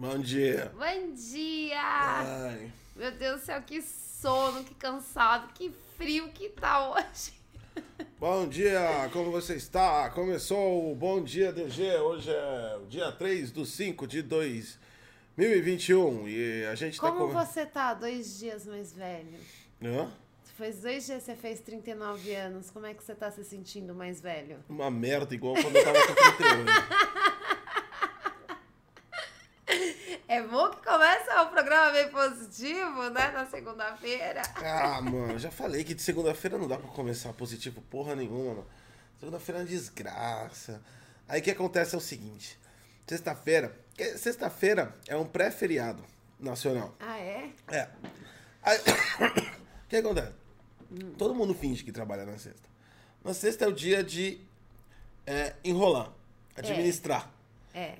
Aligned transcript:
Bom 0.00 0.18
dia. 0.18 0.72
Bom 0.74 1.12
dia! 1.12 1.78
Ai. 1.78 2.72
Meu 2.96 3.12
Deus 3.12 3.42
do 3.42 3.44
céu, 3.44 3.60
que 3.60 3.82
sono, 3.82 4.64
que 4.64 4.74
cansado, 4.74 5.52
que 5.52 5.70
frio 5.98 6.30
que 6.30 6.48
tá 6.48 6.90
hoje. 6.90 7.34
Bom 8.18 8.48
dia, 8.48 9.10
como 9.12 9.30
você 9.30 9.56
está? 9.56 10.08
Começou 10.08 10.90
o 10.90 10.94
Bom 10.94 11.22
Dia 11.22 11.52
DG. 11.52 11.98
Hoje 11.98 12.30
é 12.30 12.78
o 12.82 12.86
dia 12.86 13.12
3 13.12 13.50
do 13.50 13.66
5 13.66 14.06
de 14.06 14.22
2021 14.22 16.28
e 16.28 16.64
a 16.64 16.74
gente 16.74 16.98
tá 16.98 17.12
Como 17.12 17.26
com... 17.26 17.32
você 17.34 17.66
tá 17.66 17.92
dois 17.92 18.38
dias 18.38 18.66
mais 18.66 18.94
velho? 18.94 19.38
Hã? 19.84 20.10
Faz 20.56 20.80
dois 20.80 21.04
dias 21.04 21.24
que 21.24 21.26
você 21.26 21.36
fez 21.36 21.60
39 21.60 22.34
anos, 22.34 22.70
como 22.70 22.86
é 22.86 22.94
que 22.94 23.04
você 23.04 23.14
tá 23.14 23.30
se 23.30 23.44
sentindo 23.44 23.94
mais 23.94 24.18
velho? 24.18 24.64
Uma 24.66 24.90
merda 24.90 25.34
igual 25.34 25.56
quando 25.56 25.76
eu 25.76 25.84
tava 25.84 26.06
com 26.06 26.14
38. 26.14 27.20
É 30.30 30.40
bom 30.42 30.70
que 30.70 30.86
começa 30.86 31.42
o 31.42 31.48
programa 31.48 31.90
bem 31.90 32.08
positivo, 32.08 33.10
né? 33.10 33.32
Na 33.32 33.46
segunda-feira. 33.46 34.42
Ah, 34.54 35.02
mano, 35.02 35.36
já 35.40 35.50
falei 35.50 35.82
que 35.82 35.92
de 35.92 36.00
segunda-feira 36.00 36.56
não 36.56 36.68
dá 36.68 36.78
pra 36.78 36.88
começar 36.90 37.32
positivo 37.32 37.82
porra 37.90 38.14
nenhuma, 38.14 38.54
mano. 38.54 38.66
Segunda-feira 39.18 39.58
é 39.58 39.62
uma 39.62 39.68
desgraça. 39.68 40.80
Aí 41.26 41.40
o 41.40 41.42
que 41.42 41.50
acontece 41.50 41.96
é 41.96 41.98
o 41.98 42.00
seguinte: 42.00 42.56
sexta-feira. 43.08 43.76
Sexta-feira 44.16 44.94
é 45.08 45.16
um 45.16 45.26
pré-feriado 45.26 46.04
nacional. 46.38 46.94
Ah, 47.00 47.18
é? 47.18 47.50
É. 47.66 47.88
Aí, 48.62 48.78
o 49.82 49.88
que 49.88 49.96
acontece? 49.96 50.32
Todo 51.18 51.34
mundo 51.34 51.56
finge 51.56 51.82
que 51.82 51.90
trabalha 51.90 52.24
na 52.24 52.38
sexta. 52.38 52.68
Na 53.24 53.34
sexta 53.34 53.64
é 53.64 53.68
o 53.68 53.72
dia 53.72 54.04
de 54.04 54.40
é, 55.26 55.54
enrolar, 55.64 56.12
administrar. 56.56 57.28
É. 57.36 57.39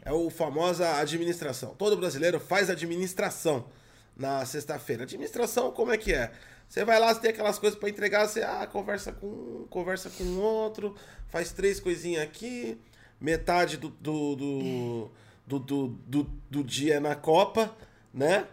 É 0.04 0.12
o 0.12 0.30
famosa 0.30 0.96
administração. 0.98 1.74
Todo 1.76 1.96
brasileiro 1.96 2.40
faz 2.40 2.68
administração 2.70 3.66
na 4.16 4.44
sexta-feira. 4.44 5.04
Administração, 5.04 5.70
como 5.70 5.92
é 5.92 5.98
que 5.98 6.12
é? 6.12 6.32
Você 6.68 6.84
vai 6.84 7.00
lá, 7.00 7.12
você 7.12 7.20
tem 7.20 7.30
aquelas 7.30 7.58
coisas 7.58 7.78
para 7.78 7.88
entregar, 7.88 8.28
você 8.28 8.42
ah, 8.42 8.64
conversa 8.64 9.12
com 9.12 9.26
um, 9.26 9.66
conversa 9.68 10.08
com 10.10 10.24
outro, 10.38 10.94
faz 11.28 11.50
três 11.52 11.80
coisinhas 11.80 12.22
aqui, 12.22 12.78
metade 13.20 13.76
do, 13.76 13.88
do, 13.88 14.36
do, 14.36 15.10
do, 15.46 15.58
do, 15.58 15.88
do, 15.88 16.22
do 16.48 16.64
dia 16.64 16.94
é 16.94 17.00
na 17.00 17.16
Copa, 17.16 17.76
né? 18.14 18.46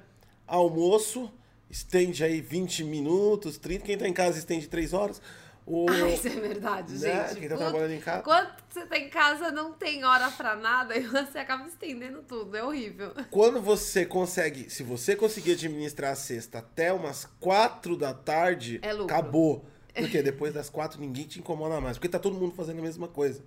Almoço, 0.48 1.32
estende 1.70 2.24
aí 2.24 2.42
20 2.42 2.84
minutos, 2.86 3.58
30. 3.60 3.86
Quem 3.86 3.98
tá 3.98 4.08
em 4.08 4.14
casa 4.14 4.40
estende 4.40 4.68
3 4.68 4.94
horas. 4.94 5.22
O, 5.70 5.86
Ah, 5.92 6.10
isso 6.10 6.28
é 6.28 6.32
verdade, 6.32 6.94
né? 6.94 7.28
gente. 7.28 7.40
Quem 7.42 7.50
tá 7.50 7.56
Quando- 7.58 7.70
trabalhando 7.72 7.92
em 7.94 8.00
casa. 8.00 8.24
Quando 8.24 8.50
você 8.70 8.86
tá 8.86 8.98
em 8.98 9.10
casa, 9.10 9.52
não 9.52 9.74
tem 9.74 10.06
hora 10.06 10.32
pra 10.32 10.56
nada 10.56 10.96
e 10.98 11.02
você 11.06 11.38
acaba 11.40 11.68
estendendo 11.68 12.24
tudo. 12.24 12.56
É 12.56 12.64
horrível. 12.64 13.12
Quando 13.30 13.62
você 13.62 14.06
consegue, 14.06 14.70
se 14.70 14.82
você 14.82 15.14
conseguir 15.14 15.52
administrar 15.52 16.14
a 16.14 16.16
sexta 16.16 16.60
até 16.60 16.94
umas 16.94 17.26
quatro 17.40 17.98
da 17.98 18.14
tarde, 18.14 18.80
É 18.82 18.92
acabou. 18.92 19.66
Porque 19.94 20.22
depois 20.24 20.54
das 20.54 20.70
quatro 20.70 21.02
ninguém 21.02 21.26
te 21.26 21.40
incomoda 21.40 21.82
mais. 21.82 21.98
Porque 21.98 22.08
tá 22.08 22.20
todo 22.20 22.38
mundo 22.40 22.56
fazendo 22.56 22.80
a 22.80 22.84
mesma 22.84 23.08
coisa. 23.10 23.44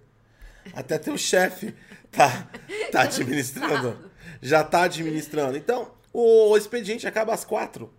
Até 0.74 0.98
teu 0.98 1.16
chefe 1.16 1.74
tá, 2.10 2.50
tá 2.92 3.02
administrando. 3.02 4.10
Já 4.42 4.62
tá 4.62 4.82
administrando. 4.82 5.56
Então, 5.56 5.92
o 6.12 6.55
expediente 6.56 7.06
acaba 7.06 7.32
às 7.32 7.44
quatro. 7.46 7.90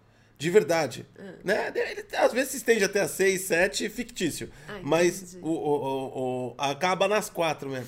De 0.42 0.50
verdade. 0.50 1.06
Ah. 1.20 1.34
Né? 1.44 1.72
Ele, 1.76 2.04
às 2.18 2.34
vezes 2.34 2.50
se 2.52 2.58
estende 2.58 2.84
até 2.84 3.02
às 3.02 3.12
seis, 3.12 3.42
sete, 3.42 3.88
fictício. 3.90 4.50
Ah, 4.68 4.80
Mas 4.82 5.38
o, 5.40 5.48
o, 5.50 6.48
o- 6.48 6.56
acaba 6.58 7.08
nas 7.08 7.30
quatro 7.30 7.70
mesmo. 7.70 7.88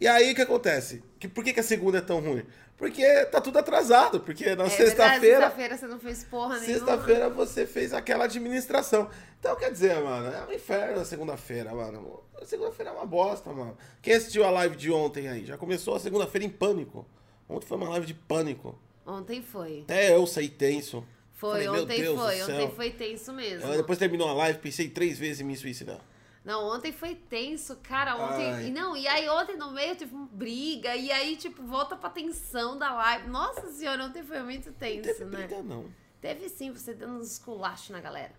E 0.00 0.08
aí 0.08 0.32
o 0.32 0.34
que 0.34 0.42
acontece? 0.42 1.04
Que, 1.20 1.28
por 1.28 1.44
que, 1.44 1.52
que 1.52 1.60
a 1.60 1.62
segunda 1.62 1.98
é 1.98 2.00
tão 2.00 2.18
ruim? 2.20 2.42
Porque 2.76 3.04
tá 3.26 3.40
tudo 3.40 3.60
atrasado. 3.60 4.18
Porque 4.18 4.56
na 4.56 4.64
É 4.64 4.68
sexta-feira. 4.70 5.36
Sexta-feira 5.42 5.78
você 5.78 5.86
não 5.86 6.00
fez 6.00 6.24
porra 6.24 6.58
nenhuma. 6.58 6.66
Sexta-feira 6.78 7.30
você 7.30 7.64
fez 7.64 7.94
aquela 7.94 8.24
administração. 8.24 9.08
Então, 9.38 9.54
quer 9.54 9.70
dizer, 9.70 9.94
mano, 10.02 10.34
é 10.34 10.44
um 10.48 10.52
inferno 10.52 11.00
a 11.00 11.04
segunda-feira, 11.04 11.72
mano. 11.72 12.24
A 12.42 12.44
segunda-feira 12.44 12.90
é 12.90 12.94
uma 12.94 13.06
bosta, 13.06 13.52
mano. 13.52 13.78
Quem 14.02 14.14
assistiu 14.14 14.44
a 14.44 14.50
live 14.50 14.74
de 14.74 14.90
ontem 14.90 15.28
aí? 15.28 15.44
Já 15.46 15.56
começou 15.56 15.94
a 15.94 16.00
segunda-feira 16.00 16.44
em 16.44 16.50
pânico. 16.50 17.06
Ontem 17.48 17.66
foi 17.68 17.76
uma 17.76 17.88
live 17.90 18.04
de 18.06 18.14
pânico. 18.14 18.76
Ontem 19.06 19.40
foi. 19.40 19.82
Até 19.84 20.12
eu 20.16 20.26
saí 20.26 20.48
tenso. 20.48 21.04
Foi, 21.34 21.64
Falei, 21.64 21.82
ontem 21.82 22.04
foi. 22.16 22.42
Ontem 22.42 22.70
foi 22.74 22.90
tenso 22.90 23.32
mesmo. 23.32 23.68
Eu, 23.70 23.76
depois 23.76 23.98
terminou 23.98 24.28
a 24.28 24.32
live, 24.32 24.58
pensei 24.60 24.88
três 24.88 25.18
vezes 25.18 25.40
em 25.40 25.44
me 25.44 25.56
suicidar. 25.56 26.00
Não, 26.44 26.64
ontem 26.68 26.92
foi 26.92 27.14
tenso, 27.14 27.76
cara. 27.82 28.16
Ontem. 28.16 28.52
Ai. 28.52 28.66
E 28.66 28.70
não, 28.70 28.96
e 28.96 29.08
aí 29.08 29.28
ontem 29.28 29.56
no 29.56 29.72
meio 29.72 29.96
teve 29.96 30.14
uma 30.14 30.26
briga. 30.30 30.94
E 30.94 31.10
aí, 31.10 31.36
tipo, 31.36 31.62
volta 31.62 31.96
pra 31.96 32.10
tensão 32.10 32.78
da 32.78 32.92
live. 32.92 33.28
Nossa 33.28 33.68
senhora, 33.72 34.04
ontem 34.04 34.22
foi 34.22 34.42
muito 34.42 34.66
Não 34.66 34.74
tenso, 34.74 35.02
teve 35.02 35.24
né? 35.24 35.46
briga, 35.46 35.62
não. 35.62 35.86
Teve 36.20 36.48
sim, 36.48 36.70
você 36.70 36.94
dando 36.94 37.18
uns 37.18 37.32
esculachos 37.32 37.90
na 37.90 38.00
galera. 38.00 38.32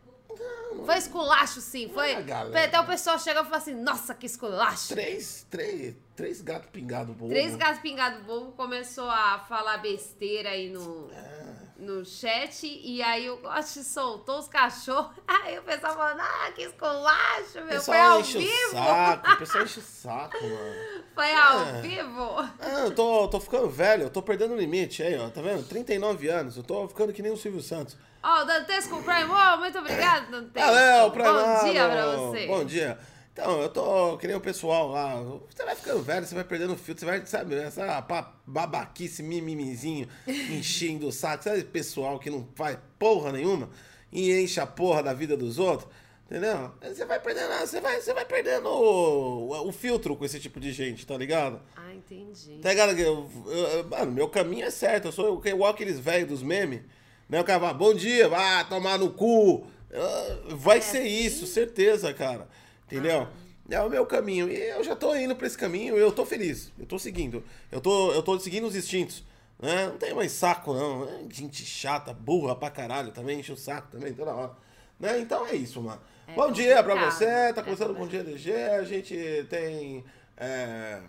Foi 0.86 0.98
esculacho, 0.98 1.62
sim. 1.62 1.90
Foi. 1.90 2.12
é 2.12 2.22
galera. 2.22 2.66
Até 2.66 2.80
o 2.80 2.86
pessoal 2.86 3.18
chega 3.20 3.42
e 3.42 3.44
fala 3.44 3.58
assim: 3.58 3.74
Nossa, 3.74 4.14
que 4.14 4.26
esculacho. 4.26 4.90
Três, 4.90 5.46
três, 5.50 5.96
três 6.16 6.42
gatos 6.42 6.70
pingados 6.72 7.16
bobo. 7.16 7.30
Três 7.30 7.56
gatos 7.56 7.82
pingados 7.82 8.24
bobo 8.26 8.52
começou 8.54 9.10
a 9.10 9.40
falar 9.40 9.78
besteira 9.78 10.50
aí 10.50 10.70
no, 10.70 11.10
É. 11.12 11.65
no 11.78 12.06
chat. 12.06 12.66
E 12.66 13.02
aí 13.02 13.30
o 13.30 13.38
Gotti 13.38 13.84
soltou 13.84 14.40
os 14.40 14.48
cachorros. 14.48 15.12
Aí 15.28 15.60
o 15.60 15.64
pessoal 15.64 15.96
falando: 15.96 16.22
Ah, 16.22 16.52
que 16.56 16.64
esculacho, 16.64 17.60
O 17.60 17.66
meu. 17.66 17.82
Foi 17.82 18.00
ao 18.00 18.18
pessoal 18.18 18.20
enche 18.22 18.38
o 18.38 18.42
vivo. 18.42 18.72
saco, 18.72 19.32
o 19.32 19.38
pessoal 19.38 19.64
enche 19.64 19.80
o 19.80 19.84
saco, 19.84 20.44
mano. 20.44 20.76
Foi 21.14 21.34
ao 21.36 21.60
É. 21.68 21.82
vivo. 21.82 22.36
Ah, 22.60 22.80
eu 22.86 22.92
tô, 22.96 23.28
tô 23.28 23.40
ficando 23.40 23.70
velho, 23.70 24.04
eu 24.04 24.10
tô 24.10 24.22
perdendo 24.22 24.54
o 24.54 24.58
limite 24.58 25.04
aí, 25.04 25.18
ó. 25.18 25.30
Tá 25.30 25.42
vendo? 25.42 25.68
39 25.68 26.28
anos, 26.30 26.58
eu 26.58 26.64
tô 26.64 26.88
ficando 26.88 27.12
que 27.14 27.22
nem 27.22 27.32
o 27.32 27.38
Silvio 27.38 27.62
Santos. 27.62 27.98
Ó, 28.24 28.42
o 28.42 28.46
Dantesco 28.46 29.02
Prime. 29.04 29.30
Oh, 29.32 29.58
muito 29.58 29.78
obrigado, 29.78 30.32
Dantesco. 30.32 30.68
Valeu, 30.72 31.12
pra 31.12 31.32
Bom 31.32 31.64
dia 31.72 31.90
pra 31.90 32.06
você. 32.08 32.48
Bom 32.48 32.66
dia. 32.66 33.00
Então, 33.38 33.62
eu 33.62 33.68
tô 33.68 34.18
que 34.18 34.28
nem 34.28 34.36
o 34.38 34.40
pessoal 34.40 34.88
lá. 34.88 35.22
Você 35.50 35.66
vai 35.66 35.76
ficando 35.76 36.02
velho, 36.02 36.26
você 36.26 36.34
vai 36.34 36.46
perdendo 36.46 36.72
o 36.72 36.78
fio, 36.78 36.98
você 36.98 37.04
vai, 37.06 37.26
sabe, 37.26 37.56
essa 37.56 38.00
babaquice, 38.48 39.22
mimimizinho, 39.22 40.08
enchendo 40.26 41.08
o 41.10 41.12
saco. 41.12 41.44
Sabe 41.44 41.58
esse 41.58 41.66
pessoal 41.66 42.18
que 42.18 42.30
não 42.30 42.48
faz 42.56 42.78
porra 42.98 43.34
nenhuma 43.34 43.70
e 44.10 44.32
enche 44.40 44.60
a 44.62 44.66
porra 44.66 45.04
da 45.04 45.14
vida 45.14 45.36
dos 45.36 45.60
outros? 45.60 45.90
Entendeu? 46.26 46.72
Você 46.82 47.04
vai 47.06 47.20
perdendo, 47.20 47.50
você 47.60 47.82
vai, 47.82 48.00
você 48.02 48.14
vai 48.14 48.24
perdendo 48.26 48.68
o, 48.70 49.68
o 49.68 49.72
filtro 49.74 50.16
com 50.16 50.24
esse 50.24 50.40
tipo 50.40 50.58
de 50.60 50.72
gente, 50.72 51.06
tá 51.06 51.18
ligado? 51.18 51.62
Ah, 51.76 51.94
entendi. 51.94 52.58
Tá 52.62 52.70
ligado? 52.70 52.98
Eu, 52.98 53.30
eu- 53.48 53.88
mano, 53.90 54.12
meu 54.14 54.30
caminho 54.30 54.66
é 54.66 54.72
certo. 54.72 55.10
Eu 55.10 55.12
sou 55.12 55.42
igual 55.46 55.72
aqueles 55.72 56.00
velhos 56.00 56.30
dos 56.30 56.42
memes. 56.42 56.82
Né? 57.30 57.40
O 57.42 57.44
cara 57.44 57.60
fala, 57.60 57.74
bom 57.74 57.94
dia, 57.94 58.30
vai 58.30 58.68
tomar 58.70 58.98
no 58.98 59.12
cu. 59.12 59.68
Ah, 59.94 60.38
Vai 60.56 60.78
É 60.78 60.82
ser 60.82 61.00
assim? 61.00 61.08
isso, 61.10 61.46
certeza, 61.46 62.12
cara. 62.14 62.48
Entendeu? 62.86 63.28
É 63.70 63.82
o 63.82 63.90
meu 63.90 64.06
caminho. 64.06 64.50
E 64.50 64.56
eu 64.70 64.84
já 64.84 64.96
tô 64.96 65.16
indo 65.16 65.36
pra 65.36 65.48
esse 65.48 65.58
caminho 65.58 65.98
eu 65.98 66.12
tô 66.12 66.26
feliz. 66.26 66.72
Eu 66.78 66.86
tô 66.86 67.00
seguindo. 67.00 67.44
Eu 67.72 67.82
tô, 67.82 68.12
eu 68.14 68.22
tô 68.22 68.40
seguindo 68.40 68.68
os 68.68 68.76
instintos. 68.76 69.24
Né? 69.60 69.88
Não 69.88 69.98
tem 69.98 70.14
mais 70.14 70.32
saco, 70.32 70.74
não. 70.74 71.04
É 71.10 71.26
Gente 71.30 71.66
chata, 71.66 72.14
burra 72.14 72.56
pra 72.56 72.70
caralho 72.70 73.12
também, 73.12 73.40
enche 73.40 73.52
o 73.52 73.58
saco 73.58 73.88
também 73.92 74.14
toda 74.14 74.34
hora. 74.34 74.54
Né? 75.00 75.20
Então 75.20 75.46
é 75.48 75.56
isso, 75.56 75.82
mano. 75.82 76.02
É 76.28 76.34
bom 76.34 76.52
dia 76.52 76.84
pra 76.84 76.96
você. 76.96 77.54
Tá 77.54 77.62
É 77.62 77.64
começando 77.64 77.92
o 77.92 77.96
Bom 77.96 78.08
Dia 78.08 78.24
DG. 78.24 78.54
A 78.54 78.84
gente 78.84 79.46
tem 79.50 80.04
é, 80.38 81.02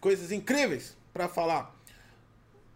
coisas 0.00 0.32
incríveis 0.32 0.96
pra 1.12 1.28
falar. 1.28 1.74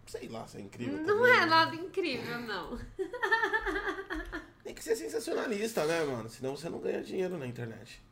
Sei 0.07 0.28
lá 0.28 0.47
se 0.47 0.59
é 0.59 0.61
incrível. 0.61 0.99
Não 0.99 1.17
também, 1.17 1.33
é 1.33 1.41
né? 1.41 1.47
nada 1.47 1.75
incrível, 1.75 2.39
não. 2.41 2.78
Tem 4.63 4.75
que 4.75 4.83
ser 4.83 4.97
sensacionalista, 4.97 5.84
né, 5.84 6.05
mano? 6.05 6.28
Senão 6.28 6.57
você 6.57 6.69
não 6.69 6.78
ganha 6.81 7.03
dinheiro 7.03 7.37
na 7.39 7.47
internet. 7.47 8.03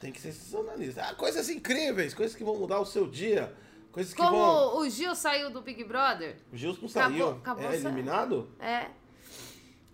Tem 0.00 0.10
que 0.12 0.20
ser 0.20 0.32
sensacionalista. 0.32 1.02
Ah, 1.02 1.14
coisas 1.14 1.48
incríveis, 1.48 2.12
coisas 2.14 2.34
que 2.36 2.42
vão 2.42 2.56
mudar 2.56 2.80
o 2.80 2.84
seu 2.86 3.06
dia. 3.06 3.52
Coisas 3.92 4.12
que 4.14 4.20
vão. 4.20 4.30
Como 4.30 4.80
o 4.80 4.88
Gil 4.90 5.14
saiu 5.14 5.50
do 5.50 5.60
Big 5.60 5.84
Brother, 5.84 6.36
O 6.52 6.56
Gil 6.56 6.76
não 6.80 6.88
saiu. 6.88 7.28
acabou 7.30 7.70
é 7.70 7.74
eliminado? 7.76 8.48
é. 8.58 8.86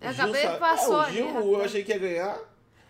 Eu 0.01 0.09
acabei 0.11 0.41
sa- 0.43 0.57
passou 0.57 0.93
é, 0.93 0.97
o 0.97 1.01
ali, 1.01 1.13
Gil, 1.17 1.27
rapaz. 1.27 1.45
eu 1.45 1.61
achei 1.63 1.83
que 1.83 1.91
ia 1.91 1.97
ganhar. 1.99 2.39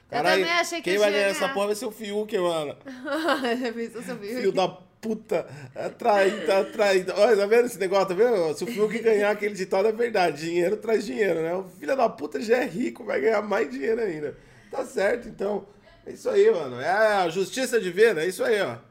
Caralho, 0.10 0.42
também 0.44 0.60
achei 0.60 0.78
que 0.78 0.84
quem 0.84 0.94
ele 0.94 1.00
vai 1.00 1.10
ia 1.10 1.14
ganhar 1.18 1.34
ganhar. 1.34 1.44
essa 1.46 1.54
porra 1.54 1.66
vai 1.68 1.76
ser 1.76 1.86
o 1.88 1.92
Fiuk, 1.92 2.38
mano. 2.38 2.76
Pensou 3.76 4.02
seu 4.04 4.16
Fiuk? 4.18 4.36
Filho 4.36 4.52
da 4.52 4.68
puta. 4.68 5.48
Atraída, 5.76 6.60
atraída. 6.60 7.16
Olha, 7.18 7.36
tá 7.38 7.46
vendo 7.48 7.66
esse 7.66 7.80
negócio? 7.80 8.08
Tá 8.10 8.14
vendo? 8.14 8.56
Se 8.56 8.64
o 8.64 8.68
Fiuk 8.68 9.00
ganhar 9.00 9.32
aquele 9.32 9.56
ditado 9.56 9.88
é 9.88 9.92
verdade. 9.92 10.46
Dinheiro 10.46 10.78
traz 10.78 11.06
dinheiro, 11.06 11.42
né? 11.42 11.56
O 11.56 11.64
filho 11.64 11.96
da 11.98 12.08
puta 12.08 12.40
já 12.40 12.58
é 12.58 12.66
rico, 12.66 13.04
vai 13.04 13.20
ganhar 13.20 13.42
mais 13.42 13.70
dinheiro 13.72 14.02
ainda. 14.02 14.38
Tá 14.70 14.86
certo, 14.86 15.28
então. 15.28 15.66
É 16.10 16.14
isso 16.14 16.30
aí, 16.30 16.52
mano. 16.52 16.82
É 16.82 16.90
a 16.90 17.30
justiça 17.30 17.80
divina, 17.80 18.22
é 18.22 18.28
isso 18.28 18.44
aí, 18.44 18.60
ó. 18.62 18.76
Tá 18.76 18.82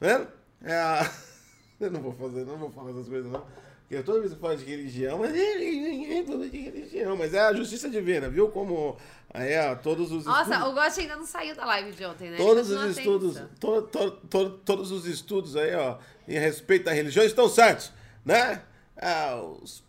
vendo? 0.00 0.28
É 0.64 0.74
a. 0.74 1.10
Eu 1.80 1.90
não 1.90 2.00
vou 2.00 2.12
fazer, 2.12 2.44
não 2.46 2.56
vou 2.56 2.70
falar 2.70 2.90
essas 2.90 3.08
coisas, 3.08 3.30
não. 3.30 3.44
Porque 3.88 4.00
toda 4.04 4.20
vez 4.20 4.32
que 4.32 4.38
fala 4.38 4.56
de 4.56 4.64
religião, 4.64 5.18
mas 5.18 5.32
ninguém 5.32 6.24
fala 6.24 6.48
de 6.48 6.56
religião, 6.60 7.16
mas 7.16 7.34
é 7.34 7.40
a 7.40 7.52
justiça 7.52 7.90
divina, 7.90 8.28
viu? 8.28 8.48
Como 8.48 8.96
é, 9.34 9.74
todos 9.74 10.12
os 10.12 10.24
Nossa, 10.24 10.54
estudos- 10.54 10.68
o 10.68 10.74
Gotti 10.74 11.00
ainda 11.00 11.16
não 11.16 11.26
saiu 11.26 11.54
da 11.56 11.64
live 11.66 11.90
de 11.92 12.06
ontem, 12.06 12.30
né? 12.30 12.36
Todos 12.36 12.68
continua 12.68 12.86
os 12.86 12.96
estudos, 12.96 13.42
to- 13.58 13.82
to- 13.82 14.10
to- 14.30 14.50
todos 14.64 14.92
os 14.92 15.04
estudos 15.06 15.56
aí, 15.56 15.74
ó, 15.74 15.98
em 16.28 16.38
respeito 16.38 16.88
à 16.88 16.92
religião 16.92 17.24
estão 17.24 17.48
certos, 17.48 17.92
né? 18.24 18.62
é, 18.96 19.34
os, 19.60 19.82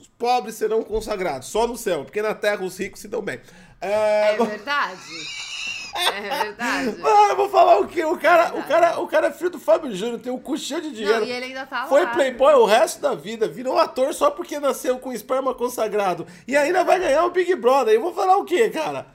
os 0.00 0.08
pobres 0.18 0.54
serão 0.54 0.82
consagrados, 0.82 1.48
só 1.48 1.66
no 1.66 1.76
céu, 1.76 2.04
porque 2.04 2.22
na 2.22 2.34
terra 2.34 2.64
os 2.64 2.76
ricos 2.78 3.00
se 3.00 3.08
dão 3.08 3.20
bem. 3.20 3.38
É, 3.80 4.32
é 4.34 4.36
verdade. 4.36 5.00
É 5.94 6.44
verdade. 6.44 6.98
Mano, 6.98 7.30
eu 7.30 7.36
vou 7.36 7.48
falar 7.48 7.78
o 7.78 7.86
quê? 7.86 8.04
O 8.04 8.16
cara, 8.18 8.54
o 8.54 8.62
cara, 8.64 9.00
o 9.00 9.06
cara 9.06 9.26
é 9.28 9.32
filho 9.32 9.50
do 9.50 9.58
Fábio 9.58 9.94
Júnior, 9.94 10.20
tem 10.20 10.32
um 10.32 10.38
cu 10.38 10.56
cheio 10.56 10.82
de 10.82 10.92
dinheiro. 10.92 11.20
Não, 11.20 11.26
e 11.26 11.30
ele 11.30 11.46
ainda 11.46 11.66
tá 11.66 11.82
lá. 11.82 11.86
Foi 11.86 12.06
playboy 12.08 12.54
o 12.54 12.64
resto 12.64 13.00
da 13.00 13.14
vida, 13.14 13.48
virou 13.48 13.78
ator 13.78 14.12
só 14.14 14.30
porque 14.30 14.58
nasceu 14.58 14.98
com 14.98 15.12
esperma 15.12 15.54
consagrado. 15.54 16.26
E 16.46 16.56
ainda 16.56 16.84
vai 16.84 16.98
ganhar 16.98 17.24
o 17.24 17.30
Big 17.30 17.54
Brother. 17.54 17.94
Eu 17.94 18.02
vou 18.02 18.14
falar 18.14 18.36
o 18.36 18.44
quê, 18.44 18.70
cara? 18.70 19.06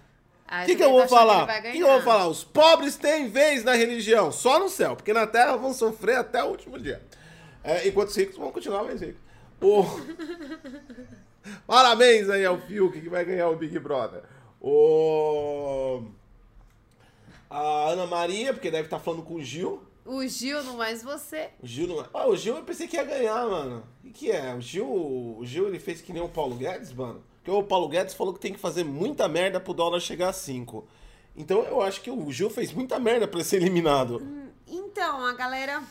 O 0.62 0.66
que, 0.66 0.76
que 0.76 0.84
eu 0.84 0.92
vou 0.92 1.08
falar? 1.08 1.46
O 1.46 1.62
que, 1.64 1.72
que 1.72 1.80
eu 1.80 1.88
vou 1.88 2.02
falar? 2.02 2.28
Os 2.28 2.44
pobres 2.44 2.96
têm 2.96 3.28
vez 3.28 3.64
na 3.64 3.74
religião, 3.74 4.32
só 4.32 4.60
no 4.60 4.70
céu, 4.70 4.96
porque 4.96 5.12
na 5.12 5.26
terra 5.26 5.56
vão 5.56 5.74
sofrer 5.74 6.18
até 6.18 6.44
o 6.44 6.48
último 6.48 6.78
dia. 6.78 7.02
É, 7.64 7.88
enquanto 7.88 8.10
os 8.10 8.16
ricos 8.16 8.38
vão 8.38 8.52
continuar 8.52 8.84
mais 8.84 9.02
ricos. 9.02 9.22
O... 9.62 9.84
Parabéns 11.66 12.30
aí 12.30 12.46
ao 12.46 12.58
Fiuk 12.60 13.02
que 13.02 13.10
vai 13.10 13.26
ganhar 13.26 13.50
o 13.50 13.56
Big 13.56 13.78
Brother. 13.80 14.22
O... 14.62 16.04
A 17.54 17.90
Ana 17.92 18.08
Maria, 18.08 18.52
porque 18.52 18.72
deve 18.72 18.88
estar 18.88 18.98
tá 18.98 19.04
falando 19.04 19.22
com 19.22 19.36
o 19.36 19.44
Gil. 19.44 19.84
O 20.04 20.26
Gil, 20.28 20.64
não 20.64 20.76
mais 20.76 21.04
você. 21.04 21.52
O 21.62 21.68
Gil 21.68 21.88
não. 21.88 22.06
Ah, 22.12 22.28
o 22.28 22.36
Gil 22.36 22.58
eu 22.58 22.64
pensei 22.64 22.88
que 22.88 22.96
ia 22.96 23.04
ganhar, 23.04 23.46
mano. 23.48 23.84
O 24.00 24.08
que, 24.08 24.12
que 24.12 24.32
é? 24.32 24.56
O 24.56 24.60
Gil, 24.60 24.88
o 24.88 25.46
Gil 25.46 25.68
ele 25.68 25.80
fez 25.80 26.02
que 26.02 26.12
nem 26.12 26.22
o 26.22 26.28
Paulo 26.28 26.56
Guedes, 26.56 26.92
mano. 26.92 27.24
Porque 27.36 27.52
o 27.52 27.62
Paulo 27.64 27.88
Guedes 27.88 28.16
falou 28.16 28.34
que 28.34 28.40
tem 28.40 28.54
que 28.54 28.60
fazer 28.60 28.84
muita 28.84 29.28
merda 29.28 29.60
pro 29.60 29.74
dólar 29.74 30.00
chegar 30.00 30.30
a 30.30 30.34
5. 30.34 30.88
Então 31.36 31.62
eu 31.64 31.82
acho 31.82 32.02
que 32.02 32.10
o 32.10 32.32
Gil 32.32 32.50
fez 32.50 32.74
muita 32.74 33.00
merda 33.00 33.28
pra 33.28 33.44
ser 33.44 33.58
eliminado. 33.58 34.18
Hum, 34.18 34.50
então, 34.68 35.24
a 35.24 35.34
galera 35.34 35.84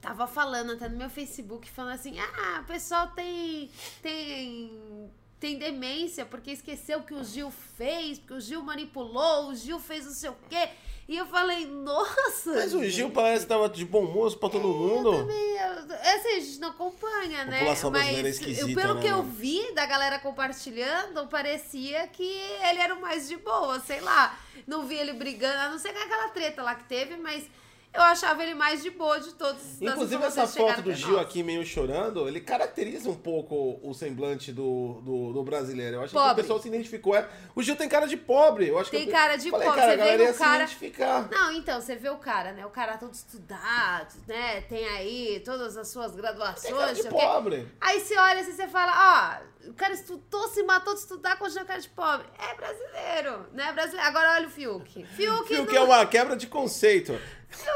tava 0.00 0.26
falando 0.26 0.72
até 0.72 0.88
no 0.88 0.96
meu 0.96 1.10
Facebook, 1.10 1.68
falando 1.70 1.94
assim: 1.94 2.16
ah, 2.20 2.60
o 2.62 2.66
pessoal 2.66 3.08
tem. 3.08 3.68
tem. 4.00 5.10
tem 5.40 5.58
demência 5.58 6.24
porque 6.24 6.52
esqueceu 6.52 7.00
o 7.00 7.02
que 7.02 7.14
o 7.14 7.24
Gil 7.24 7.50
fez, 7.50 8.18
porque 8.18 8.34
o 8.34 8.40
Gil 8.40 8.62
manipulou, 8.62 9.48
o 9.48 9.54
Gil 9.54 9.80
fez 9.80 10.04
não 10.04 10.12
sei 10.12 10.30
o 10.30 10.36
quê. 10.48 10.68
E 11.06 11.16
eu 11.16 11.26
falei, 11.26 11.66
nossa! 11.66 12.54
Mas 12.54 12.72
o 12.72 12.82
Gil 12.84 13.10
parece 13.10 13.44
que 13.44 13.48
tava 13.48 13.68
de 13.68 13.84
bom 13.84 14.04
moço 14.04 14.38
pra 14.38 14.48
todo 14.48 14.66
é, 14.66 14.72
mundo. 14.72 15.12
Eu 15.12 15.18
também, 15.20 15.56
eu, 15.56 16.16
assim, 16.16 16.28
a 16.28 16.40
gente 16.40 16.60
não 16.60 16.70
acompanha, 16.70 17.44
né? 17.44 17.56
A 17.56 17.58
população 17.58 17.90
brasileira 17.90 18.28
é 18.28 18.30
esquisita, 18.30 18.80
Pelo 18.80 18.94
né, 18.94 19.00
que 19.02 19.06
eu 19.06 19.22
vi 19.22 19.72
da 19.74 19.84
galera 19.84 20.18
compartilhando, 20.18 21.26
parecia 21.26 22.06
que 22.08 22.22
ele 22.22 22.80
era 22.80 22.94
o 22.94 23.00
mais 23.02 23.28
de 23.28 23.36
boa, 23.36 23.78
sei 23.80 24.00
lá. 24.00 24.38
Não 24.66 24.86
vi 24.86 24.94
ele 24.94 25.12
brigando, 25.12 25.58
a 25.58 25.68
não 25.68 25.78
ser 25.78 25.92
com 25.92 25.98
aquela 25.98 26.28
treta 26.28 26.62
lá 26.62 26.74
que 26.74 26.84
teve, 26.84 27.16
mas 27.16 27.44
eu 27.94 28.02
achava 28.02 28.42
ele 28.42 28.54
mais 28.54 28.82
de 28.82 28.90
boa 28.90 29.20
de 29.20 29.32
todos. 29.34 29.80
Inclusive, 29.80 30.24
essa 30.24 30.46
foto 30.48 30.82
do 30.82 30.92
Gil 30.92 31.20
aqui 31.20 31.44
meio 31.44 31.64
chorando, 31.64 32.26
ele 32.26 32.40
caracteriza 32.40 33.08
um 33.08 33.14
pouco 33.14 33.78
o 33.82 33.94
semblante 33.94 34.52
do, 34.52 35.00
do, 35.02 35.32
do 35.32 35.44
brasileiro. 35.44 35.96
Eu 35.96 36.02
acho 36.02 36.12
pobre. 36.12 36.28
que 36.28 36.32
o 36.32 36.42
pessoal 36.42 36.60
se 36.60 36.68
identificou. 36.68 37.14
É, 37.14 37.28
o 37.54 37.62
Gil 37.62 37.76
tem 37.76 37.88
cara 37.88 38.06
de 38.06 38.16
pobre. 38.16 38.68
Eu 38.68 38.78
acho 38.78 38.90
tem 38.90 39.06
que 39.06 39.12
cara 39.12 39.36
de 39.36 39.48
falei, 39.48 39.68
pobre. 39.68 39.80
Cara, 39.80 39.96
você 39.96 40.16
vê 40.16 40.30
o 40.30 40.34
cara. 40.34 40.64
identificar. 40.64 41.28
Não, 41.30 41.52
então, 41.52 41.80
você 41.80 41.94
vê 41.94 42.08
o 42.08 42.16
cara, 42.16 42.52
né? 42.52 42.66
O 42.66 42.70
cara 42.70 42.98
todo 42.98 43.14
estudado, 43.14 44.14
né? 44.26 44.62
Tem 44.62 44.84
aí 44.88 45.40
todas 45.44 45.76
as 45.76 45.86
suas 45.88 46.16
graduações. 46.16 46.62
Tem 46.62 46.74
cara 46.74 46.92
de 46.92 47.08
pobre. 47.08 47.68
Aí 47.80 48.00
você 48.00 48.18
olha 48.18 48.40
assim, 48.40 48.52
você 48.52 48.66
fala, 48.66 49.40
ó, 49.40 49.68
o 49.70 49.74
cara 49.74 49.94
estudou, 49.94 50.48
se 50.48 50.62
matou 50.64 50.94
de 50.94 51.00
estudar, 51.00 51.36
continua 51.36 51.64
cara 51.64 51.80
de 51.80 51.88
pobre. 51.90 52.26
É 52.38 52.54
brasileiro, 52.54 53.46
né? 53.52 53.72
Brasileiro. 53.72 54.08
Agora 54.08 54.32
olha 54.32 54.48
o 54.48 54.50
Fiuk. 54.50 55.04
Fiuk, 55.04 55.46
Fiuk 55.46 55.72
não... 55.72 55.82
é 55.82 55.84
uma 55.84 56.06
quebra 56.06 56.36
de 56.36 56.46
conceito. 56.46 57.18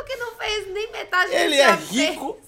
O 0.01 0.05
que 0.05 0.17
não 0.17 0.35
fez 0.37 0.73
nem 0.73 0.93
metade 0.93 1.35
Ele 1.35 1.57
é 1.57 1.73
rico, 1.73 2.39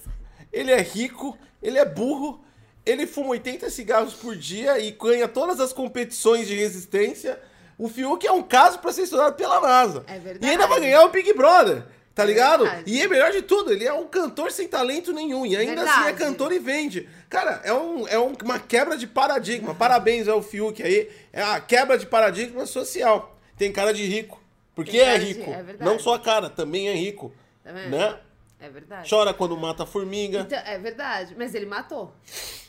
ele 0.52 0.72
é 0.72 0.80
rico, 0.80 1.38
ele 1.62 1.78
é 1.78 1.84
burro, 1.84 2.42
ele 2.84 3.06
fuma 3.06 3.30
80 3.30 3.68
cigarros 3.70 4.14
por 4.14 4.34
dia 4.36 4.78
e 4.78 4.90
ganha 4.92 5.28
todas 5.28 5.60
as 5.60 5.72
competições 5.72 6.46
de 6.46 6.54
resistência. 6.54 7.40
O 7.78 7.88
Fiuk 7.88 8.26
é 8.26 8.32
um 8.32 8.42
caso 8.42 8.78
para 8.78 8.92
ser 8.92 9.02
estudado 9.02 9.34
pela 9.36 9.60
NASA. 9.60 10.04
É 10.06 10.18
verdade. 10.18 10.46
E 10.46 10.50
ainda 10.50 10.66
vai 10.66 10.80
ganhar 10.80 11.04
o 11.04 11.08
Big 11.08 11.32
Brother. 11.32 11.84
Tá 12.14 12.24
é 12.24 12.26
ligado? 12.26 12.68
e 12.86 13.00
é 13.00 13.08
melhor 13.08 13.30
de 13.30 13.40
tudo, 13.40 13.72
ele 13.72 13.86
é 13.86 13.92
um 13.92 14.06
cantor 14.06 14.50
sem 14.50 14.66
talento 14.66 15.12
nenhum. 15.12 15.46
E 15.46 15.56
ainda 15.56 15.76
verdade. 15.76 16.00
assim 16.00 16.08
é 16.08 16.12
cantor 16.12 16.52
e 16.52 16.58
vende. 16.58 17.08
Cara, 17.28 17.60
é, 17.64 17.72
um, 17.72 18.06
é 18.08 18.18
um, 18.18 18.34
uma 18.42 18.58
quebra 18.58 18.96
de 18.96 19.06
paradigma. 19.06 19.74
Parabéns 19.74 20.28
ao 20.28 20.42
Fiuk 20.42 20.82
aí. 20.82 21.08
É 21.32 21.42
a 21.42 21.60
quebra 21.60 21.96
de 21.96 22.06
paradigma 22.06 22.66
social. 22.66 23.38
Tem 23.56 23.72
cara 23.72 23.94
de 23.94 24.04
rico. 24.04 24.39
Porque 24.84 24.98
é 24.98 25.16
rico. 25.16 25.50
É 25.50 25.76
não 25.78 25.98
só 25.98 26.14
a 26.14 26.18
cara, 26.18 26.48
também 26.48 26.88
é 26.88 26.94
rico. 26.94 27.32
Tá 27.62 27.72
né? 27.72 28.18
É 28.62 28.68
verdade. 28.68 29.08
Chora 29.08 29.32
quando 29.32 29.56
mata 29.56 29.84
a 29.84 29.86
formiga. 29.86 30.40
Então, 30.40 30.58
é 30.58 30.78
verdade, 30.78 31.34
mas 31.36 31.54
ele 31.54 31.64
matou. 31.64 32.12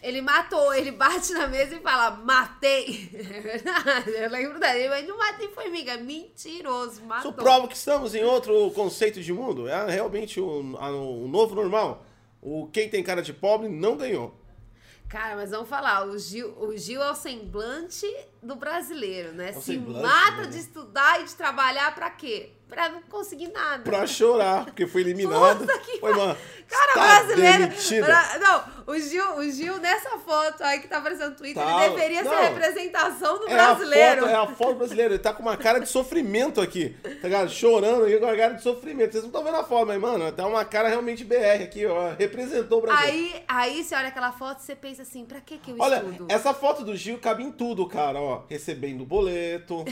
Ele 0.01 0.21
matou, 0.21 0.73
ele 0.73 0.91
bate 0.91 1.33
na 1.33 1.47
mesa 1.47 1.75
e 1.75 1.79
fala, 1.81 2.11
matei. 2.11 3.09
É 3.31 3.41
verdade, 3.41 4.11
eu 4.11 4.29
lembro 4.29 4.59
dele. 4.59 4.87
Mas 4.87 5.05
não 5.05 5.17
matei 5.17 5.49
formiga, 5.49 5.97
mentiroso, 5.97 7.03
matou. 7.03 7.31
Isso 7.31 7.41
prova 7.41 7.67
que 7.67 7.75
estamos 7.75 8.15
em 8.15 8.23
outro 8.23 8.71
conceito 8.71 9.21
de 9.21 9.33
mundo. 9.33 9.67
É 9.67 9.91
realmente 9.91 10.39
o, 10.39 10.59
o 10.61 11.27
novo 11.27 11.55
normal. 11.55 12.05
O 12.41 12.67
quem 12.67 12.87
tem 12.87 13.03
cara 13.03 13.21
de 13.21 13.33
pobre 13.33 13.67
não 13.67 13.97
ganhou. 13.97 14.33
Cara, 15.11 15.35
mas 15.35 15.51
vamos 15.51 15.67
falar, 15.67 16.07
o 16.07 16.17
Gil, 16.17 16.55
o 16.57 16.77
Gil 16.77 17.03
é 17.03 17.11
o 17.11 17.15
semblante 17.15 18.07
do 18.41 18.55
brasileiro, 18.55 19.33
né? 19.33 19.49
É 19.49 19.51
Se 19.51 19.77
mata 19.77 20.43
né? 20.43 20.47
de 20.47 20.57
estudar 20.57 21.19
e 21.19 21.25
de 21.25 21.35
trabalhar 21.35 21.93
pra 21.93 22.09
quê? 22.09 22.53
Pra 22.71 22.87
não 22.87 23.01
conseguir 23.01 23.49
nada. 23.49 23.83
Pra 23.83 24.07
chorar, 24.07 24.63
porque 24.63 24.87
foi 24.87 25.01
eliminado. 25.01 25.59
Puta 25.59 25.77
que 25.79 25.99
foi, 25.99 26.13
mano. 26.13 26.37
Cara, 26.69 26.93
tá 26.93 27.25
brasileiro. 27.25 28.05
Pra, 28.05 28.39
não, 28.39 28.93
o 28.93 28.97
Gil, 28.97 29.35
o 29.39 29.51
Gil, 29.51 29.77
nessa 29.79 30.11
foto 30.19 30.63
aí 30.63 30.79
que 30.79 30.87
tá 30.87 30.99
aparecendo 30.99 31.31
no 31.31 31.35
Twitter, 31.35 31.61
tá, 31.61 31.83
ele 31.83 31.93
deveria 31.93 32.23
não, 32.23 32.31
ser 32.31 32.37
a 32.37 32.41
representação 32.43 33.39
do 33.39 33.49
é 33.49 33.53
brasileiro. 33.53 34.23
A 34.23 34.29
foto, 34.29 34.29
é 34.29 34.35
a 34.35 34.47
foto 34.47 34.75
brasileira. 34.75 35.13
Ele 35.15 35.21
tá 35.21 35.33
com 35.33 35.41
uma 35.41 35.57
cara 35.57 35.79
de 35.79 35.89
sofrimento 35.89 36.61
aqui. 36.61 36.95
Tá 37.03 37.27
ligado? 37.27 37.49
Chorando 37.49 38.07
e 38.07 38.17
com 38.17 38.25
uma 38.25 38.37
cara 38.37 38.53
de 38.53 38.63
sofrimento. 38.63 39.11
Vocês 39.11 39.23
não 39.23 39.29
estão 39.29 39.43
vendo 39.43 39.57
a 39.57 39.65
foto, 39.65 39.87
mas, 39.87 39.99
mano, 39.99 40.31
tá 40.31 40.47
uma 40.47 40.63
cara 40.63 40.87
realmente 40.87 41.25
BR 41.25 41.63
aqui, 41.63 41.85
ó. 41.85 42.13
Representou 42.17 42.77
o 42.77 42.81
Brasil. 42.83 43.05
Aí, 43.05 43.43
aí 43.49 43.83
você 43.83 43.93
olha 43.95 44.07
aquela 44.07 44.31
foto 44.31 44.61
e 44.61 44.63
você 44.63 44.77
pensa 44.77 45.01
assim, 45.01 45.25
pra 45.25 45.41
que 45.41 45.57
que 45.57 45.71
eu 45.71 45.75
olha, 45.77 45.97
estudo? 45.97 46.27
Essa 46.29 46.53
foto 46.53 46.85
do 46.85 46.95
Gil 46.95 47.19
cabe 47.19 47.43
em 47.43 47.51
tudo, 47.51 47.85
cara, 47.85 48.17
ó. 48.17 48.43
Recebendo 48.49 49.03
boleto. 49.03 49.83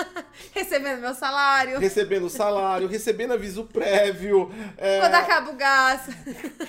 recebendo 0.54 1.00
meu 1.00 1.14
salário. 1.14 1.78
Recebendo 1.78 2.21
salário, 2.30 2.88
recebendo 2.88 3.32
aviso 3.32 3.64
prévio. 3.64 4.52
É... 4.76 5.00
Quando 5.00 5.14
acaba 5.14 5.50
o 5.50 5.54
gás. 5.54 6.02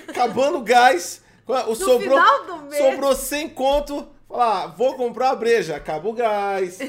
Acabando 0.08 0.58
o 0.60 0.62
gás. 0.62 1.22
O 1.46 1.70
no 1.70 1.76
sobrou, 1.76 2.00
final 2.00 2.46
do 2.46 2.58
mês. 2.64 2.78
Sobrou 2.78 3.16
100 3.16 3.50
conto. 3.50 4.08
Falar, 4.27 4.63
ah, 4.63 4.68
vou 4.68 4.96
comprar 4.96 5.30
a 5.30 5.36
breja, 5.36 5.75
acaba 5.75 6.10
o 6.10 6.13
gás. 6.13 6.80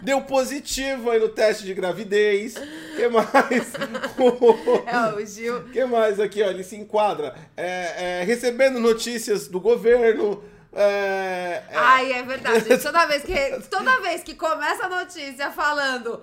Deu 0.00 0.20
positivo 0.22 1.10
aí 1.10 1.18
no 1.18 1.28
teste 1.28 1.64
de 1.64 1.74
gravidez. 1.74 2.54
que 2.94 3.08
mais? 3.08 3.74
é, 4.86 5.14
o 5.14 5.26
Gil. 5.26 5.64
que 5.64 5.84
mais 5.84 6.20
aqui, 6.20 6.42
ó? 6.42 6.46
Ele 6.46 6.62
se 6.62 6.76
enquadra. 6.76 7.34
É, 7.56 8.20
é, 8.20 8.24
recebendo 8.24 8.78
notícias 8.78 9.48
do 9.48 9.58
governo. 9.60 10.44
É, 10.72 11.62
é... 11.70 11.76
Ai, 11.76 12.12
é 12.12 12.22
verdade. 12.22 12.78
Toda 12.78 13.06
vez, 13.06 13.24
que, 13.24 13.68
toda 13.68 14.00
vez 14.00 14.22
que 14.22 14.34
começa 14.34 14.84
a 14.84 14.88
notícia 14.88 15.50
falando 15.50 16.22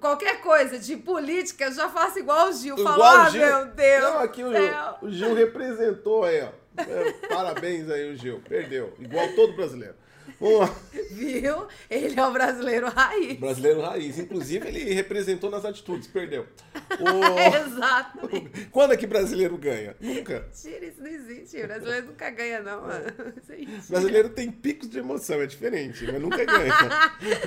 qualquer 0.00 0.40
coisa 0.40 0.78
de 0.78 0.96
política, 0.96 1.66
eu 1.66 1.72
já 1.72 1.88
faço 1.88 2.18
igual 2.18 2.48
o 2.48 2.52
Gil. 2.52 2.76
Igual 2.76 2.98
Falo, 2.98 3.04
ah, 3.04 3.30
meu 3.30 3.66
Deus. 3.66 4.04
Não, 4.04 4.18
aqui 4.20 4.44
o 4.44 4.52
Gil, 4.52 4.72
o 5.02 5.10
Gil 5.10 5.34
representou 5.34 6.24
aí, 6.24 6.42
ó. 6.42 6.64
É, 6.76 7.12
parabéns 7.28 7.88
aí, 7.88 8.12
o 8.12 8.16
Gil. 8.16 8.42
Perdeu. 8.48 8.92
Igual 8.98 9.28
todo 9.34 9.54
brasileiro. 9.54 9.94
Viu? 11.10 11.66
Ele 11.88 12.18
é 12.18 12.26
o 12.26 12.32
brasileiro 12.32 12.88
raiz. 12.88 13.38
Brasileiro 13.38 13.80
raiz. 13.80 14.18
Inclusive, 14.18 14.68
ele 14.68 14.92
representou 14.94 15.50
nas 15.50 15.64
atitudes, 15.64 16.06
perdeu. 16.08 16.46
O... 16.94 17.56
Exato. 17.56 18.30
Quando 18.70 18.94
é 18.94 18.96
que 18.96 19.06
brasileiro 19.06 19.56
ganha? 19.58 19.96
Nunca. 20.00 20.46
Mentira, 20.46 20.86
isso 20.86 21.00
não 21.00 21.10
existe. 21.10 21.60
O 21.60 21.66
brasileiro 21.66 22.06
nunca 22.06 22.30
ganha, 22.30 22.62
não. 22.62 22.84
O 22.84 23.90
brasileiro 23.90 24.28
tem 24.28 24.50
picos 24.50 24.88
de 24.88 24.98
emoção, 24.98 25.40
é 25.40 25.46
diferente, 25.46 26.06
mas 26.06 26.20
nunca 26.20 26.44
ganha. 26.44 26.74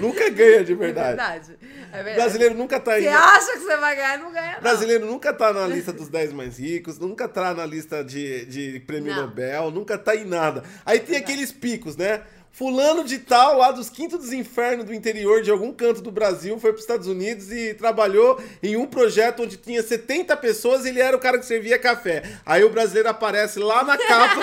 nunca 0.01 0.29
ganha 0.29 0.63
de 0.65 0.75
verdade. 0.75 1.08
É 1.08 1.15
verdade. 1.15 1.58
É 1.62 2.03
verdade. 2.03 2.15
Brasileiro 2.15 2.56
nunca 2.56 2.79
tá 2.79 2.94
aí. 2.94 3.03
Você 3.03 3.10
acha 3.10 3.53
que 3.53 3.60
você 3.60 3.77
vai 3.77 3.96
ganhar, 3.96 4.20
não 4.20 4.32
ganha. 4.32 4.56
Não. 4.56 4.62
Brasileiro 4.62 5.06
nunca 5.06 5.34
tá 5.34 5.53
na 5.53 5.67
lista 5.67 5.94
dos 5.94 6.10
10 6.10 6.34
mais 6.34 6.60
ricos, 6.60 7.00
nunca 7.00 7.27
tá 7.27 7.53
na 7.53 7.65
lista 7.65 8.03
de, 8.03 8.46
de 8.46 8.79
prêmio 8.82 9.13
não. 9.15 9.27
Nobel, 9.27 9.72
nunca 9.72 9.98
tá 9.98 10.15
em 10.15 10.25
nada. 10.25 10.63
Aí 10.86 11.00
tem 11.00 11.15
aqueles 11.15 11.51
picos, 11.51 11.96
né? 11.96 12.24
Fulano 12.51 13.04
de 13.04 13.20
tal, 13.20 13.58
lá 13.58 13.72
dos 13.72 13.89
quintos 13.89 14.18
dos 14.20 14.34
infernos 14.34 14.86
do 14.86 14.94
interior 14.94 15.44
de 15.44 15.51
algum 15.51 15.72
canto 15.72 16.01
do 16.01 16.12
Brasil, 16.12 16.58
foi 16.60 16.72
para 16.72 16.77
os 16.77 16.84
Estados 16.84 17.08
Unidos 17.08 17.51
e 17.51 17.75
trabalhou 17.75 18.42
em 18.63 18.75
um 18.75 18.88
projeto 18.88 19.44
onde 19.44 19.58
tinha 19.58 19.84
70 19.84 20.36
pessoas 20.38 20.84
e 20.84 20.89
ele 20.89 21.00
era 21.00 21.16
o 21.16 21.20
cara 21.20 21.38
que 21.38 21.46
servia 21.46 21.77
café. 21.77 22.24
Aí 22.46 22.63
o 22.63 22.70
brasileiro 22.70 23.10
aparece 23.10 23.60
lá 23.60 23.84
na 23.84 23.96
capa 23.96 24.42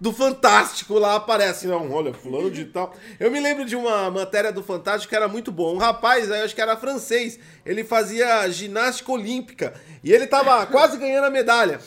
do 0.00 0.12
Fantástico, 0.12 0.98
lá 0.98 1.14
aparece, 1.14 1.68
não, 1.68 1.88
olha, 1.92 2.12
fulano 2.12 2.50
de 2.50 2.64
tal. 2.64 2.92
Eu 3.20 3.30
me 3.30 3.38
lembro 3.38 3.64
de 3.64 3.76
uma 3.76 4.10
matéria 4.10 4.50
do 4.50 4.60
Fantástico 4.60 5.10
que 5.10 5.14
era 5.14 5.28
muito 5.28 5.52
bom. 5.52 5.76
Um 5.76 5.78
rapaz, 5.78 6.28
eu 6.28 6.44
acho 6.44 6.56
que 6.56 6.60
era 6.60 6.76
francês, 6.76 7.38
ele 7.64 7.84
fazia 7.84 8.48
ginástica 8.50 9.12
olímpica 9.12 9.72
e 10.02 10.12
ele 10.12 10.26
tava 10.26 10.66
quase 10.66 10.96
ganhando 10.96 11.26
a 11.26 11.30
medalha. 11.30 11.78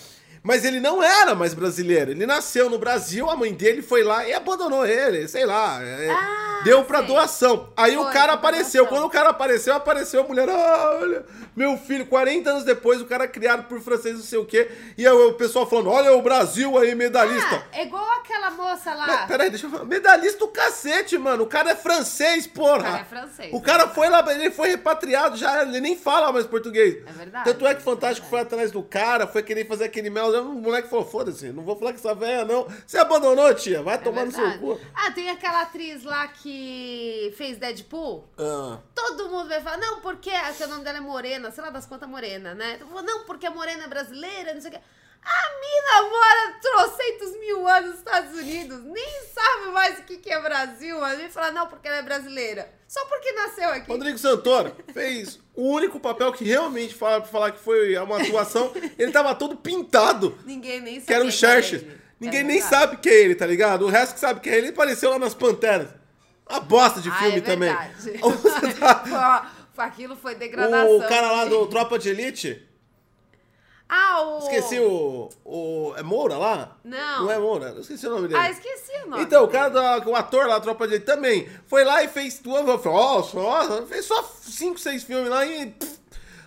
Mas 0.45 0.63
ele 0.63 0.79
não 0.79 1.01
era 1.01 1.33
mais 1.33 1.55
brasileiro. 1.55 2.11
Ele 2.11 2.23
nasceu 2.23 2.69
no 2.69 2.77
Brasil, 2.77 3.27
a 3.27 3.35
mãe 3.35 3.51
dele 3.51 3.81
foi 3.81 4.03
lá 4.03 4.27
e 4.27 4.31
abandonou 4.31 4.85
ele, 4.85 5.27
sei 5.27 5.43
lá. 5.43 5.81
É, 5.81 6.11
ah, 6.11 6.61
deu 6.63 6.83
pra 6.83 6.99
sei. 6.99 7.07
doação. 7.07 7.73
Aí 7.75 7.95
foi, 7.95 8.05
o 8.05 8.11
cara 8.11 8.33
apareceu. 8.33 8.83
Doação. 8.83 8.95
Quando 8.95 9.07
o 9.07 9.09
cara 9.09 9.29
apareceu, 9.29 9.73
apareceu 9.73 10.21
a 10.21 10.23
mulher. 10.23 10.47
Ah, 10.47 10.99
olha, 11.01 11.25
meu 11.55 11.75
filho, 11.79 12.05
40 12.05 12.47
anos 12.47 12.63
depois, 12.63 13.01
o 13.01 13.05
cara 13.05 13.27
criado 13.27 13.67
por 13.67 13.81
francês, 13.81 14.17
não 14.17 14.23
sei 14.23 14.37
o 14.37 14.45
quê. 14.45 14.69
E 14.95 15.07
aí, 15.07 15.11
o 15.11 15.33
pessoal 15.33 15.67
falando: 15.67 15.89
olha 15.89 16.13
o 16.13 16.21
Brasil 16.21 16.77
aí, 16.77 16.93
medalhista. 16.93 17.63
Ah, 17.71 17.79
é 17.79 17.83
igual 17.85 18.07
aquela 18.11 18.51
moça 18.51 18.93
lá. 18.93 19.07
Mas, 19.07 19.25
peraí, 19.25 19.49
deixa 19.49 19.65
eu 19.65 19.71
falar. 19.71 19.85
Medalhista 19.85 20.45
o 20.45 20.49
cacete, 20.49 21.17
mano. 21.17 21.45
O 21.45 21.47
cara 21.47 21.71
é 21.71 21.75
francês, 21.75 22.45
porra. 22.45 22.77
O 22.77 22.83
cara 22.83 22.99
é 22.99 23.03
francês. 23.03 23.49
O 23.51 23.61
cara 23.61 23.83
é 23.85 23.87
foi 23.87 24.09
lá, 24.09 24.23
ele 24.31 24.51
foi 24.51 24.69
repatriado 24.69 25.37
já, 25.37 25.63
ele 25.63 25.81
nem 25.81 25.97
fala 25.97 26.31
mais 26.31 26.45
português. 26.45 26.97
É 27.03 27.11
verdade. 27.11 27.45
Tanto 27.45 27.65
é 27.65 27.73
que 27.73 27.81
o 27.81 27.83
Fantástico 27.83 28.27
é 28.27 28.29
foi 28.29 28.41
atrás 28.41 28.71
do 28.71 28.83
cara, 28.83 29.25
foi 29.25 29.41
querer 29.41 29.67
fazer 29.67 29.85
aquele 29.85 30.11
mel. 30.11 30.34
O 30.41 30.55
moleque 30.55 30.89
falou: 30.89 31.05
foda-se, 31.05 31.51
não 31.51 31.63
vou 31.63 31.75
falar 31.75 31.91
com 31.91 31.99
essa 31.99 32.15
velha, 32.15 32.45
não. 32.45 32.67
Você 32.85 32.97
abandonou, 32.97 33.53
tia, 33.53 33.81
vai 33.81 33.95
é 33.95 33.97
tomar 33.97 34.23
verdade. 34.23 34.43
no 34.43 34.51
seu 34.51 34.77
cu. 34.77 34.81
Ah, 34.93 35.11
tem 35.11 35.29
aquela 35.29 35.61
atriz 35.61 36.03
lá 36.03 36.27
que 36.27 37.33
fez 37.37 37.57
Deadpool. 37.57 38.27
Ah. 38.37 38.79
Todo 38.93 39.29
mundo 39.29 39.49
vai 39.49 39.61
falar: 39.61 39.77
não, 39.77 40.01
porque 40.01 40.31
o 40.31 40.67
nome 40.67 40.83
dela 40.83 40.97
é 40.97 41.01
Morena, 41.01 41.51
sei 41.51 41.63
lá 41.63 41.69
das 41.69 41.85
quantas 41.85 42.09
Morena, 42.09 42.53
né? 42.53 42.79
Não, 43.03 43.25
porque 43.25 43.45
a 43.45 43.51
Morena 43.51 43.83
é 43.85 43.87
brasileira, 43.87 44.53
não 44.53 44.61
sei 44.61 44.71
o 44.71 44.73
que. 44.73 44.79
A 44.79 45.59
mina 45.59 45.84
anos 47.75 47.91
nos 47.91 47.99
Estados 47.99 48.39
Unidos, 48.39 48.83
nem 48.83 49.21
sabe 49.33 49.71
mais 49.71 49.99
o 49.99 50.03
que 50.03 50.29
é 50.29 50.41
Brasil, 50.41 50.99
mas 50.99 51.17
vem 51.17 51.29
falar, 51.29 51.51
não, 51.51 51.67
porque 51.67 51.87
ela 51.87 51.97
é 51.97 52.01
brasileira. 52.01 52.69
Só 52.87 53.03
porque 53.05 53.31
nasceu 53.31 53.69
aqui. 53.69 53.87
Rodrigo 53.87 54.17
Santoro 54.17 54.75
fez 54.93 55.39
o 55.53 55.69
único 55.69 55.99
papel 55.99 56.31
que 56.31 56.43
realmente 56.43 56.93
fala 56.93 57.21
pra 57.21 57.29
falar 57.29 57.51
que 57.51 57.59
foi 57.59 57.97
uma 57.97 58.21
atuação. 58.21 58.71
ele 58.97 59.11
tava 59.11 59.35
todo 59.35 59.57
pintado. 59.57 60.37
Ninguém 60.45 60.81
nem 60.81 60.95
sabe. 60.95 61.05
Que 61.05 61.13
era 61.13 61.25
o 61.25 61.31
Xerxes. 61.31 61.83
Ninguém 62.19 62.41
é 62.41 62.43
nem 62.43 62.61
sabe 62.61 62.97
que 62.97 63.09
é 63.09 63.23
ele, 63.23 63.35
tá 63.35 63.45
ligado? 63.45 63.85
O 63.85 63.89
resto 63.89 64.13
que 64.13 64.19
sabe 64.19 64.39
que 64.39 64.49
é 64.49 64.53
ele, 64.53 64.67
ele 64.67 64.73
apareceu 64.73 65.09
lá 65.09 65.19
nas 65.19 65.33
Panteras. 65.33 65.89
Uma 66.49 66.59
bosta 66.59 67.01
de 67.01 67.09
ah, 67.09 67.15
filme 67.15 67.39
é 67.39 67.41
também. 67.41 67.75
Aquilo 69.77 70.15
foi 70.15 70.35
degradação. 70.35 70.97
O 70.97 71.07
cara 71.07 71.31
lá 71.31 71.45
do 71.45 71.67
Tropa 71.67 71.99
de 71.99 72.09
Elite 72.09 72.65
ah, 73.87 74.21
o. 74.21 74.39
Esqueci 74.39 74.79
o. 74.79 75.29
o 75.43 75.93
é 75.95 76.01
Moura 76.03 76.37
lá? 76.37 76.77
Não. 76.83 77.23
Não 77.23 77.31
é 77.31 77.37
Moura? 77.37 77.67
Eu 77.69 77.81
esqueci 77.81 78.07
o 78.07 78.09
nome 78.09 78.27
dele. 78.27 78.39
Ah, 78.39 78.49
esqueci 78.49 78.91
o 79.05 79.09
nome. 79.09 79.23
Então, 79.23 79.43
o 79.43 79.47
cara, 79.47 79.69
do, 79.69 80.09
o 80.09 80.15
ator 80.15 80.47
lá, 80.47 80.55
a 80.55 80.59
tropa 80.59 80.87
dele 80.87 81.03
também, 81.03 81.47
foi 81.67 81.83
lá 81.83 82.03
e 82.03 82.07
fez 82.07 82.39
duas. 82.39 82.65
Nossa, 82.65 83.37
nossa, 83.37 83.85
fez 83.85 84.05
só 84.05 84.23
cinco, 84.41 84.79
seis 84.79 85.03
filmes 85.03 85.29
lá 85.29 85.45
e. 85.45 85.73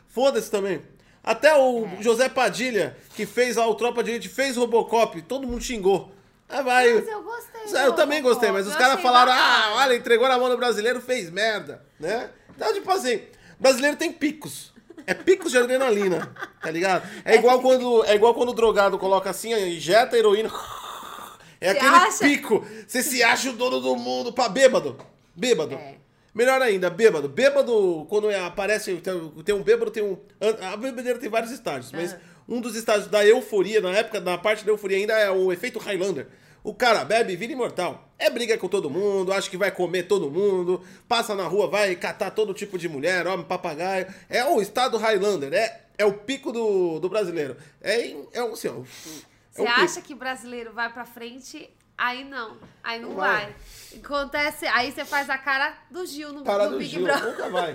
Foda-se 0.09 0.51
também. 0.51 0.83
Até 1.23 1.55
o 1.55 1.87
é. 1.87 2.03
José 2.03 2.29
Padilha, 2.29 2.97
que 3.15 3.25
fez 3.25 3.57
lá 3.57 3.67
o 3.67 3.75
Tropa 3.75 4.03
de 4.03 4.11
Elite, 4.11 4.29
fez 4.29 4.57
Robocop, 4.57 5.21
todo 5.23 5.47
mundo 5.47 5.63
xingou. 5.63 6.11
Ah, 6.49 6.63
vai. 6.63 6.93
Mas 6.95 7.07
eu 7.07 7.23
gostei. 7.23 7.85
Eu 7.85 7.93
também 7.93 8.23
gostei, 8.23 8.51
mas 8.51 8.67
os 8.67 8.75
caras 8.75 9.01
falaram, 9.01 9.33
ah, 9.33 9.75
olha, 9.77 9.95
entregou 9.95 10.27
na 10.27 10.39
mão 10.39 10.49
do 10.49 10.57
brasileiro, 10.57 11.01
fez 11.01 11.31
merda, 11.31 11.85
né? 12.01 12.31
Então, 12.57 12.73
tipo 12.73 12.91
assim, 12.91 13.23
brasileiro 13.61 13.97
tem 13.97 14.11
picos. 14.11 14.73
É 15.09 15.15
picos 15.15 15.53
de 15.53 15.57
adrenalina, 15.57 16.31
tá 16.61 16.71
ligado? 16.71 17.09
É 17.25 17.37
igual 17.37 17.63
quando, 17.63 18.05
é 18.05 18.15
igual 18.15 18.35
quando 18.35 18.51
o 18.51 18.53
drogado 18.53 18.99
coloca 18.99 19.31
assim, 19.31 19.55
injeta 19.55 20.15
a 20.15 20.19
heroína. 20.19 20.53
É 21.59 21.71
aquele 21.71 21.89
acha? 21.89 22.25
pico. 22.25 22.63
Você 22.87 23.03
se 23.03 23.23
acha 23.23 23.49
o 23.49 23.55
dono 23.55 23.81
do 23.81 23.97
mundo 23.97 24.35
pra 24.35 24.51
bêbado. 24.51 24.99
Bêbado. 25.35 25.77
É. 25.77 25.95
Melhor 26.35 26.61
ainda, 26.61 26.91
bêbado. 26.91 27.27
Bêbado, 27.27 28.07
quando 28.11 28.31
é, 28.31 28.39
aparece, 28.39 28.97
tem, 29.45 29.55
um 29.55 29.63
bêbado, 29.63 29.91
tem 29.91 30.03
um. 30.03 30.19
A 30.71 30.77
bebedeira 30.77 31.19
tem 31.19 31.31
vários 31.31 31.53
estágios, 31.53 31.91
mas 31.91 32.15
um 32.47 32.61
dos 32.61 32.77
estágios 32.77 33.09
da 33.09 33.25
euforia, 33.25 33.81
na 33.81 33.91
época, 33.93 34.21
na 34.21 34.37
parte 34.37 34.63
da 34.63 34.71
euforia 34.71 34.99
ainda, 34.99 35.15
é 35.15 35.31
o 35.31 35.51
efeito 35.51 35.79
Highlander. 35.79 36.27
O 36.63 36.75
cara 36.75 37.03
bebe, 37.03 37.35
vira 37.35 37.55
imortal. 37.55 38.08
É 38.19 38.29
briga 38.29 38.59
com 38.59 38.69
todo 38.69 38.91
mundo, 38.91 39.33
acha 39.33 39.49
que 39.49 39.57
vai 39.57 39.71
comer 39.71 40.05
todo 40.05 40.31
mundo, 40.31 40.83
passa 41.07 41.35
na 41.35 41.45
rua, 41.45 41.69
vai 41.69 41.95
catar 41.95 42.33
todo 42.33 42.53
tipo 42.53 42.77
de 42.77 42.89
mulher, 42.89 43.27
homem, 43.27 43.47
papagaio. 43.47 44.07
É 44.29 44.45
o 44.45 44.61
estado 44.61 44.99
Highlander, 44.99 45.53
é, 45.53 45.83
é 45.97 46.05
o 46.05 46.13
pico 46.13 46.51
do, 46.51 46.99
do 46.99 47.09
brasileiro. 47.09 47.57
É, 47.81 48.11
é, 48.33 48.41
assim, 48.41 48.69
ó, 48.69 48.81
é 48.81 48.85
Você 49.53 49.67
acha 49.67 50.01
que 50.01 50.15
brasileiro 50.15 50.73
vai 50.73 50.93
pra 50.93 51.05
frente 51.05 51.71
Aí 51.99 52.23
não, 52.23 52.57
aí 52.83 53.01
não, 53.01 53.09
não 53.09 53.17
vai. 53.17 53.47
vai. 53.47 53.55
Acontece, 54.01 54.69
aí 54.69 54.93
você 54.93 55.05
faz 55.05 55.29
a 55.29 55.37
cara 55.37 55.77
do 55.91 56.07
Gil 56.07 56.33
no, 56.33 56.45
cara 56.45 56.67
no 56.67 56.71
do 56.71 56.79
Big 56.79 56.91
Gil, 56.91 57.03
Brother. 57.03 57.25
Nunca 57.25 57.49
vai. 57.51 57.75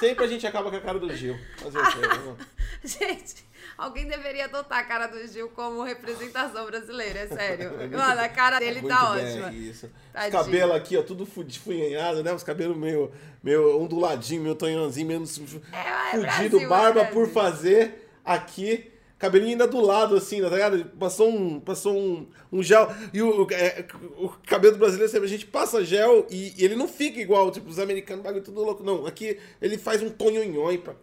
Sempre 0.00 0.24
a 0.24 0.26
gente 0.26 0.44
acaba 0.44 0.72
com 0.72 0.76
a 0.76 0.80
cara 0.80 0.98
do 0.98 1.14
Gil. 1.14 1.38
O? 1.62 1.70
Né, 1.70 2.36
gente, 2.82 3.44
alguém 3.80 4.06
deveria 4.06 4.44
adotar 4.44 4.78
a 4.78 4.84
cara 4.84 5.06
do 5.06 5.26
Gil 5.26 5.48
como 5.48 5.82
representação 5.82 6.66
brasileira, 6.66 7.20
é 7.20 7.26
sério. 7.26 7.70
É 7.80 7.86
Mano, 7.86 8.20
a 8.20 8.28
cara 8.28 8.58
dele 8.58 8.82
tá 8.82 9.12
ótima. 9.12 9.52
Isso. 9.52 9.90
Os 10.14 10.30
cabelos 10.30 10.76
aqui, 10.76 10.96
ó, 10.96 11.02
tudo 11.02 11.24
fuinhado, 11.24 12.22
né? 12.22 12.32
Os 12.32 12.42
cabelos 12.42 12.76
meio, 12.76 13.10
meio 13.42 13.80
onduladinho, 13.80 14.42
meio 14.42 14.54
tonhãozinho, 14.54 15.06
menos 15.06 15.40
é, 15.72 16.16
é 16.16 16.30
fudido, 16.30 16.68
barba 16.68 17.02
é 17.02 17.04
por 17.06 17.28
fazer 17.28 18.10
aqui 18.24 18.89
cabelinho 19.20 19.52
ainda 19.52 19.66
do 19.66 19.78
lado, 19.80 20.16
assim, 20.16 20.40
tá 20.40 20.48
ligado? 20.48 20.82
Passou 20.98 21.28
um, 21.28 21.60
passou 21.60 21.94
um, 21.94 22.26
um 22.50 22.62
gel. 22.62 22.90
E 23.12 23.20
o, 23.20 23.46
é, 23.52 23.84
o 24.16 24.30
cabelo 24.46 24.78
brasileiro, 24.78 25.12
sempre 25.12 25.26
a 25.26 25.30
gente 25.30 25.44
passa 25.44 25.84
gel 25.84 26.26
e, 26.30 26.54
e, 26.56 26.64
ele 26.64 26.74
não 26.74 26.88
fica 26.88 27.20
igual, 27.20 27.50
tipo, 27.50 27.68
os 27.68 27.78
americanos, 27.78 28.24
bagulho 28.24 28.42
tudo 28.42 28.64
louco. 28.64 28.82
Não, 28.82 29.06
aqui 29.06 29.38
ele 29.60 29.76
faz 29.76 30.02
um 30.02 30.08
tonhonhon 30.08 30.74
pra. 30.78 30.94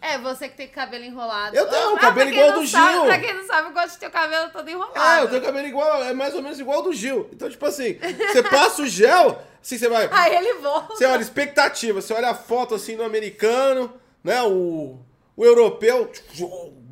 É, 0.00 0.16
você 0.18 0.48
que 0.48 0.56
tem 0.56 0.68
cabelo 0.68 1.04
enrolado. 1.04 1.54
Eu 1.54 1.68
tenho, 1.68 1.94
ah, 1.94 1.98
cabelo 1.98 2.30
igual 2.30 2.52
do 2.52 2.66
sabe, 2.66 2.92
Gil. 2.94 3.04
Pra 3.04 3.18
quem 3.18 3.34
não 3.34 3.46
sabe, 3.46 3.68
eu 3.68 3.72
gosto 3.74 3.92
de 3.92 3.98
ter 3.98 4.06
o 4.06 4.10
cabelo 4.10 4.50
todo 4.50 4.70
enrolado. 4.70 4.98
É, 4.98 5.22
eu 5.22 5.28
tenho 5.28 5.42
cabelo 5.42 5.68
igual, 5.68 6.02
é 6.02 6.14
mais 6.14 6.34
ou 6.34 6.42
menos 6.42 6.58
igual 6.58 6.78
ao 6.78 6.84
do 6.84 6.94
Gil. 6.94 7.28
Então, 7.30 7.50
tipo 7.50 7.66
assim, 7.66 7.98
você 8.32 8.42
passa 8.42 8.80
o 8.80 8.86
gel, 8.86 9.42
assim, 9.62 9.76
você 9.76 9.88
vai. 9.90 10.08
Aí 10.10 10.34
ele 10.34 10.54
volta. 10.60 10.94
Você 10.94 11.04
olha, 11.04 11.20
expectativa, 11.20 12.00
você 12.00 12.14
olha 12.14 12.30
a 12.30 12.34
foto 12.34 12.74
assim 12.74 12.96
do 12.96 13.02
americano, 13.02 13.92
né? 14.22 14.42
O, 14.44 14.98
o 15.36 15.44
europeu 15.44 16.10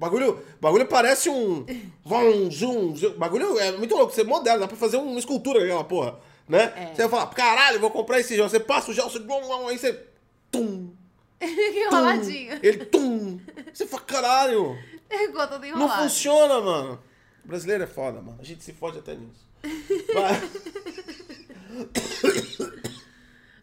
bagulho, 0.02 0.44
bagulho 0.60 0.86
parece 0.86 1.30
um. 1.30 1.64
Vom, 2.04 2.50
zoom, 2.50 2.96
zoom, 2.96 3.12
bagulho 3.12 3.58
é 3.58 3.72
muito 3.72 3.94
louco. 3.94 4.12
Você 4.12 4.24
modela, 4.24 4.58
dá 4.58 4.68
pra 4.68 4.76
fazer 4.76 4.96
uma 4.96 5.18
escultura 5.18 5.62
aquela 5.62 5.84
porra. 5.84 6.18
Né? 6.48 6.72
É. 6.76 6.86
Você 6.94 7.02
vai 7.02 7.08
falar, 7.08 7.26
caralho, 7.28 7.78
vou 7.80 7.90
comprar 7.90 8.18
esse 8.18 8.34
gel. 8.34 8.48
Você 8.48 8.58
passa 8.58 8.90
o 8.90 8.94
gel, 8.94 9.08
você. 9.08 9.18
Aí 9.18 9.78
você. 9.78 10.06
Tum. 10.50 10.92
Enroladinho. 11.40 12.58
Ele 12.62 12.84
tum. 12.84 13.40
Você 13.72 13.86
fala, 13.86 14.02
caralho. 14.02 14.76
Ficou 15.10 15.46
todo 15.48 15.64
enrolado. 15.64 15.88
Não 15.88 16.02
funciona, 16.02 16.60
mano. 16.60 17.02
O 17.44 17.48
brasileiro 17.48 17.84
é 17.84 17.86
foda, 17.86 18.20
mano. 18.20 18.38
A 18.38 18.44
gente 18.44 18.62
se 18.62 18.72
fode 18.72 18.98
até 18.98 19.14
nisso. 19.14 19.48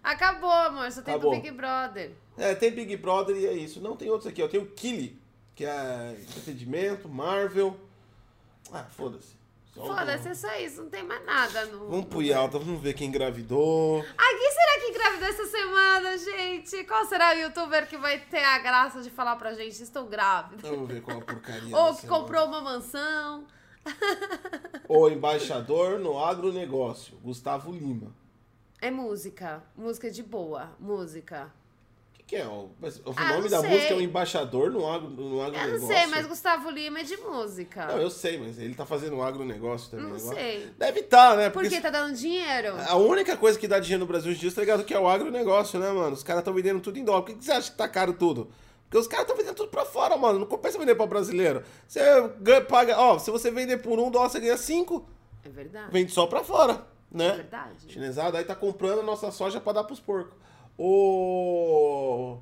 Acabou, 0.04 0.52
amor. 0.52 0.92
Só 0.92 1.02
tem 1.02 1.14
Acabou. 1.14 1.36
do 1.36 1.42
Big 1.42 1.52
Brother. 1.56 2.12
É, 2.38 2.56
tem 2.56 2.72
Big 2.72 2.98
Brother 2.98 3.36
e 3.36 3.46
é 3.46 3.54
isso. 3.54 3.80
Não 3.80 3.96
tem 3.96 4.10
outros 4.10 4.28
aqui. 4.28 4.42
Eu 4.42 4.50
tenho 4.50 4.64
o 4.64 4.72
Killy 4.72 5.19
que 5.60 5.66
é 5.66 6.16
entretenimento, 6.22 7.10
Marvel. 7.10 7.78
Ah, 8.72 8.86
foda-se. 8.86 9.38
Foda-se, 9.74 10.30
é 10.30 10.34
só 10.34 10.56
isso, 10.56 10.84
não 10.84 10.90
tem 10.90 11.04
mais 11.04 11.26
nada. 11.26 11.66
No... 11.66 11.90
Vamos 11.90 12.06
pro 12.06 12.22
Yalta, 12.22 12.58
vamos 12.58 12.82
ver 12.82 12.94
quem 12.94 13.10
engravidou. 13.10 14.02
Ai, 14.18 14.38
quem 14.38 14.52
será 14.54 14.80
que 14.80 14.86
engravidou 14.88 15.28
essa 15.28 15.46
semana, 15.48 16.18
gente? 16.18 16.86
Qual 16.86 17.04
será 17.04 17.36
o 17.36 17.40
youtuber 17.40 17.90
que 17.90 17.98
vai 17.98 18.20
ter 18.20 18.42
a 18.42 18.58
graça 18.60 19.02
de 19.02 19.10
falar 19.10 19.36
pra 19.36 19.54
gente, 19.54 19.84
estou 19.84 20.06
grávida? 20.06 20.66
Vamos 20.66 20.88
ver 20.88 21.02
qual 21.02 21.18
a 21.18 21.22
porcaria. 21.26 21.76
Ou 21.76 21.94
que 21.94 22.08
comprou 22.08 22.46
uma 22.46 22.62
mansão. 22.62 23.46
O 24.88 25.08
embaixador 25.08 26.00
no 26.00 26.18
agronegócio, 26.18 27.18
Gustavo 27.18 27.72
Lima. 27.72 28.16
É 28.82 28.90
música, 28.90 29.62
música 29.76 30.10
de 30.10 30.24
boa, 30.24 30.76
música 30.80 31.54
que 32.30 32.36
é? 32.36 32.46
O, 32.46 32.70
ah, 33.16 33.34
nome 33.34 33.50
da 33.50 33.60
sei. 33.60 33.70
música 33.72 33.94
é 33.96 33.98
o 33.98 34.02
embaixador 34.02 34.70
no, 34.70 34.88
agro, 34.88 35.10
no 35.10 35.42
agronegócio. 35.42 35.74
Eu 35.74 35.80
não 35.80 35.88
sei, 35.88 36.06
mas 36.06 36.28
Gustavo 36.28 36.70
Lima 36.70 37.00
é 37.00 37.04
de 37.04 37.18
música. 37.18 37.88
Não, 37.88 37.98
eu 37.98 38.12
sei, 38.12 38.38
mas 38.38 38.60
ele 38.60 38.76
tá 38.76 38.86
fazendo 38.86 39.16
um 39.16 39.24
agronegócio 39.24 39.90
também. 39.90 40.06
Não 40.06 40.16
agora. 40.16 40.36
sei. 40.36 40.70
Deve 40.78 41.00
estar, 41.00 41.32
tá, 41.32 41.36
né? 41.36 41.50
Porque 41.50 41.70
Por 41.72 41.82
tá 41.82 41.90
dando 41.90 42.16
dinheiro? 42.16 42.76
A 42.88 42.96
única 42.98 43.36
coisa 43.36 43.58
que 43.58 43.68
dá 43.68 43.80
dinheiro 43.80 44.02
no 44.02 44.06
Brasil 44.06 44.30
hoje 44.30 44.38
em 44.38 44.42
dia, 44.42 44.52
tá 44.52 44.62
ligado? 44.62 44.84
Que 44.84 44.94
é 44.94 45.00
o 45.00 45.08
agronegócio, 45.08 45.80
né, 45.80 45.92
mano? 45.92 46.14
Os 46.14 46.22
caras 46.22 46.42
estão 46.42 46.54
vendendo 46.54 46.80
tudo 46.80 47.00
em 47.00 47.04
dólar. 47.04 47.24
Por 47.24 47.36
que 47.36 47.44
você 47.44 47.52
acha 47.52 47.72
que 47.72 47.78
tá 47.78 47.88
caro 47.88 48.14
tudo? 48.14 48.52
Porque 48.84 48.98
os 49.00 49.08
caras 49.08 49.24
estão 49.24 49.36
vendendo 49.36 49.56
tudo 49.56 49.70
pra 49.70 49.84
fora, 49.84 50.16
mano. 50.16 50.38
Não 50.38 50.46
compensa 50.46 50.78
vender 50.78 50.94
pra 50.94 51.08
brasileiro. 51.08 51.64
Você 51.88 52.02
paga... 52.68 52.96
Ó, 53.00 53.18
se 53.18 53.32
você 53.32 53.50
vender 53.50 53.78
por 53.78 53.98
um 53.98 54.12
dólar, 54.12 54.30
você 54.30 54.40
ganha 54.40 54.58
cinco. 54.58 55.10
É 55.44 55.50
verdade. 55.50 55.92
Vende 55.92 56.12
só 56.12 56.28
pra 56.28 56.44
fora, 56.44 56.86
né? 57.12 57.30
É 57.30 57.36
verdade. 57.38 57.92
Chinesada 57.92 58.38
aí 58.38 58.44
tá 58.44 58.54
comprando 58.54 59.00
a 59.00 59.04
nossa 59.04 59.32
soja 59.32 59.60
pra 59.60 59.74
dar 59.74 59.84
pros 59.84 60.00
porcos. 60.00 60.38
O... 60.82 62.38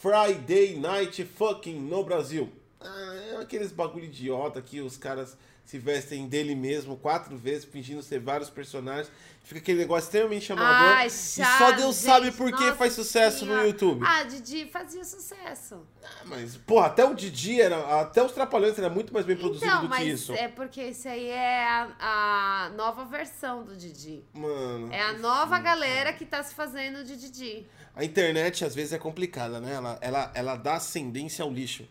Friday 0.00 0.78
Night 0.78 1.22
Fucking 1.22 1.78
no 1.78 2.02
Brasil. 2.02 2.50
Ah, 2.80 3.14
é 3.30 3.36
aqueles 3.36 3.72
bagulho 3.72 4.06
idiota 4.06 4.62
que 4.62 4.80
os 4.80 4.96
caras 4.96 5.36
se 5.66 5.78
vestem 5.78 6.28
dele 6.28 6.54
mesmo 6.54 6.96
quatro 6.96 7.36
vezes, 7.36 7.64
fingindo 7.64 8.00
ser 8.00 8.20
vários 8.20 8.48
personagens. 8.48 9.10
Fica 9.42 9.60
aquele 9.60 9.80
negócio 9.80 10.06
extremamente 10.06 10.44
chamador. 10.44 10.96
Ai, 10.96 11.10
chato, 11.10 11.54
e 11.54 11.58
só 11.58 11.72
Deus 11.72 11.96
gente, 11.96 12.04
sabe 12.04 12.30
por 12.30 12.52
que 12.52 12.72
faz 12.72 12.92
sucesso 12.92 13.40
senhora. 13.40 13.62
no 13.62 13.66
YouTube. 13.66 14.04
Ah, 14.06 14.22
Didi 14.22 14.66
fazia 14.66 15.04
sucesso. 15.04 15.84
Ah, 16.04 16.22
mas, 16.24 16.56
porra, 16.56 16.86
até 16.86 17.04
o 17.04 17.14
Didi 17.14 17.60
era. 17.60 18.00
Até 18.00 18.22
os 18.22 18.30
Trapalhões 18.30 18.78
era 18.78 18.88
muito 18.88 19.12
mais 19.12 19.26
bem 19.26 19.36
produzido 19.36 19.66
então, 19.66 19.86
do 19.86 19.90
que 19.90 20.04
isso. 20.04 20.32
É 20.34 20.46
porque 20.46 20.82
isso 20.84 21.08
aí 21.08 21.28
é 21.28 21.64
a, 21.64 21.88
a, 21.98 22.70
nova 22.76 23.04
versão 23.04 23.64
do 23.64 23.76
Didi. 23.76 24.24
Mano. 24.32 24.92
É 24.92 25.02
a 25.02 25.12
nova 25.14 25.56
sim, 25.56 25.62
galera 25.64 26.12
que 26.12 26.24
tá 26.24 26.42
se 26.44 26.54
fazendo 26.54 27.04
de 27.04 27.16
Didi. 27.16 27.66
A 27.94 28.04
internet 28.04 28.64
às 28.64 28.74
vezes 28.74 28.92
é 28.92 28.98
complicada, 28.98 29.60
né? 29.60 29.74
Ela, 29.74 29.98
ela, 30.00 30.32
ela 30.34 30.56
dá 30.56 30.74
ascendência 30.74 31.44
ao 31.44 31.52
lixo. 31.52 31.88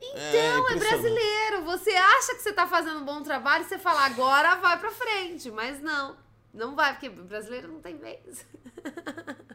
Então, 0.00 0.68
é, 0.68 0.72
é, 0.72 0.76
brasileiro. 0.76 1.64
Você 1.64 1.90
acha 1.90 2.34
que 2.34 2.42
você 2.42 2.52
tá 2.52 2.66
fazendo 2.66 3.00
um 3.00 3.04
bom 3.04 3.22
trabalho 3.22 3.64
e 3.64 3.68
você 3.68 3.78
fala, 3.78 4.06
agora 4.06 4.56
vai 4.56 4.78
pra 4.78 4.90
frente. 4.90 5.50
Mas 5.50 5.80
não, 5.80 6.16
não 6.52 6.74
vai, 6.74 6.92
porque 6.92 7.08
brasileiro 7.08 7.68
não 7.68 7.80
tem 7.80 7.96
vez. 7.96 8.44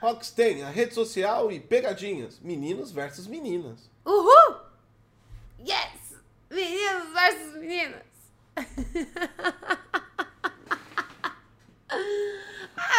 Rockstein, 0.00 0.62
a 0.62 0.70
rede 0.70 0.94
social 0.94 1.52
e 1.52 1.60
pegadinhas. 1.60 2.40
Meninos 2.40 2.90
versus 2.90 3.26
meninas. 3.26 3.90
Uhul! 4.04 4.56
Yes! 5.58 6.14
Meninos 6.50 7.12
versus 7.12 7.54
meninas. 7.56 8.06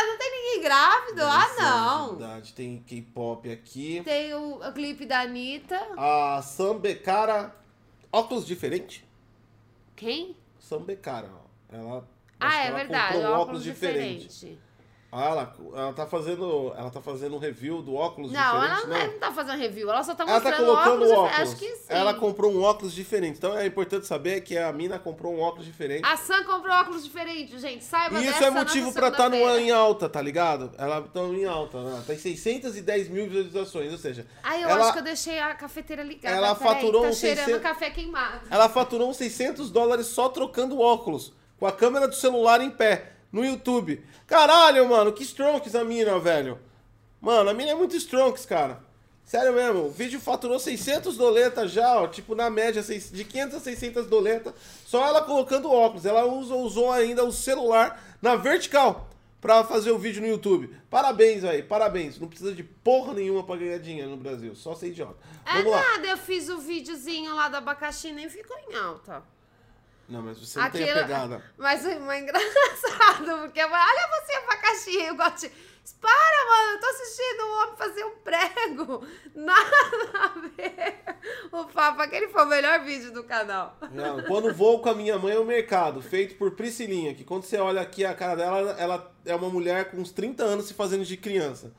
Ah, 0.01 0.05
não 0.08 0.17
tem 0.17 0.31
ninguém 0.31 0.62
grávido? 0.63 1.22
ah, 1.24 1.55
não. 1.60 2.15
Verdade. 2.17 2.53
Tem 2.53 2.79
K-pop 2.79 3.51
aqui. 3.51 4.01
Tem 4.03 4.34
o, 4.34 4.55
o, 4.55 4.74
clipe 4.74 5.05
da 5.05 5.22
Anitta. 5.22 5.79
A 5.96 6.41
Sam 6.41 6.79
Becara. 6.79 7.55
Óculos 8.12 8.46
diferente? 8.46 9.05
Quem? 9.96 10.36
Sam 10.60 10.81
Becara. 10.81 11.29
Ela. 11.72 12.08
Ah, 12.39 12.63
é 12.63 12.67
ela 12.67 12.77
verdade. 12.77 13.17
Óculos, 13.17 13.39
óculos 13.39 13.63
diferente. 13.63 14.27
diferente. 14.27 14.60
Ah, 15.13 15.25
ela, 15.25 15.53
ela 15.75 15.91
tá 15.91 16.08
fazendo. 16.08 16.74
Ela 16.77 16.89
tá 16.89 17.01
fazendo 17.01 17.36
um 17.36 17.38
review 17.39 17.82
do 17.82 17.96
óculos 17.96 18.32
não, 18.32 18.62
diferente. 18.62 18.84
Ela 18.86 18.88
não, 18.88 19.12
não 19.12 19.20
tá 19.20 19.32
fazendo 19.34 19.60
review, 19.60 19.89
ela 19.89 20.03
só 20.03 20.15
tá 20.15 20.25
mostrando 20.25 20.48
ela 20.48 20.56
tá 20.56 20.63
colocando 20.63 21.03
óculos. 21.03 21.12
óculos. 21.12 21.39
Acho 21.39 21.56
que 21.58 21.75
sim. 21.75 21.86
Ela 21.89 22.13
comprou 22.13 22.53
um 22.53 22.62
óculos 22.62 22.94
diferente. 22.94 23.38
Então 23.38 23.58
é 23.58 23.65
importante 23.65 24.08
saber 24.08 24.39
que 24.39 24.58
a 24.58 24.72
mina 24.72 24.98
comprou 24.98 25.34
um 25.34 25.41
óculos 25.41 25.65
diferente. 25.65 26.06
A 26.06 26.15
Sam 26.15 26.46
comprou 26.46 26.74
óculos 26.74 27.03
diferentes, 27.03 27.60
gente. 27.60 27.84
Saiba 27.84 28.22
E 28.22 28.27
isso 28.27 28.41
é 28.41 28.50
motivo 28.50 28.94
pra 28.94 29.10
estar 29.10 29.30
tá 29.30 29.36
em 29.60 29.70
alta, 29.70 30.08
tá 30.08 30.22
ligado? 30.22 30.72
Ela 30.77 31.01
tá 31.01 31.20
em 31.20 31.44
alta, 31.44 31.84
né? 31.84 32.03
Tem 32.08 32.18
610 32.18 33.10
mil 33.10 33.27
visualizações, 33.27 33.91
ou 33.91 33.98
seja. 33.98 34.25
Ai, 34.41 34.63
eu 34.63 34.70
ela, 34.70 34.84
acho 34.86 34.94
que 34.94 35.00
eu 35.00 35.03
deixei 35.03 35.39
a 35.39 35.53
cafeteira 35.56 36.03
ligada. 36.03 36.34
Ela 36.34 36.56
faturou 36.56 37.01
aí, 37.01 37.10
tá 37.10 37.12
um 37.12 37.20
600, 37.20 37.44
cheirando 37.44 37.62
café 37.62 37.89
queimado. 37.89 38.48
Ela 38.50 38.70
faturou 38.70 39.10
uns 39.10 39.18
600 39.18 39.72
dólares 39.72 40.06
só 40.06 40.30
trocando 40.30 40.80
óculos. 40.80 41.34
Com 41.60 41.68
a 41.68 41.72
câmera 41.72 42.08
do 42.08 42.15
celular 42.15 42.62
em 42.62 42.72
pé 42.72 43.21
no 43.32 43.46
YouTube. 43.46 44.04
Caralho, 44.28 44.88
mano, 44.88 45.14
que 45.14 45.24
Stronks 45.24 45.76
a 45.76 45.84
mina, 45.84 46.20
velho. 46.20 46.60
Mano, 47.20 47.50
a 47.50 47.54
mina 47.54 47.72
é 47.72 47.76
muito 47.76 47.96
Stronks, 47.96 48.46
cara. 48.46 48.82
Sério 49.24 49.54
mesmo, 49.54 49.86
o 49.86 49.92
vídeo 49.92 50.20
faturou 50.20 50.60
600 50.60 51.16
doletas 51.16 51.72
já, 51.72 52.02
ó, 52.02 52.08
tipo 52.08 52.36
na 52.36 52.50
média 52.50 52.82
de 52.82 53.24
500 53.24 53.56
a 53.56 53.60
600 53.62 54.08
doletas, 54.08 54.54
só 54.86 55.08
ela 55.08 55.22
colocando 55.22 55.72
óculos. 55.72 56.06
Ela 56.06 56.26
usou, 56.26 56.64
usou 56.64 56.92
ainda 56.92 57.24
o 57.24 57.32
celular 57.32 58.04
na 58.22 58.36
vertical 58.36 59.08
pra 59.40 59.64
fazer 59.64 59.92
o 59.92 59.98
vídeo 59.98 60.22
no 60.22 60.28
YouTube. 60.28 60.76
Parabéns 60.90 61.44
aí, 61.44 61.64
parabéns. 61.64 62.20
Não 62.20 62.28
precisa 62.28 62.54
de 62.54 62.62
porra 62.64 63.14
nenhuma 63.14 63.44
pra 63.44 63.56
ganhar 63.56 63.78
dinheiro 63.80 64.10
no 64.10 64.18
Brasil, 64.18 64.54
só 64.54 64.76
ser 64.76 64.90
idiota. 64.90 65.16
É 65.46 65.64
Vamos 65.64 65.80
é 65.80 65.92
nada, 65.92 66.08
eu 66.08 66.18
fiz 66.18 66.50
o 66.50 66.60
videozinho 66.60 67.34
lá 67.34 67.48
do 67.48 67.56
abacaxi 67.56 68.10
e 68.10 68.14
nem 68.14 68.30
ficou 68.30 68.58
em 68.70 68.76
alta. 68.76 69.24
Não, 70.12 70.22
mas 70.22 70.38
você 70.38 70.60
não 70.60 70.65
Aquilo, 70.65 70.84
tem 70.84 70.91
a 70.91 70.96
pegada. 70.96 71.41
Mas 71.58 71.86
é 71.86 72.20
engraçado, 72.20 73.39
porque 73.44 73.63
olha 73.63 74.10
você 74.10 74.34
abacaxi, 74.34 75.01
eu 75.03 75.15
gosto 75.15 75.48
de... 75.48 75.72
Para, 76.00 76.46
mano, 76.50 76.72
eu 76.74 76.80
tô 76.80 76.86
assistindo 76.88 77.44
um 77.44 77.62
homem 77.62 77.75
fazer 77.75 78.03
um 78.03 78.12
prego. 78.18 79.08
Nada 79.34 79.72
a 80.13 80.27
ver. 80.56 81.01
O 81.51 81.65
Papa, 81.65 82.03
aquele 82.03 82.27
foi 82.27 82.44
o 82.44 82.48
melhor 82.48 82.84
vídeo 82.84 83.12
do 83.12 83.24
canal. 83.24 83.77
Não, 83.91 84.22
quando 84.24 84.53
vou 84.53 84.80
com 84.82 84.89
a 84.89 84.96
minha 84.96 85.18
mãe 85.18 85.36
ao 85.36 85.46
mercado, 85.46 86.01
feito 86.01 86.36
por 86.36 86.51
Priscilinha, 86.51 87.15
que 87.15 87.24
quando 87.24 87.44
você 87.44 87.58
olha 87.58 87.82
aqui 87.82 88.06
a 88.06 88.13
cara 88.13 88.36
dela, 88.36 88.75
ela 88.77 89.12
é 89.26 89.36
uma 89.36 89.50
mulher 89.50 89.91
com 89.91 89.97
uns 89.97 90.12
30 90.12 90.43
anos 90.43 90.65
se 90.65 90.74
fazendo 90.74 91.06
de 91.06 91.17
criança. 91.17 91.74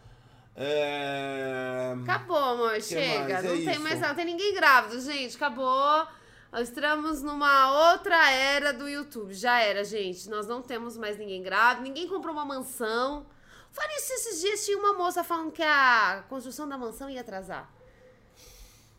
É... 0.57 1.95
Acabou, 2.03 2.37
amor, 2.37 2.81
chega. 2.81 3.35
Mais? 3.35 3.45
Não 3.45 3.53
é 3.53 3.55
tem 3.57 3.73
isso. 3.73 3.81
mais 3.81 4.01
nada, 4.01 4.09
não 4.09 4.17
tem 4.17 4.25
ninguém 4.25 4.55
grávido, 4.55 5.01
gente. 5.01 5.37
Acabou. 5.37 6.07
Nós 6.53 6.69
estamos 6.69 7.23
numa 7.23 7.93
outra 7.93 8.31
era 8.31 8.75
do 8.75 8.87
YouTube. 8.87 9.33
Já 9.33 9.61
era, 9.63 9.83
gente. 9.83 10.29
Nós 10.29 10.47
não 10.47 10.61
temos 10.61 10.99
mais 10.99 11.17
ninguém 11.17 11.43
grávido, 11.43 11.85
ninguém 11.85 12.07
comprou 12.07 12.35
uma 12.35 12.45
mansão. 12.45 13.25
Falei 13.71 13.97
isso 13.97 14.13
esses 14.13 14.41
dias, 14.43 14.63
tinha 14.63 14.77
uma 14.77 14.93
moça 14.93 15.25
falando 15.25 15.51
que 15.51 15.63
a 15.63 16.23
construção 16.29 16.69
da 16.69 16.77
mansão 16.77 17.09
ia 17.09 17.23
atrasar. 17.23 17.73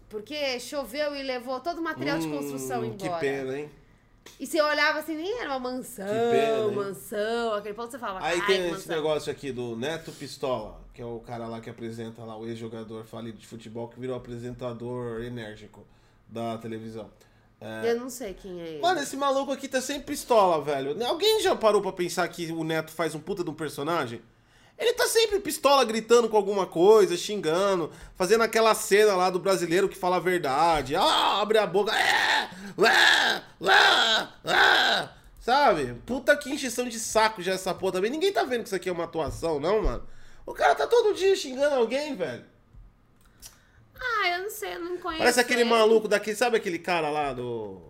Porque 0.10 0.60
choveu 0.60 1.16
e 1.16 1.22
levou 1.22 1.60
todo 1.60 1.78
o 1.78 1.82
material 1.84 2.18
hum, 2.18 2.22
de 2.22 2.28
construção 2.28 2.84
embora. 2.84 3.13
Que 3.13 3.20
pena, 3.20 3.60
hein? 3.60 3.70
E 4.39 4.48
você 4.48 4.60
olhava 4.60 5.00
assim, 5.00 5.16
nem 5.16 5.39
era 5.39 5.50
uma 5.52 5.60
mansão, 5.60 6.08
pena, 6.08 6.72
mansão, 6.72 7.54
aquele 7.54 7.76
ponto 7.76 7.92
você 7.92 8.00
falava. 8.00 8.26
Aí 8.26 8.42
tem 8.48 8.72
esse 8.72 8.89
negócio 8.89 9.32
aqui 9.32 9.52
do 9.52 9.76
Neto 9.76 10.12
Pistola, 10.12 10.82
que 10.92 11.02
é 11.02 11.06
o 11.06 11.20
cara 11.20 11.46
lá 11.46 11.62
que 11.62 11.70
apresenta 11.70 12.24
lá, 12.24 12.36
o 12.36 12.48
ex-jogador 12.48 13.06
falido 13.06 13.38
de 13.38 13.46
futebol, 13.46 13.89
que 13.89 14.00
virou 14.00 14.16
apresentador 14.16 15.22
enérgico 15.22 15.86
da 16.28 16.58
televisão. 16.58 17.12
É... 17.63 17.91
Eu 17.91 17.99
não 17.99 18.10
sei 18.10 18.34
quem 18.34 18.62
é 18.62 18.67
ele. 18.67 18.82
Mano, 18.82 18.99
esse 18.99 19.15
maluco 19.15 19.52
aqui 19.52 19.69
tá 19.69 19.80
sempre 19.80 20.04
pistola, 20.04 20.62
velho. 20.62 21.02
Alguém 21.06 21.41
já 21.41 21.56
parou 21.56 21.82
pra 21.82 21.93
pensar 21.93 22.28
que 22.28 22.52
o 22.52 22.62
Neto 22.63 22.91
faz 22.91 23.15
um 23.15 23.19
puta 23.21 23.41
de 23.41 23.49
um 23.49 23.54
personagem? 23.54 24.21
Ele 24.78 24.91
tá 24.93 25.08
sempre 25.08 25.39
pistola 25.39 25.86
gritando 25.86 26.28
com 26.28 26.36
alguma 26.36 26.65
coisa, 26.65 27.15
xingando, 27.15 27.89
fazendo 28.15 28.41
aquela 28.41 28.73
cena 28.76 29.15
lá 29.15 29.30
do 29.30 29.39
brasileiro 29.39 29.88
que 29.88 29.97
fala 29.97 30.17
a 30.17 30.19
verdade. 30.19 30.93
Ah, 30.95 31.39
abre 31.41 31.58
a 31.58 31.65
boca. 31.65 31.95
É, 31.95 32.49
é, 32.84 33.41
é, 33.69 34.52
é, 34.52 35.10
sabe? 35.39 35.93
Puta 36.06 36.36
que 36.36 36.52
encheção 36.52 36.89
de 36.89 36.99
saco 36.99 37.41
já 37.41 37.54
essa 37.54 37.73
porra 37.73 37.93
também. 37.93 38.12
Ninguém 38.12 38.34
tá 38.34 38.43
vendo 38.43 38.63
que 38.63 38.67
isso 38.67 38.76
aqui 38.76 38.89
é 38.89 38.91
uma 38.91 39.06
atuação, 39.06 39.58
não, 39.58 39.84
mano? 39.84 40.04
O 40.45 40.54
cara 40.54 40.76
tá 40.76 40.86
todo 40.86 41.13
dia 41.13 41.36
xingando 41.36 41.76
alguém, 41.76 42.15
velho. 42.15 42.43
Ah, 44.04 44.30
eu 44.30 44.44
não 44.44 44.50
sei, 44.50 44.76
eu 44.76 44.80
não 44.80 44.98
conheço. 44.98 45.20
Parece 45.20 45.39
aquele 45.39 45.62
ele. 45.62 45.70
maluco 45.70 46.08
daqui, 46.08 46.36
sabe 46.36 46.58
aquele 46.58 46.80
cara 46.80 47.10
lá 47.10 47.32
do. 47.34 47.82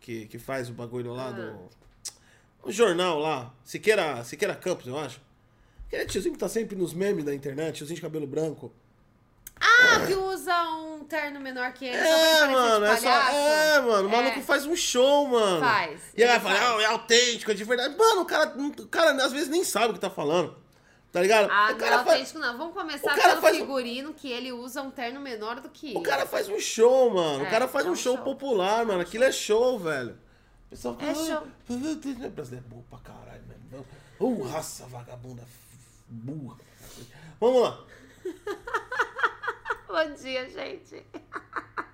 Que, 0.00 0.26
que 0.26 0.38
faz 0.38 0.68
o 0.68 0.72
bagulho 0.72 1.12
lá 1.14 1.28
ah. 1.28 1.32
do. 1.32 1.58
O 2.62 2.72
jornal 2.72 3.18
lá. 3.18 3.52
Siqueira, 3.64 4.22
Siqueira 4.24 4.54
Campos, 4.54 4.86
eu 4.86 4.98
acho. 4.98 5.20
Aquele 5.86 6.04
tiozinho 6.06 6.34
que 6.34 6.40
tá 6.40 6.48
sempre 6.48 6.76
nos 6.76 6.92
memes 6.92 7.24
da 7.24 7.34
internet, 7.34 7.76
tiozinho 7.76 7.96
de 7.96 8.02
cabelo 8.02 8.26
branco. 8.26 8.72
Ah, 9.58 10.04
que 10.06 10.14
usa 10.14 10.54
um 10.74 11.04
terno 11.04 11.40
menor 11.40 11.72
que 11.72 11.86
ele. 11.86 11.96
É, 11.96 12.46
mano, 12.46 12.84
é 12.84 12.96
só. 12.96 13.08
É, 13.08 13.80
mano, 13.80 14.08
o 14.08 14.10
maluco 14.10 14.40
é. 14.40 14.42
faz 14.42 14.66
um 14.66 14.76
show, 14.76 15.26
mano. 15.28 15.60
Faz. 15.60 16.00
E 16.14 16.22
aí 16.22 16.28
vai 16.28 16.40
falar, 16.40 16.82
é 16.82 16.86
autêntico, 16.86 17.50
é 17.50 17.54
de 17.54 17.64
verdade. 17.64 17.96
Mano, 17.96 18.22
o 18.22 18.24
cara, 18.26 18.54
o 18.58 18.86
cara 18.88 19.12
às 19.24 19.32
vezes 19.32 19.48
nem 19.48 19.64
sabe 19.64 19.90
o 19.90 19.94
que 19.94 20.00
tá 20.00 20.10
falando. 20.10 20.65
Tá 21.16 21.22
ligado? 21.22 21.48
Ah, 21.50 21.72
o 21.72 21.76
cara 21.76 21.96
não, 21.96 22.04
faz... 22.04 22.34
não. 22.34 22.58
Vamos 22.58 22.74
começar 22.74 23.14
pelo 23.14 23.40
faz... 23.40 23.56
figurino 23.56 24.12
que 24.12 24.30
ele 24.30 24.52
usa 24.52 24.82
um 24.82 24.90
terno 24.90 25.18
menor 25.18 25.62
do 25.62 25.70
que 25.70 25.96
O 25.96 26.02
cara 26.02 26.26
faz 26.26 26.46
um 26.46 26.60
show, 26.60 27.08
mano. 27.08 27.42
É, 27.42 27.48
o 27.48 27.50
cara 27.50 27.66
faz 27.66 27.86
é 27.86 27.88
um, 27.88 27.96
show, 27.96 28.16
show, 28.16 28.22
popular, 28.22 28.84
mano. 28.84 29.00
Aquilo 29.00 29.24
é 29.24 29.32
show, 29.32 29.78
velho. 29.78 30.10
O 30.10 30.68
pessoal 30.68 30.94
fala, 30.94 31.10
é 31.10 31.14
show. 31.14 31.46
Brasileiro 32.28 32.66
é 32.66 32.68
burro 32.68 32.84
pra 32.90 32.98
caralho, 32.98 33.42
mano. 33.48 33.86
Uh, 34.20 34.42
raça 34.42 34.84
vagabunda 34.88 35.42
burra. 36.06 36.58
Vamos 37.40 37.62
lá. 37.62 37.82
Bom 39.88 40.14
dia, 40.22 40.50
gente. 40.50 41.02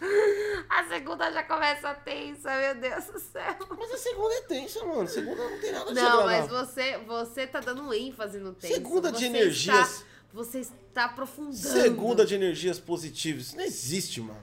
A 0.68 0.84
segunda 0.88 1.30
já 1.32 1.42
começa 1.42 1.94
tensa, 1.94 2.50
meu 2.56 2.74
Deus 2.76 3.04
do 3.06 3.20
céu. 3.20 3.56
Mas 3.78 3.92
a 3.92 3.98
segunda 3.98 4.34
é 4.34 4.40
tensa, 4.42 4.84
mano. 4.84 5.02
A 5.02 5.06
segunda 5.06 5.48
não 5.48 5.58
tem 5.58 5.72
nada 5.72 5.86
de 5.86 5.94
Não, 5.94 6.24
mas 6.24 6.48
você, 6.48 6.98
você 6.98 7.46
tá 7.46 7.60
dando 7.60 7.92
ênfase 7.92 8.38
no 8.38 8.54
tenso. 8.54 8.74
Segunda 8.74 9.12
de 9.12 9.24
energias. 9.24 9.90
Está, 9.90 10.04
você 10.32 10.60
está 10.60 11.04
aprofundando. 11.06 11.56
Segunda 11.56 12.24
de 12.24 12.34
energias 12.34 12.78
positivas. 12.78 13.48
Isso 13.48 13.56
não 13.56 13.64
existe, 13.64 14.20
mano. 14.20 14.40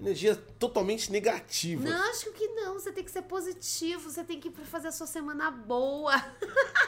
Energia 0.00 0.34
totalmente 0.58 1.12
negativa. 1.12 1.86
Não, 1.86 2.10
acho 2.10 2.32
que 2.32 2.48
não. 2.48 2.74
Você 2.74 2.90
tem 2.90 3.04
que 3.04 3.10
ser 3.10 3.22
positivo. 3.22 4.10
Você 4.10 4.24
tem 4.24 4.40
que 4.40 4.50
fazer 4.64 4.88
a 4.88 4.92
sua 4.92 5.06
semana 5.06 5.50
boa. 5.50 6.14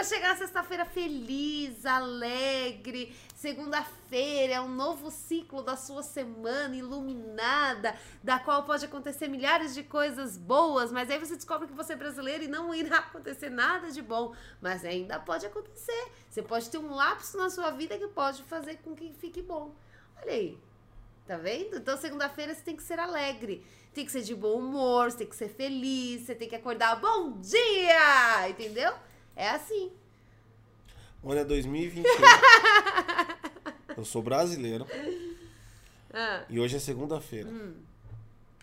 para 0.00 0.08
chegar 0.08 0.34
sexta-feira 0.34 0.86
feliz, 0.86 1.84
alegre. 1.84 3.14
Segunda-feira 3.34 4.54
é 4.54 4.60
um 4.60 4.74
novo 4.74 5.10
ciclo 5.10 5.62
da 5.62 5.76
sua 5.76 6.02
semana 6.02 6.74
iluminada, 6.74 7.94
da 8.24 8.38
qual 8.38 8.62
pode 8.62 8.86
acontecer 8.86 9.28
milhares 9.28 9.74
de 9.74 9.82
coisas 9.82 10.38
boas, 10.38 10.90
mas 10.90 11.10
aí 11.10 11.18
você 11.18 11.36
descobre 11.36 11.68
que 11.68 11.74
você 11.74 11.92
é 11.92 11.96
brasileiro 11.96 12.44
e 12.44 12.48
não 12.48 12.74
irá 12.74 12.96
acontecer 12.96 13.50
nada 13.50 13.90
de 13.90 14.00
bom, 14.00 14.34
mas 14.58 14.86
ainda 14.86 15.20
pode 15.20 15.44
acontecer. 15.44 16.08
Você 16.30 16.40
pode 16.40 16.70
ter 16.70 16.78
um 16.78 16.94
lapso 16.94 17.36
na 17.36 17.50
sua 17.50 17.70
vida 17.70 17.98
que 17.98 18.08
pode 18.08 18.42
fazer 18.44 18.76
com 18.76 18.94
que 18.94 19.12
fique 19.12 19.42
bom. 19.42 19.74
Olha 20.22 20.32
aí. 20.32 20.58
Tá 21.26 21.36
vendo? 21.36 21.76
Então, 21.76 21.98
segunda-feira 21.98 22.54
você 22.54 22.62
tem 22.62 22.74
que 22.74 22.82
ser 22.82 22.98
alegre. 22.98 23.66
Tem 23.92 24.06
que 24.06 24.12
ser 24.12 24.22
de 24.22 24.34
bom 24.34 24.60
humor, 24.60 25.10
você 25.10 25.18
tem 25.18 25.26
que 25.26 25.36
ser 25.36 25.50
feliz, 25.50 26.22
você 26.22 26.34
tem 26.34 26.48
que 26.48 26.56
acordar 26.56 26.98
bom 26.98 27.32
dia! 27.32 28.48
Entendeu? 28.48 28.94
É 29.40 29.48
assim. 29.48 29.90
Olha, 31.24 31.46
2021. 31.46 32.04
eu 33.96 34.04
sou 34.04 34.20
brasileiro. 34.22 34.86
Ah. 36.12 36.44
E 36.50 36.60
hoje 36.60 36.76
é 36.76 36.78
segunda-feira. 36.78 37.48
Hum. 37.48 37.72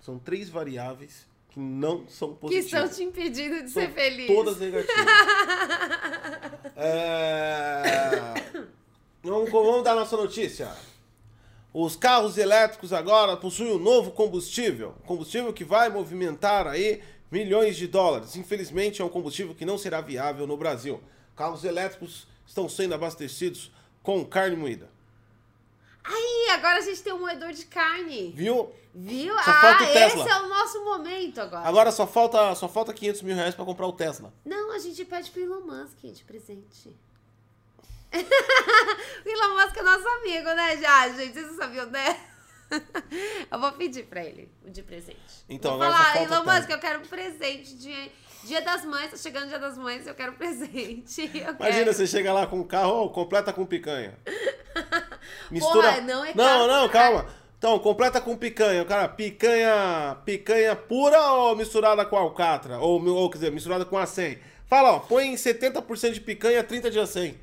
São 0.03 0.19
três 0.19 0.49
variáveis 0.49 1.25
que 1.49 1.59
não 1.59 2.07
são 2.07 2.35
positivas. 2.35 2.69
Que 2.69 2.75
estão 2.75 2.95
te 2.95 3.03
impedindo 3.03 3.63
de 3.63 3.71
são 3.71 3.81
ser 3.81 3.91
feliz. 3.91 4.27
Todas 4.27 4.59
negativas. 4.59 5.05
é... 6.77 8.35
vamos, 9.23 9.49
vamos 9.49 9.83
dar 9.83 9.95
nossa 9.95 10.15
notícia. 10.15 10.71
Os 11.73 11.95
carros 11.95 12.37
elétricos 12.37 12.93
agora 12.93 13.35
possuem 13.35 13.71
um 13.71 13.79
novo 13.79 14.11
combustível, 14.11 14.93
combustível 15.07 15.51
que 15.51 15.63
vai 15.63 15.89
movimentar 15.89 16.67
aí 16.67 17.01
milhões 17.31 17.75
de 17.75 17.87
dólares. 17.87 18.35
Infelizmente 18.35 19.01
é 19.01 19.05
um 19.05 19.09
combustível 19.09 19.55
que 19.55 19.65
não 19.65 19.77
será 19.77 20.01
viável 20.01 20.47
no 20.47 20.57
Brasil. 20.57 21.01
Carros 21.35 21.63
elétricos 21.63 22.27
estão 22.45 22.67
sendo 22.67 22.95
abastecidos 22.95 23.71
com 24.01 24.25
carne 24.25 24.55
moída. 24.55 24.89
Aí, 26.03 26.49
agora 26.51 26.77
a 26.77 26.81
gente 26.81 27.03
tem 27.03 27.11
um 27.11 27.19
moedor 27.19 27.51
de 27.51 27.65
carne. 27.65 28.31
Viu? 28.33 28.71
Viu? 28.95 29.33
Só 29.35 29.51
ah, 29.51 29.61
falta 29.61 29.83
o 29.83 29.93
Tesla. 29.93 30.23
esse 30.23 30.29
é 30.29 30.39
o 30.39 30.47
nosso 30.47 30.85
momento 30.85 31.41
agora. 31.41 31.67
Agora 31.67 31.91
só 31.91 32.07
falta, 32.07 32.55
só 32.55 32.69
falta 32.69 32.93
500 32.93 33.21
mil 33.23 33.35
reais 33.35 33.53
pra 33.53 33.65
comprar 33.65 33.85
o 33.85 33.91
Tesla. 33.91 34.33
Não, 34.45 34.71
a 34.73 34.79
gente 34.79 35.03
pede 35.03 35.29
pro 35.29 35.41
Elon 35.41 35.61
Musk 35.61 35.97
de 36.01 36.23
presente. 36.23 36.95
o 38.15 39.29
Elon 39.29 39.55
Musk 39.55 39.77
é 39.77 39.81
nosso 39.83 40.07
amigo, 40.07 40.49
né, 40.53 40.77
já, 40.77 41.09
gente? 41.09 41.33
Vocês 41.33 41.55
sabiam, 41.57 41.85
né? 41.87 42.19
eu 43.51 43.59
vou 43.59 43.71
pedir 43.73 44.03
pra 44.03 44.23
ele 44.23 44.49
o 44.65 44.69
de 44.69 44.83
presente. 44.83 45.17
Então, 45.49 45.77
vou 45.77 45.81
falar, 45.81 46.21
Elon 46.21 46.43
Musk, 46.43 46.69
eu 46.69 46.79
quero 46.79 46.99
um 46.99 47.05
presente 47.05 47.75
de 47.75 48.11
Dia 48.43 48.61
das 48.61 48.85
Mães, 48.85 49.11
tá 49.11 49.17
chegando 49.17 49.49
Dia 49.49 49.59
das 49.59 49.77
Mães, 49.77 50.05
eu 50.05 50.13
quero 50.13 50.33
presente. 50.33 51.21
Eu 51.33 51.53
Imagina, 51.53 51.57
quero. 51.59 51.93
você 51.93 52.07
chega 52.07 52.31
lá 52.31 52.47
com 52.47 52.59
o 52.59 52.65
carro, 52.65 53.03
oh, 53.03 53.09
completa 53.09 53.51
com 53.51 53.65
picanha. 53.65 54.17
Mistura. 55.51 55.93
Porra, 55.93 56.01
não 56.01 56.23
é 56.23 56.33
Não, 56.33 56.67
não, 56.67 56.89
calma. 56.89 57.25
Então, 57.57 57.79
completa 57.79 58.21
com 58.21 58.37
picanha. 58.37 58.85
Cara, 58.85 59.07
picanha, 59.09 60.17
picanha 60.23 60.75
pura 60.75 61.19
ou 61.33 61.55
misturada 61.55 62.05
com 62.05 62.15
alcatra? 62.15 62.77
Ou, 62.79 63.03
ou 63.05 63.29
quer 63.29 63.37
dizer, 63.39 63.51
misturada 63.51 63.83
com 63.83 63.97
acém? 63.97 64.37
Fala, 64.67 64.93
ó, 64.93 64.99
põe 64.99 65.33
70% 65.33 66.11
de 66.11 66.21
picanha, 66.21 66.63
30% 66.63 66.89
de 66.89 66.99
acém. 66.99 67.39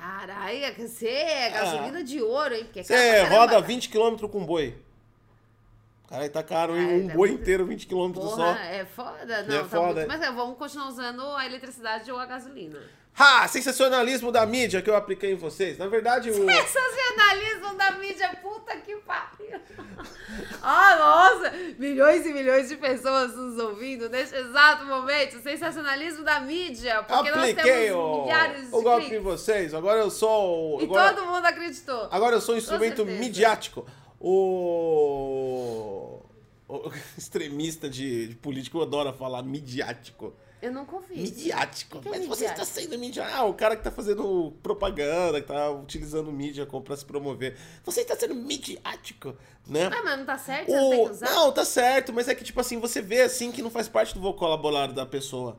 Caralho, 0.00 0.74
você 0.78 1.08
é 1.08 1.50
gasolina 1.50 1.98
ah. 1.98 2.02
de 2.02 2.22
ouro, 2.22 2.54
hein? 2.54 2.66
Você 2.74 3.22
roda 3.24 3.60
20 3.60 3.90
km 3.90 4.16
com 4.28 4.46
boi. 4.46 4.74
Cara, 6.08 6.28
tá 6.30 6.42
caro, 6.42 6.74
hein? 6.74 6.82
É, 6.82 6.94
um 6.94 7.10
é 7.10 7.14
boi 7.14 7.28
muito... 7.28 7.42
inteiro, 7.42 7.66
20 7.66 7.86
km 7.86 8.14
só. 8.14 8.52
É 8.54 8.86
foda, 8.86 9.42
não, 9.42 9.54
é 9.54 9.58
tá 9.58 9.64
foda. 9.68 9.94
Muito... 10.00 10.08
Mas 10.08 10.22
é, 10.22 10.32
vamos 10.32 10.56
continuar 10.56 10.88
usando 10.88 11.22
a 11.36 11.44
eletricidade 11.44 12.10
ou 12.10 12.18
a 12.18 12.24
gasolina. 12.24 12.80
Ha! 13.16 13.46
Sensacionalismo 13.46 14.32
da 14.32 14.46
mídia 14.46 14.80
que 14.80 14.88
eu 14.88 14.96
apliquei 14.96 15.32
em 15.32 15.36
vocês. 15.36 15.76
Na 15.76 15.86
verdade, 15.86 16.30
o. 16.30 16.34
Sensacionalismo 16.34 17.74
da 17.76 17.92
mídia, 17.92 18.34
puta 18.42 18.74
que 18.78 18.96
pariu. 18.96 19.19
Milhões 21.80 22.26
e 22.26 22.32
milhões 22.34 22.68
de 22.68 22.76
pessoas 22.76 23.34
nos 23.34 23.56
ouvindo 23.56 24.10
neste 24.10 24.36
exato 24.36 24.84
momento. 24.84 25.40
Sensacionalismo 25.40 26.22
da 26.22 26.38
mídia. 26.38 27.02
Porque 27.02 27.30
Apliquei 27.30 27.54
nós 27.54 27.64
temos 27.64 28.04
o, 28.04 28.22
milhares 28.22 28.68
de 28.68 28.76
o 28.76 28.82
golpe 28.82 29.14
em 29.14 29.18
vocês. 29.18 29.72
Agora 29.72 29.98
eu 29.98 30.10
sou. 30.10 30.78
E 30.82 30.84
agora... 30.84 31.14
todo 31.14 31.26
mundo 31.26 31.42
acreditou. 31.42 32.06
Agora 32.10 32.36
eu 32.36 32.40
sou 32.42 32.54
um 32.54 32.58
instrumento 32.58 33.06
midiático. 33.06 33.86
O. 34.20 36.20
o 36.68 36.92
extremista 37.16 37.88
de, 37.88 38.28
de 38.28 38.34
político 38.34 38.82
adora 38.82 39.14
falar 39.14 39.42
midiático. 39.42 40.34
Eu 40.62 40.72
não 40.72 40.84
confio. 40.84 41.16
Midiático. 41.16 41.98
Que 41.98 42.02
que 42.02 42.08
é 42.08 42.10
Mas 42.10 42.20
midiático? 42.20 42.36
você 42.36 42.62
está 42.62 42.64
sendo 42.64 42.98
midiático. 42.98 43.36
Ah, 43.36 43.44
o 43.44 43.54
cara 43.54 43.74
que 43.74 43.80
está 43.80 43.90
fazendo 43.90 44.52
propaganda, 44.62 45.40
que 45.40 45.50
está 45.50 45.70
utilizando 45.70 46.30
mídia 46.30 46.66
para 46.66 46.96
se 46.96 47.04
promover. 47.04 47.56
Você 47.84 48.02
está 48.02 48.14
sendo 48.14 48.34
midiático, 48.34 49.34
né? 49.66 49.90
Ah, 49.92 50.02
mas 50.04 50.18
não 50.18 50.26
tá 50.26 50.36
certo? 50.36 50.70
O... 50.70 50.74
Não, 50.74 50.90
tem 50.90 51.04
que 51.04 51.10
usar? 51.12 51.30
não, 51.30 51.52
tá 51.52 51.64
certo. 51.64 52.12
Mas 52.12 52.28
é 52.28 52.34
que, 52.34 52.44
tipo 52.44 52.60
assim, 52.60 52.78
você 52.78 53.00
vê 53.00 53.22
assim 53.22 53.50
que 53.50 53.62
não 53.62 53.70
faz 53.70 53.88
parte 53.88 54.14
do 54.14 54.20
vocabulário 54.20 54.94
da 54.94 55.06
pessoa. 55.06 55.58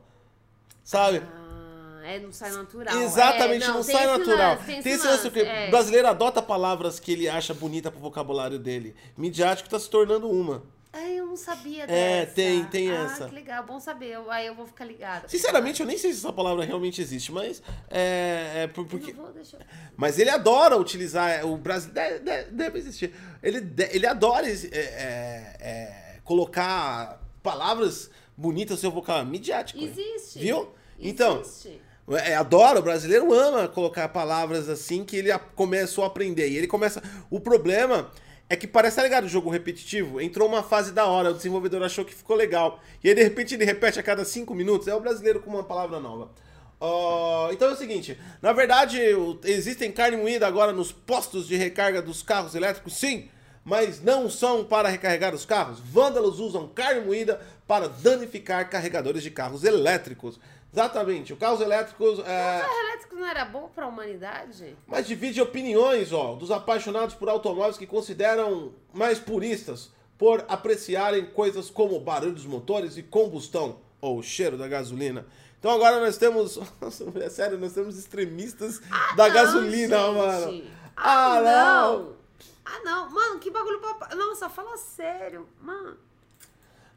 Sabe? 0.84 1.22
Ah, 1.24 2.00
é, 2.04 2.18
não 2.18 2.32
sai 2.32 2.50
natural. 2.52 2.96
Exatamente, 3.00 3.64
é, 3.64 3.68
não, 3.68 3.74
não 3.74 3.82
sai 3.82 4.06
natural. 4.06 4.54
Lance, 4.54 4.66
tem, 4.66 4.82
tem 4.82 4.92
esse 4.92 5.06
lance, 5.06 5.30
que 5.30 5.40
é. 5.40 5.68
o 5.68 5.70
brasileiro 5.70 6.08
adota 6.08 6.42
palavras 6.42 7.00
que 7.00 7.12
ele 7.12 7.28
acha 7.28 7.54
bonita 7.54 7.90
pro 7.90 8.00
vocabulário 8.00 8.58
dele. 8.58 8.94
Midiático 9.16 9.68
tá 9.68 9.78
se 9.78 9.88
tornando 9.90 10.28
uma. 10.30 10.62
Ai, 10.94 11.18
eu 11.18 11.26
não 11.26 11.36
sabia 11.36 11.84
é, 11.84 11.86
dessa. 11.86 11.96
É, 11.98 12.26
tem, 12.26 12.64
tem 12.66 12.90
ah, 12.90 13.04
essa. 13.04 13.26
que 13.26 13.34
legal, 13.34 13.64
bom 13.64 13.80
saber. 13.80 14.18
Aí 14.28 14.46
eu 14.46 14.54
vou 14.54 14.66
ficar 14.66 14.84
ligada. 14.84 15.26
Sinceramente, 15.26 15.80
eu 15.80 15.86
nem 15.86 15.96
sei 15.96 16.12
se 16.12 16.18
essa 16.18 16.32
palavra 16.32 16.64
realmente 16.66 17.00
existe, 17.00 17.32
mas 17.32 17.62
é, 17.90 18.64
é 18.64 18.66
porque. 18.66 19.12
Vou, 19.12 19.28
eu... 19.28 19.58
Mas 19.96 20.18
ele 20.18 20.28
adora 20.28 20.76
utilizar 20.76 21.30
é, 21.30 21.44
o 21.44 21.56
Brasil 21.56 21.90
deve, 21.92 22.50
deve 22.50 22.78
existir. 22.78 23.14
Ele, 23.42 23.66
ele 23.90 24.06
adora 24.06 24.46
é, 24.46 24.52
é, 24.52 25.56
é, 25.60 26.20
colocar 26.24 27.22
palavras 27.42 28.10
bonitas 28.36 28.76
no 28.76 28.80
seu 28.82 28.90
vocabulário 28.90 29.30
midiático. 29.30 29.82
Existe. 29.82 30.40
Viu? 30.40 30.68
Então, 30.98 31.40
existe. 31.40 31.80
É, 32.10 32.34
adora, 32.34 32.80
o 32.80 32.82
brasileiro 32.82 33.32
ama 33.32 33.66
colocar 33.66 34.08
palavras 34.08 34.68
assim 34.68 35.04
que 35.04 35.16
ele 35.16 35.30
começou 35.54 36.04
a 36.04 36.08
aprender. 36.08 36.50
E 36.50 36.56
ele 36.58 36.66
começa. 36.66 37.02
O 37.30 37.40
problema 37.40 38.10
é 38.52 38.56
que 38.56 38.66
parece, 38.66 38.96
tá 38.96 39.02
ligado, 39.02 39.24
o 39.24 39.28
jogo 39.30 39.48
repetitivo? 39.48 40.20
Entrou 40.20 40.46
uma 40.46 40.62
fase 40.62 40.92
da 40.92 41.06
hora, 41.06 41.30
o 41.30 41.34
desenvolvedor 41.34 41.82
achou 41.82 42.04
que 42.04 42.14
ficou 42.14 42.36
legal. 42.36 42.80
E 43.02 43.08
aí, 43.08 43.14
de 43.14 43.22
repente, 43.22 43.54
ele 43.54 43.64
repete 43.64 43.98
a 43.98 44.02
cada 44.02 44.26
cinco 44.26 44.54
minutos. 44.54 44.86
É 44.86 44.94
o 44.94 45.00
brasileiro 45.00 45.40
com 45.40 45.48
uma 45.48 45.64
palavra 45.64 45.98
nova. 45.98 46.30
Uh, 46.78 47.50
então 47.50 47.70
é 47.70 47.72
o 47.72 47.76
seguinte, 47.76 48.18
na 48.42 48.52
verdade, 48.52 49.00
existem 49.44 49.90
carne 49.90 50.18
moída 50.18 50.46
agora 50.46 50.70
nos 50.70 50.92
postos 50.92 51.48
de 51.48 51.56
recarga 51.56 52.02
dos 52.02 52.22
carros 52.22 52.54
elétricos, 52.54 52.94
sim, 52.94 53.30
mas 53.64 54.02
não 54.02 54.28
são 54.28 54.62
para 54.62 54.90
recarregar 54.90 55.34
os 55.34 55.46
carros. 55.46 55.80
Vândalos 55.80 56.38
usam 56.38 56.68
carne 56.68 57.06
moída 57.06 57.40
para 57.66 57.88
danificar 57.88 58.68
carregadores 58.68 59.22
de 59.22 59.30
carros 59.30 59.64
elétricos. 59.64 60.38
Exatamente. 60.72 61.32
O 61.32 61.36
carros 61.36 61.60
elétricos. 61.60 62.18
É... 62.20 62.64
O 62.66 62.80
elétrico 62.88 63.14
não 63.14 63.26
era 63.26 63.44
bom 63.44 63.68
para 63.74 63.84
a 63.84 63.88
humanidade? 63.88 64.76
Mas 64.86 65.06
divide 65.06 65.40
opiniões, 65.40 66.12
ó, 66.12 66.34
dos 66.34 66.50
apaixonados 66.50 67.14
por 67.14 67.28
automóveis 67.28 67.76
que 67.76 67.86
consideram 67.86 68.72
mais 68.92 69.18
puristas 69.18 69.90
por 70.16 70.44
apreciarem 70.48 71.26
coisas 71.26 71.68
como 71.68 72.00
barulho 72.00 72.32
dos 72.32 72.46
motores 72.46 72.96
e 72.96 73.02
combustão, 73.02 73.80
ou 74.00 74.18
o 74.18 74.22
cheiro 74.22 74.56
da 74.56 74.68
gasolina. 74.68 75.26
Então 75.58 75.70
agora 75.70 76.00
nós 76.00 76.16
temos. 76.16 76.58
Nossa, 76.80 77.04
é 77.16 77.28
sério, 77.28 77.58
nós 77.58 77.72
temos 77.72 77.98
extremistas 77.98 78.80
ah, 78.90 79.14
da 79.14 79.28
não, 79.28 79.34
gasolina, 79.34 79.98
gente. 79.98 80.16
mano. 80.16 80.64
Ah, 80.96 81.34
ah 81.34 81.40
não. 81.40 81.98
não! 81.98 82.22
Ah, 82.64 82.80
não. 82.84 83.10
Mano, 83.10 83.38
que 83.38 83.50
bagulho. 83.50 83.78
Pra... 83.80 84.14
Nossa, 84.14 84.48
fala 84.48 84.76
sério. 84.78 85.46
Mano 85.60 85.98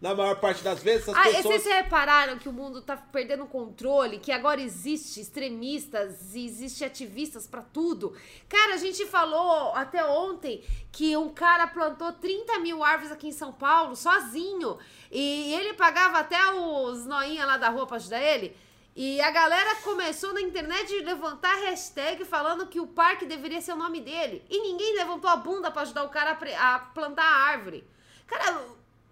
na 0.01 0.13
maior 0.13 0.39
parte 0.39 0.63
das 0.63 0.83
vezes, 0.83 1.07
as 1.09 1.15
ah, 1.15 1.23
pessoas... 1.23 1.43
Vocês 1.43 1.65
repararam 1.65 2.37
que 2.37 2.49
o 2.49 2.51
mundo 2.51 2.81
tá 2.81 2.97
perdendo 2.97 3.43
o 3.43 3.47
controle, 3.47 4.19
que 4.19 4.31
agora 4.31 4.61
existe 4.61 5.19
extremistas 5.19 6.35
e 6.35 6.45
existe 6.45 6.83
ativistas 6.83 7.47
para 7.47 7.61
tudo? 7.61 8.15
Cara, 8.49 8.73
a 8.73 8.77
gente 8.77 9.05
falou 9.05 9.73
até 9.73 10.05
ontem 10.05 10.63
que 10.91 11.15
um 11.15 11.29
cara 11.29 11.65
plantou 11.67 12.11
30 12.11 12.59
mil 12.59 12.83
árvores 12.83 13.11
aqui 13.11 13.29
em 13.29 13.31
São 13.31 13.53
Paulo, 13.53 13.95
sozinho, 13.95 14.77
e 15.11 15.53
ele 15.53 15.73
pagava 15.73 16.19
até 16.19 16.37
os 16.53 17.05
noinha 17.05 17.45
lá 17.45 17.57
da 17.57 17.69
rua 17.69 17.87
pra 17.87 17.97
ajudar 17.97 18.21
ele. 18.21 18.55
E 18.95 19.19
a 19.19 19.29
galera 19.29 19.75
começou 19.83 20.33
na 20.33 20.39
internet 20.39 20.93
a 20.97 21.03
levantar 21.03 21.53
hashtag 21.55 22.23
falando 22.23 22.67
que 22.67 22.79
o 22.79 22.87
parque 22.87 23.25
deveria 23.25 23.59
ser 23.59 23.73
o 23.73 23.77
nome 23.77 23.99
dele. 23.99 24.45
E 24.49 24.61
ninguém 24.61 24.95
levantou 24.95 25.29
a 25.29 25.35
bunda 25.35 25.69
para 25.69 25.81
ajudar 25.81 26.03
o 26.03 26.09
cara 26.09 26.37
a 26.57 26.79
plantar 26.79 27.25
a 27.25 27.49
árvore. 27.49 27.85
Cara, 28.25 28.63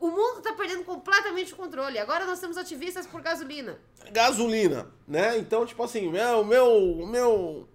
o 0.03 0.11
mundo 0.11 0.39
está 0.39 0.51
perdendo 0.51 0.83
completamente 0.83 1.53
o 1.53 1.55
controle. 1.55 1.97
Agora 1.97 2.25
nós 2.25 2.37
temos 2.37 2.57
ativistas 2.57 3.07
por 3.07 3.21
gasolina. 3.21 3.77
Gasolina, 4.11 4.85
né? 5.07 5.37
Então, 5.37 5.65
tipo 5.65 5.81
assim, 5.81 6.05
o 6.07 6.11
meu, 6.11 6.41
o 6.41 7.07
meu, 7.07 7.69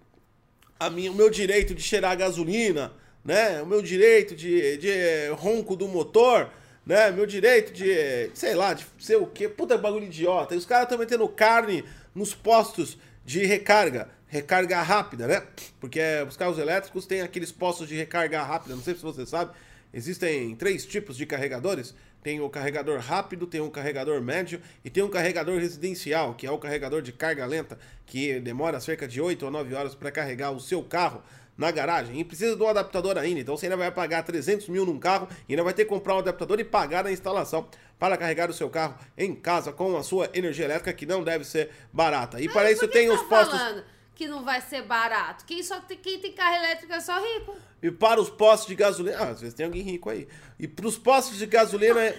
a 0.79 0.91
minha, 0.91 1.11
o 1.11 1.15
meu 1.15 1.27
direito 1.27 1.73
de 1.73 1.81
cheirar 1.81 2.15
gasolina, 2.15 2.93
né? 3.25 3.63
O 3.63 3.65
meu 3.65 3.81
direito 3.81 4.35
de, 4.35 4.77
de 4.77 4.91
ronco 5.39 5.75
do 5.75 5.87
motor, 5.87 6.51
né? 6.85 7.09
Meu 7.09 7.25
direito 7.25 7.73
de, 7.73 8.29
sei 8.35 8.53
lá, 8.53 8.75
de 8.75 8.85
ser 8.99 9.15
o 9.15 9.25
quê? 9.25 9.49
Puta 9.49 9.75
bagulho 9.75 10.05
idiota. 10.05 10.53
E 10.53 10.57
os 10.59 10.67
caras 10.67 10.83
estão 10.83 10.99
metendo 10.99 11.27
carne 11.27 11.83
nos 12.13 12.35
postos 12.35 12.95
de 13.25 13.43
recarga. 13.43 14.07
Recarga 14.27 14.79
rápida, 14.83 15.25
né? 15.25 15.47
Porque 15.79 15.99
os 16.27 16.37
carros 16.37 16.59
elétricos 16.59 17.07
têm 17.07 17.21
aqueles 17.21 17.51
postos 17.51 17.87
de 17.87 17.95
recarga 17.95 18.43
rápida, 18.43 18.75
não 18.75 18.83
sei 18.83 18.93
se 18.93 19.01
você 19.01 19.25
sabe. 19.25 19.51
Existem 19.91 20.55
três 20.55 20.85
tipos 20.85 21.17
de 21.17 21.25
carregadores 21.25 21.95
tem 22.21 22.39
o 22.41 22.49
carregador 22.49 22.99
rápido, 22.99 23.47
tem 23.47 23.61
um 23.61 23.69
carregador 23.69 24.21
médio 24.21 24.61
e 24.83 24.89
tem 24.89 25.03
um 25.03 25.09
carregador 25.09 25.59
residencial, 25.59 26.33
que 26.33 26.45
é 26.45 26.51
o 26.51 26.57
carregador 26.57 27.01
de 27.01 27.11
carga 27.11 27.45
lenta, 27.45 27.77
que 28.05 28.39
demora 28.39 28.79
cerca 28.79 29.07
de 29.07 29.21
8 29.21 29.45
ou 29.45 29.51
9 29.51 29.73
horas 29.73 29.95
para 29.95 30.11
carregar 30.11 30.51
o 30.51 30.59
seu 30.59 30.83
carro 30.83 31.21
na 31.57 31.71
garagem 31.71 32.19
e 32.19 32.23
precisa 32.23 32.55
de 32.55 32.63
um 32.63 32.67
adaptador 32.67 33.17
ainda. 33.17 33.39
Então 33.39 33.57
você 33.57 33.65
ainda 33.65 33.75
vai 33.75 33.91
pagar 33.91 34.23
300 34.23 34.69
mil 34.69 34.85
num 34.85 34.97
carro 34.97 35.27
e 35.47 35.53
ainda 35.53 35.63
vai 35.63 35.73
ter 35.73 35.83
que 35.83 35.89
comprar 35.89 36.15
um 36.15 36.19
adaptador 36.19 36.59
e 36.59 36.63
pagar 36.63 37.05
a 37.05 37.11
instalação 37.11 37.67
para 37.99 38.15
carregar 38.15 38.49
o 38.49 38.53
seu 38.53 38.69
carro 38.69 38.95
em 39.17 39.35
casa 39.35 39.73
com 39.73 39.97
a 39.97 40.03
sua 40.03 40.29
energia 40.33 40.65
elétrica, 40.65 40.93
que 40.93 41.05
não 41.05 41.21
deve 41.21 41.43
ser 41.43 41.69
barata. 41.91 42.39
E 42.39 42.45
Mas 42.45 42.53
para 42.53 42.71
isso 42.71 42.87
tem 42.87 43.09
tá 43.09 43.13
os 43.13 43.21
postos. 43.23 43.59
Falando? 43.59 43.83
que 44.19 44.27
não 44.27 44.43
vai 44.43 44.59
ser 44.59 44.81
barato. 44.81 45.45
Quem, 45.45 45.63
só 45.63 45.79
tem, 45.79 45.97
quem 45.97 46.19
tem 46.19 46.33
carro 46.33 46.55
elétrico 46.57 46.91
é 46.91 46.99
só 46.99 47.17
rico. 47.17 47.55
E 47.81 47.89
para 47.89 48.19
os 48.19 48.29
postos 48.29 48.67
de 48.67 48.75
gasolina. 48.75 49.17
Ah, 49.17 49.29
às 49.29 49.39
vezes 49.39 49.55
tem 49.55 49.65
alguém 49.65 49.81
rico 49.81 50.09
aí. 50.09 50.27
E 50.59 50.67
para 50.67 50.87
os 50.87 50.97
postos 50.97 51.37
de 51.37 51.45
gasolina. 51.45 52.13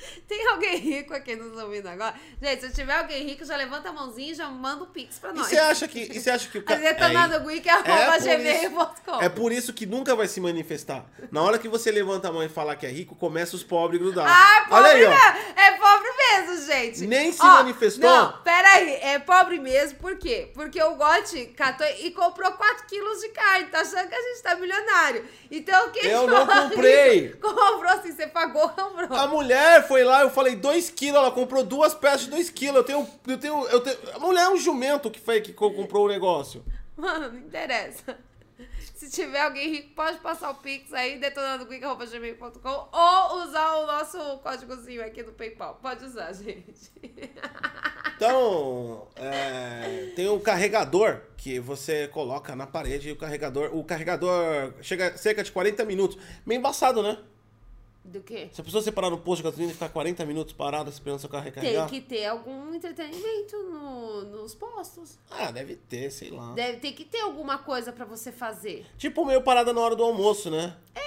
Tem 0.26 0.46
alguém 0.48 0.76
rico 0.76 1.14
aqui 1.14 1.36
nos 1.36 1.56
ouvindo 1.62 1.88
agora? 1.88 2.14
Gente, 2.40 2.66
se 2.66 2.72
tiver 2.72 2.94
alguém 2.94 3.24
rico, 3.24 3.44
já 3.44 3.56
levanta 3.56 3.88
a 3.88 3.92
mãozinha 3.92 4.32
e 4.32 4.34
já 4.34 4.48
manda 4.48 4.84
o 4.84 4.86
um 4.86 4.90
pix 4.90 5.18
pra 5.18 5.32
nós. 5.32 5.46
E 5.46 5.50
você 5.50 5.58
acha 5.58 5.88
que, 5.88 6.00
e 6.00 6.20
você 6.20 6.30
acha 6.30 6.48
que 6.48 6.58
o 6.58 6.62
cara. 6.62 6.80
Detonando 6.80 7.34
é, 7.34 7.36
é, 7.36 8.64
é, 8.64 9.24
é 9.24 9.28
por 9.28 9.52
isso 9.52 9.72
que 9.72 9.86
nunca 9.86 10.14
vai 10.14 10.28
se 10.28 10.40
manifestar. 10.40 11.04
Na 11.30 11.42
hora 11.42 11.58
que 11.58 11.68
você 11.68 11.90
levanta 11.90 12.28
a 12.28 12.32
mão 12.32 12.42
e 12.42 12.48
falar 12.48 12.76
que 12.76 12.86
é 12.86 12.90
rico, 12.90 13.14
começa 13.14 13.56
os 13.56 13.62
pobres 13.62 14.00
grudar. 14.00 14.26
Ah, 14.28 14.66
pobre 14.68 14.90
Olha 14.90 14.92
aí, 14.92 15.04
ó. 15.04 15.60
É 15.60 15.70
pobre 15.72 16.08
mesmo, 16.16 16.66
gente. 16.66 17.06
Nem 17.06 17.32
se 17.32 17.42
ó, 17.42 17.62
manifestou. 17.62 18.08
Não, 18.08 18.32
peraí. 18.42 18.94
É 19.02 19.18
pobre 19.18 19.58
mesmo, 19.58 19.98
por 19.98 20.16
quê? 20.16 20.50
Porque 20.54 20.82
o 20.82 20.94
Gotti 20.94 21.46
catou 21.56 21.86
e 22.00 22.10
comprou 22.10 22.52
4 22.52 22.86
quilos 22.86 23.20
de 23.20 23.28
carne. 23.28 23.66
Tá 23.66 23.80
achando 23.80 24.08
que 24.08 24.14
a 24.14 24.22
gente 24.22 24.42
tá 24.42 24.54
milionário. 24.54 25.24
Então, 25.50 25.90
quem 25.90 26.10
Eu 26.10 26.26
não 26.28 26.46
comprei. 26.46 27.30
Comprou 27.32 27.92
assim, 27.92 28.12
você 28.12 28.26
pagou, 28.26 28.68
comprou. 28.70 29.18
A 29.18 29.26
mulher 29.26 29.86
foi 29.90 30.04
lá, 30.04 30.22
eu 30.22 30.30
falei 30.30 30.54
2 30.54 30.88
quilos, 30.90 31.18
ela 31.18 31.32
comprou 31.32 31.64
duas 31.64 31.92
peças 31.92 32.20
de 32.20 32.30
2 32.30 32.48
quilos. 32.50 32.76
Eu 32.76 32.84
tenho, 32.84 33.08
eu 33.26 33.38
tenho, 33.38 33.66
eu 33.66 33.80
tenho. 33.80 33.98
A 34.14 34.20
mulher 34.20 34.44
é 34.44 34.48
um 34.48 34.56
jumento 34.56 35.10
que 35.10 35.18
foi 35.18 35.40
que 35.40 35.52
comprou 35.52 36.04
o 36.04 36.08
negócio. 36.08 36.64
Mano, 36.96 37.28
não 37.32 37.38
interessa. 37.40 38.16
Se 38.94 39.10
tiver 39.10 39.40
alguém 39.40 39.68
rico, 39.68 39.94
pode 39.96 40.18
passar 40.18 40.50
o 40.50 40.54
Pix 40.54 40.92
aí, 40.92 41.18
detonandogmail.com 41.18 42.88
ou 42.92 43.42
usar 43.42 43.78
o 43.78 43.86
nosso 43.86 44.38
códigozinho 44.44 45.04
aqui 45.04 45.24
do 45.24 45.32
PayPal. 45.32 45.80
Pode 45.82 46.04
usar, 46.04 46.32
gente. 46.34 46.92
Então, 48.14 49.08
é, 49.16 50.12
tem 50.14 50.28
um 50.28 50.38
carregador 50.38 51.22
que 51.36 51.58
você 51.58 52.06
coloca 52.06 52.54
na 52.54 52.66
parede 52.66 53.08
e 53.08 53.12
o 53.12 53.16
carregador. 53.16 53.74
O 53.74 53.82
carregador 53.82 54.72
chega 54.82 55.16
cerca 55.16 55.42
de 55.42 55.50
40 55.50 55.84
minutos. 55.84 56.16
Meio 56.46 56.60
embaçado, 56.60 57.02
né? 57.02 57.18
Do 58.04 58.22
quê? 58.22 58.48
Se 58.52 58.60
a 58.60 58.64
pessoa 58.64 58.82
separar 58.82 59.10
no 59.10 59.18
posto 59.18 59.42
de 59.42 59.44
gasolina 59.44 59.70
e 59.70 59.74
ficar 59.74 59.90
40 59.90 60.24
minutos 60.24 60.54
parada 60.54 60.88
esperando 60.88 61.18
seu 61.18 61.28
carro 61.28 61.44
recarregar... 61.44 61.88
Tem 61.88 62.00
que 62.00 62.06
ter 62.08 62.26
algum 62.26 62.74
entretenimento 62.74 63.56
no, 63.64 64.22
nos 64.24 64.54
postos. 64.54 65.18
Ah, 65.30 65.50
deve 65.50 65.76
ter, 65.76 66.10
sei 66.10 66.30
lá. 66.30 66.52
Deve 66.54 66.78
ter 66.78 66.92
que 66.92 67.04
ter 67.04 67.20
alguma 67.20 67.58
coisa 67.58 67.92
para 67.92 68.04
você 68.04 68.32
fazer. 68.32 68.86
Tipo 68.96 69.24
meio 69.24 69.42
parada 69.42 69.72
na 69.72 69.80
hora 69.80 69.94
do 69.94 70.02
almoço, 70.02 70.50
né? 70.50 70.76
É. 70.94 71.00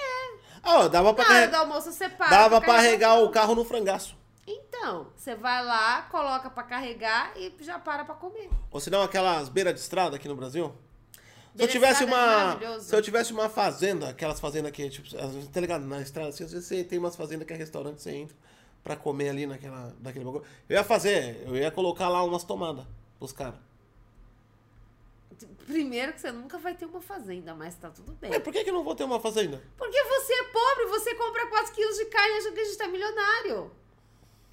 Ah, 0.62 0.88
dava 0.88 1.12
pra... 1.12 1.28
Na 1.28 1.34
hora 1.34 1.48
do 1.48 1.56
almoço 1.56 1.92
você 1.92 2.08
para. 2.08 2.30
Dava 2.30 2.60
pra 2.60 2.76
carregar 2.76 3.22
o 3.22 3.28
carro 3.30 3.54
no 3.54 3.64
frangaço. 3.64 4.16
Então, 4.46 5.08
você 5.16 5.34
vai 5.34 5.64
lá, 5.64 6.02
coloca 6.02 6.48
para 6.48 6.62
carregar 6.62 7.32
e 7.36 7.52
já 7.60 7.78
para 7.78 8.04
pra 8.04 8.14
comer. 8.14 8.48
Ou 8.70 8.78
se 8.78 8.90
não, 8.90 9.02
aquelas 9.02 9.48
beiras 9.48 9.74
de 9.74 9.80
estrada 9.80 10.16
aqui 10.16 10.28
no 10.28 10.36
Brasil... 10.36 10.74
Se 11.54 11.62
eu 11.62 11.68
tivesse 11.68 12.04
uma. 12.04 12.58
É 12.60 12.80
se 12.80 12.94
eu 12.94 13.00
tivesse 13.00 13.32
uma 13.32 13.48
fazenda, 13.48 14.08
aquelas 14.08 14.40
fazendas 14.40 14.72
que, 14.72 14.90
tipo, 14.90 15.08
tá 15.52 15.60
ligado? 15.60 15.84
Na 15.84 16.00
estrada, 16.00 16.30
assim, 16.30 16.44
às 16.44 16.52
vezes 16.52 16.66
você 16.66 16.82
tem 16.82 16.98
umas 16.98 17.14
fazendas 17.14 17.46
que 17.46 17.52
é 17.52 17.56
restaurante, 17.56 18.02
você 18.02 18.10
entra 18.10 18.36
pra 18.82 18.96
comer 18.96 19.28
ali 19.28 19.46
naquela, 19.46 19.94
naquele 20.00 20.24
bagulho. 20.24 20.44
Eu 20.68 20.76
ia 20.76 20.84
fazer, 20.84 21.42
eu 21.46 21.56
ia 21.56 21.70
colocar 21.70 22.08
lá 22.08 22.22
umas 22.24 22.44
tomadas 22.44 22.84
pros 23.18 23.32
caras. 23.32 23.58
Primeiro 25.66 26.12
que 26.12 26.20
você 26.20 26.30
nunca 26.30 26.58
vai 26.58 26.74
ter 26.74 26.84
uma 26.84 27.00
fazenda, 27.00 27.54
mas 27.54 27.74
tá 27.76 27.88
tudo 27.88 28.12
bem. 28.12 28.30
Mas 28.30 28.42
por 28.42 28.52
que, 28.52 28.62
que 28.62 28.70
eu 28.70 28.74
não 28.74 28.84
vou 28.84 28.94
ter 28.94 29.04
uma 29.04 29.18
fazenda? 29.18 29.62
Porque 29.76 30.02
você 30.04 30.32
é 30.32 30.44
pobre, 30.44 30.86
você 30.86 31.14
compra 31.14 31.46
4 31.46 31.72
quilos 31.72 31.96
de 31.96 32.04
carne 32.06 32.34
e 32.34 32.38
acha 32.38 32.52
que 32.52 32.60
a 32.60 32.64
gente 32.64 32.76
tá 32.76 32.88
milionário. 32.88 33.70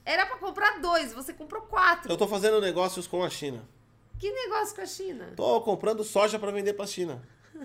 Era 0.05 0.25
pra 0.25 0.37
comprar 0.37 0.79
dois, 0.79 1.13
você 1.13 1.33
comprou 1.33 1.63
quatro. 1.63 2.11
Eu 2.11 2.17
tô 2.17 2.27
fazendo 2.27 2.61
negócios 2.61 3.05
com 3.05 3.23
a 3.23 3.29
China. 3.29 3.67
Que 4.21 4.31
negócio 4.31 4.75
com 4.75 4.81
a 4.81 4.85
China? 4.85 5.33
Tô 5.35 5.59
comprando 5.61 6.03
soja 6.03 6.37
para 6.37 6.51
vender 6.51 6.73
pra 6.73 6.85
China. 6.85 7.27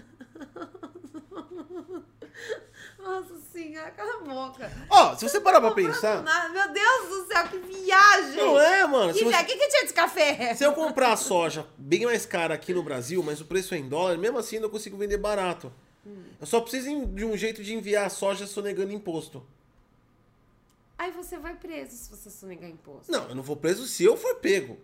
Nossa 2.99 3.39
senhora, 3.53 3.91
cala 3.91 4.23
a 4.23 4.25
boca. 4.25 4.73
Ó, 4.89 5.13
oh, 5.13 5.17
se 5.19 5.29
você 5.29 5.39
parar 5.39 5.61
pra 5.61 5.73
pensar. 5.73 6.23
Meu 6.51 6.73
Deus 6.73 7.09
do 7.11 7.27
céu, 7.27 7.47
que 7.49 7.59
viagem! 7.59 8.37
Não 8.37 8.59
é, 8.59 8.87
mano. 8.87 9.13
Que, 9.13 9.23
você... 9.23 9.45
que, 9.45 9.55
que 9.55 9.69
tinha 9.69 9.87
de 9.87 9.93
café? 9.93 10.55
Se 10.55 10.65
eu 10.65 10.73
comprar 10.73 11.15
soja 11.19 11.67
bem 11.77 12.07
mais 12.07 12.25
cara 12.25 12.55
aqui 12.55 12.73
no 12.73 12.83
Brasil, 12.83 13.23
mas 13.23 13.39
o 13.39 13.45
preço 13.45 13.75
é 13.75 13.79
em 13.79 13.87
dólar, 13.87 14.17
mesmo 14.17 14.39
assim 14.39 14.57
eu 14.57 14.71
consigo 14.71 14.97
vender 14.97 15.19
barato. 15.19 15.71
Hum. 16.07 16.25
Eu 16.41 16.47
só 16.47 16.63
preciso 16.63 17.05
de 17.09 17.27
um 17.27 17.37
jeito 17.37 17.63
de 17.63 17.75
enviar 17.75 18.07
a 18.07 18.11
soja 18.11 18.47
sonegando 18.47 18.95
imposto. 18.95 19.47
Aí 20.97 21.11
você 21.11 21.37
vai 21.37 21.55
preso 21.55 21.95
se 21.95 22.09
você 22.09 22.31
sonegar 22.31 22.71
imposto. 22.71 23.13
Não, 23.13 23.29
eu 23.29 23.35
não 23.35 23.43
vou 23.43 23.57
preso 23.57 23.87
se 23.87 24.03
eu 24.05 24.17
for 24.17 24.37
pego. 24.37 24.79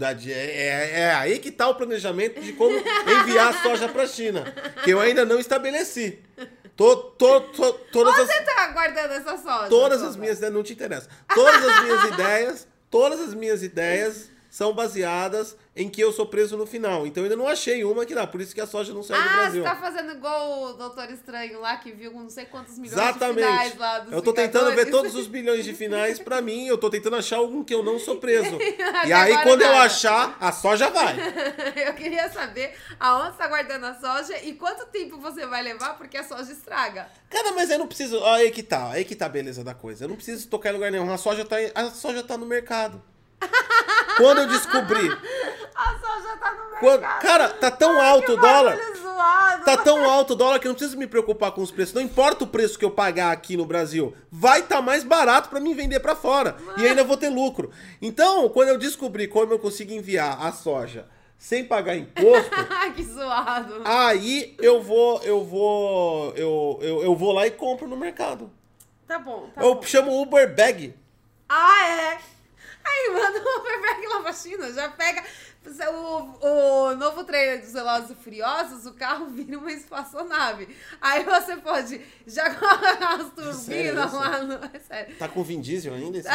É, 0.00 0.32
é, 0.32 1.00
é, 1.00 1.14
aí 1.14 1.38
que 1.38 1.48
está 1.48 1.68
o 1.68 1.74
planejamento 1.74 2.40
de 2.40 2.52
como 2.52 2.76
enviar 2.76 3.54
a 3.54 3.62
soja 3.62 3.88
para 3.88 4.02
a 4.02 4.06
China, 4.06 4.44
que 4.82 4.90
eu 4.90 5.00
ainda 5.00 5.24
não 5.24 5.38
estabeleci. 5.38 6.18
Tô, 6.76 6.96
tô, 6.96 7.40
tô, 7.40 7.72
todas 7.72 8.12
Onde 8.12 8.22
as, 8.22 8.36
você 8.36 8.42
tá 8.42 8.66
guardando 8.68 9.12
essa 9.12 9.38
soja? 9.38 9.68
Todas 9.68 10.02
as 10.02 10.16
minhas 10.16 10.38
ideias, 10.38 10.52
não 10.52 10.62
te 10.62 10.72
interessa. 10.74 11.08
Todas 11.34 11.64
as 11.64 11.82
minhas 11.84 12.04
ideias, 12.12 12.68
todas 12.90 13.20
as 13.20 13.32
minhas 13.32 13.62
ideias 13.62 14.30
são 14.50 14.72
baseadas 14.72 15.56
em 15.76 15.90
que 15.90 16.00
eu 16.00 16.10
sou 16.10 16.26
preso 16.26 16.56
no 16.56 16.66
final. 16.66 17.06
Então 17.06 17.22
eu 17.22 17.26
ainda 17.26 17.36
não 17.36 17.46
achei 17.46 17.84
uma 17.84 18.06
que 18.06 18.14
dá, 18.14 18.26
por 18.26 18.40
isso 18.40 18.54
que 18.54 18.60
a 18.60 18.66
soja 18.66 18.94
não 18.94 19.02
sai 19.02 19.18
ah, 19.18 19.22
do 19.22 19.28
Brasil. 19.28 19.66
Ah, 19.66 19.68
você 19.68 19.74
tá 19.74 19.80
fazendo 19.80 20.12
igual 20.12 20.62
o 20.62 20.72
Doutor 20.72 21.10
Estranho 21.10 21.60
lá, 21.60 21.76
que 21.76 21.92
viu 21.92 22.12
não 22.12 22.30
sei 22.30 22.46
quantos 22.46 22.78
milhões 22.78 22.98
Exatamente. 22.98 23.46
de 23.46 23.52
finais 23.52 23.76
lá 23.76 23.98
dos 23.98 24.12
Eu 24.12 24.22
tô 24.22 24.32
tentando 24.32 24.74
ver 24.74 24.90
todos 24.90 25.14
os 25.14 25.26
bilhões 25.26 25.64
de 25.64 25.74
finais 25.74 26.18
pra 26.18 26.40
mim, 26.40 26.66
eu 26.66 26.78
tô 26.78 26.88
tentando 26.88 27.16
achar 27.16 27.36
algum 27.36 27.62
que 27.62 27.74
eu 27.74 27.82
não 27.82 27.98
sou 27.98 28.16
preso. 28.16 28.56
e 29.06 29.12
aí 29.12 29.42
quando 29.42 29.60
nada. 29.60 29.74
eu 29.74 29.78
achar, 29.78 30.36
a 30.40 30.50
soja 30.50 30.88
vai. 30.88 31.14
eu 31.86 31.92
queria 31.92 32.30
saber 32.30 32.74
aonde 32.98 33.32
você 33.32 33.38
tá 33.38 33.48
guardando 33.48 33.84
a 33.84 33.94
soja 33.94 34.42
e 34.42 34.54
quanto 34.54 34.86
tempo 34.86 35.18
você 35.18 35.46
vai 35.46 35.62
levar, 35.62 35.98
porque 35.98 36.16
a 36.16 36.24
soja 36.24 36.50
estraga. 36.52 37.06
Cara, 37.28 37.52
mas 37.52 37.68
eu 37.68 37.78
não 37.78 37.86
preciso... 37.86 38.18
Ó, 38.18 38.34
aí 38.34 38.50
que 38.50 38.62
tá, 38.62 38.90
aí 38.90 39.04
que 39.04 39.14
tá 39.14 39.26
a 39.26 39.28
beleza 39.28 39.62
da 39.62 39.74
coisa. 39.74 40.04
Eu 40.04 40.08
não 40.08 40.16
preciso 40.16 40.48
tocar 40.48 40.70
em 40.70 40.72
lugar 40.72 40.90
nenhum, 40.90 41.12
a 41.12 41.18
soja 41.18 41.44
tá, 41.44 41.56
a 41.74 41.90
soja 41.90 42.22
tá 42.22 42.38
no 42.38 42.46
mercado. 42.46 43.02
Quando 44.16 44.38
eu 44.38 44.48
descobri. 44.48 45.10
A 45.74 45.98
soja 45.98 46.36
tá 46.38 46.52
no 46.52 46.70
mercado. 46.70 46.80
Quando, 46.80 47.20
cara, 47.20 47.48
tá 47.50 47.70
tão 47.70 48.00
Ai, 48.00 48.08
alto 48.08 48.32
o 48.32 48.36
dólar. 48.36 48.78
Zoado. 48.96 49.64
Tá 49.64 49.76
tão 49.76 50.04
alto 50.08 50.32
o 50.32 50.36
dólar 50.36 50.58
que 50.58 50.66
eu 50.66 50.70
não 50.70 50.76
preciso 50.76 50.98
me 50.98 51.06
preocupar 51.06 51.52
com 51.52 51.62
os 51.62 51.70
preços. 51.70 51.94
Não 51.94 52.02
importa 52.02 52.44
o 52.44 52.46
preço 52.46 52.78
que 52.78 52.84
eu 52.84 52.90
pagar 52.90 53.32
aqui 53.32 53.56
no 53.56 53.66
Brasil. 53.66 54.14
Vai 54.30 54.60
estar 54.60 54.76
tá 54.76 54.82
mais 54.82 55.04
barato 55.04 55.48
para 55.48 55.60
mim 55.60 55.74
vender 55.74 56.00
para 56.00 56.16
fora. 56.16 56.56
Mano. 56.64 56.82
E 56.82 56.86
ainda 56.86 57.04
vou 57.04 57.16
ter 57.16 57.28
lucro. 57.28 57.70
Então, 58.00 58.48
quando 58.48 58.70
eu 58.70 58.78
descobri 58.78 59.28
como 59.28 59.52
eu 59.52 59.58
consigo 59.58 59.92
enviar 59.92 60.44
a 60.44 60.52
soja 60.52 61.06
sem 61.38 61.64
pagar 61.64 61.96
imposto. 61.96 62.50
que 62.94 63.02
zoado. 63.02 63.82
Aí 63.84 64.56
eu 64.58 64.82
vou, 64.82 65.22
eu 65.22 65.44
vou, 65.44 66.32
eu, 66.34 66.78
eu, 66.80 67.02
eu 67.02 67.14
vou 67.14 67.32
lá 67.32 67.46
e 67.46 67.50
compro 67.50 67.86
no 67.86 67.96
mercado. 67.96 68.50
Tá 69.06 69.18
bom, 69.18 69.48
tá 69.54 69.62
eu 69.62 69.76
bom. 69.76 69.82
chamo 69.82 70.20
Uber 70.20 70.54
Bag. 70.54 70.94
Ah, 71.48 71.88
é? 71.88 72.18
Aí 72.86 73.10
manda 73.12 73.38
o 73.38 73.58
Uberberg 73.60 74.06
lá 74.06 74.20
pra 74.20 74.32
China, 74.32 74.72
já 74.72 74.88
pega 74.88 75.24
o, 75.92 76.90
o 76.90 76.94
novo 76.96 77.24
trailer 77.24 77.60
dos 77.60 77.72
Velozes 77.72 78.10
e 78.10 78.14
Furiosos, 78.14 78.86
o 78.86 78.92
carro 78.92 79.26
vira 79.26 79.58
uma 79.58 79.72
espaçonave. 79.72 80.68
Aí 81.00 81.24
você 81.24 81.56
pode 81.56 82.00
já 82.26 82.54
colocar 82.54 83.20
as 83.20 83.30
turbinas 83.32 84.12
lá 84.12 84.42
no... 84.42 84.54
É 84.54 84.78
sério. 84.78 85.16
Tá 85.16 85.28
com 85.28 85.42
Vin 85.42 85.60
Diesel 85.60 85.94
ainda? 85.94 86.18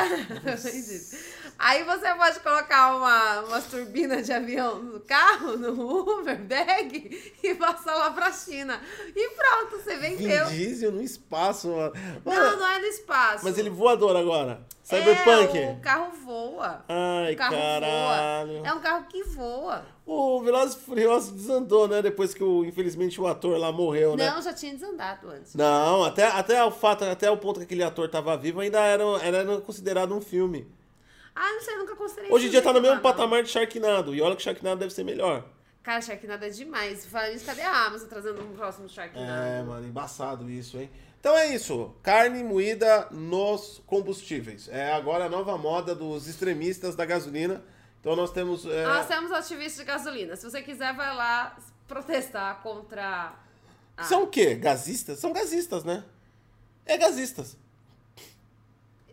Aí 1.59 1.83
você 1.83 2.13
pode 2.15 2.39
colocar 2.39 2.95
uma, 2.95 3.41
umas 3.41 3.65
turbinas 3.65 4.25
de 4.25 4.33
avião 4.33 4.81
no 4.81 4.99
carro, 5.01 5.57
no 5.57 6.19
Uber 6.19 6.39
Bag, 6.39 7.35
e 7.43 7.55
passar 7.55 7.95
lá 7.95 8.11
pra 8.11 8.31
China. 8.31 8.81
E 9.15 9.29
pronto, 9.29 9.77
você 9.77 9.95
vendeu. 9.97 10.47
Vin 10.47 10.57
Diesel 10.57 10.91
no 10.91 11.01
espaço, 11.01 11.69
mano. 11.69 11.93
Não, 12.25 12.59
não 12.59 12.67
é 12.67 12.79
no 12.79 12.87
espaço. 12.87 13.43
Mas 13.43 13.57
ele 13.57 13.69
voador 13.69 14.15
agora. 14.15 14.65
Cyberpunk. 14.83 15.57
É, 15.57 15.71
o 15.71 15.79
carro 15.79 16.11
voa. 16.25 16.83
Ai, 16.89 17.33
o 17.33 17.37
carro 17.37 17.55
caralho. 17.55 18.53
Voa. 18.57 18.67
É 18.67 18.73
um 18.73 18.79
carro 18.79 19.05
que 19.05 19.20
voa. 19.23 19.85
O 20.05 20.41
Velozes 20.41 20.75
Furiosos 20.75 21.31
desandou, 21.31 21.87
né? 21.87 22.01
Depois 22.01 22.33
que, 22.33 22.43
o, 22.43 22.65
infelizmente, 22.65 23.19
o 23.19 23.27
ator 23.27 23.57
lá 23.57 23.71
morreu, 23.71 24.15
né? 24.15 24.29
Não, 24.29 24.41
já 24.41 24.53
tinha 24.53 24.73
desandado 24.73 25.29
antes. 25.29 25.55
Não, 25.55 26.03
até, 26.03 26.25
até 26.27 26.63
o 26.63 26.71
fato, 26.71 27.03
até 27.03 27.29
o 27.29 27.37
ponto 27.37 27.59
que 27.59 27.65
aquele 27.65 27.83
ator 27.83 28.09
tava 28.09 28.35
vivo, 28.37 28.59
ainda 28.59 28.79
era, 28.79 29.03
era 29.21 29.61
considerado 29.61 30.13
um 30.15 30.21
filme. 30.21 30.67
Ah, 31.35 31.53
não 31.53 31.61
sei, 31.61 31.75
nunca 31.77 31.95
considerei. 31.95 32.31
Hoje 32.31 32.47
em 32.47 32.49
dia 32.49 32.61
tá 32.61 32.73
no 32.73 32.81
mesmo 32.81 32.95
não. 32.95 33.01
patamar 33.01 33.43
de 33.43 33.49
Sharknado. 33.49 34.13
E 34.13 34.21
olha 34.21 34.35
que 34.35 34.43
Sharknado 34.43 34.79
deve 34.79 34.93
ser 34.93 35.03
melhor. 35.03 35.45
Cara, 35.81 36.01
Sharknado 36.01 36.45
é 36.45 36.49
demais. 36.49 37.05
Falando 37.05 37.33
isso, 37.33 37.45
cadê 37.45 37.61
a 37.61 37.85
Amazon 37.85 38.07
trazendo 38.07 38.43
um 38.43 38.53
próximo 38.53 38.87
Sharknado? 38.87 39.31
É, 39.31 39.63
mano, 39.63 39.87
embaçado 39.87 40.49
isso, 40.49 40.77
hein? 40.77 40.89
Então 41.19 41.37
é 41.37 41.53
isso. 41.53 41.93
Carne 42.01 42.43
moída 42.43 43.07
nos 43.11 43.81
combustíveis. 43.85 44.67
É 44.69 44.91
agora 44.91 45.25
a 45.25 45.29
nova 45.29 45.57
moda 45.57 45.95
dos 45.95 46.27
extremistas 46.27 46.95
da 46.95 47.05
gasolina. 47.05 47.63
Então 48.01 48.15
nós 48.15 48.31
temos. 48.31 48.65
É... 48.65 48.83
Nós 48.85 49.07
temos 49.07 49.31
ativistas 49.31 49.77
de 49.77 49.85
gasolina. 49.85 50.35
Se 50.35 50.43
você 50.43 50.61
quiser, 50.61 50.93
vai 50.93 51.15
lá, 51.15 51.55
protestar 51.87 52.61
contra. 52.61 53.33
A... 53.95 54.03
São 54.03 54.23
o 54.23 54.27
quê? 54.27 54.55
Gazistas? 54.55 55.19
São 55.19 55.31
gazistas, 55.31 55.83
né? 55.83 56.03
É 56.85 56.97
gazistas. 56.97 57.55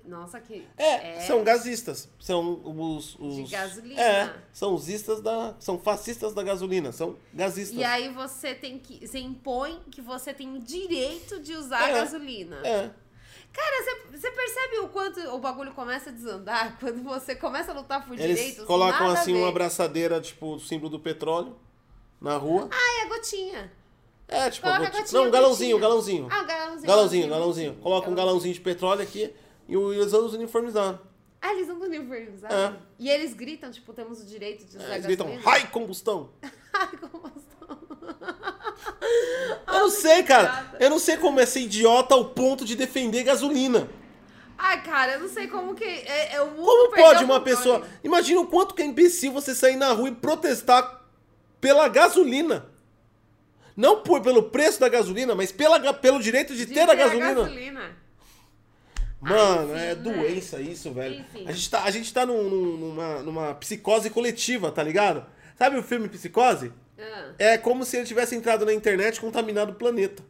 Nossa, 0.09 0.41
que. 0.41 0.67
É, 0.79 1.19
é, 1.19 1.21
são 1.21 1.45
gazistas. 1.45 2.09
São 2.19 2.63
os, 2.65 3.15
os. 3.21 3.37
De 3.37 3.43
gasolina. 3.53 4.01
É, 4.01 4.35
são 4.55 4.75
os 4.75 4.89
istas 4.89 5.21
da. 5.21 5.55
São 5.61 5.79
fascistas 5.79 6.33
da 6.33 6.43
gasolina. 6.43 6.91
São 6.93 7.15
gazistas. 7.35 7.77
E 7.79 7.85
aí 7.85 8.09
você 8.09 8.55
tem 8.55 8.79
que. 8.79 9.07
Você 9.07 9.19
impõe 9.19 9.79
que 9.91 10.01
você 10.01 10.33
tem 10.33 10.57
o 10.57 10.61
direito 10.61 11.39
de 11.41 11.53
usar 11.53 11.91
é, 11.91 11.93
gasolina. 11.93 12.57
É. 12.67 12.91
Cara, 13.59 13.99
você 14.13 14.31
percebe 14.31 14.79
o 14.79 14.89
quanto 14.89 15.21
o 15.35 15.39
bagulho 15.41 15.73
começa 15.73 16.11
a 16.11 16.13
desandar 16.13 16.79
quando 16.79 17.03
você 17.03 17.35
começa 17.35 17.73
a 17.73 17.75
lutar 17.75 18.07
por 18.07 18.17
Eles 18.17 18.37
direitos? 18.39 18.65
colocam 18.65 19.11
assim 19.11 19.35
uma 19.35 19.49
abraçadeira, 19.49 20.21
tipo, 20.21 20.55
o 20.55 20.61
símbolo 20.61 20.91
do 20.91 21.01
petróleo 21.01 21.57
na 22.21 22.37
rua. 22.37 22.69
Ah, 22.71 23.01
é 23.01 23.07
a 23.07 23.09
gotinha. 23.09 23.73
É, 24.29 24.49
tipo, 24.49 24.65
Coloca 24.65 24.87
a 24.87 24.91
gotinha. 24.91 25.21
Não, 25.21 25.29
um 25.29 25.31
galãozinho, 25.33 25.77
um 25.77 25.81
galãozinho. 25.81 26.29
Ah, 26.31 26.43
um 26.43 26.47
galãozinho. 26.47 26.87
Galãozinho, 26.87 27.29
galãozinho. 27.29 27.75
Coloca 27.77 28.09
um 28.09 28.15
galãozinho 28.15 28.55
de 28.55 28.61
petróleo 28.61 29.03
aqui 29.03 29.35
e 29.69 29.75
eles 29.75 30.13
andam 30.15 30.29
uniformizados. 30.31 31.01
Ah, 31.41 31.53
eles 31.53 31.69
andam 31.69 31.89
uniformizados? 31.89 32.57
É. 32.57 32.77
E 32.99 33.11
eles 33.11 33.35
gritam, 33.35 33.73
tipo, 33.73 33.93
temos 33.93 34.21
o 34.23 34.27
direito 34.27 34.65
de 34.67 34.77
usar 34.77 34.89
é, 34.89 34.95
Eles 34.95 35.07
gritam, 35.07 35.37
rai 35.39 35.69
combustão! 35.69 36.31
Rai 36.73 36.97
combustão! 36.97 38.38
Eu 39.67 39.81
não 39.81 39.91
sei, 39.91 40.23
cara. 40.23 40.73
Eu 40.81 40.91
não 40.91 40.99
sei 40.99 41.17
como 41.17 41.41
é 41.41 41.47
ser 41.47 41.61
idiota 41.61 42.15
ao 42.15 42.27
ponto 42.27 42.65
de 42.65 42.75
defender 42.77 43.23
gasolina. 43.23 43.89
Ai, 44.57 44.83
cara, 44.83 45.13
eu 45.13 45.21
não 45.21 45.29
sei 45.29 45.47
como 45.47 45.75
que. 45.75 45.85
É, 45.85 46.35
é, 46.35 46.39
como 46.39 46.91
pode 46.91 47.23
uma 47.23 47.41
pessoa. 47.41 47.87
Imagina 48.03 48.41
o 48.41 48.47
quanto 48.47 48.75
que 48.75 48.83
é 48.83 48.85
imbecil 48.85 49.33
você 49.33 49.55
sair 49.55 49.77
na 49.77 49.93
rua 49.93 50.09
e 50.09 50.15
protestar 50.15 51.05
pela 51.61 51.89
gasolina. 51.89 52.67
Não 53.77 54.03
por, 54.03 54.21
pelo 54.21 54.43
preço 54.45 54.81
da 54.81 54.89
gasolina, 54.89 55.37
mas 55.37 55.53
pela, 55.53 55.95
pelo 55.95 56.21
direito 56.21 56.53
de, 56.53 56.67
de 56.67 56.75
ter, 56.75 56.85
ter, 56.85 56.91
a 56.91 56.95
gasolina. 56.95 57.31
A 57.31 57.35
gasolina. 57.35 57.97
Mano, 59.21 59.73
Ai, 59.73 59.77
enfim, 59.77 59.87
é 59.87 59.95
doença 59.95 60.61
isso, 60.61 60.93
velho. 60.93 61.25
A 61.47 61.53
gente 61.53 61.71
tá, 61.71 61.85
a 61.85 61.91
gente 61.91 62.13
tá 62.13 62.27
num, 62.27 62.43
numa, 62.43 63.23
numa 63.23 63.55
psicose 63.55 64.11
coletiva, 64.11 64.73
tá 64.73 64.83
ligado? 64.83 65.25
Sabe 65.57 65.77
o 65.77 65.83
filme 65.83 66.09
Psicose? 66.09 66.73
Ah. 66.99 67.33
É 67.39 67.59
como 67.59 67.85
se 67.85 67.97
ele 67.97 68.07
tivesse 68.07 68.35
entrado 68.35 68.67
na 68.67 68.73
internet 68.73 69.17
e 69.17 69.21
contaminado 69.21 69.73
o 69.73 69.75
planeta. 69.75 70.23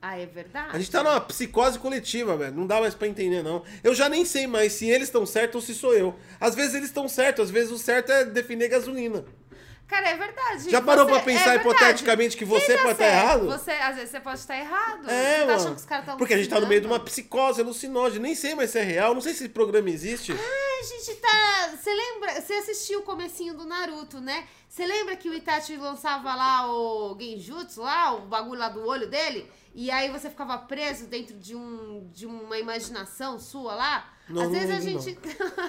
Ah, 0.00 0.18
é 0.18 0.26
verdade? 0.26 0.68
A 0.72 0.78
gente 0.78 0.90
tá 0.90 1.02
numa 1.02 1.20
psicose 1.20 1.78
coletiva, 1.78 2.36
velho. 2.36 2.54
Não 2.54 2.66
dá 2.66 2.80
mais 2.80 2.94
pra 2.94 3.08
entender, 3.08 3.42
não. 3.42 3.64
Eu 3.82 3.94
já 3.94 4.08
nem 4.08 4.24
sei 4.24 4.46
mais 4.46 4.72
se 4.72 4.88
eles 4.88 5.08
estão 5.08 5.26
certos 5.26 5.56
ou 5.56 5.60
se 5.60 5.74
sou 5.74 5.94
eu. 5.94 6.14
Às 6.38 6.54
vezes 6.54 6.74
eles 6.74 6.88
estão 6.88 7.08
certos, 7.08 7.46
às 7.46 7.50
vezes 7.50 7.72
o 7.72 7.78
certo 7.78 8.12
é 8.12 8.24
definir 8.24 8.68
gasolina. 8.68 9.24
Cara, 9.86 10.08
é 10.08 10.16
verdade. 10.16 10.68
Já 10.68 10.80
parou 10.80 11.04
você, 11.04 11.12
pra 11.12 11.22
pensar 11.22 11.54
é 11.54 11.56
hipoteticamente 11.56 12.36
que 12.36 12.44
você 12.44 12.76
pode 12.78 12.92
estar 12.92 13.04
tá 13.04 13.06
errado? 13.06 13.46
Você, 13.46 13.70
às 13.70 13.94
vezes 13.94 14.10
você 14.10 14.20
pode 14.20 14.40
estar 14.40 14.58
errado. 14.58 15.08
É, 15.08 15.38
você 15.38 15.46
tá 15.46 15.54
achando 15.54 15.74
que 15.74 15.80
os 15.80 15.84
caras 15.84 16.04
estão 16.04 16.16
Porque 16.16 16.34
a 16.34 16.36
gente 16.36 16.48
tá 16.48 16.60
no 16.60 16.66
meio 16.66 16.80
de 16.80 16.86
uma 16.88 16.98
psicose 16.98 17.60
alucinógena. 17.60 18.22
Nem 18.22 18.34
sei 18.34 18.54
mais 18.54 18.70
se 18.70 18.78
é 18.78 18.82
real, 18.82 19.14
não 19.14 19.20
sei 19.20 19.32
se 19.32 19.44
esse 19.44 19.52
programa 19.52 19.88
existe. 19.88 20.32
Ah, 20.32 20.80
a 20.80 20.84
gente 20.84 21.20
tá. 21.20 21.70
Você 21.76 21.94
lembra? 21.94 22.40
Você 22.40 22.52
assistiu 22.54 23.00
o 23.00 23.02
comecinho 23.02 23.54
do 23.54 23.64
Naruto, 23.64 24.20
né? 24.20 24.46
Você 24.68 24.84
lembra 24.84 25.14
que 25.16 25.28
o 25.28 25.34
Itachi 25.34 25.76
lançava 25.76 26.34
lá 26.34 26.70
o 26.70 27.16
Genjutsu, 27.18 27.82
lá, 27.82 28.12
o 28.14 28.22
bagulho 28.22 28.58
lá 28.58 28.68
do 28.68 28.84
olho 28.84 29.06
dele? 29.06 29.48
E 29.78 29.90
aí 29.90 30.10
você 30.10 30.30
ficava 30.30 30.56
preso 30.56 31.06
dentro 31.06 31.38
de, 31.38 31.54
um, 31.54 32.08
de 32.10 32.24
uma 32.24 32.56
imaginação 32.56 33.38
sua 33.38 33.74
lá? 33.74 34.10
Não, 34.26 34.40
Às 34.40 34.50
vezes 34.50 34.70
a 34.70 34.80
gente. 34.80 35.18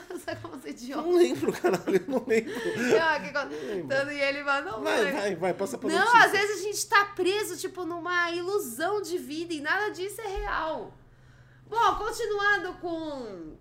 Você 0.09 0.35
como 0.41 0.55
você 0.55 0.69
idiota. 0.69 1.01
Não 1.01 1.17
lembro, 1.17 1.51
caralho, 1.51 2.05
não 2.07 2.23
lembro. 2.25 2.53
Não, 2.55 3.49
que... 3.49 3.65
lembro. 3.65 4.11
e 4.13 4.21
ele 4.21 4.43
vai, 4.43 4.63
não 4.63 4.81
vai. 4.81 5.11
Vai, 5.11 5.35
vai, 5.35 5.53
passa 5.53 5.77
pra 5.77 5.89
Não, 5.89 5.99
notícia. 5.99 6.23
às 6.23 6.31
vezes 6.31 6.59
a 6.61 6.63
gente 6.63 6.87
tá 6.87 7.05
preso, 7.17 7.57
tipo, 7.57 7.83
numa 7.83 8.31
ilusão 8.31 9.01
de 9.01 9.17
vida 9.17 9.53
e 9.53 9.59
nada 9.59 9.89
disso 9.89 10.21
é 10.21 10.27
real. 10.37 10.93
Bom, 11.67 11.95
continuando 11.95 12.75
com 12.75 13.57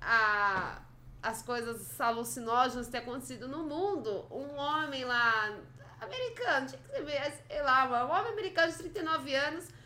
a, 0.00 0.80
as 1.22 1.42
coisas 1.42 2.00
alucinógenas 2.00 2.86
que 2.86 2.92
têm 2.92 3.00
acontecido 3.02 3.46
no 3.46 3.62
mundo, 3.64 4.26
um 4.30 4.56
homem 4.56 5.04
lá, 5.04 5.54
americano, 6.00 6.66
tinha 6.66 6.80
que 6.80 6.88
ser, 6.88 7.44
sei 7.46 7.62
lá, 7.62 8.06
um 8.06 8.10
homem 8.10 8.32
americano 8.32 8.72
de 8.72 8.78
39 8.78 9.34
anos 9.34 9.81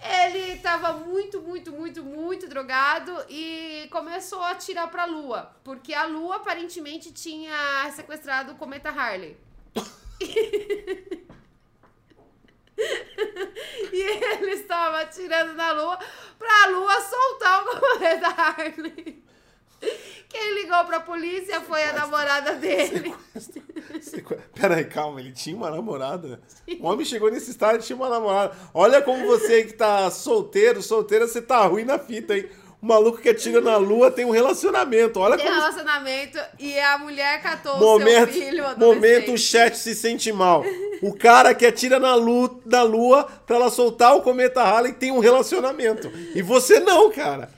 ele 0.00 0.52
estava 0.52 0.92
muito, 0.92 1.40
muito, 1.40 1.72
muito, 1.72 2.04
muito 2.04 2.48
drogado 2.48 3.24
e 3.28 3.88
começou 3.90 4.40
a 4.42 4.50
atirar 4.50 4.88
para 4.88 5.02
a 5.02 5.06
lua, 5.06 5.56
porque 5.64 5.92
a 5.92 6.04
lua 6.04 6.36
aparentemente 6.36 7.12
tinha 7.12 7.90
sequestrado 7.94 8.52
o 8.52 8.56
cometa 8.56 8.90
Harley. 8.90 9.36
e 13.92 14.00
ele 14.00 14.52
estava 14.52 15.00
atirando 15.00 15.54
na 15.54 15.72
lua 15.72 15.98
para 16.38 16.64
a 16.64 16.66
lua 16.68 17.00
soltar 17.00 17.64
o 17.64 17.80
cometa 17.80 18.28
Harley. 18.28 19.24
Quem 20.28 20.54
ligou 20.54 20.84
pra 20.84 21.00
polícia 21.00 21.60
foi 21.62 21.82
a 21.84 21.92
namorada 21.92 22.54
dele. 22.54 23.14
Sequestro. 23.34 23.67
Peraí, 24.54 24.84
calma, 24.84 25.20
ele 25.20 25.32
tinha 25.32 25.56
uma 25.56 25.70
namorada? 25.70 26.40
Sim. 26.48 26.78
O 26.80 26.86
homem 26.86 27.04
chegou 27.04 27.30
nesse 27.30 27.50
estágio 27.50 27.80
e 27.80 27.84
tinha 27.84 27.96
uma 27.96 28.08
namorada. 28.08 28.54
Olha 28.72 29.02
como 29.02 29.26
você 29.26 29.64
que 29.64 29.74
tá 29.74 30.10
solteiro, 30.10 30.82
solteira, 30.82 31.26
você 31.26 31.42
tá 31.42 31.66
ruim 31.66 31.84
na 31.84 31.98
fita, 31.98 32.36
hein? 32.36 32.48
O 32.80 32.86
maluco 32.86 33.18
que 33.18 33.28
atira 33.28 33.60
na 33.60 33.76
lua 33.76 34.08
tem 34.08 34.24
um 34.24 34.30
relacionamento. 34.30 35.18
Olha 35.18 35.36
tem 35.36 35.44
como... 35.44 35.58
relacionamento 35.58 36.38
e 36.60 36.78
a 36.78 36.96
mulher 36.96 37.42
catou 37.42 37.76
momento, 37.76 38.30
o 38.30 38.32
seu 38.32 38.42
filho. 38.42 38.64
Momento 38.76 39.32
o 39.32 39.38
chat 39.38 39.76
se 39.76 39.96
sente 39.96 40.30
mal. 40.30 40.64
O 41.02 41.12
cara 41.12 41.54
que 41.54 41.66
atira 41.66 41.98
na 41.98 42.14
lua, 42.14 42.60
na 42.64 42.82
lua 42.82 43.24
pra 43.44 43.56
ela 43.56 43.70
soltar 43.70 44.14
o 44.16 44.22
cometa 44.22 44.62
Halley 44.62 44.92
tem 44.92 45.10
um 45.10 45.18
relacionamento. 45.18 46.08
E 46.34 46.40
você 46.40 46.78
não, 46.78 47.10
cara. 47.10 47.50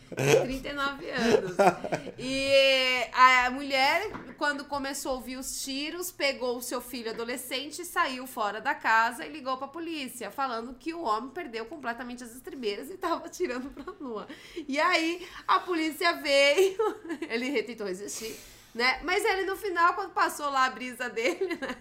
39 0.43 1.11
anos. 1.11 1.57
E 2.23 3.07
a 3.15 3.51
mulher, 3.51 4.11
quando 4.37 4.65
começou 4.65 5.13
a 5.13 5.15
ouvir 5.15 5.37
os 5.37 5.63
tiros, 5.63 6.13
pegou 6.13 6.59
o 6.59 6.63
seu 6.63 6.81
filho 6.81 7.11
adolescente, 7.11 7.85
saiu 7.85 8.27
fora 8.27 8.61
da 8.61 8.75
casa 8.75 9.25
e 9.25 9.33
ligou 9.33 9.57
pra 9.57 9.67
polícia, 9.67 10.31
falando 10.31 10.75
que 10.75 10.93
o 10.93 11.03
homem 11.03 11.31
perdeu 11.31 11.65
completamente 11.65 12.23
as 12.23 12.35
estribeiras 12.35 12.91
e 12.91 12.99
tava 12.99 13.27
atirando 13.27 13.71
pra 13.71 13.93
lua. 13.99 14.29
E 14.69 14.79
aí 14.79 15.27
a 15.49 15.61
polícia 15.61 16.13
veio, 16.15 16.79
ele 17.29 17.63
tentou 17.63 17.87
resistir, 17.87 18.39
né? 18.75 19.01
Mas 19.03 19.25
ele 19.25 19.45
no 19.45 19.57
final, 19.57 19.95
quando 19.95 20.13
passou 20.13 20.51
lá 20.51 20.67
a 20.67 20.71
brisa 20.71 21.09
dele, 21.09 21.59
né? 21.61 21.77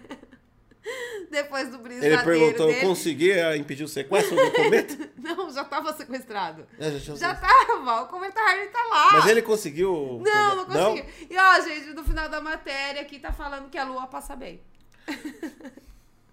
Depois 1.30 1.68
do 1.70 1.78
brisadeiro 1.78 2.14
Ele 2.16 2.24
perguntou, 2.24 2.66
dele. 2.66 2.80
consegui 2.80 3.32
ah, 3.32 3.56
impedir 3.56 3.84
o 3.84 3.88
sequestro 3.88 4.36
do 4.36 4.50
cometa? 4.52 5.10
não, 5.18 5.50
já 5.50 5.62
estava 5.62 5.92
sequestrado. 5.92 6.66
É, 6.78 6.90
já, 6.92 7.14
já 7.14 7.34
tava, 7.34 8.02
o 8.02 8.06
cometa 8.06 8.40
Harley 8.40 8.68
tá 8.68 8.82
lá. 8.90 9.12
Mas 9.12 9.26
ele 9.26 9.42
conseguiu... 9.42 10.22
Não, 10.24 10.56
não 10.56 10.64
conseguiu. 10.64 11.04
Não? 11.04 11.28
E 11.30 11.38
ó, 11.38 11.60
gente, 11.60 11.92
no 11.92 12.04
final 12.04 12.28
da 12.28 12.40
matéria 12.40 13.02
aqui 13.02 13.18
tá 13.18 13.32
falando 13.32 13.68
que 13.68 13.78
a 13.78 13.84
lua 13.84 14.06
passa 14.06 14.34
bem. 14.34 14.60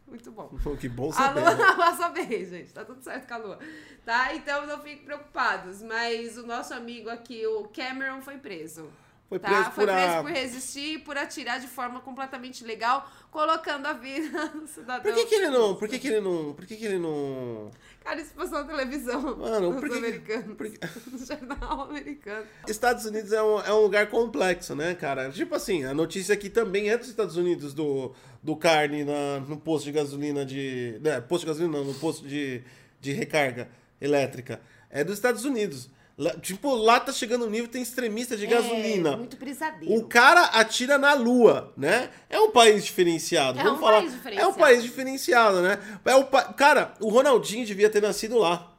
Muito 0.08 0.32
bom. 0.32 0.50
Que 0.80 0.88
bom 0.88 1.12
saber. 1.12 1.42
A 1.42 1.52
lua 1.52 1.56
né? 1.56 1.76
passa 1.76 2.10
bem, 2.10 2.46
gente. 2.46 2.72
Tá 2.72 2.86
tudo 2.86 3.04
certo 3.04 3.28
com 3.28 3.34
a 3.34 3.38
lua. 3.38 3.60
Tá? 4.06 4.34
Então 4.34 4.66
não 4.66 4.78
fiquem 4.78 5.04
preocupados. 5.04 5.82
Mas 5.82 6.38
o 6.38 6.48
nosso 6.48 6.74
amigo 6.74 7.10
aqui, 7.10 7.46
o 7.46 7.66
Cameron, 7.66 8.22
foi 8.22 8.38
preso. 8.38 8.90
Foi 9.30 9.40
preso, 9.40 9.56
tá? 9.56 9.66
por, 9.66 9.76
foi 9.76 9.86
preso 9.86 10.14
a... 10.14 10.22
por 10.22 10.32
resistir 10.32 10.94
e 10.94 11.00
por 11.00 11.18
atirar 11.18 11.60
de 11.60 11.68
forma 11.68 12.00
completamente 12.00 12.64
legal, 12.64 13.10
colocando 13.30 13.86
a 13.86 13.94
vida 13.94 14.48
do 14.56 14.66
cidadão. 14.68 15.02
Por 15.02 15.14
que, 15.14 15.26
que 15.26 15.36
ele 15.36 15.50
não. 15.50 15.76
Por 15.76 15.88
que, 15.90 16.00
que 16.00 16.08
ele 16.08 16.22
não. 16.22 16.54
Por 16.54 16.66
que, 16.66 16.76
que 16.78 16.86
ele 16.86 16.98
não. 16.98 17.70
Cara, 18.02 18.22
isso 18.22 18.34
passou 18.34 18.60
na 18.60 18.64
televisão. 18.64 19.36
Mano, 19.36 19.74
por 19.74 19.90
que. 19.90 19.98
Americanos, 19.98 20.56
por 20.56 20.70
que... 20.70 20.80
No 21.12 21.18
jornal 21.18 21.82
americano. 21.82 22.46
Estados 22.66 23.06
Unidos 23.06 23.34
é 23.34 23.44
um, 23.44 23.60
é 23.60 23.74
um 23.74 23.82
lugar 23.82 24.10
complexo, 24.10 24.74
né, 24.74 24.96
cara? 24.96 25.30
Tipo 25.30 25.56
assim, 25.56 25.84
a 25.84 25.94
notícia 25.94 26.34
aqui 26.34 26.50
também 26.50 26.90
é 26.90 26.98
dos 26.98 27.10
Estados 27.10 27.36
Unidos, 27.36 27.74
do, 27.74 28.14
do 28.42 28.56
carne 28.56 29.04
na, 29.04 29.42
no 29.42 29.58
posto 29.58 29.84
de 29.84 29.92
gasolina 29.92 30.46
de. 30.46 30.98
Né, 31.02 31.20
posto 31.20 31.42
de 31.42 31.48
gasolina 31.48 31.78
não, 31.78 31.84
no 31.84 31.94
posto 31.96 32.26
de, 32.26 32.64
de 33.02 33.12
recarga 33.12 33.68
elétrica. 34.00 34.62
É 34.90 35.04
dos 35.04 35.16
Estados 35.16 35.44
Unidos. 35.44 35.90
Lá, 36.18 36.32
tipo, 36.32 36.74
lá 36.74 37.00
tá 37.00 37.12
chegando 37.12 37.46
um 37.46 37.50
nível, 37.50 37.68
tem 37.68 37.82
extremista 37.82 38.36
de 38.36 38.46
é, 38.46 38.48
gasolina. 38.48 39.16
Muito 39.16 39.38
brisadeiro. 39.38 39.94
O 39.94 40.08
cara 40.08 40.46
atira 40.46 40.98
na 40.98 41.14
lua, 41.14 41.72
né? 41.78 42.10
É 42.28 42.40
um 42.40 42.50
país 42.50 42.84
diferenciado. 42.84 43.60
É 43.60 43.64
Vamos 43.64 43.78
um 43.78 43.82
falar. 43.82 44.00
país 44.00 44.14
diferenciado. 44.14 44.50
É 44.50 44.52
um 44.52 44.58
país 44.58 44.84
diferenciado, 44.84 45.62
né? 45.62 45.80
É 46.04 46.16
o 46.16 46.26
pa... 46.26 46.46
Cara, 46.54 46.96
o 47.00 47.10
Ronaldinho 47.10 47.68
devia 47.68 47.88
ter 47.88 48.02
nascido 48.02 48.40
lá. 48.40 48.74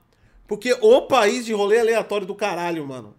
Porque 0.48 0.76
o 0.80 1.02
país 1.02 1.44
de 1.44 1.52
rolê 1.52 1.78
aleatório 1.78 2.26
do 2.26 2.34
caralho, 2.34 2.84
mano. 2.84 3.14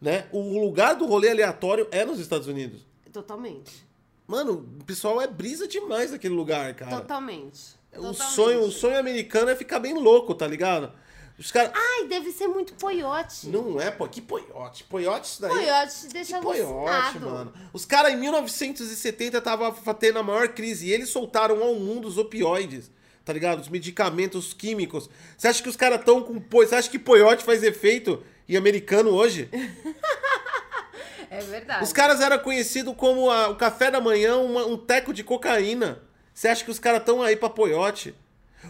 Né? 0.00 0.26
O 0.30 0.60
lugar 0.60 0.94
do 0.94 1.06
rolê 1.06 1.30
aleatório 1.30 1.88
é 1.90 2.04
nos 2.04 2.20
Estados 2.20 2.46
Unidos. 2.46 2.82
Totalmente. 3.12 3.84
Mano, 4.28 4.64
o 4.78 4.84
pessoal 4.84 5.20
é 5.20 5.26
brisa 5.26 5.66
demais 5.66 6.12
naquele 6.12 6.34
lugar, 6.34 6.74
cara. 6.74 7.00
Totalmente. 7.00 7.74
O 7.96 8.12
sonho, 8.12 8.60
o 8.60 8.70
sonho 8.70 8.98
americano 8.98 9.50
é 9.50 9.56
ficar 9.56 9.80
bem 9.80 9.94
louco, 9.94 10.34
tá 10.34 10.46
ligado? 10.46 10.92
Os. 11.38 11.52
Ai, 11.54 12.08
deve 12.08 12.32
ser 12.32 12.48
muito 12.48 12.74
poiote. 12.74 13.48
Não 13.48 13.78
é, 13.80 13.90
pô. 13.90 14.08
Que 14.08 14.22
poiote? 14.22 14.84
Poiote 14.84 15.28
isso 15.28 15.42
daí? 15.42 15.50
Poiote 15.50 16.08
deixa 16.08 16.38
que 16.38 16.42
poiote, 16.42 17.18
mano. 17.18 17.52
Os 17.72 17.84
caras 17.84 18.12
em 18.12 18.16
1970 18.16 19.36
estavam 19.36 19.72
tendo 19.94 20.18
a 20.18 20.22
maior 20.22 20.48
crise 20.48 20.86
e 20.86 20.92
eles 20.92 21.10
soltaram 21.10 21.62
ao 21.62 21.74
mundo 21.74 22.08
os 22.08 22.16
opioides. 22.16 22.90
Tá 23.22 23.32
ligado? 23.32 23.60
Os 23.60 23.68
medicamentos 23.68 24.54
químicos. 24.54 25.10
Você 25.36 25.48
acha 25.48 25.62
que 25.62 25.68
os 25.68 25.76
caras 25.76 26.00
estão 26.00 26.22
com... 26.22 26.42
Você 26.50 26.74
acha 26.74 26.88
que 26.88 26.98
poiote 26.98 27.44
faz 27.44 27.62
efeito 27.62 28.22
em 28.48 28.56
americano 28.56 29.10
hoje? 29.10 29.50
é 31.28 31.40
verdade. 31.40 31.84
Os 31.84 31.92
caras 31.92 32.20
eram 32.20 32.38
conhecidos 32.38 32.94
como 32.96 33.30
a, 33.30 33.48
o 33.48 33.56
café 33.56 33.90
da 33.90 34.00
manhã, 34.00 34.38
uma, 34.38 34.64
um 34.64 34.76
teco 34.76 35.12
de 35.12 35.24
cocaína. 35.24 36.02
Você 36.32 36.48
acha 36.48 36.64
que 36.64 36.70
os 36.70 36.78
caras 36.78 37.00
estão 37.00 37.20
aí 37.20 37.36
pra 37.36 37.50
poiote? 37.50 38.14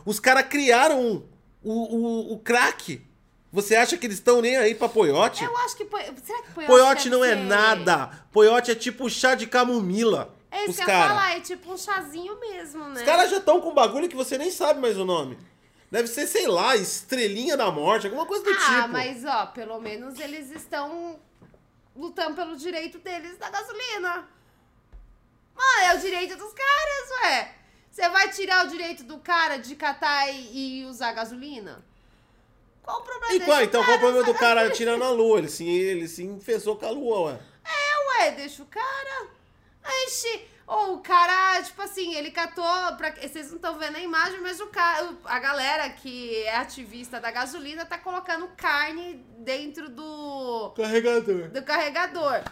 Os 0.05 0.19
caras 0.19 0.47
criaram 0.49 1.25
o, 1.67 1.97
o, 1.97 2.33
o 2.35 2.39
crack. 2.39 3.05
Você 3.53 3.75
acha 3.75 3.97
que 3.97 4.07
eles 4.07 4.19
estão 4.19 4.41
nem 4.41 4.57
aí 4.57 4.75
pra 4.75 4.89
poiote? 4.89 5.43
Eu 5.43 5.57
acho 5.59 5.77
que. 5.77 5.85
Será 5.85 6.43
que 6.43 6.53
poiote. 6.53 6.67
Poiote 6.67 7.11
não 7.11 7.25
é 7.25 7.31
ser... 7.31 7.39
é 7.39 7.43
nada. 7.43 8.27
Poiote 8.31 8.71
é 8.71 8.75
tipo 8.75 9.09
chá 9.11 9.35
de 9.35 9.47
camomila. 9.47 10.35
É 10.51 10.65
isso 10.65 10.83
que 10.85 10.91
eu 10.91 10.95
ia 10.95 11.09
falar, 11.09 11.37
é 11.37 11.41
tipo 11.41 11.73
um 11.73 11.77
chazinho 11.77 12.39
mesmo, 12.41 12.85
né? 12.85 13.01
Os 13.01 13.03
caras 13.03 13.31
já 13.31 13.39
estão 13.39 13.61
com 13.61 13.71
um 13.71 13.75
bagulho 13.75 14.09
que 14.09 14.17
você 14.17 14.39
nem 14.39 14.51
sabe 14.51 14.81
mais 14.81 14.97
o 14.97 15.05
nome. 15.05 15.37
Deve 15.91 16.09
ser, 16.09 16.27
sei 16.27 16.47
lá, 16.47 16.77
estrelinha 16.77 17.57
da 17.57 17.71
morte, 17.71 18.07
alguma 18.07 18.27
coisa 18.27 18.45
do 18.45 18.51
ah, 18.51 18.55
tipo. 18.55 18.71
Ah, 18.71 18.89
mas 18.89 19.25
ó, 19.25 19.47
pelo 19.47 19.79
menos 19.81 20.19
eles 20.19 20.51
estão 20.51 21.19
lutando 21.95 22.37
pelo 22.37 22.57
direito 22.57 22.99
deles 22.99 23.37
da 23.39 23.51
gasolina. 23.51 24.29
Mano, 25.55 25.85
é 25.87 25.95
o 25.95 25.99
direito 25.99 26.37
dos 26.37 26.53
caras, 26.53 27.11
ué. 27.23 27.56
Você 27.97 28.11
vai 28.11 28.29
tirar 28.29 28.67
o 28.67 28.69
direito 28.69 29.05
do 29.05 29.17
cara 29.17 29.57
de 29.57 29.75
catar 29.75 30.31
e, 30.31 30.83
e 30.83 30.85
usar 30.85 31.15
gasolina? 31.15 31.83
Qual 32.83 33.01
o 33.01 33.03
problema 33.03 33.35
e, 33.35 33.41
qual, 33.41 33.63
Então, 33.63 33.83
qual 33.83 33.97
o 33.97 34.01
problema 34.01 34.27
do 34.27 34.35
cara 34.35 34.67
atirar 34.67 34.99
na 34.99 35.09
lua? 35.09 35.39
Ele 35.39 35.49
se, 35.49 35.67
ele 35.67 36.07
se 36.07 36.23
infestou 36.23 36.77
com 36.77 36.85
a 36.85 36.91
lua, 36.91 37.21
ué. 37.21 37.41
É, 37.65 38.25
ué, 38.25 38.33
deixa 38.33 38.63
o 38.63 38.67
cara. 38.67 39.29
Ixi, 40.07 40.45
ou 40.67 40.97
o 40.97 41.01
cara, 41.01 41.63
tipo 41.63 41.81
assim, 41.81 42.15
ele 42.15 42.31
catou. 42.31 42.67
Pra, 42.99 43.13
vocês 43.13 43.49
não 43.49 43.57
estão 43.57 43.79
vendo 43.79 43.97
a 43.97 44.01
imagem, 44.01 44.43
mas 44.43 44.61
o 44.61 44.67
cara, 44.67 45.15
a 45.25 45.39
galera 45.39 45.89
que 45.89 46.43
é 46.43 46.57
ativista 46.57 47.19
da 47.19 47.31
gasolina 47.31 47.87
tá 47.87 47.97
colocando 47.97 48.47
carne 48.59 49.25
dentro 49.39 49.89
do. 49.89 50.71
Carregador. 50.77 51.49
Do 51.49 51.63
carregador. 51.63 52.43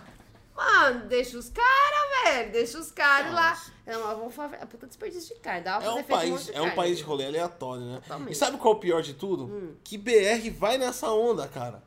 Mano, 0.55 1.07
deixa 1.07 1.37
os 1.37 1.49
caras, 1.49 2.25
velho. 2.25 2.53
Deixa 2.53 2.79
os 2.79 2.91
caras 2.93 3.33
lá. 3.33 3.61
É 3.85 3.97
uma 3.97 4.15
vamos 4.15 4.35
fazer. 4.35 4.57
É 4.57 4.65
puta 4.65 4.87
desperdício 4.87 5.35
de 5.35 5.41
carne. 5.41 5.63
Dá 5.63 5.81
é 5.83 5.91
um 5.91 6.03
país, 6.05 6.51
é 6.51 6.63
um 6.63 6.75
país 6.75 6.99
de 6.99 7.05
rolê 7.05 7.27
aleatório, 7.27 7.85
né? 7.85 8.01
Totalmente. 8.01 8.33
E 8.33 8.35
sabe 8.35 8.57
qual 8.57 8.75
é 8.75 8.77
o 8.77 8.81
pior 8.81 9.03
de 9.03 9.15
tudo? 9.15 9.45
Hum. 9.45 9.75
Que 9.83 9.99
BR 9.99 10.51
vai 10.57 10.79
nessa 10.79 11.11
onda, 11.11 11.49
cara. 11.49 11.83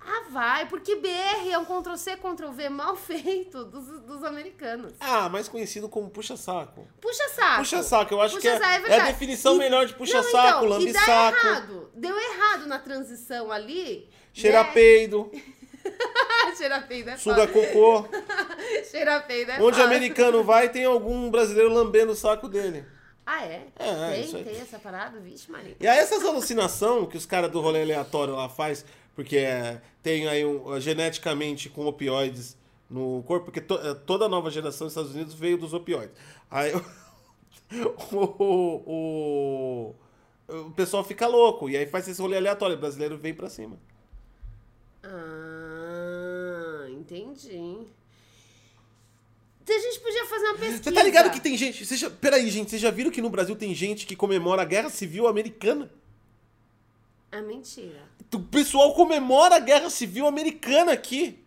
Ah, 0.00 0.24
vai, 0.30 0.66
porque 0.66 0.96
BR 0.96 1.50
é 1.50 1.58
um 1.58 1.64
Ctrl-C, 1.66 2.16
Ctrl-V 2.16 2.68
mal 2.70 2.96
feito 2.96 3.64
dos, 3.64 3.86
dos 4.02 4.24
americanos. 4.24 4.94
Ah, 4.98 5.28
mais 5.28 5.48
conhecido 5.48 5.88
como 5.88 6.08
puxa-saco. 6.08 6.88
Puxa-saco. 7.00 7.58
Puxa-saco, 7.58 8.14
eu 8.14 8.20
acho 8.22 8.36
puxa 8.36 8.58
que 8.58 8.64
é, 8.64 8.76
é, 8.76 8.88
é, 8.88 9.00
a 9.00 9.04
definição 9.06 9.56
e, 9.56 9.58
melhor 9.58 9.86
de 9.86 9.94
puxa-saco, 9.94 10.64
então, 10.64 10.64
lambe-saco. 10.64 11.36
Deu 11.42 11.50
errado. 11.50 11.90
Deu 11.94 12.18
errado 12.18 12.66
na 12.66 12.78
transição 12.78 13.52
ali. 13.52 14.08
Cheira 14.32 14.62
né? 14.62 14.72
peido. 14.72 15.30
Cheira 16.56 16.80
peido 16.80 17.10
é 17.10 17.16
Suga 17.16 17.46
cocô. 17.46 18.08
Cheira 18.90 19.20
peido 19.20 19.52
é 19.52 19.62
Onde 19.62 19.80
americano 19.80 20.42
vai, 20.42 20.68
tem 20.68 20.84
algum 20.84 21.30
brasileiro 21.30 21.72
lambendo 21.72 22.12
o 22.12 22.16
saco 22.16 22.48
dele. 22.48 22.84
Ah, 23.30 23.44
é? 23.44 23.66
É, 23.78 24.22
tem, 24.22 24.42
tem 24.44 24.60
essa 24.60 24.78
parada? 24.78 25.20
Vixe, 25.20 25.50
Maria. 25.50 25.76
E 25.78 25.86
aí 25.86 25.98
essas 25.98 26.24
alucinações 26.24 27.08
que 27.08 27.16
os 27.16 27.26
caras 27.26 27.50
do 27.50 27.60
rolê 27.60 27.82
aleatório 27.82 28.34
lá 28.34 28.48
faz, 28.48 28.86
porque 29.14 29.36
é, 29.36 29.82
tem 30.02 30.26
aí 30.26 30.46
um, 30.46 30.80
geneticamente 30.80 31.68
com 31.68 31.86
opioides 31.86 32.56
no 32.88 33.22
corpo, 33.26 33.44
porque 33.46 33.60
to, 33.60 33.74
é, 33.74 33.92
toda 33.94 34.24
a 34.24 34.28
nova 34.30 34.50
geração 34.50 34.86
dos 34.86 34.92
Estados 34.92 35.14
Unidos 35.14 35.34
veio 35.34 35.58
dos 35.58 35.74
opioides. 35.74 36.14
Aí 36.50 36.72
o, 38.12 38.16
o, 38.16 39.94
o, 40.48 40.56
o 40.66 40.70
pessoal 40.70 41.04
fica 41.04 41.26
louco, 41.26 41.68
e 41.68 41.76
aí 41.76 41.84
faz 41.84 42.08
esse 42.08 42.22
rolê 42.22 42.38
aleatório, 42.38 42.76
o 42.76 42.80
brasileiro 42.80 43.18
vem 43.18 43.34
pra 43.34 43.50
cima. 43.50 43.76
Ah, 45.02 45.47
entendi. 47.14 47.86
A 49.68 49.80
gente 49.80 50.00
podia 50.00 50.24
fazer 50.24 50.44
uma 50.44 50.54
pesquisa. 50.54 50.82
Você 50.82 50.92
tá 50.92 51.02
ligado 51.02 51.30
que 51.30 51.40
tem 51.40 51.56
gente. 51.56 51.84
Você 51.84 51.96
já, 51.96 52.08
peraí, 52.08 52.48
gente, 52.48 52.70
vocês 52.70 52.80
já 52.80 52.90
viram 52.90 53.10
que 53.10 53.20
no 53.20 53.28
Brasil 53.28 53.54
tem 53.54 53.74
gente 53.74 54.06
que 54.06 54.16
comemora 54.16 54.62
a 54.62 54.64
Guerra 54.64 54.88
Civil 54.88 55.26
Americana? 55.26 55.90
É 57.30 57.42
mentira. 57.42 58.02
O 58.32 58.40
pessoal 58.40 58.94
comemora 58.94 59.56
a 59.56 59.60
Guerra 59.60 59.90
Civil 59.90 60.26
Americana 60.26 60.92
aqui. 60.92 61.38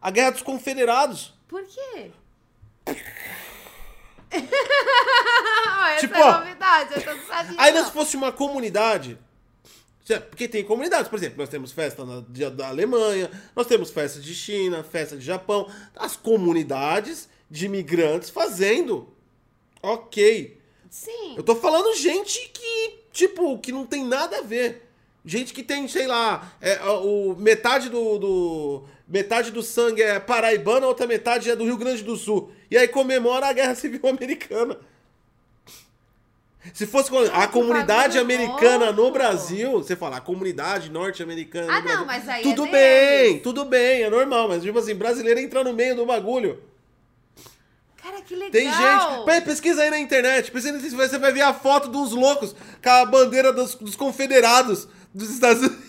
A 0.00 0.10
Guerra 0.10 0.30
dos 0.30 0.42
Confederados. 0.42 1.34
Por 1.46 1.64
quê? 1.64 2.10
Essa 5.94 6.00
tipo, 6.00 6.14
é 6.14 6.32
novidade, 6.32 6.94
eu 6.94 7.26
sabia. 7.26 7.54
Aí 7.56 7.84
se 7.84 7.92
fosse 7.92 8.16
uma 8.16 8.30
comunidade 8.30 9.18
porque 10.16 10.48
tem 10.48 10.64
comunidades, 10.64 11.08
por 11.08 11.16
exemplo, 11.16 11.38
nós 11.38 11.48
temos 11.48 11.72
festa 11.72 12.04
na, 12.04 12.22
de, 12.28 12.48
da 12.50 12.68
Alemanha, 12.68 13.30
nós 13.54 13.66
temos 13.66 13.90
festa 13.90 14.20
de 14.20 14.34
China, 14.34 14.82
festa 14.82 15.16
de 15.16 15.24
Japão, 15.24 15.70
as 15.94 16.16
comunidades 16.16 17.28
de 17.50 17.66
imigrantes 17.66 18.30
fazendo. 18.30 19.08
Ok. 19.82 20.58
Sim. 20.90 21.34
Eu 21.36 21.42
tô 21.42 21.54
falando 21.54 21.94
gente 21.96 22.50
que, 22.52 23.00
tipo, 23.12 23.58
que 23.58 23.72
não 23.72 23.84
tem 23.84 24.04
nada 24.04 24.38
a 24.38 24.42
ver. 24.42 24.88
Gente 25.24 25.52
que 25.52 25.62
tem, 25.62 25.86
sei 25.88 26.06
lá, 26.06 26.56
é, 26.60 26.82
o, 26.84 27.36
metade 27.36 27.90
do, 27.90 28.18
do, 28.18 28.84
Metade 29.08 29.50
do 29.50 29.62
sangue 29.62 30.02
é 30.02 30.20
paraibana, 30.20 30.84
a 30.84 30.88
outra 30.88 31.06
metade 31.06 31.50
é 31.50 31.56
do 31.56 31.64
Rio 31.64 31.78
Grande 31.78 32.02
do 32.02 32.14
Sul. 32.14 32.52
E 32.70 32.76
aí 32.76 32.86
comemora 32.86 33.46
a 33.46 33.52
Guerra 33.54 33.74
Civil 33.74 34.00
Americana. 34.06 34.78
Se 36.74 36.86
fosse 36.86 37.10
a 37.32 37.46
comunidade 37.46 38.18
americana 38.18 38.92
no 38.92 39.10
Brasil, 39.10 39.72
você 39.72 39.96
fala, 39.96 40.18
a 40.18 40.20
comunidade 40.20 40.90
norte-americana 40.90 41.72
ah, 41.72 41.76
no 41.76 41.82
Brasil. 41.82 41.98
Não, 41.98 42.06
mas 42.06 42.28
aí 42.28 42.42
tudo 42.42 42.66
é 42.66 42.70
bem, 42.70 43.26
deles. 43.28 43.42
tudo 43.42 43.64
bem, 43.64 44.02
é 44.02 44.10
normal. 44.10 44.48
Mas, 44.48 44.62
tipo 44.62 44.78
assim, 44.78 44.94
brasileiro 44.94 45.40
entra 45.40 45.62
no 45.62 45.72
meio 45.72 45.94
do 45.96 46.04
bagulho. 46.04 46.60
Cara, 48.02 48.22
que 48.22 48.34
legal. 48.34 48.50
Tem 48.50 48.72
gente. 48.72 49.44
Pesquisa 49.44 49.82
aí 49.82 49.90
na 49.90 49.98
internet. 49.98 50.50
Pesquisa, 50.50 50.78
você 50.78 51.18
vai 51.18 51.32
ver 51.32 51.42
a 51.42 51.54
foto 51.54 51.88
dos 51.88 52.12
loucos 52.12 52.54
com 52.82 52.90
a 52.90 53.04
bandeira 53.04 53.52
dos, 53.52 53.74
dos 53.74 53.96
confederados 53.96 54.88
dos 55.14 55.30
Estados 55.30 55.62
Unidos. 55.62 55.88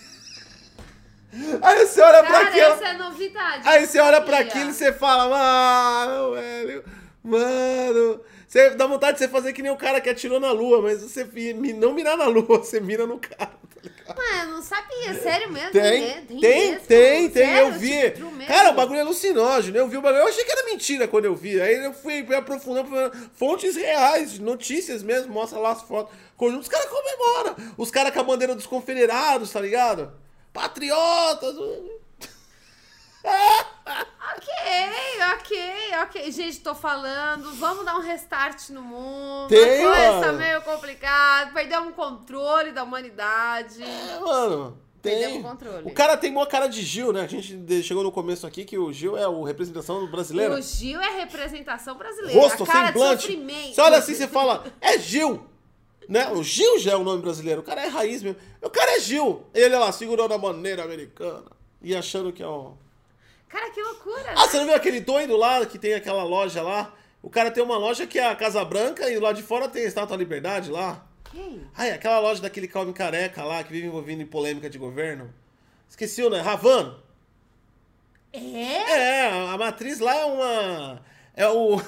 Aí 1.62 1.86
você 1.86 2.00
olha 2.00 2.24
Cara, 2.24 2.26
pra 2.26 2.40
aquilo. 2.40 2.72
Essa 2.72 2.88
é 2.88 2.98
novidade. 2.98 3.68
Aí 3.68 3.86
você 3.86 4.00
olha 4.00 4.20
pra 4.20 4.40
aquilo 4.40 4.70
e 4.70 4.74
você 4.74 4.92
fala, 4.92 5.28
mano, 5.28 6.32
velho, 6.32 6.84
mano. 7.22 8.20
Você 8.50 8.70
dá 8.70 8.84
vontade 8.84 9.12
de 9.12 9.20
você 9.20 9.28
fazer 9.28 9.52
que 9.52 9.62
nem 9.62 9.70
o 9.70 9.76
cara 9.76 10.00
que 10.00 10.10
atirou 10.10 10.40
na 10.40 10.50
lua, 10.50 10.82
mas 10.82 11.00
você 11.00 11.24
não 11.72 11.94
mirar 11.94 12.16
na 12.16 12.26
lua, 12.26 12.58
você 12.58 12.80
mira 12.80 13.06
no 13.06 13.16
cara, 13.16 13.46
tá 13.46 13.80
ligado? 13.80 14.18
Mano, 14.18 14.50
eu 14.50 14.56
não 14.56 14.60
sabia, 14.60 15.14
sério 15.14 15.52
mesmo? 15.52 15.70
Tem, 15.70 16.24
tem, 16.24 16.40
tem, 16.40 16.70
mesmo? 16.72 16.86
tem, 16.86 17.30
tem 17.30 17.56
eu 17.58 17.72
vi. 17.74 18.12
Cara, 18.48 18.70
o 18.70 18.72
bagulho 18.72 18.98
é 18.98 19.02
alucinógeno, 19.02 19.76
eu 19.76 19.86
vi 19.86 19.98
o 19.98 20.02
bagulho, 20.02 20.22
eu 20.22 20.28
achei 20.28 20.42
que 20.42 20.50
era 20.50 20.64
mentira 20.64 21.06
quando 21.06 21.26
eu 21.26 21.36
vi, 21.36 21.60
aí 21.60 21.76
eu 21.76 21.92
fui 21.92 22.26
aprofundando, 22.34 22.90
fontes 23.34 23.76
reais, 23.76 24.40
notícias 24.40 25.00
mesmo, 25.00 25.32
mostra 25.32 25.56
lá 25.60 25.70
as 25.70 25.82
fotos. 25.82 26.12
Os 26.36 26.66
caras 26.66 26.88
comemoram, 26.90 27.54
os 27.78 27.88
caras 27.88 28.12
com 28.12 28.18
a 28.18 28.24
bandeira 28.24 28.56
dos 28.56 28.66
confederados, 28.66 29.52
tá 29.52 29.60
ligado? 29.60 30.12
Patriotas! 30.52 31.54
ok, 34.34 34.52
ok, 35.34 35.94
ok. 36.02 36.32
Gente, 36.32 36.60
tô 36.60 36.74
falando, 36.74 37.52
vamos 37.54 37.84
dar 37.84 37.96
um 37.96 38.00
restart 38.00 38.70
no 38.70 38.82
mundo. 38.82 39.48
Tem, 39.48 39.84
a 39.84 39.88
coisa 39.88 40.20
tá 40.20 40.32
meio 40.32 40.62
complicado. 40.62 41.52
Perdemos 41.52 41.90
o 41.90 41.92
controle 41.92 42.72
da 42.72 42.82
humanidade. 42.82 43.82
É, 43.82 44.18
mano. 44.18 44.78
Tem. 45.02 45.38
O 45.38 45.42
controle. 45.42 45.86
O 45.86 45.94
cara 45.94 46.16
tem 46.16 46.30
uma 46.30 46.46
cara 46.46 46.66
de 46.66 46.82
Gil, 46.82 47.12
né? 47.12 47.22
A 47.22 47.26
gente 47.26 47.82
chegou 47.82 48.02
no 48.02 48.12
começo 48.12 48.46
aqui 48.46 48.64
que 48.64 48.78
o 48.78 48.92
Gil 48.92 49.16
é 49.16 49.24
a 49.24 49.46
representação 49.46 50.06
brasileira. 50.10 50.54
O 50.54 50.62
Gil 50.62 51.00
é 51.00 51.20
representação 51.20 51.96
brasileira. 51.96 52.38
Rosto, 52.38 52.64
a 52.64 52.66
cara 52.66 52.86
semblante. 52.88 53.16
De 53.16 53.22
sofrimento. 53.22 53.74
Você 53.74 53.80
olha 53.80 53.98
assim, 53.98 54.14
você 54.14 54.28
fala, 54.28 54.64
é 54.80 54.98
Gil. 54.98 55.46
Né? 56.08 56.28
O 56.28 56.42
Gil 56.42 56.78
já 56.78 56.92
é 56.92 56.96
o 56.96 57.04
nome 57.04 57.22
brasileiro. 57.22 57.60
O 57.60 57.64
cara 57.64 57.82
é 57.82 57.88
raiz 57.88 58.22
mesmo. 58.22 58.38
O 58.60 58.68
cara 58.68 58.96
é 58.96 59.00
Gil. 59.00 59.44
Ele 59.54 59.76
lá 59.76 59.90
segurando 59.90 60.34
a 60.34 60.38
maneira 60.38 60.84
americana. 60.84 61.44
E 61.80 61.96
achando 61.96 62.32
que 62.32 62.42
é 62.42 62.48
um 62.48 62.76
Cara, 63.50 63.68
que 63.70 63.82
loucura! 63.82 64.32
Ah, 64.36 64.46
você 64.46 64.58
não 64.58 64.64
viu 64.64 64.74
aquele 64.74 65.00
doido 65.00 65.36
lá 65.36 65.66
que 65.66 65.78
tem 65.78 65.94
aquela 65.94 66.22
loja 66.22 66.62
lá? 66.62 66.94
O 67.20 67.28
cara 67.28 67.50
tem 67.50 67.62
uma 67.62 67.76
loja 67.76 68.06
que 68.06 68.18
é 68.18 68.26
a 68.26 68.34
Casa 68.34 68.64
Branca 68.64 69.10
e 69.10 69.18
lá 69.18 69.32
de 69.32 69.42
fora 69.42 69.68
tem 69.68 69.82
a 69.84 69.86
Estátua 69.86 70.16
da 70.16 70.22
Liberdade 70.22 70.70
lá. 70.70 71.04
Quem? 71.30 71.60
Ai, 71.76 71.90
aquela 71.90 72.20
loja 72.20 72.40
daquele 72.40 72.68
calme 72.68 72.92
careca 72.92 73.44
lá 73.44 73.62
que 73.62 73.72
vive 73.72 73.88
envolvido 73.88 74.22
em 74.22 74.26
polêmica 74.26 74.70
de 74.70 74.78
governo. 74.78 75.32
Esqueci 75.88 76.22
o 76.22 76.30
nome. 76.30 76.42
Ravano. 76.42 77.02
É? 78.32 78.38
É, 78.38 79.50
a 79.50 79.58
matriz 79.58 79.98
lá 79.98 80.14
é 80.14 80.24
uma. 80.24 81.02
É 81.34 81.48
o. 81.48 81.80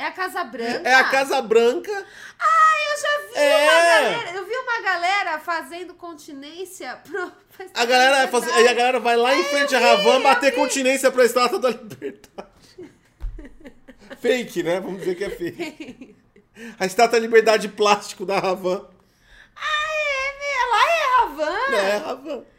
É 0.00 0.06
a 0.06 0.12
Casa 0.12 0.42
Branca? 0.44 0.88
É 0.88 0.94
a 0.94 1.04
Casa 1.04 1.42
Branca. 1.42 2.06
Ah, 2.38 2.76
eu 2.88 3.02
já 3.02 3.18
vi 3.28 3.38
é. 3.38 3.62
uma 3.62 3.82
galera. 3.82 4.30
Eu 4.38 4.46
vi 4.46 4.56
uma 4.56 4.80
galera 4.80 5.38
fazendo 5.38 5.92
continência 5.92 6.98
pro. 7.04 7.30
A 7.74 7.84
galera, 7.84 8.26
faz, 8.28 8.48
a 8.48 8.72
galera 8.72 8.98
vai 8.98 9.18
lá 9.18 9.36
em 9.36 9.44
frente 9.44 9.76
à 9.76 9.78
Ravan 9.78 10.22
bater 10.22 10.54
continência 10.54 11.10
pra 11.10 11.26
estátua 11.26 11.58
da 11.58 11.68
liberdade. 11.68 12.48
fake, 14.18 14.62
né? 14.62 14.80
Vamos 14.80 15.00
dizer 15.00 15.14
que 15.14 15.24
é 15.24 15.28
fake. 15.28 16.16
A 16.78 16.86
estátua 16.86 17.20
da 17.20 17.26
liberdade 17.26 17.68
plástico 17.68 18.24
da 18.24 18.38
Ravan. 18.38 18.88
Ah, 19.54 19.88
é? 19.92 20.66
Lá 20.70 20.90
é 20.90 21.20
Ravan? 21.20 21.76
É, 21.76 21.96
Ravan 21.98 22.10
sabia 22.20 22.40
por 22.40 22.50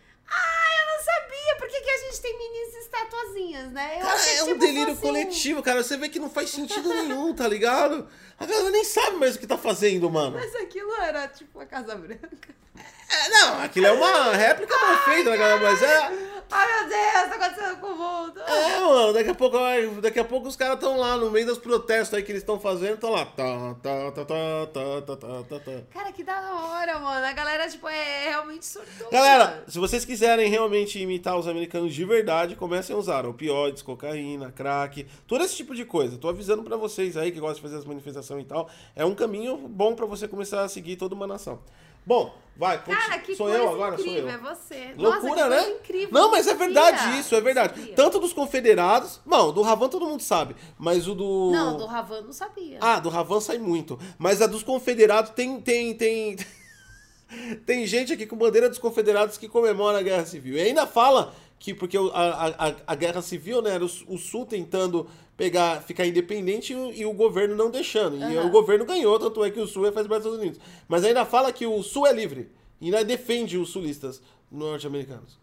que, 1.72 1.82
que 1.82 1.90
a 1.90 1.98
gente 1.98 2.22
tem 2.22 2.38
minis 2.38 2.76
estatuazinhas, 2.76 3.72
né? 3.72 3.96
Eu 3.96 4.02
cara, 4.02 4.14
achei, 4.14 4.36
é 4.36 4.44
um 4.44 4.48
tipo, 4.48 4.60
delírio 4.60 4.94
assim... 4.94 5.02
coletivo, 5.02 5.64
cara. 5.64 5.84
Você 5.84 5.98
vê 5.98 6.10
que 6.10 6.20
não 6.20 6.30
faz 6.30 6.50
sentido 6.50 6.90
nenhum, 6.90 7.34
tá 7.34 7.48
ligado? 7.48 8.08
A 8.38 8.46
galera 8.46 8.70
nem 8.70 8.84
sabe 8.84 9.18
mais 9.18 9.36
o 9.36 9.40
que 9.40 9.48
tá 9.48 9.58
fazendo, 9.58 10.10
mano. 10.10 10.38
Mas 10.38 10.54
aquilo 10.56 10.94
era 10.96 11.28
tipo 11.28 11.60
a 11.60 11.66
Casa 11.66 11.96
Branca. 11.96 12.62
É, 13.10 13.30
não, 13.30 13.62
aquilo 13.62 13.88
é 13.88 13.92
uma 13.92 14.32
réplica 14.34 14.76
mal 14.78 14.98
feita, 15.04 15.36
galera? 15.36 15.60
Mas 15.60 15.82
é. 15.82 16.41
Ai 16.50 16.68
meu 16.68 16.89
Deus, 16.89 17.30
tá 17.30 17.36
acontecendo 17.36 17.78
com 17.80 17.88
o 17.88 17.96
mundo. 17.98 18.42
É, 18.42 18.80
mano, 18.80 19.14
daqui 19.14 19.30
a 19.30 19.36
pouco, 19.36 19.58
daqui 20.02 20.20
a 20.20 20.26
pouco 20.26 20.48
os 20.48 20.56
caras 20.56 20.76
estão 20.76 20.98
lá 20.98 21.18
no 21.18 21.30
meio 21.30 21.46
dos 21.46 21.58
protestos 21.58 22.18
aí 22.18 22.24
que 22.24 22.32
eles 22.32 22.42
estão 22.42 22.60
fazendo, 22.60 22.96
estão 22.96 23.12
lá. 23.12 23.26
Tá 23.26 23.76
tá, 23.82 24.12
tá, 24.12 24.12
tá, 24.12 24.26
tá, 24.26 25.02
tá, 25.02 25.16
tá, 25.16 25.44
tá, 25.44 25.60
tá, 25.60 25.72
Cara, 25.92 26.12
que 26.12 26.24
da 26.24 26.54
hora, 26.54 27.00
mano. 27.00 27.26
A 27.26 27.34
galera, 27.34 27.68
tipo, 27.70 27.88
é, 27.88 28.26
é 28.26 28.30
realmente 28.30 28.66
surtou. 28.66 29.10
Galera, 29.12 29.64
se 29.68 29.78
vocês 29.78 30.06
quiserem 30.06 30.50
realmente 30.50 31.00
imitar 31.00 31.38
os 31.38 31.48
americanos 31.48 31.94
de 31.94 32.06
verdade, 32.06 32.56
comecem 32.56 32.96
a 32.96 33.00
usar 33.00 33.26
opioides, 33.26 33.82
cocaína, 33.82 34.52
crack, 34.52 35.06
todo 35.28 35.44
esse 35.44 35.56
tipo 35.56 35.76
de 35.76 35.86
coisa. 35.86 36.18
Tô 36.18 36.30
avisando 36.30 36.64
pra 36.64 36.78
vocês 36.78 37.18
aí 37.18 37.32
que 37.32 37.39
gostam 37.39 37.56
de 37.56 37.62
fazer 37.62 37.78
as 37.78 37.86
manifestações 37.86 38.44
e 38.44 38.48
tal. 38.48 38.70
É 38.96 39.06
um 39.06 39.16
caminho 39.16 39.58
bom 39.58 39.96
pra 39.96 40.06
você 40.06 40.28
começar 40.28 40.64
a 40.64 40.70
seguir 40.70 40.96
toda 40.96 41.16
uma 41.16 41.28
nação. 41.28 41.60
Bom, 42.06 42.36
vai, 42.56 42.84
Cara, 42.84 43.20
que 43.20 43.36
sou 43.36 43.49
eu 43.49 43.70
agora, 43.70 43.97
sou 43.97 44.08
eu. 44.08 44.30
É 44.30 44.38
você. 44.38 44.93
Loucura, 44.97 45.47
Nossa, 45.47 45.49
né? 45.49 45.70
Incrível. 45.72 46.10
Não, 46.12 46.32
mas 46.32 46.47
é 46.47 46.54
verdade 46.54 47.20
isso, 47.20 47.36
é 47.36 47.41
verdade. 47.41 47.93
Tanto 47.95 48.20
dos 48.20 48.34
confederados, 48.34 49.20
não, 49.26 49.52
do 49.52 49.62
Ravan 49.62 49.89
todo 49.89 50.06
mundo 50.06 50.22
sabe, 50.22 50.56
mas 50.78 51.08
o 51.08 51.16
do 51.16 51.52
Não, 51.52 51.78
do 51.78 51.86
Ravan 51.86 52.22
não 52.22 52.34
sabia. 52.34 52.78
Ah, 52.82 52.99
do 52.99 53.10
Ravan 53.10 53.39
sai 53.39 53.58
muito, 53.58 53.99
mas 54.18 54.41
a 54.41 54.47
dos 54.47 54.64
confederados 54.64 55.32
tem 55.32 55.62
tem 55.62 55.93
tem 55.95 56.38
tem 57.66 57.86
gente 57.86 58.14
aqui 58.14 58.26
com 58.26 58.36
bandeira 58.36 58.70
dos 58.70 58.80
confederados 58.80 59.38
que 59.38 59.47
comemora 59.47 59.99
a 59.99 60.04
guerra 60.04 60.26
civil. 60.26 60.58
E 60.58 60.62
ainda 60.62 60.86
fala 60.88 61.34
que 61.62 61.76
porque 61.76 61.95
a, 61.95 62.01
a, 62.12 62.76
a 62.88 62.95
guerra 62.95 63.22
civil, 63.22 63.62
né, 63.62 63.76
era 63.76 63.86
o, 63.86 63.89
o 64.07 64.18
sul 64.18 64.47
tentando 64.47 65.07
pegar, 65.38 65.80
ficar 65.84 66.07
independente 66.07 66.74
e, 66.74 67.01
e 67.01 67.05
o 67.05 67.14
governo 67.14 67.55
não 67.55 67.70
deixando. 67.70 68.18
E 68.18 68.38
uhum. 68.38 68.47
o 68.47 68.49
governo 68.49 68.84
ganhou, 68.84 69.20
tanto 69.20 69.43
é 69.43 69.51
que 69.51 69.59
o 69.59 69.68
Sul 69.68 69.86
é 69.86 69.91
faz 69.91 70.07
parte 70.07 70.24
dos 70.24 70.34
Estados 70.34 70.39
Unidos. 70.39 70.59
Mas 70.88 71.03
ainda 71.03 71.24
fala 71.24 71.53
que 71.53 71.68
o 71.68 71.84
Sul 71.84 72.07
é 72.07 72.14
livre. 72.14 72.49
E 72.82 72.86
ainda 72.86 73.05
defende 73.05 73.59
os 73.59 73.70
sulistas 73.70 74.24
norte-americanos. 74.51 75.38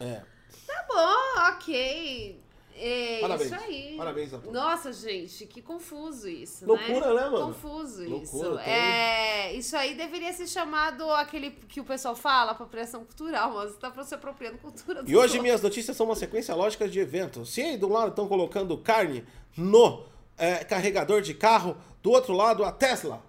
É. 0.00 0.22
Tá 0.66 0.86
bom, 0.88 1.54
ok. 1.54 2.36
É 2.76 3.20
Parabéns. 3.20 3.52
isso 3.52 3.60
aí. 3.60 3.94
Parabéns, 3.96 4.32
Antônio. 4.32 4.52
Nossa, 4.52 4.92
gente, 4.92 5.46
que 5.46 5.62
confuso 5.62 6.28
isso, 6.28 6.66
Loucura, 6.66 7.14
né? 7.14 7.22
né, 7.22 7.30
mano? 7.30 7.46
Confuso 7.46 8.08
Loucura, 8.08 8.48
isso. 8.48 8.58
É, 8.58 9.52
isso 9.54 9.76
aí 9.76 9.94
deveria 9.94 10.32
ser 10.32 10.48
chamado 10.48 11.08
aquele 11.12 11.52
que 11.68 11.80
o 11.80 11.84
pessoal 11.84 12.16
fala, 12.16 12.50
apropriação 12.50 13.04
cultural, 13.04 13.54
mas 13.54 13.72
você 13.72 13.78
tá 13.78 14.04
se 14.04 14.14
apropriando 14.14 14.58
cultura 14.58 15.02
do 15.02 15.10
E 15.10 15.16
hoje 15.16 15.38
minhas 15.38 15.62
notícias 15.62 15.96
são 15.96 16.06
uma 16.06 16.16
sequência 16.16 16.54
lógica 16.54 16.88
de 16.88 16.98
eventos. 16.98 17.50
Se 17.50 17.62
aí 17.62 17.76
do 17.76 17.88
lado 17.88 18.08
estão 18.08 18.26
colocando 18.26 18.76
carne 18.78 19.24
no 19.56 20.04
é, 20.36 20.64
carregador 20.64 21.22
de 21.22 21.32
carro, 21.32 21.76
do 22.02 22.10
outro 22.10 22.32
lado 22.32 22.64
a 22.64 22.72
Tesla, 22.72 23.22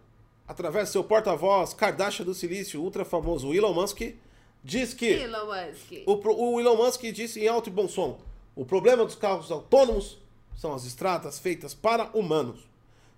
através 0.48 0.90
do 0.90 0.92
seu 0.92 1.04
porta-voz 1.04 1.74
Kardashian 1.74 2.26
do 2.26 2.34
Silício, 2.34 2.82
ultra 2.82 3.06
famoso 3.06 3.54
Elon 3.54 3.74
Musk, 3.74 4.02
diz 4.64 4.94
que... 4.96 5.06
Elon 5.06 5.46
Musk. 5.46 5.92
O, 6.08 6.54
o 6.54 6.60
Elon 6.60 6.78
Musk 6.78 7.04
disse 7.04 7.42
em 7.42 7.48
alto 7.48 7.70
e 7.70 7.72
bom 7.72 7.88
som 7.88 8.20
o 8.56 8.66
problema 8.66 9.04
dos 9.04 9.16
carros 9.16 9.52
autônomos 9.52 10.18
são 10.56 10.74
as 10.74 10.86
estradas 10.86 11.38
feitas 11.38 11.74
para 11.74 12.06
humanos. 12.14 12.62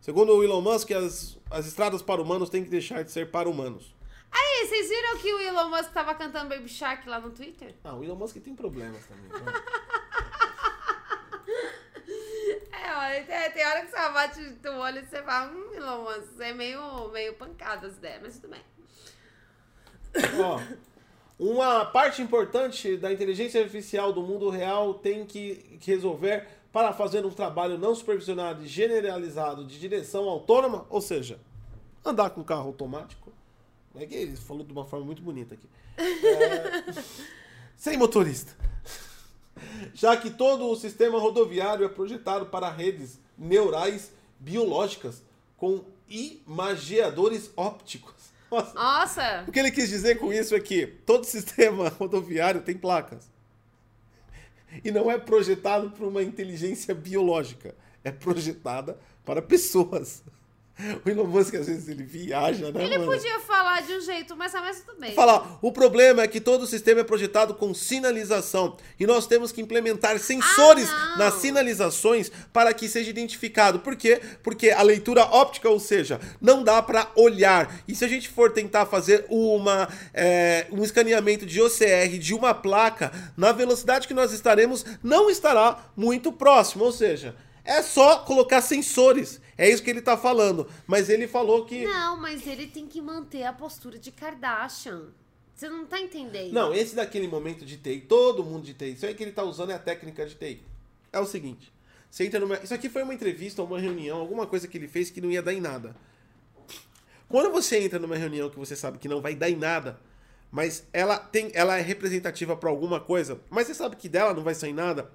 Segundo 0.02 0.34
o 0.34 0.44
Elon 0.44 0.62
Musk, 0.62 0.92
as, 0.92 1.38
as 1.52 1.68
estradas 1.68 2.02
para 2.02 2.22
humanos 2.22 2.50
têm 2.50 2.64
que 2.64 2.70
deixar 2.70 3.04
de 3.04 3.12
ser 3.12 3.30
para 3.30 3.48
humanos. 3.50 3.96
Aí, 4.32 4.68
vocês 4.68 4.90
viram 4.90 5.18
que 5.18 5.34
o 5.34 5.40
Elon 5.40 5.70
Musk 5.70 5.88
estava 5.88 6.16
cantando 6.16 6.50
Baby 6.50 6.68
Shark 6.68 7.08
lá 7.08 7.20
no 7.20 7.32
Twitter? 7.32 7.76
Ah, 7.84 7.96
o 7.96 8.04
Elon 8.04 8.16
Musk 8.16 8.38
tem 8.38 8.56
problemas 8.56 9.06
também. 9.06 9.28
Né? 9.28 9.54
é, 12.84 12.96
olha, 12.96 13.24
tem, 13.26 13.52
tem 13.52 13.66
hora 13.66 13.86
que 13.86 13.92
você 13.92 14.10
bate 14.10 14.40
o 14.68 14.78
olho 14.80 15.00
e 15.00 15.06
você 15.06 15.22
fala, 15.24 15.52
hum, 15.52 15.74
Elon 15.74 16.04
Musk, 16.04 16.40
é 16.40 16.54
meio, 16.54 17.10
meio 17.10 17.34
pancada 17.36 17.88
as 17.88 17.94
ideias, 17.98 18.22
mas 18.22 18.40
tudo 18.40 18.50
bem. 18.52 18.62
Ó, 20.42 20.60
uma 21.40 21.86
parte 21.86 22.22
importante 22.22 22.98
da 22.98 23.12
inteligência 23.12 23.62
artificial 23.62 24.12
do 24.12 24.22
mundo 24.22 24.50
real 24.50 24.96
tem 24.96 25.26
que 25.26 25.80
resolver 25.86 26.48
para 26.72 26.94
fazer 26.94 27.26
um 27.26 27.30
trabalho 27.30 27.78
não 27.78 27.94
supervisionado 27.94 28.64
e 28.64 28.68
generalizado 28.68 29.66
de 29.66 29.80
direção 29.80 30.28
autônoma, 30.28 30.86
ou 30.90 31.02
seja, 31.02 31.40
andar 32.04 32.32
com 32.32 32.44
carro 32.44 32.68
automático. 32.68 33.32
É 33.96 34.06
que 34.06 34.16
ele 34.16 34.36
falou 34.36 34.64
de 34.64 34.72
uma 34.72 34.86
forma 34.86 35.06
muito 35.06 35.22
bonita 35.22 35.56
aqui. 35.56 35.68
É, 35.98 36.94
sem 37.76 37.98
motorista. 37.98 38.56
Já 39.94 40.16
que 40.16 40.30
todo 40.30 40.70
o 40.70 40.76
sistema 40.76 41.20
rodoviário 41.20 41.86
é 41.86 41.90
projetado 41.90 42.46
para 42.48 42.70
redes 42.70 43.20
neurais 43.38 44.12
biológicas 44.40 45.24
com 45.56 45.84
imagiadores 46.08 47.52
ópticos. 47.56 48.17
Nossa. 48.52 48.74
Nossa. 48.74 49.44
O 49.48 49.52
que 49.52 49.60
ele 49.60 49.72
quis 49.72 49.90
dizer 49.90 50.20
com 50.20 50.32
isso 50.32 50.56
é 50.56 50.60
que 50.60 50.88
todo 50.88 51.26
sistema 51.26 51.90
rodoviário 52.00 52.62
tem 52.62 52.76
placas. 52.78 53.30
E 54.84 54.92
não 54.92 55.10
é 55.10 55.18
projetado 55.18 55.90
por 55.92 56.08
uma 56.08 56.24
inteligência 56.24 56.94
biológica. 56.94 57.76
É 58.04 58.12
projetada 58.12 58.98
para 59.26 59.42
pessoas. 59.42 60.24
O 61.06 61.10
Elon 61.10 61.26
Musk, 61.26 61.56
às 61.56 61.68
vezes, 61.68 61.88
ele 61.88 62.04
viaja, 62.04 62.72
né, 62.72 62.84
Ele 62.84 62.98
mano? 62.98 63.12
podia 63.12 63.40
falar 63.40 63.82
de 63.82 63.94
um 63.94 64.02
jeito, 64.02 64.36
mas, 64.36 64.54
mas 64.54 64.82
tudo 64.82 65.00
bem. 65.00 65.14
Falar, 65.14 65.58
o 65.62 65.72
problema 65.72 66.22
é 66.22 66.28
que 66.28 66.40
todo 66.40 66.64
o 66.64 66.68
sistema 66.68 67.02
é 67.02 67.04
projetado 67.04 67.54
com 67.56 67.74
sinalização. 67.74 68.78
E 69.00 69.06
nós 69.06 69.26
temos 69.28 69.52
que 69.52 69.62
implementar 69.62 70.18
sensores 70.20 70.90
ah, 70.90 71.16
nas 71.18 71.36
sinalizações 71.36 72.32
para 72.54 72.74
que 72.74 72.88
seja 72.88 73.10
identificado. 73.10 73.80
Por 73.80 73.96
quê? 73.96 74.22
Porque 74.44 74.70
a 74.70 74.82
leitura 74.82 75.24
óptica, 75.24 75.70
ou 75.70 75.80
seja, 75.80 76.20
não 76.40 76.64
dá 76.64 76.82
para 76.82 77.10
olhar. 77.16 77.82
E 77.88 77.96
se 77.96 78.06
a 78.06 78.08
gente 78.08 78.30
for 78.30 78.52
tentar 78.52 78.86
fazer 78.86 79.26
uma, 79.30 79.88
é, 80.14 80.68
um 80.72 80.84
escaneamento 80.84 81.46
de 81.46 81.62
OCR 81.62 82.18
de 82.20 82.34
uma 82.34 82.54
placa, 82.54 83.12
na 83.36 83.52
velocidade 83.52 84.08
que 84.08 84.14
nós 84.14 84.32
estaremos, 84.32 84.86
não 85.04 85.30
estará 85.30 85.92
muito 85.96 86.32
próximo. 86.32 86.84
Ou 86.84 86.92
seja, 86.92 87.36
é 87.64 87.82
só 87.82 88.20
colocar 88.20 88.62
sensores. 88.62 89.42
É 89.58 89.70
isso 89.70 89.82
que 89.82 89.90
ele 89.90 90.02
tá 90.02 90.16
falando. 90.16 90.68
Mas 90.86 91.10
ele 91.10 91.28
falou 91.28 91.66
que. 91.66 91.84
Não, 91.84 92.18
mas 92.18 92.46
ele 92.46 92.68
tem 92.68 92.86
que 92.86 93.02
manter 93.02 93.44
a 93.44 93.54
postura 93.54 93.98
de 93.98 94.12
Kardashian. 94.12 95.08
Você 95.56 95.68
não 95.68 95.86
tá 95.86 96.00
entendendo. 96.00 96.54
Não, 96.54 96.72
esse 96.74 96.96
daquele 96.96 97.28
momento 97.28 97.66
de 97.66 97.78
TI, 97.78 98.02
todo 98.02 98.44
mundo 98.44 98.64
de 98.64 98.76
TI. 98.76 98.94
Isso 98.94 99.06
aí 99.08 99.16
que 99.16 99.24
ele 99.24 99.32
tá 99.32 99.44
usando 99.44 99.72
é 99.72 99.74
a 99.74 99.80
técnica 99.80 100.24
de 100.26 100.36
TI. 100.36 100.62
É 101.12 101.20
o 101.20 101.26
seguinte. 101.26 101.74
Você 102.12 102.26
entra 102.26 102.40
numa. 102.40 102.58
Isso 102.58 102.74
aqui 102.74 102.90
foi 102.90 103.02
uma 103.02 103.14
entrevista, 103.14 103.64
uma 103.64 103.80
reunião, 103.80 104.20
alguma 104.20 104.46
coisa 104.46 104.68
que 104.68 104.78
ele 104.78 104.88
fez 104.88 105.10
que 105.10 105.20
não 105.20 105.32
ia 105.32 105.42
dar 105.42 105.54
em 105.54 105.60
nada. 105.60 105.96
Quando 107.28 107.52
você 107.52 107.80
entra 107.80 107.98
numa 107.98 108.16
reunião 108.16 108.50
que 108.50 108.58
você 108.58 108.76
sabe 108.76 109.00
que 109.00 109.10
não 109.10 109.20
vai 109.20 109.36
dar 109.36 109.50
em 109.50 109.56
nada, 109.56 110.00
mas 110.52 110.86
ela 110.94 111.18
tem, 111.18 111.52
ela 111.54 111.78
é 111.78 111.82
representativa 111.82 112.56
para 112.56 112.70
alguma 112.70 113.00
coisa, 113.00 113.42
mas 113.50 113.68
você 113.68 113.74
sabe 113.74 113.98
que 113.98 114.08
dela 114.08 114.34
não 114.34 114.44
vai 114.44 114.56
sair 114.56 114.72
nada, 114.72 115.12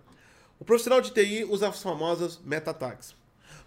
o 0.58 0.64
profissional 0.64 1.00
de 1.00 1.10
TI 1.10 1.44
usa 1.44 1.68
as 1.68 1.82
famosas 1.82 2.38
meta-tags. 2.44 3.14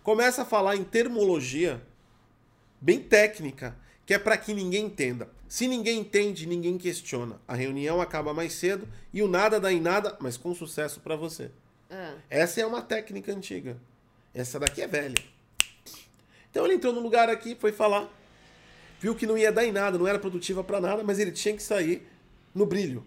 Começa 0.06 0.44
a 0.44 0.46
falar 0.46 0.76
em 0.76 0.84
termologia 0.84 1.82
bem 2.80 3.00
técnica, 3.00 3.76
que 4.06 4.14
é 4.14 4.20
para 4.20 4.38
que 4.38 4.54
ninguém 4.54 4.86
entenda. 4.86 5.28
Se 5.48 5.68
ninguém 5.68 6.02
entende, 6.02 6.46
ninguém 6.46 6.78
questiona. 6.78 7.42
A 7.48 7.56
reunião 7.56 8.00
acaba 8.00 8.32
mais 8.32 8.54
cedo 8.54 8.88
e 9.12 9.24
o 9.24 9.28
nada 9.28 9.60
dá 9.60 9.74
em 9.74 9.82
nada, 9.82 10.16
mas 10.20 10.38
com 10.38 10.54
sucesso 10.54 11.00
para 11.00 11.16
você. 11.16 11.50
É. 11.90 12.14
Essa 12.30 12.62
é 12.62 12.66
uma 12.68 12.84
técnica 12.84 13.32
antiga. 13.32 13.78
Essa 14.32 14.60
daqui 14.60 14.84
é 14.84 14.88
velha. 14.88 15.16
Então 16.52 16.66
ele 16.66 16.76
entrou 16.76 16.94
no 16.94 17.00
lugar 17.00 17.28
aqui, 17.28 17.58
foi 17.60 17.72
falar, 17.72 18.08
viu 19.00 19.16
que 19.16 19.26
não 19.26 19.36
ia 19.36 19.52
dar 19.52 19.66
em 19.66 19.72
nada, 19.72 19.98
não 19.98 20.08
era 20.08 20.20
produtiva 20.20 20.64
para 20.64 20.80
nada, 20.80 21.04
mas 21.04 21.18
ele 21.18 21.32
tinha 21.32 21.56
que 21.56 21.64
sair 21.64 22.08
no 22.54 22.68
brilho. 22.68 23.04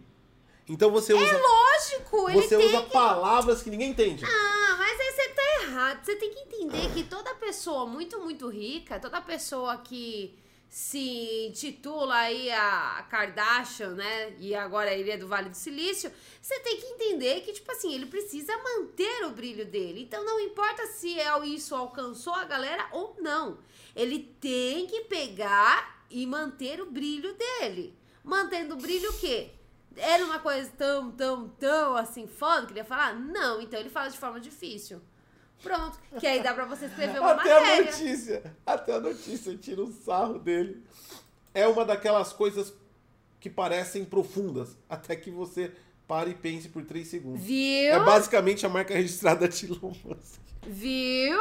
Então 0.69 0.91
você 0.91 1.15
usa. 1.15 1.25
É 1.25 1.41
lógico, 1.41 2.33
Você 2.33 2.57
usa 2.57 2.83
que... 2.83 2.91
palavras 2.91 3.63
que 3.63 3.71
ninguém 3.71 3.91
entende. 3.91 4.25
Ah, 4.25 4.77
mas 4.77 4.99
aí 4.99 5.13
você 5.13 5.29
tá 5.29 5.49
errado. 5.79 6.05
Você 6.05 6.17
tem 6.17 6.31
que 6.31 6.41
entender 6.41 6.93
que 6.93 7.05
toda 7.05 7.35
pessoa 7.37 7.87
muito, 7.87 8.19
muito 8.21 8.49
rica, 8.49 8.99
toda 8.99 9.21
pessoa 9.21 9.79
que 9.79 10.37
se 10.69 11.47
intitula 11.47 12.15
aí 12.15 12.51
a 12.51 13.07
Kardashian, 13.09 13.95
né? 13.95 14.35
E 14.39 14.55
agora 14.55 14.93
ele 14.93 15.11
é 15.11 15.17
do 15.17 15.27
Vale 15.27 15.49
do 15.49 15.57
Silício. 15.57 16.13
Você 16.43 16.59
tem 16.61 16.77
que 16.79 16.87
entender 16.87 17.41
que, 17.41 17.53
tipo 17.53 17.71
assim, 17.73 17.95
ele 17.95 18.07
precisa 18.07 18.53
manter 18.59 19.25
o 19.25 19.31
brilho 19.31 19.65
dele. 19.65 20.03
Então 20.03 20.25
não 20.25 20.39
importa 20.41 20.87
se 20.87 21.19
é 21.19 21.47
isso 21.47 21.75
alcançou 21.75 22.35
a 22.35 22.45
galera 22.45 22.87
ou 22.93 23.17
não. 23.21 23.59
Ele 23.97 24.19
tem 24.41 24.87
que 24.87 25.03
pegar 25.03 26.05
e 26.11 26.27
manter 26.27 26.83
o 26.83 26.91
brilho 26.91 27.35
dele. 27.35 27.97
Mantendo 28.23 28.75
o 28.75 28.79
brilho 28.79 29.09
o 29.11 29.19
quê? 29.19 29.51
Era 29.97 30.25
uma 30.25 30.39
coisa 30.39 30.71
tão, 30.77 31.11
tão, 31.11 31.49
tão 31.49 31.97
assim 31.97 32.27
foda, 32.27 32.67
queria 32.67 32.85
falar? 32.85 33.15
Não, 33.15 33.61
então 33.61 33.81
ele 33.81 33.89
fala 33.89 34.09
de 34.11 34.19
forma 34.19 34.39
difícil. 34.39 35.01
Pronto. 35.63 35.99
Que 36.19 36.27
aí 36.27 36.43
dá 36.43 36.55
pra 36.55 36.65
você 36.65 36.87
escrever 36.87 37.19
uma 37.19 37.33
até 37.33 37.55
matéria. 37.55 37.61
Até 37.61 37.81
a 37.81 37.85
notícia, 37.85 38.55
até 38.65 38.95
a 38.95 39.01
notícia 39.01 39.57
tira 39.57 39.83
um 39.83 39.93
sarro 39.93 40.39
dele. 40.39 40.83
É 41.55 41.67
uma 41.67 41.85
daquelas 41.85 42.33
coisas 42.33 42.73
que 43.41 43.51
parecem 43.51 44.05
profundas, 44.05 44.77
até 44.89 45.17
que 45.17 45.31
você 45.31 45.73
pare 46.07 46.31
e 46.31 46.35
pense 46.35 46.69
por 46.69 46.85
três 46.85 47.09
segundos. 47.09 47.43
Viu? 47.43 47.93
É 47.93 48.05
basicamente 48.05 48.65
a 48.65 48.69
marca 48.69 48.95
registrada 48.95 49.49
de 49.49 49.67
Elon 49.67 49.93
Musk. 50.05 50.41
Viu? 50.67 51.41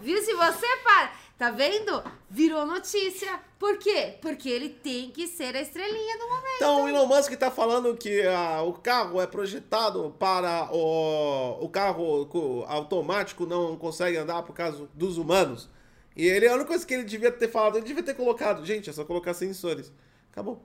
Viu? 0.00 0.22
Se 0.22 0.34
você 0.34 0.66
para. 0.84 1.12
Tá 1.40 1.50
vendo? 1.50 2.02
Virou 2.28 2.66
notícia. 2.66 3.40
Por 3.58 3.78
quê? 3.78 4.18
Porque 4.20 4.46
ele 4.46 4.68
tem 4.68 5.10
que 5.10 5.26
ser 5.26 5.56
a 5.56 5.62
estrelinha 5.62 6.18
do 6.18 6.28
momento. 6.28 6.56
Então, 6.56 6.84
o 6.84 6.88
Elon 6.88 7.06
Musk 7.06 7.32
tá 7.32 7.50
falando 7.50 7.96
que 7.96 8.22
ah, 8.26 8.60
o 8.62 8.74
carro 8.74 9.18
é 9.18 9.26
projetado 9.26 10.14
para 10.18 10.68
o, 10.70 11.64
o 11.64 11.68
carro 11.70 12.26
automático 12.68 13.46
não 13.46 13.74
consegue 13.74 14.18
andar 14.18 14.42
por 14.42 14.52
causa 14.52 14.86
dos 14.92 15.16
humanos. 15.16 15.70
E 16.14 16.26
ele, 16.26 16.46
a 16.46 16.52
única 16.52 16.68
coisa 16.68 16.86
que 16.86 16.92
ele 16.92 17.04
devia 17.04 17.32
ter 17.32 17.48
falado, 17.48 17.78
ele 17.78 17.86
devia 17.86 18.02
ter 18.02 18.14
colocado, 18.14 18.64
gente, 18.66 18.90
é 18.90 18.92
só 18.92 19.02
colocar 19.02 19.32
sensores. 19.32 19.90
Acabou. 20.30 20.62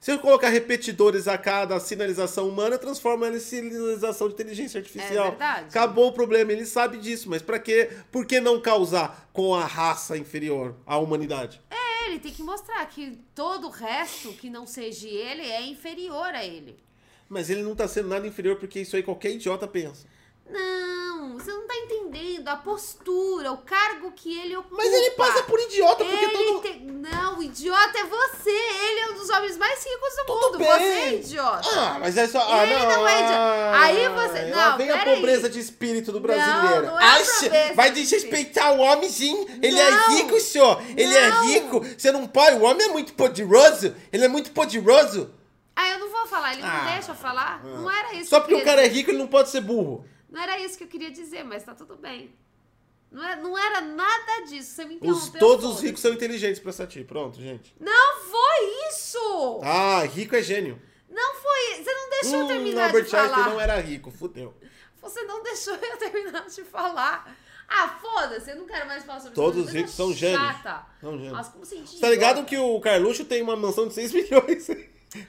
Se 0.00 0.10
eu 0.10 0.18
colocar 0.18 0.48
repetidores 0.48 1.28
a 1.28 1.36
cada 1.36 1.78
sinalização 1.78 2.48
humana, 2.48 2.78
transforma 2.78 3.26
ela 3.26 3.36
em 3.36 3.40
sinalização 3.40 4.28
de 4.28 4.32
inteligência 4.32 4.78
artificial. 4.78 5.26
É 5.26 5.28
verdade. 5.28 5.66
Acabou 5.68 6.08
o 6.08 6.12
problema, 6.12 6.50
ele 6.52 6.64
sabe 6.64 6.96
disso, 6.96 7.28
mas 7.28 7.42
para 7.42 7.58
quê? 7.58 7.90
Por 8.10 8.24
que 8.24 8.40
não 8.40 8.58
causar 8.62 9.28
com 9.30 9.54
a 9.54 9.66
raça 9.66 10.16
inferior 10.16 10.74
à 10.86 10.96
humanidade? 10.96 11.60
É, 11.70 12.08
ele 12.08 12.18
tem 12.18 12.32
que 12.32 12.42
mostrar 12.42 12.86
que 12.86 13.18
todo 13.34 13.66
o 13.66 13.70
resto 13.70 14.32
que 14.32 14.48
não 14.48 14.66
seja 14.66 15.06
ele 15.06 15.42
é 15.42 15.60
inferior 15.66 16.34
a 16.34 16.42
ele. 16.42 16.78
Mas 17.28 17.50
ele 17.50 17.62
não 17.62 17.76
tá 17.76 17.86
sendo 17.86 18.08
nada 18.08 18.26
inferior 18.26 18.56
porque 18.56 18.80
isso 18.80 18.96
aí 18.96 19.02
qualquer 19.02 19.32
idiota 19.32 19.68
pensa. 19.68 20.06
Não, 20.52 21.38
você 21.38 21.52
não 21.52 21.66
tá 21.66 21.74
entendendo 21.76 22.48
a 22.48 22.56
postura, 22.56 23.52
o 23.52 23.58
cargo 23.58 24.10
que 24.12 24.36
ele 24.36 24.56
ocupa. 24.56 24.76
Mas 24.76 24.92
ele 24.92 25.10
passa 25.12 25.42
por 25.44 25.60
idiota 25.60 26.04
porque 26.04 26.24
ele 26.24 26.32
todo... 26.32 26.60
Te... 26.62 26.80
Não, 26.80 27.38
o 27.38 27.42
idiota 27.42 27.98
é 27.98 28.04
você. 28.04 28.50
Ele 28.50 29.00
é 29.00 29.10
um 29.10 29.14
dos 29.14 29.30
homens 29.30 29.56
mais 29.56 29.84
ricos 29.84 30.16
do 30.16 30.24
Tudo 30.26 30.58
mundo. 30.58 30.58
Bem. 30.58 30.68
Você 30.68 30.84
é 30.84 31.14
idiota. 31.14 31.68
Ah, 31.72 31.98
mas 32.00 32.16
é 32.16 32.26
só... 32.26 32.52
Ah, 32.52 32.66
ele 32.66 32.74
não, 32.74 32.90
não 32.90 33.08
é 33.08 33.14
idiota. 33.14 33.78
Aí 33.80 34.08
você... 34.08 34.42
Não, 34.46 34.76
vem 34.76 34.90
a 34.90 35.04
pobreza 35.04 35.46
aí. 35.46 35.52
de 35.52 35.60
espírito 35.60 36.10
do 36.10 36.20
brasileiro. 36.20 36.86
Não, 36.86 36.92
não 36.94 37.00
é 37.00 37.04
Acha, 37.04 37.74
vai 37.74 37.92
desrespeitar 37.92 38.72
o 38.72 38.80
homem, 38.80 39.08
sim. 39.08 39.46
Ele 39.62 39.78
é 39.78 39.90
não. 39.90 40.04
é 40.04 40.16
rico, 40.16 40.40
senhor. 40.40 40.82
Ele 40.96 41.16
é 41.16 41.30
rico. 41.42 41.80
Você 41.96 42.10
não 42.10 42.26
pode... 42.26 42.56
O 42.56 42.62
homem 42.62 42.88
é 42.88 42.90
muito 42.90 43.14
poderoso. 43.14 43.94
Ele 44.12 44.24
é 44.24 44.28
muito 44.28 44.50
poderoso. 44.50 45.32
Ah, 45.76 45.88
eu 45.90 45.98
não 46.00 46.10
vou 46.10 46.26
falar. 46.26 46.52
Ele 46.52 46.62
não 46.62 46.68
ah. 46.68 46.90
deixa 46.92 47.12
eu 47.12 47.14
falar. 47.14 47.62
Ah. 47.64 47.68
Não 47.68 47.90
era 47.90 48.14
isso. 48.14 48.30
Só 48.30 48.40
porque 48.40 48.54
o 48.54 48.64
cara 48.64 48.84
é 48.84 48.88
rico, 48.88 49.10
ele 49.10 49.18
não 49.18 49.28
pode 49.28 49.48
ser 49.48 49.60
burro. 49.60 50.04
Não 50.30 50.40
era 50.40 50.58
isso 50.60 50.78
que 50.78 50.84
eu 50.84 50.88
queria 50.88 51.10
dizer, 51.10 51.44
mas 51.44 51.64
tá 51.64 51.74
tudo 51.74 51.96
bem. 51.96 52.32
Não 53.10 53.24
era, 53.24 53.32
é, 53.32 53.42
não 53.42 53.58
era 53.58 53.80
nada 53.80 54.46
disso. 54.46 54.70
Você 54.70 54.84
me 54.84 54.94
interrompeu. 54.94 55.24
Os, 55.24 55.30
todos 55.30 55.64
os 55.64 55.80
ricos 55.80 56.00
são 56.00 56.12
inteligentes 56.12 56.60
pra 56.60 56.72
Sati. 56.72 57.02
Pronto, 57.02 57.40
gente. 57.40 57.74
Não 57.80 58.20
foi 58.20 58.88
isso! 58.88 59.60
Ah, 59.64 60.04
rico 60.04 60.36
é 60.36 60.42
gênio. 60.42 60.80
Não 61.08 61.34
foi. 61.34 61.82
Você 61.82 61.92
não 61.92 62.10
deixou 62.10 62.38
hum, 62.38 62.42
eu 62.42 62.46
terminar 62.46 62.86
Albert 62.86 63.04
de 63.04 63.10
falar. 63.10 63.22
Albert 63.22 63.36
Einstein 63.38 63.54
não 63.54 63.60
era 63.60 63.80
rico, 63.80 64.10
fudeu. 64.12 64.54
Você 65.02 65.22
não 65.24 65.42
deixou 65.42 65.74
eu 65.74 65.96
terminar 65.96 66.46
de 66.46 66.62
falar. 66.62 67.36
Ah, 67.68 67.88
foda-se, 68.00 68.50
eu 68.50 68.56
não 68.56 68.66
quero 68.66 68.86
mais 68.86 69.04
falar 69.04 69.20
sobre 69.20 69.34
Todos 69.34 69.58
isso. 69.58 69.66
Todos 69.66 69.68
os 69.68 69.74
ricos 69.74 69.94
são 69.94 70.12
gênios. 70.12 70.40
Chata. 70.40 70.86
São 71.00 71.12
gênios. 71.12 71.32
Nossa, 71.32 71.50
como 71.50 71.64
sentir? 71.64 72.00
Tá 72.00 72.10
ligado 72.10 72.44
que 72.44 72.56
o 72.56 72.80
Carluxo 72.80 73.24
tem 73.24 73.42
uma 73.42 73.56
mansão 73.56 73.88
de 73.88 73.94
6 73.94 74.12
milhões? 74.14 74.68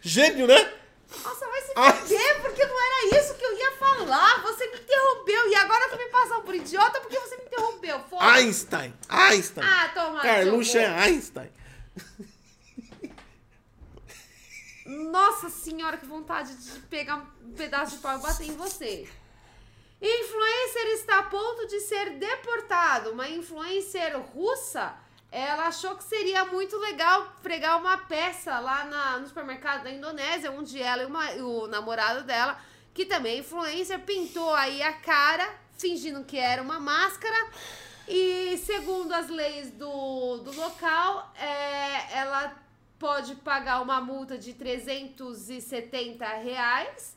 Gênio, 0.02 0.46
né? 0.46 0.81
Nossa, 1.24 1.46
vai 1.48 1.62
se 1.62 1.74
perder, 1.74 2.42
porque 2.42 2.66
não 2.66 2.82
era 2.82 3.20
isso 3.20 3.36
que 3.36 3.44
eu 3.44 3.58
ia 3.58 3.72
falar. 3.74 4.42
Você 4.44 4.68
me 4.68 4.80
interrompeu. 4.80 5.50
E 5.50 5.56
agora 5.56 5.90
tu 5.90 5.98
me 5.98 6.08
passou 6.08 6.42
por 6.42 6.56
idiota 6.56 7.02
porque 7.02 7.20
você 7.20 7.38
me 7.38 7.44
interrompeu. 7.44 8.00
Foda. 8.10 8.26
Einstein. 8.26 8.94
Einstein. 9.10 9.68
Ah, 9.68 9.90
toma. 9.94 10.22
Carluxa 10.22 10.80
é 10.80 10.88
Einstein. 10.88 11.52
Nossa 14.86 15.50
senhora, 15.50 15.98
que 15.98 16.06
vontade 16.06 16.56
de 16.56 16.80
pegar 16.82 17.18
um 17.18 17.54
pedaço 17.54 17.96
de 17.96 18.02
pau 18.02 18.18
e 18.18 18.22
bater 18.22 18.48
em 18.48 18.56
você. 18.56 19.08
Influencer 20.02 20.88
está 20.94 21.20
a 21.20 21.24
ponto 21.24 21.68
de 21.68 21.80
ser 21.82 22.18
deportado. 22.18 23.12
Uma 23.12 23.30
influencer 23.30 24.18
russa 24.20 24.94
ela 25.32 25.68
achou 25.68 25.96
que 25.96 26.04
seria 26.04 26.44
muito 26.46 26.78
legal 26.78 27.34
pregar 27.42 27.80
uma 27.80 27.98
peça 27.98 28.60
lá 28.60 28.84
na, 28.84 29.18
no 29.20 29.28
supermercado 29.28 29.84
da 29.84 29.92
Indonésia, 29.92 30.52
onde 30.52 30.82
ela 30.82 31.04
e 31.04 31.06
uma, 31.06 31.32
o 31.36 31.68
namorado 31.68 32.24
dela, 32.26 32.60
que 32.94 33.06
também 33.06 33.38
é 33.38 33.40
influencer, 33.40 33.98
pintou 34.02 34.54
aí 34.54 34.84
a 34.84 34.92
cara, 34.92 35.50
fingindo 35.78 36.26
que 36.26 36.38
era 36.38 36.62
uma 36.62 36.82
máscara. 36.82 37.50
E 38.10 38.58
segundo 38.58 39.14
as 39.14 39.30
leis 39.30 39.72
do, 39.72 40.40
do 40.40 40.54
local, 40.54 41.32
é, 41.40 42.18
ela 42.18 42.54
pode 43.00 43.36
pagar 43.36 43.82
uma 43.82 44.02
multa 44.02 44.38
de 44.38 44.54
370 44.54 46.26
reais, 46.26 47.16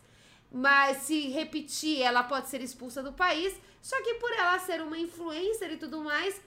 mas 0.53 0.99
se 0.99 1.31
repetir, 1.31 2.01
ela 2.01 2.23
pode 2.23 2.49
ser 2.49 2.61
expulsa 2.61 3.03
do 3.03 3.13
país. 3.13 3.59
Só 3.83 4.01
que 4.03 4.15
por 4.15 4.33
ela 4.33 4.59
ser 4.61 4.81
uma 4.81 4.97
influencer 4.97 5.73
e 5.73 5.77
tudo 5.77 5.99
mais, 5.99 6.41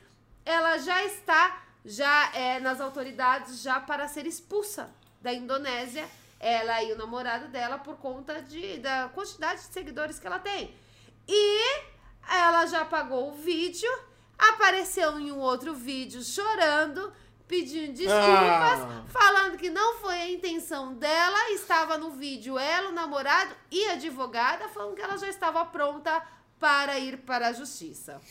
ela 0.47 0.77
já 0.77 1.03
está 1.03 1.63
já 1.83 2.31
é, 2.33 2.59
nas 2.59 2.79
autoridades 2.79 3.61
já 3.61 3.79
para 3.79 4.07
ser 4.07 4.25
expulsa 4.25 4.89
da 5.21 5.33
Indonésia, 5.33 6.07
ela 6.39 6.81
e 6.83 6.93
o 6.93 6.97
namorado 6.97 7.47
dela 7.49 7.77
por 7.77 7.97
conta 7.97 8.41
de, 8.41 8.77
da 8.77 9.09
quantidade 9.13 9.61
de 9.61 9.73
seguidores 9.73 10.19
que 10.19 10.27
ela 10.27 10.39
tem. 10.39 10.73
E 11.27 11.81
ela 12.29 12.65
já 12.65 12.81
apagou 12.81 13.29
o 13.29 13.35
vídeo, 13.35 13.89
apareceu 14.37 15.19
em 15.19 15.31
um 15.31 15.39
outro 15.39 15.73
vídeo 15.73 16.23
chorando, 16.23 17.11
pedindo 17.47 17.93
desculpas, 17.93 18.81
ah. 18.81 19.03
falando 19.07 19.57
que 19.57 19.69
não 19.69 19.95
foi 19.95 20.15
a 20.15 20.29
intenção 20.29 20.93
dela, 20.93 21.51
estava 21.51 21.97
no 21.97 22.11
vídeo 22.11 22.57
ela, 22.57 22.89
o 22.89 22.93
namorado 22.93 23.53
e 23.71 23.89
a 23.89 23.93
advogada, 23.93 24.69
falando 24.69 24.95
que 24.95 25.01
ela 25.01 25.17
já 25.17 25.27
estava 25.27 25.65
pronta 25.65 26.21
para 26.59 26.99
ir 26.99 27.17
para 27.19 27.47
a 27.47 27.53
justiça. 27.53 28.21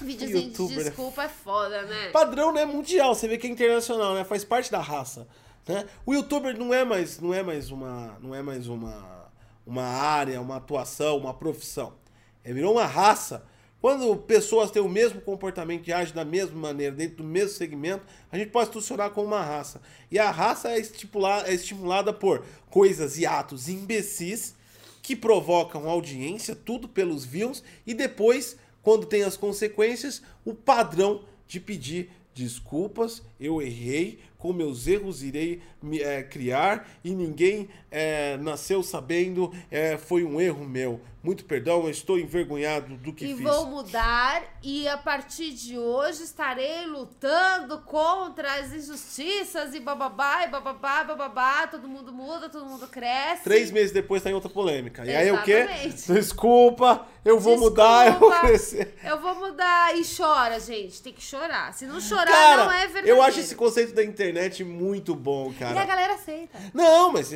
Videozinho 0.00 0.50
de 0.50 0.74
desculpa 0.74 1.24
é 1.24 1.28
foda, 1.28 1.82
né? 1.82 2.10
Padrão, 2.10 2.52
né? 2.52 2.64
Mundial. 2.64 3.14
Você 3.14 3.26
vê 3.26 3.36
que 3.38 3.46
é 3.46 3.50
internacional, 3.50 4.14
né? 4.14 4.24
Faz 4.24 4.44
parte 4.44 4.70
da 4.70 4.80
raça. 4.80 5.26
Né? 5.66 5.86
O 6.06 6.14
youtuber 6.14 6.56
não 6.58 6.72
é 6.72 6.84
mais, 6.84 7.20
não 7.20 7.34
é 7.34 7.42
mais 7.42 7.70
uma, 7.70 8.16
não 8.20 8.34
é 8.34 8.40
mais 8.40 8.68
uma, 8.68 9.30
uma 9.66 9.82
área, 9.82 10.40
uma 10.40 10.56
atuação, 10.56 11.18
uma 11.18 11.34
profissão. 11.34 11.94
É 12.42 12.52
virou 12.52 12.72
uma 12.72 12.86
raça. 12.86 13.44
Quando 13.80 14.16
pessoas 14.16 14.72
têm 14.72 14.82
o 14.82 14.88
mesmo 14.88 15.20
comportamento 15.20 15.86
e 15.86 15.92
agem 15.92 16.14
da 16.14 16.24
mesma 16.24 16.58
maneira, 16.58 16.94
dentro 16.94 17.18
do 17.18 17.24
mesmo 17.24 17.50
segmento, 17.50 18.04
a 18.32 18.36
gente 18.36 18.50
pode 18.50 18.72
funcionar 18.72 19.10
como 19.10 19.28
uma 19.28 19.42
raça. 19.42 19.80
E 20.10 20.18
a 20.18 20.30
raça 20.30 20.70
é, 20.70 20.78
é 20.78 21.54
estimulada 21.54 22.12
por 22.12 22.44
coisas 22.70 23.18
e 23.18 23.26
atos 23.26 23.68
imbecis 23.68 24.56
que 25.00 25.14
provocam 25.14 25.88
audiência, 25.88 26.56
tudo 26.56 26.88
pelos 26.88 27.24
views, 27.24 27.62
e 27.86 27.94
depois 27.94 28.58
quando 28.88 29.04
tem 29.04 29.22
as 29.22 29.36
consequências, 29.36 30.22
o 30.46 30.54
padrão 30.54 31.20
de 31.46 31.60
pedir 31.60 32.08
desculpas, 32.34 33.22
eu 33.38 33.60
errei, 33.60 34.18
com 34.38 34.50
meus 34.50 34.86
erros 34.86 35.22
irei 35.22 35.60
me, 35.82 36.00
é, 36.00 36.22
criar 36.22 36.88
e 37.04 37.10
ninguém 37.10 37.68
é, 37.90 38.38
nasceu 38.38 38.82
sabendo, 38.82 39.52
é, 39.70 39.98
foi 39.98 40.24
um 40.24 40.40
erro 40.40 40.64
meu. 40.66 41.02
Muito 41.28 41.44
perdão, 41.44 41.84
eu 41.84 41.90
estou 41.90 42.18
envergonhado 42.18 42.96
do 42.96 43.12
que 43.12 43.26
e 43.26 43.36
fiz. 43.36 43.40
E 43.40 43.42
vou 43.42 43.66
mudar 43.66 44.42
e 44.62 44.88
a 44.88 44.96
partir 44.96 45.50
de 45.50 45.78
hoje 45.78 46.22
estarei 46.22 46.86
lutando 46.86 47.82
contra 47.82 48.54
as 48.54 48.72
injustiças 48.72 49.74
e 49.74 49.78
bababá, 49.78 50.44
e 50.44 50.48
bababá, 50.48 51.04
bababá, 51.04 51.66
todo 51.66 51.86
mundo 51.86 52.14
muda, 52.14 52.48
todo 52.48 52.64
mundo 52.64 52.88
cresce. 52.88 53.44
Três 53.44 53.70
meses 53.70 53.92
depois 53.92 54.22
tá 54.22 54.30
em 54.30 54.32
outra 54.32 54.48
polêmica. 54.48 55.04
E 55.04 55.14
aí 55.14 55.30
o 55.30 55.42
quê? 55.42 55.66
Desculpa, 56.06 57.06
eu 57.22 57.38
vou 57.38 57.56
Desculpa, 57.58 57.82
mudar, 57.82 58.06
eu 58.06 58.18
vou 58.18 58.30
crescer. 58.40 58.94
Eu 59.04 59.20
vou 59.20 59.34
mudar 59.34 59.94
e 59.98 60.02
chora, 60.06 60.58
gente, 60.58 61.02
tem 61.02 61.12
que 61.12 61.22
chorar. 61.22 61.74
Se 61.74 61.84
não 61.84 62.00
chorar, 62.00 62.24
Cara, 62.24 62.64
não 62.64 62.72
é 62.72 62.86
verdade. 62.86 63.08
Eu 63.10 63.20
acho 63.20 63.38
esse 63.40 63.54
conceito 63.54 63.94
da 63.94 64.02
internet 64.02 64.64
muito 64.64 65.14
bom, 65.14 65.52
cara. 65.58 65.74
E 65.74 65.78
a 65.78 65.84
galera 65.84 66.14
aceita. 66.14 66.58
Não, 66.72 67.12
mas 67.12 67.34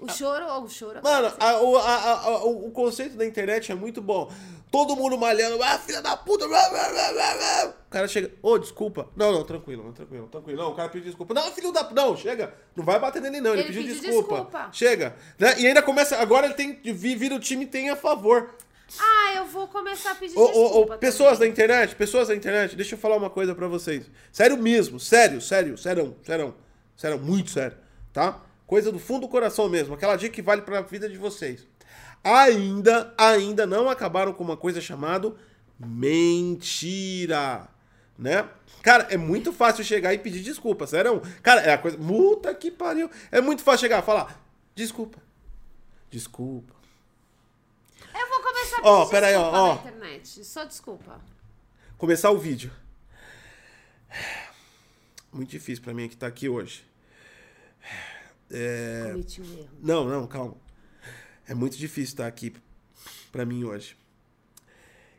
O 0.00 0.08
choro 0.10 0.46
ou 0.46 0.64
o 0.64 0.68
choro? 0.68 1.00
Mano, 1.02 1.32
a, 1.38 1.50
a, 1.50 2.12
a, 2.24 2.44
o, 2.44 2.66
o 2.66 2.70
conceito 2.70 3.16
da 3.16 3.24
internet 3.24 3.70
é 3.70 3.74
muito 3.74 4.02
bom. 4.02 4.30
Todo 4.70 4.94
mundo 4.94 5.16
malhando, 5.16 5.62
ah, 5.62 5.78
filha 5.78 6.02
da 6.02 6.16
puta. 6.16 6.46
Blá, 6.46 6.68
blá, 6.68 6.88
blá, 6.90 7.74
o 7.86 7.90
cara 7.90 8.06
chega, 8.06 8.30
ô, 8.42 8.50
oh, 8.50 8.58
desculpa. 8.58 9.08
Não, 9.16 9.32
não, 9.32 9.42
tranquilo, 9.42 9.82
não, 9.82 9.92
tranquilo, 9.92 10.28
tranquilo. 10.28 10.62
Não, 10.62 10.72
o 10.72 10.74
cara 10.74 10.90
pediu 10.90 11.06
desculpa. 11.06 11.32
Não, 11.32 11.50
filho 11.52 11.72
da. 11.72 11.90
Não, 11.90 12.14
chega. 12.14 12.52
Não 12.76 12.84
vai 12.84 12.98
bater 12.98 13.22
nele, 13.22 13.40
não. 13.40 13.52
Ele, 13.52 13.62
ele 13.62 13.68
pediu, 13.68 13.82
pediu 13.82 14.02
desculpa. 14.02 14.34
desculpa. 14.42 14.68
Chega. 14.72 15.16
Né? 15.38 15.54
E 15.58 15.66
ainda 15.66 15.80
começa. 15.80 16.18
Agora 16.18 16.46
ele 16.46 16.54
tem. 16.54 16.80
Vira 16.92 17.34
o 17.34 17.40
time 17.40 17.64
tem 17.64 17.88
a 17.88 17.96
favor. 17.96 18.54
Ah, 18.98 19.34
eu 19.36 19.46
vou 19.46 19.68
começar 19.68 20.12
a 20.12 20.14
pedir 20.14 20.36
ô, 20.36 20.46
desculpa. 20.46 20.94
Ô, 20.94 20.98
pessoas 20.98 21.38
da 21.38 21.46
internet, 21.46 21.94
pessoas 21.94 22.28
da 22.28 22.34
internet, 22.34 22.76
deixa 22.76 22.94
eu 22.94 22.98
falar 22.98 23.16
uma 23.16 23.30
coisa 23.30 23.54
para 23.54 23.68
vocês. 23.68 24.10
Sério 24.32 24.58
mesmo, 24.58 25.00
sério, 25.00 25.40
sério, 25.40 25.78
sério, 25.78 26.16
sério, 26.24 26.54
sério, 26.96 27.18
muito 27.18 27.50
sério, 27.50 27.76
tá? 28.12 28.40
Coisa 28.68 28.92
do 28.92 28.98
fundo 28.98 29.22
do 29.22 29.28
coração 29.28 29.66
mesmo, 29.66 29.94
aquela 29.94 30.14
dica 30.14 30.34
que 30.34 30.42
vale 30.42 30.60
para 30.60 30.80
a 30.80 30.82
vida 30.82 31.08
de 31.08 31.16
vocês. 31.16 31.66
Ainda, 32.22 33.14
ainda 33.16 33.66
não 33.66 33.88
acabaram 33.88 34.34
com 34.34 34.44
uma 34.44 34.58
coisa 34.58 34.78
chamada 34.78 35.34
mentira, 35.78 37.66
né? 38.18 38.46
Cara, 38.82 39.06
é 39.08 39.16
muito 39.16 39.54
fácil 39.54 39.82
chegar 39.82 40.12
e 40.12 40.18
pedir 40.18 40.42
desculpa, 40.42 40.86
sério. 40.86 41.22
Cara, 41.42 41.62
é 41.62 41.72
a 41.72 41.78
coisa. 41.78 41.96
Multa 41.96 42.54
que 42.54 42.70
pariu. 42.70 43.10
É 43.32 43.40
muito 43.40 43.62
fácil 43.62 43.80
chegar 43.80 44.02
e 44.02 44.06
falar: 44.06 44.38
desculpa. 44.74 45.18
Desculpa. 46.10 46.74
Eu 48.14 48.28
vou 48.28 48.42
começar 48.42 48.76
a 48.76 48.82
pedir 48.82 48.90
oh, 48.90 49.06
pera 49.06 49.26
aí, 49.28 49.34
ó, 49.34 49.50
ó. 49.50 49.74
na 49.76 49.80
internet. 49.80 50.44
Só 50.44 50.64
desculpa. 50.64 51.18
Começar 51.96 52.30
o 52.32 52.38
vídeo. 52.38 52.70
Muito 55.32 55.48
difícil 55.48 55.82
para 55.82 55.94
mim 55.94 56.06
que 56.06 56.18
tá 56.18 56.26
aqui 56.26 56.50
hoje. 56.50 56.86
É... 58.50 59.08
Cometi 59.10 59.40
um 59.40 59.58
erro. 59.58 59.68
Não, 59.82 60.08
não, 60.08 60.26
calma. 60.26 60.54
É 61.46 61.54
muito 61.54 61.76
difícil 61.76 62.12
estar 62.12 62.26
aqui 62.26 62.54
para 63.30 63.44
mim 63.44 63.64
hoje. 63.64 63.96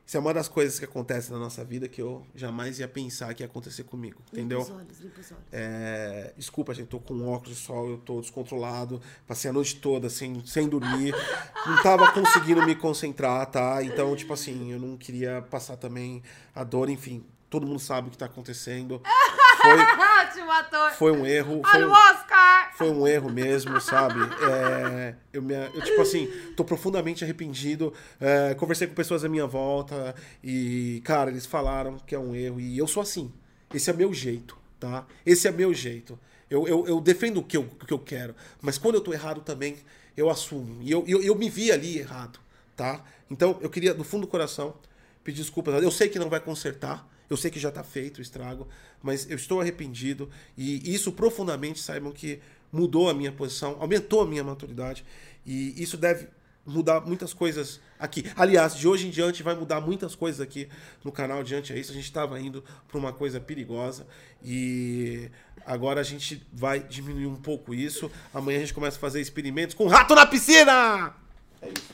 Isso 0.10 0.18
é 0.18 0.20
uma 0.20 0.34
das 0.34 0.48
coisas 0.48 0.80
que 0.80 0.86
acontece 0.86 1.32
na 1.32 1.38
nossa 1.38 1.64
vida 1.64 1.88
que 1.88 2.02
eu 2.02 2.26
jamais 2.34 2.80
ia 2.80 2.88
pensar 2.88 3.32
que 3.36 3.44
ia 3.44 3.46
acontecer 3.46 3.84
comigo, 3.84 4.20
entendeu? 4.34 4.62
Limpa 4.62 4.72
os 4.72 4.80
olhos, 4.80 5.00
limpa 5.02 5.22
os 5.22 5.32
olhos. 5.32 5.44
É, 5.52 6.34
desculpa, 6.36 6.74
gente, 6.74 6.88
tô 6.88 7.00
com 7.00 7.28
óculos 7.28 7.56
de 7.56 7.64
sol, 7.64 7.92
eu 7.92 7.98
tô 8.00 8.20
descontrolado, 8.20 9.00
passei 9.28 9.52
a 9.52 9.54
noite 9.54 9.76
toda 9.76 10.10
sem, 10.10 10.44
sem 10.48 10.68
dormir, 10.68 11.14
não 11.64 11.84
tava 11.84 12.12
conseguindo 12.12 12.66
me 12.66 12.76
concentrar, 12.76 13.46
tá? 13.52 13.84
Então, 13.84 14.16
tipo 14.16 14.34
assim, 14.34 14.72
eu 14.72 14.80
não 14.80 14.98
queria 14.98 15.44
passar 15.44 15.78
também 15.78 16.24
a 16.56 16.64
dor, 16.64 16.90
enfim, 16.90 17.24
todo 17.48 17.68
mundo 17.68 17.80
sabe 17.80 18.08
o 18.08 18.12
que 18.12 18.18
tá 18.18 18.26
acontecendo. 18.26 19.00
Foi, 19.62 20.92
foi 20.98 21.12
um 21.12 21.26
erro. 21.26 21.62
Olha 21.66 21.88
o 21.88 21.92
Oscar! 21.92 22.74
Foi 22.76 22.90
um 22.90 23.08
erro 23.08 23.30
mesmo, 23.30 23.80
sabe? 23.82 24.20
É, 24.22 25.16
eu, 25.34 25.42
me, 25.42 25.54
eu, 25.54 25.82
tipo 25.82 26.02
assim, 26.02 26.28
tô 26.56 26.64
profundamente 26.64 27.24
arrependido. 27.24 27.94
É, 28.20 28.54
conversei 28.54 28.88
com 28.88 28.94
pessoas 28.94 29.24
à 29.24 29.30
minha 29.30 29.46
volta 29.46 30.16
e, 30.44 31.02
cara, 31.04 31.30
eles 31.30 31.46
falaram 31.46 31.98
que 31.98 32.16
é 32.16 32.20
um 32.20 32.36
erro. 32.36 32.60
E 32.60 32.78
eu 32.78 32.88
sou 32.88 33.04
assim. 33.04 33.32
Esse 33.74 33.90
é 33.90 33.94
meu 33.94 34.14
jeito, 34.14 34.58
tá? 34.80 35.06
Esse 35.26 35.48
é 35.48 35.52
meu 35.52 35.74
jeito. 35.74 36.18
Eu, 36.50 36.68
eu, 36.68 36.88
eu 36.88 37.00
defendo 37.02 37.38
o 37.40 37.44
que 37.44 37.56
eu, 37.56 37.62
o 37.62 37.86
que 37.86 37.94
eu 37.94 38.00
quero. 38.00 38.36
Mas 38.62 38.78
quando 38.78 38.96
eu 38.96 39.02
tô 39.02 39.14
errado 39.14 39.42
também, 39.42 39.78
eu 40.18 40.30
assumo. 40.30 40.82
E 40.82 40.92
eu, 40.92 41.04
eu, 41.08 41.22
eu 41.22 41.36
me 41.36 41.50
vi 41.50 41.72
ali 41.72 42.00
errado, 42.00 42.40
tá? 42.76 43.04
Então, 43.30 43.58
eu 43.62 43.70
queria, 43.70 43.94
no 43.94 44.04
fundo 44.04 44.22
do 44.22 44.28
coração, 44.28 44.76
pedir 45.24 45.42
desculpas. 45.42 45.84
Eu 45.84 45.92
sei 45.92 46.10
que 46.10 46.18
não 46.18 46.30
vai 46.30 46.40
consertar. 46.40 47.08
Eu 47.30 47.38
sei 47.38 47.52
que 47.52 47.60
já 47.60 47.70
está 47.70 47.84
feito 47.84 48.18
o 48.18 48.22
estrago, 48.22 48.68
mas 49.02 49.30
eu 49.30 49.36
estou 49.36 49.62
arrependido 49.62 50.30
e 50.58 50.94
isso 50.94 51.12
profundamente 51.12 51.80
saibam 51.80 52.12
que 52.12 52.40
mudou 52.72 53.10
a 53.10 53.14
minha 53.14 53.32
posição, 53.32 53.78
aumentou 53.80 54.22
a 54.22 54.26
minha 54.26 54.44
maturidade 54.44 55.06
e 55.46 55.82
isso 55.82 55.98
deve 55.98 56.28
mudar 56.66 57.02
muitas 57.02 57.34
coisas 57.34 57.80
aqui. 57.98 58.26
Aliás, 58.36 58.76
de 58.76 58.88
hoje 58.88 59.08
em 59.08 59.10
diante 59.10 59.44
vai 59.44 59.56
mudar 59.56 59.82
muitas 59.82 60.16
coisas 60.16 60.40
aqui 60.40 60.70
no 61.04 61.12
canal 61.12 61.44
diante 61.44 61.74
a 61.74 61.76
isso. 61.76 61.92
A 61.92 61.96
gente 61.96 62.06
estava 62.06 62.40
indo 62.40 62.64
para 62.88 62.98
uma 62.98 63.12
coisa 63.12 63.40
perigosa 63.40 64.08
e 64.44 65.30
agora 65.66 66.00
a 66.00 66.04
gente 66.04 66.46
vai 66.54 66.80
diminuir 66.80 67.28
um 67.28 67.36
pouco 67.36 67.74
isso. 67.74 68.12
Amanhã 68.34 68.58
a 68.58 68.62
gente 68.62 68.74
começa 68.74 68.98
a 68.98 69.00
fazer 69.00 69.22
experimentos 69.22 69.76
com 69.76 69.88
rato 69.88 70.16
na 70.16 70.26
piscina. 70.26 71.14
É 71.62 71.68
isso. 71.68 71.90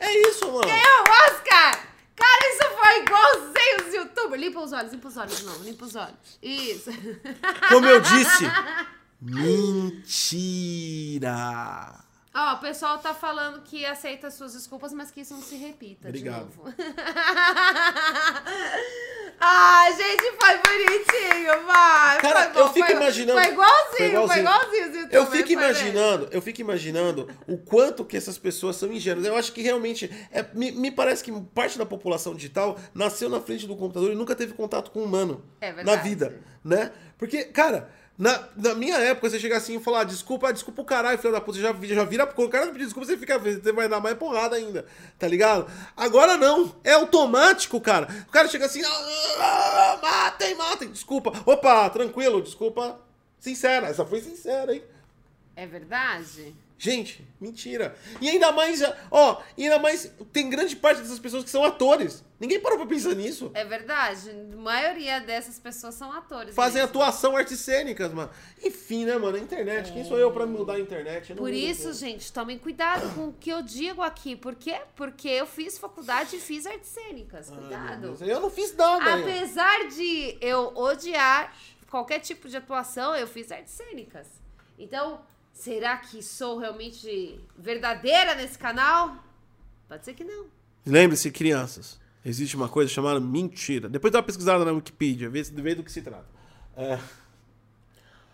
É 0.00 0.28
isso, 0.28 0.46
mano. 0.46 0.66
Ganhou 0.66 1.04
o 1.08 1.34
Oscar! 1.34 1.83
Foi 2.84 3.00
igualzinho 3.00 3.88
os 3.88 3.94
youtubers. 3.94 4.40
Limpa 4.42 4.60
os 4.60 4.72
olhos, 4.72 4.92
limpa 4.92 5.08
os 5.08 5.16
olhos 5.16 5.38
de 5.38 5.44
novo, 5.44 5.64
limpa 5.64 5.84
os 5.86 5.96
olhos. 5.96 6.38
Isso. 6.42 6.90
Como 7.70 7.86
eu 7.86 8.00
disse, 8.02 8.44
mentira. 11.14 12.04
Ó, 12.34 12.54
o 12.54 12.58
pessoal 12.58 12.98
tá 12.98 13.14
falando 13.14 13.62
que 13.62 13.86
aceita 13.86 14.30
suas 14.30 14.52
desculpas, 14.52 14.92
mas 14.92 15.10
que 15.10 15.22
isso 15.22 15.32
não 15.32 15.40
se 15.40 15.56
repita 15.56 16.08
Obrigado. 16.08 16.50
de 16.50 16.56
novo. 16.58 16.74
ah, 19.40 19.86
gente, 19.90 20.32
foi 20.40 20.56
bonitinho, 20.58 21.66
vai. 21.66 22.20
Cara, 22.20 22.50
foi 22.50 22.62
eu 22.62 22.68
fico 22.72 22.86
foi, 22.86 22.96
imaginando. 22.96 23.40
Foi 23.40 23.52
igualzinho, 23.52 23.88
foi 23.96 24.06
igualzinho. 24.06 24.28
Foi 24.28 24.38
igualzinho 24.40 25.08
eu 25.10 25.26
fico 25.26 25.52
imaginando, 25.52 26.28
eu 26.30 26.42
fico 26.42 26.60
imaginando 26.60 27.28
o 27.46 27.58
quanto 27.58 28.04
que 28.04 28.16
essas 28.16 28.38
pessoas 28.38 28.76
são 28.76 28.92
ingênuas. 28.92 29.26
Eu 29.26 29.36
acho 29.36 29.52
que 29.52 29.62
realmente. 29.62 30.10
É, 30.30 30.44
me, 30.54 30.72
me 30.72 30.90
parece 30.90 31.22
que 31.22 31.32
parte 31.54 31.78
da 31.78 31.86
população 31.86 32.34
digital 32.34 32.78
nasceu 32.94 33.28
na 33.28 33.40
frente 33.40 33.66
do 33.66 33.76
computador 33.76 34.12
e 34.12 34.14
nunca 34.14 34.34
teve 34.34 34.54
contato 34.54 34.90
com 34.90 35.00
um 35.00 35.04
humano 35.04 35.44
é 35.60 35.72
na 35.82 35.96
vida, 35.96 36.40
né? 36.64 36.92
Porque, 37.18 37.44
cara. 37.44 37.90
Na, 38.16 38.48
na 38.56 38.74
minha 38.74 38.96
época, 38.98 39.28
você 39.28 39.40
chegar 39.40 39.56
assim 39.56 39.76
e 39.76 39.82
falar, 39.82 40.02
ah, 40.02 40.04
desculpa, 40.04 40.52
desculpa 40.52 40.82
o 40.82 40.84
caralho, 40.84 41.18
filho 41.18 41.32
da 41.32 41.40
puta, 41.40 41.58
você 41.58 41.62
já, 41.62 41.72
já 41.94 42.04
vira, 42.04 42.24
o 42.24 42.48
cara 42.48 42.68
pedir 42.68 42.84
desculpa, 42.84 43.06
você 43.06 43.16
fica, 43.16 43.38
você 43.38 43.72
vai 43.72 43.88
dar 43.88 43.98
mais 43.98 44.16
porrada 44.16 44.54
ainda, 44.54 44.86
tá 45.18 45.26
ligado? 45.26 45.68
Agora 45.96 46.36
não, 46.36 46.76
é 46.84 46.92
automático, 46.92 47.80
cara. 47.80 48.06
O 48.28 48.30
cara 48.30 48.46
chega 48.46 48.66
assim, 48.66 48.82
ah, 48.84 49.98
matem, 50.00 50.54
matem, 50.54 50.88
desculpa. 50.90 51.32
Opa, 51.44 51.90
tranquilo, 51.90 52.40
desculpa. 52.40 53.00
Sincera, 53.40 53.88
essa 53.88 54.06
foi 54.06 54.20
sincera, 54.20 54.72
hein? 54.72 54.82
É 55.56 55.66
verdade? 55.66 56.54
Gente, 56.84 57.26
mentira. 57.40 57.96
E 58.20 58.28
ainda 58.28 58.52
mais, 58.52 58.82
ó, 59.10 59.42
ainda 59.56 59.78
mais, 59.78 60.12
tem 60.30 60.50
grande 60.50 60.76
parte 60.76 61.00
dessas 61.00 61.18
pessoas 61.18 61.42
que 61.42 61.48
são 61.48 61.64
atores. 61.64 62.22
Ninguém 62.38 62.60
parou 62.60 62.76
pra 62.76 62.86
pensar 62.86 63.14
nisso. 63.14 63.50
É 63.54 63.64
verdade. 63.64 64.28
A 64.52 64.56
maioria 64.56 65.18
dessas 65.18 65.58
pessoas 65.58 65.94
são 65.94 66.12
atores. 66.12 66.54
Fazem 66.54 66.82
mesmo. 66.82 66.90
atuação 66.90 67.34
artes 67.34 67.58
cênicas, 67.58 68.12
mano. 68.12 68.30
Enfim, 68.62 69.06
né, 69.06 69.16
mano? 69.16 69.38
A 69.38 69.40
internet. 69.40 69.88
É... 69.88 69.94
Quem 69.94 70.04
sou 70.04 70.18
eu 70.18 70.30
pra 70.30 70.46
mudar 70.46 70.74
a 70.74 70.78
internet? 70.78 71.32
Por 71.32 71.50
isso, 71.54 71.90
gente, 71.94 72.30
tomem 72.30 72.58
cuidado 72.58 73.14
com 73.14 73.28
o 73.28 73.32
que 73.32 73.48
eu 73.48 73.62
digo 73.62 74.02
aqui. 74.02 74.36
Por 74.36 74.54
quê? 74.54 74.82
Porque 74.94 75.28
eu 75.28 75.46
fiz 75.46 75.78
faculdade 75.78 76.36
e 76.36 76.38
fiz 76.38 76.66
artes 76.66 76.90
cênicas. 76.90 77.48
Cuidado. 77.48 78.18
Ai, 78.20 78.30
eu 78.30 78.40
não 78.40 78.50
fiz 78.50 78.76
nada. 78.76 79.14
Apesar 79.14 79.88
de 79.88 80.36
eu 80.38 80.70
odiar 80.76 81.50
qualquer 81.88 82.18
tipo 82.18 82.46
de 82.46 82.58
atuação, 82.58 83.16
eu 83.16 83.26
fiz 83.26 83.50
artes 83.50 83.72
cênicas. 83.72 84.26
Então, 84.78 85.22
Será 85.54 85.96
que 85.96 86.20
sou 86.20 86.58
realmente 86.58 87.40
verdadeira 87.56 88.34
nesse 88.34 88.58
canal? 88.58 89.16
Pode 89.88 90.04
ser 90.04 90.12
que 90.12 90.24
não. 90.24 90.46
Lembre-se, 90.84 91.30
crianças, 91.30 91.98
existe 92.24 92.56
uma 92.56 92.68
coisa 92.68 92.90
chamada 92.90 93.20
mentira. 93.20 93.88
Depois 93.88 94.12
dá 94.12 94.18
uma 94.18 94.24
pesquisada 94.24 94.64
na 94.64 94.72
Wikipedia, 94.72 95.30
vê, 95.30 95.42
vê 95.42 95.74
do 95.76 95.84
que 95.84 95.92
se 95.92 96.02
trata. 96.02 96.26
É... 96.76 96.98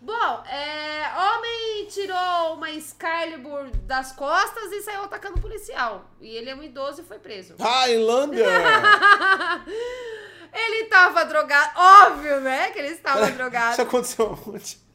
Bom, 0.00 0.42
é, 0.46 1.12
homem 1.14 1.86
tirou 1.90 2.54
uma 2.54 2.70
Excalibur 2.70 3.70
das 3.84 4.12
costas 4.12 4.72
e 4.72 4.80
saiu 4.80 5.02
atacando 5.02 5.36
o 5.36 5.42
policial. 5.42 6.10
E 6.22 6.28
ele 6.28 6.48
é 6.48 6.54
um 6.54 6.62
idoso 6.62 7.02
e 7.02 7.04
foi 7.04 7.18
preso. 7.18 7.54
Highlander! 7.60 8.46
ele 10.54 10.86
tava 10.86 11.26
drogado. 11.26 11.78
Óbvio, 11.78 12.40
né? 12.40 12.70
Que 12.70 12.78
ele 12.78 12.88
estava 12.88 13.28
drogado. 13.30 13.72
Isso 13.72 13.82
aconteceu 13.82 14.38
onde? 14.46 14.89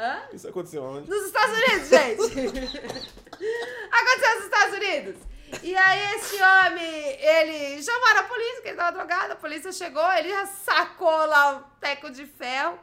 Hã? 0.00 0.22
Isso 0.32 0.48
aconteceu 0.48 0.82
onde? 0.82 1.10
Nos 1.10 1.26
Estados 1.26 1.54
Unidos, 1.58 1.88
gente. 1.90 2.22
aconteceu 3.92 4.34
nos 4.36 4.44
Estados 4.44 4.74
Unidos. 4.76 5.16
E 5.62 5.76
aí 5.76 6.14
esse 6.14 6.42
homem, 6.42 7.18
ele 7.20 7.82
chamaram 7.82 8.20
a 8.20 8.22
polícia, 8.22 8.62
que 8.62 8.68
ele 8.68 8.76
tava 8.78 8.96
drogado, 8.96 9.32
a 9.34 9.36
polícia 9.36 9.70
chegou, 9.72 10.10
ele 10.14 10.30
já 10.30 10.46
sacou 10.46 11.26
lá 11.26 11.58
o 11.58 11.78
teco 11.78 12.10
de 12.10 12.24
ferro. 12.24 12.78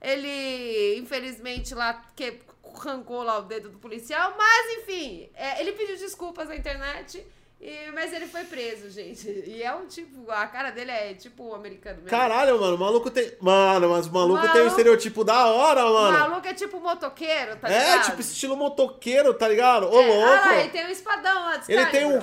Ele, 0.00 0.96
infelizmente, 0.98 1.74
lá 1.74 2.02
que 2.16 2.40
arrancou 2.74 3.22
lá 3.22 3.38
o 3.38 3.42
dedo 3.42 3.68
do 3.68 3.78
policial, 3.78 4.34
mas 4.36 4.78
enfim, 4.78 5.30
é, 5.34 5.60
ele 5.60 5.72
pediu 5.72 5.96
desculpas 5.98 6.48
na 6.48 6.56
internet 6.56 7.24
e, 7.64 7.90
mas 7.92 8.12
ele 8.12 8.26
foi 8.26 8.44
preso, 8.44 8.90
gente. 8.90 9.26
E 9.46 9.62
é 9.62 9.74
um 9.74 9.86
tipo, 9.86 10.30
a 10.30 10.46
cara 10.46 10.68
dele 10.68 10.90
é 10.90 11.14
tipo 11.14 11.48
um 11.48 11.54
americano 11.54 11.96
mesmo. 11.96 12.10
Caralho, 12.10 12.60
mano, 12.60 12.76
o 12.76 12.78
maluco 12.78 13.10
tem. 13.10 13.32
Mano, 13.40 13.88
mas 13.88 14.06
o 14.06 14.12
maluco, 14.12 14.34
maluco 14.34 14.52
tem 14.52 14.62
um 14.62 14.66
estereotipo 14.66 15.24
da 15.24 15.46
hora, 15.46 15.82
mano. 15.82 16.14
O 16.14 16.20
maluco 16.20 16.46
é 16.46 16.52
tipo 16.52 16.78
motoqueiro, 16.78 17.56
tá 17.56 17.70
é, 17.70 17.78
ligado? 17.78 18.00
É, 18.00 18.04
tipo 18.04 18.20
estilo 18.20 18.54
motoqueiro, 18.54 19.32
tá 19.32 19.48
ligado? 19.48 19.90
Ô, 19.90 19.98
é, 19.98 20.06
louco. 20.06 20.44
Ah, 20.44 20.60
ele 20.60 20.68
tem 20.68 20.84
um 20.84 20.90
espadão 20.90 21.34
lá 21.34 21.62
Ele 21.66 21.86
tem 21.86 22.04
um. 22.04 22.20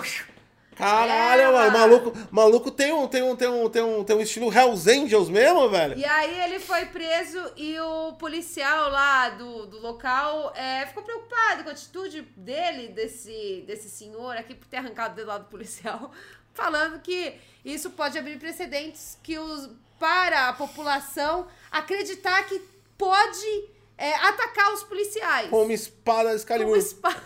Caralho, 0.82 1.41
é, 1.43 1.51
mano, 1.51 1.71
maluco, 1.71 2.13
maluco 2.32 2.71
tem 2.71 2.91
um, 2.91 3.07
tem 3.07 3.21
um, 3.21 3.36
tem 3.36 3.47
um, 3.47 3.69
tem 3.69 3.84
um, 3.84 4.03
tem 4.03 4.15
um 4.15 4.19
estilo 4.19 4.51
Hells 4.51 4.89
Angels 4.89 5.29
mesmo, 5.29 5.69
velho. 5.69 5.95
E 5.95 6.03
aí 6.03 6.41
ele 6.41 6.59
foi 6.59 6.88
preso 6.88 7.39
e 7.55 7.79
o 7.79 8.13
policial 8.13 8.89
lá 8.89 9.29
do, 9.29 9.67
do 9.67 9.79
local 9.79 10.51
é, 10.55 10.88
ficou 10.88 11.03
preocupado 11.03 11.63
com 11.63 11.69
a 11.69 11.73
atitude 11.73 12.23
dele, 12.36 12.88
desse, 12.88 13.63
desse 13.67 13.91
senhor 13.91 14.36
aqui, 14.36 14.55
por 14.55 14.67
ter 14.67 14.77
arrancado 14.77 15.21
do 15.21 15.27
lado 15.27 15.43
do 15.43 15.49
policial, 15.51 16.11
falando 16.51 16.99
que 16.99 17.36
isso 17.63 17.91
pode 17.91 18.17
abrir 18.17 18.39
precedentes 18.39 19.19
que 19.21 19.38
os, 19.38 19.69
para 19.99 20.49
a 20.49 20.53
população 20.53 21.45
acreditar 21.71 22.41
que 22.47 22.59
pode 22.97 23.69
é, 23.99 24.15
atacar 24.15 24.73
os 24.73 24.82
policiais. 24.82 25.47
Com 25.51 25.61
uma 25.61 25.73
espada 25.73 26.34
Excalibur. 26.34 26.71
Com 26.71 26.73
uma 26.73 26.79
espada. 26.79 27.21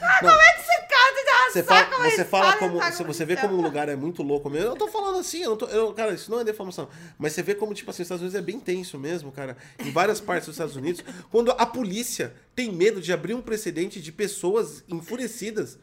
Ah, 0.00 0.18
como 0.20 0.40
é 0.40 0.52
que 0.54 0.62
você 0.62 0.76
canta 0.82 1.20
você 1.50 1.62
fala, 1.62 2.10
você 2.10 2.24
fala 2.24 2.56
como. 2.56 2.78
Você, 2.80 3.04
você 3.04 3.24
vê 3.24 3.36
como 3.36 3.56
um 3.56 3.60
lugar 3.60 3.88
é 3.88 3.96
muito 3.96 4.22
louco 4.22 4.48
mesmo. 4.48 4.68
Eu 4.68 4.76
tô 4.76 4.88
falando 4.88 5.18
assim, 5.18 5.42
eu 5.42 5.50
não 5.50 5.56
tô. 5.56 5.66
Eu, 5.66 5.92
cara, 5.92 6.12
isso 6.12 6.30
não 6.30 6.40
é 6.40 6.44
deformação. 6.44 6.88
Mas 7.18 7.32
você 7.32 7.42
vê 7.42 7.54
como, 7.54 7.74
tipo 7.74 7.90
assim, 7.90 8.02
os 8.02 8.06
Estados 8.06 8.22
Unidos 8.22 8.38
é 8.38 8.42
bem 8.42 8.60
tenso 8.60 8.98
mesmo, 8.98 9.32
cara. 9.32 9.56
Em 9.78 9.90
várias 9.90 10.20
partes 10.20 10.46
dos 10.46 10.54
Estados 10.54 10.76
Unidos, 10.76 11.02
quando 11.30 11.50
a 11.50 11.66
polícia 11.66 12.34
tem 12.54 12.72
medo 12.72 13.00
de 13.00 13.12
abrir 13.12 13.34
um 13.34 13.42
precedente 13.42 14.00
de 14.00 14.12
pessoas 14.12 14.84
enfurecidas 14.88 15.78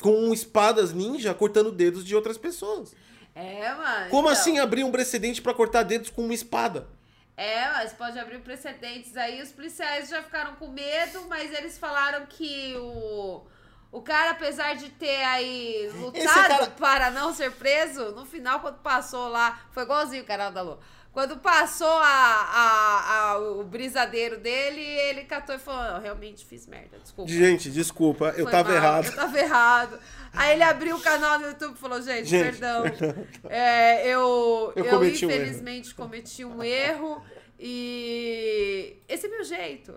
com 0.00 0.32
espadas 0.32 0.92
ninja 0.92 1.32
cortando 1.34 1.70
dedos 1.70 2.04
de 2.04 2.14
outras 2.14 2.38
pessoas. 2.38 2.94
É, 3.34 3.74
mano. 3.74 4.10
Como 4.10 4.28
então... 4.28 4.40
assim 4.40 4.58
abrir 4.58 4.84
um 4.84 4.90
precedente 4.90 5.42
para 5.42 5.54
cortar 5.54 5.82
dedos 5.82 6.10
com 6.10 6.22
uma 6.22 6.34
espada? 6.34 6.88
É, 7.36 7.68
mas 7.72 7.92
pode 7.92 8.18
abrir 8.18 8.38
precedentes 8.38 9.16
aí. 9.16 9.42
Os 9.42 9.52
policiais 9.52 10.08
já 10.08 10.22
ficaram 10.22 10.54
com 10.56 10.68
medo, 10.68 11.26
mas 11.28 11.52
eles 11.52 11.76
falaram 11.76 12.24
que 12.24 12.74
o, 12.78 13.42
o 13.92 14.00
cara, 14.00 14.30
apesar 14.30 14.74
de 14.74 14.88
ter 14.88 15.22
aí 15.22 15.90
lutado 15.96 16.24
cara... 16.24 16.66
para 16.68 17.10
não 17.10 17.34
ser 17.34 17.52
preso, 17.52 18.12
no 18.12 18.24
final, 18.24 18.60
quando 18.60 18.78
passou 18.78 19.28
lá, 19.28 19.60
foi 19.70 19.82
igualzinho 19.82 20.22
o 20.22 20.26
canal 20.26 20.50
da 20.50 20.62
Lua. 20.62 20.80
Quando 21.16 21.38
passou 21.38 21.88
a, 21.88 22.04
a, 22.04 23.30
a, 23.30 23.38
o 23.38 23.64
brisadeiro 23.64 24.38
dele, 24.38 24.82
ele 24.82 25.24
catou 25.24 25.54
e 25.54 25.58
falou: 25.58 25.96
Eu 25.96 26.02
realmente 26.02 26.44
fiz 26.44 26.66
merda, 26.66 26.98
desculpa. 26.98 27.32
Gente, 27.32 27.70
desculpa, 27.70 28.34
eu 28.36 28.44
tava 28.50 28.68
mal, 28.68 28.76
errado. 28.76 29.06
Eu 29.06 29.14
tava 29.14 29.38
errado. 29.38 29.98
Aí 30.36 30.52
ele 30.52 30.62
abriu 30.62 30.96
o 30.96 31.00
canal 31.00 31.38
no 31.38 31.46
YouTube 31.46 31.74
e 31.74 31.78
falou: 31.78 32.00
Gente, 32.02 32.26
gente 32.26 32.42
perdão. 32.44 32.84
É, 33.48 34.06
eu, 34.06 34.72
eu, 34.76 34.84
eu 34.84 35.04
infelizmente 35.04 35.92
um 35.92 35.96
cometi 35.96 36.44
um 36.44 36.62
erro. 36.62 37.22
E 37.58 38.96
esse 39.08 39.26
é 39.26 39.30
meu 39.30 39.42
jeito. 39.42 39.94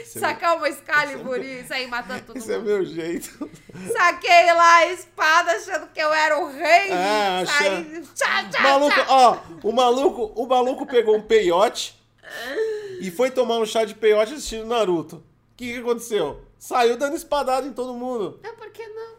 É 0.00 0.04
Sacar 0.04 0.56
uma 0.56 0.68
Excalibur 0.68 1.38
e 1.38 1.64
sair 1.64 1.86
matando 1.86 2.22
todo 2.22 2.36
esse 2.36 2.48
mundo. 2.56 2.60
Esse 2.60 2.70
é 2.70 2.74
meu 2.74 2.84
jeito. 2.84 3.50
Saquei 3.92 4.46
lá 4.54 4.76
a 4.76 4.92
espada 4.92 5.52
achando 5.52 5.88
que 5.88 6.00
eu 6.00 6.12
era 6.12 6.38
o 6.38 6.50
rei. 6.50 6.92
Ah, 6.92 7.42
saí... 7.44 8.02
tchá, 8.14 8.48
tchá, 8.48 8.62
maluco, 8.62 8.94
tchá. 8.94 9.06
ó, 9.08 9.38
o 9.62 9.72
maluco, 9.72 10.32
o 10.34 10.46
maluco 10.46 10.86
pegou 10.86 11.16
um 11.16 11.22
peiote 11.22 12.00
e 13.00 13.10
foi 13.10 13.30
tomar 13.30 13.58
um 13.58 13.66
chá 13.66 13.84
de 13.84 13.94
peiote 13.94 14.34
assistindo 14.34 14.66
Naruto. 14.66 15.16
O 15.16 15.22
que, 15.56 15.74
que 15.74 15.78
aconteceu? 15.80 16.40
Saiu 16.60 16.98
dando 16.98 17.16
espadada 17.16 17.66
em 17.66 17.72
todo 17.72 17.94
mundo. 17.94 18.38
Não, 18.42 18.54
por 18.54 18.70
que 18.70 18.86
não? 18.86 19.16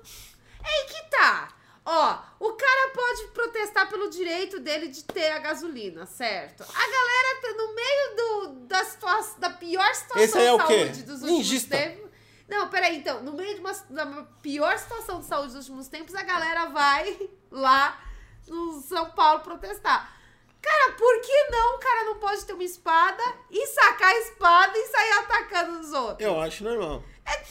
É 0.63 0.69
aí 0.69 0.85
que 0.85 1.09
tá. 1.09 1.51
Ó, 1.83 2.19
o 2.39 2.53
cara 2.53 2.91
pode 2.93 3.27
protestar 3.29 3.89
pelo 3.89 4.11
direito 4.11 4.59
dele 4.59 4.89
de 4.89 5.03
ter 5.03 5.31
a 5.31 5.39
gasolina, 5.39 6.05
certo? 6.05 6.61
A 6.61 6.65
galera 6.65 7.41
tá 7.41 7.53
no 7.57 7.73
meio 7.73 8.15
do, 8.15 8.67
da, 8.67 8.85
situação, 8.85 9.39
da 9.39 9.49
pior 9.49 9.95
situação 9.95 10.23
Esse 10.23 10.37
é 10.37 10.51
de 10.51 10.57
saúde 10.57 11.03
dos 11.03 11.23
últimos 11.23 11.63
tempos. 11.63 12.11
Não, 12.47 12.69
peraí, 12.69 12.97
então, 12.97 13.23
no 13.23 13.33
meio 13.33 13.55
de 13.55 13.59
uma, 13.59 13.73
da 13.89 14.05
pior 14.43 14.77
situação 14.77 15.21
de 15.21 15.25
saúde 15.25 15.53
dos 15.53 15.67
últimos 15.67 15.87
tempos, 15.87 16.13
a 16.13 16.21
galera 16.21 16.67
vai 16.67 17.27
lá 17.49 17.99
no 18.47 18.79
São 18.81 19.09
Paulo 19.11 19.39
protestar. 19.39 20.15
Cara, 20.61 20.91
por 20.91 21.21
que 21.21 21.49
não 21.49 21.75
o 21.75 21.79
cara 21.79 22.03
não 22.03 22.19
pode 22.19 22.45
ter 22.45 22.53
uma 22.53 22.63
espada 22.63 23.23
e 23.49 23.65
sacar 23.65 24.09
a 24.09 24.17
espada 24.19 24.77
e 24.77 24.85
sair 24.85 25.11
atacando 25.13 25.79
os 25.79 25.91
outros? 25.91 26.27
Eu 26.27 26.39
acho 26.39 26.63
normal. 26.63 27.03
É 27.25 27.41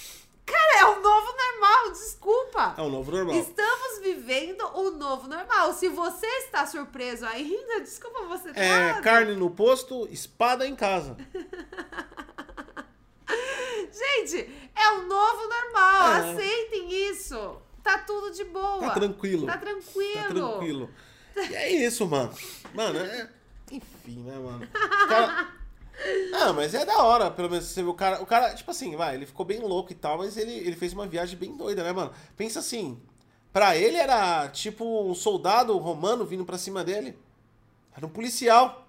Cara, 0.46 0.80
é 0.80 0.84
o 0.84 1.00
novo 1.00 1.32
normal, 1.36 1.92
desculpa. 1.92 2.74
É 2.76 2.82
o 2.82 2.88
novo 2.88 3.12
normal. 3.12 3.36
Estamos 3.36 4.00
vivendo 4.02 4.62
o 4.74 4.90
novo 4.90 5.28
normal. 5.28 5.72
Se 5.74 5.88
você 5.88 6.26
está 6.26 6.66
surpreso 6.66 7.24
ainda, 7.24 7.80
desculpa 7.80 8.24
você 8.24 8.52
tá 8.52 8.60
É, 8.60 9.00
carne 9.00 9.36
no 9.36 9.50
posto, 9.50 10.08
espada 10.10 10.66
em 10.66 10.74
casa. 10.74 11.16
Gente, 13.92 14.48
é 14.74 14.88
o 14.92 15.02
novo 15.06 15.48
normal. 15.48 16.12
É. 16.12 16.32
Aceitem 16.32 17.10
isso. 17.10 17.60
Tá 17.82 17.98
tudo 17.98 18.30
de 18.32 18.44
boa. 18.44 18.80
Tá 18.80 18.90
tranquilo. 18.90 19.46
Tá 19.46 19.56
tranquilo. 19.58 20.22
Tá 20.22 20.28
tranquilo. 20.28 20.90
E 21.48 21.54
é 21.54 21.86
isso, 21.86 22.06
mano. 22.08 22.34
Mano, 22.74 22.98
é. 22.98 23.30
Enfim, 23.70 24.24
né, 24.24 24.36
mano? 24.36 24.66
Cara, 25.08 25.48
ah, 26.34 26.52
mas 26.52 26.74
é 26.74 26.84
da 26.84 27.02
hora, 27.02 27.30
pelo 27.30 27.50
menos 27.50 27.66
você 27.66 27.82
vê 27.82 27.88
o 27.88 27.94
cara. 27.94 28.22
O 28.22 28.26
cara, 28.26 28.54
tipo 28.54 28.70
assim, 28.70 28.96
vai, 28.96 29.14
ele 29.14 29.26
ficou 29.26 29.44
bem 29.44 29.60
louco 29.60 29.92
e 29.92 29.94
tal, 29.94 30.18
mas 30.18 30.36
ele, 30.36 30.52
ele 30.52 30.76
fez 30.76 30.92
uma 30.92 31.06
viagem 31.06 31.38
bem 31.38 31.56
doida, 31.56 31.82
né, 31.82 31.92
mano? 31.92 32.12
Pensa 32.36 32.60
assim, 32.60 33.00
pra 33.52 33.76
ele 33.76 33.96
era 33.96 34.48
tipo 34.48 34.84
um 35.08 35.14
soldado 35.14 35.76
romano 35.78 36.24
vindo 36.24 36.44
pra 36.44 36.58
cima 36.58 36.82
dele. 36.82 37.18
Era 37.96 38.06
um 38.06 38.10
policial. 38.10 38.86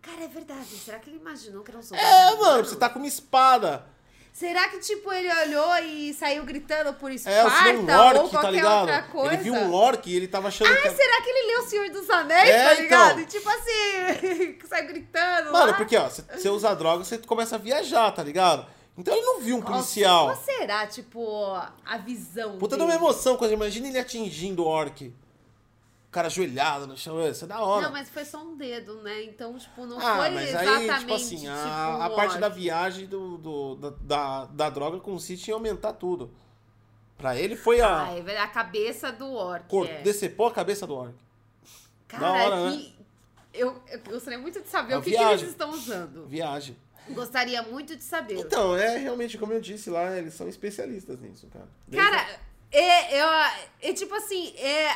Cara, 0.00 0.24
é 0.24 0.28
verdade. 0.28 0.66
Será 0.66 0.98
que 0.98 1.08
ele 1.08 1.18
imaginou 1.18 1.62
que 1.62 1.70
era 1.70 1.78
um 1.78 1.82
soldado? 1.82 2.06
É, 2.06 2.30
romano? 2.30 2.42
mano, 2.42 2.64
você 2.64 2.76
tá 2.76 2.88
com 2.88 2.98
uma 2.98 3.08
espada. 3.08 3.86
Será 4.32 4.66
que, 4.68 4.78
tipo, 4.78 5.12
ele 5.12 5.30
olhou 5.42 5.78
e 5.78 6.14
saiu 6.14 6.42
gritando 6.44 6.94
por 6.94 7.12
Esparta 7.12 7.68
é, 7.68 7.76
um 7.76 7.86
orc, 7.86 8.18
ou 8.18 8.24
tá 8.24 8.30
qualquer 8.30 8.40
tá 8.40 8.50
ligado? 8.50 8.80
outra 8.80 9.02
coisa? 9.02 9.34
Ele 9.34 9.42
viu 9.42 9.54
um 9.54 9.72
orc 9.74 10.10
e 10.10 10.16
ele 10.16 10.26
tava 10.26 10.48
achando 10.48 10.72
ah, 10.72 10.76
que... 10.76 10.90
será 10.90 11.22
que 11.22 11.28
ele 11.28 11.52
leu 11.52 11.60
O 11.60 11.66
Senhor 11.68 11.90
dos 11.90 12.08
Anéis, 12.08 12.48
é, 12.48 12.64
tá 12.64 12.74
ligado? 12.80 13.20
Então... 13.20 13.20
E, 13.20 13.26
tipo 13.26 13.48
assim, 13.50 14.58
saiu 14.68 14.88
gritando 14.88 15.52
Mano, 15.52 15.72
lá. 15.72 15.74
porque, 15.74 15.96
ó, 15.96 16.08
você 16.08 16.48
usa 16.48 16.74
droga, 16.74 17.04
você 17.04 17.18
começa 17.18 17.56
a 17.56 17.58
viajar, 17.58 18.10
tá 18.10 18.22
ligado? 18.22 18.66
Então 18.96 19.14
ele 19.14 19.24
não 19.24 19.40
viu 19.40 19.56
um 19.56 19.62
policial. 19.62 20.26
Qual 20.26 20.44
será, 20.44 20.86
tipo, 20.86 21.54
a 21.84 21.98
visão 21.98 22.58
Puta, 22.58 22.76
dele? 22.76 22.78
dá 22.78 22.84
uma 22.84 22.94
emoção 22.94 23.36
quando 23.36 23.52
imagina 23.52 23.88
ele 23.88 23.98
atingindo 23.98 24.64
o 24.64 24.66
orc 24.66 25.12
cara 26.12 26.26
ajoelhado 26.28 26.86
no 26.86 26.96
chão, 26.96 27.26
isso 27.26 27.44
é 27.44 27.48
da 27.48 27.60
hora. 27.60 27.86
Não, 27.86 27.92
mas 27.92 28.10
foi 28.10 28.24
só 28.24 28.42
um 28.42 28.54
dedo, 28.54 29.02
né? 29.02 29.24
Então, 29.24 29.56
tipo, 29.56 29.86
não 29.86 29.98
ah, 29.98 30.18
foi 30.18 30.30
mas 30.30 30.48
exatamente. 30.50 30.90
Aí, 30.90 30.98
tipo 31.00 31.14
assim, 31.14 31.36
tipo, 31.38 31.50
a, 31.50 32.04
a 32.04 32.10
parte 32.10 32.38
da 32.38 32.48
viagem 32.50 33.06
do, 33.06 33.38
do, 33.38 33.74
da, 33.76 33.90
da, 34.00 34.44
da 34.44 34.70
droga 34.70 35.00
consiste 35.00 35.48
em 35.48 35.54
aumentar 35.54 35.94
tudo. 35.94 36.30
Pra 37.16 37.34
ele 37.34 37.56
foi 37.56 37.80
a. 37.80 38.08
Ah, 38.08 38.18
é 38.18 38.38
a 38.38 38.46
cabeça 38.46 39.10
do 39.10 39.32
orc. 39.32 39.66
Cor, 39.68 39.86
é. 39.86 40.02
Decepou 40.02 40.46
a 40.48 40.52
cabeça 40.52 40.86
do 40.86 40.94
orc. 40.94 41.14
Cara, 42.06 42.20
da 42.20 42.32
hora, 42.32 42.70
que... 42.70 42.76
né? 42.76 42.92
eu, 43.54 43.82
eu 43.88 44.00
gostaria 44.00 44.38
muito 44.38 44.60
de 44.60 44.68
saber 44.68 44.94
a 44.94 44.98
o 44.98 45.02
que, 45.02 45.12
que, 45.12 45.16
eles 45.16 45.48
estão 45.48 45.70
usando. 45.70 46.26
Viagem. 46.26 46.76
Gostaria 47.10 47.62
muito 47.62 47.96
de 47.96 48.02
saber. 48.02 48.38
Então, 48.38 48.76
é 48.76 48.98
realmente, 48.98 49.38
como 49.38 49.52
eu 49.52 49.60
disse 49.60 49.88
lá, 49.88 50.16
eles 50.16 50.34
são 50.34 50.46
especialistas 50.46 51.20
nisso, 51.20 51.48
cara. 51.48 51.68
Desde 51.88 52.10
cara, 52.10 52.38
é, 52.70 53.18
é, 53.18 53.68
é 53.80 53.92
tipo 53.92 54.14
assim, 54.14 54.54
é 54.56 54.94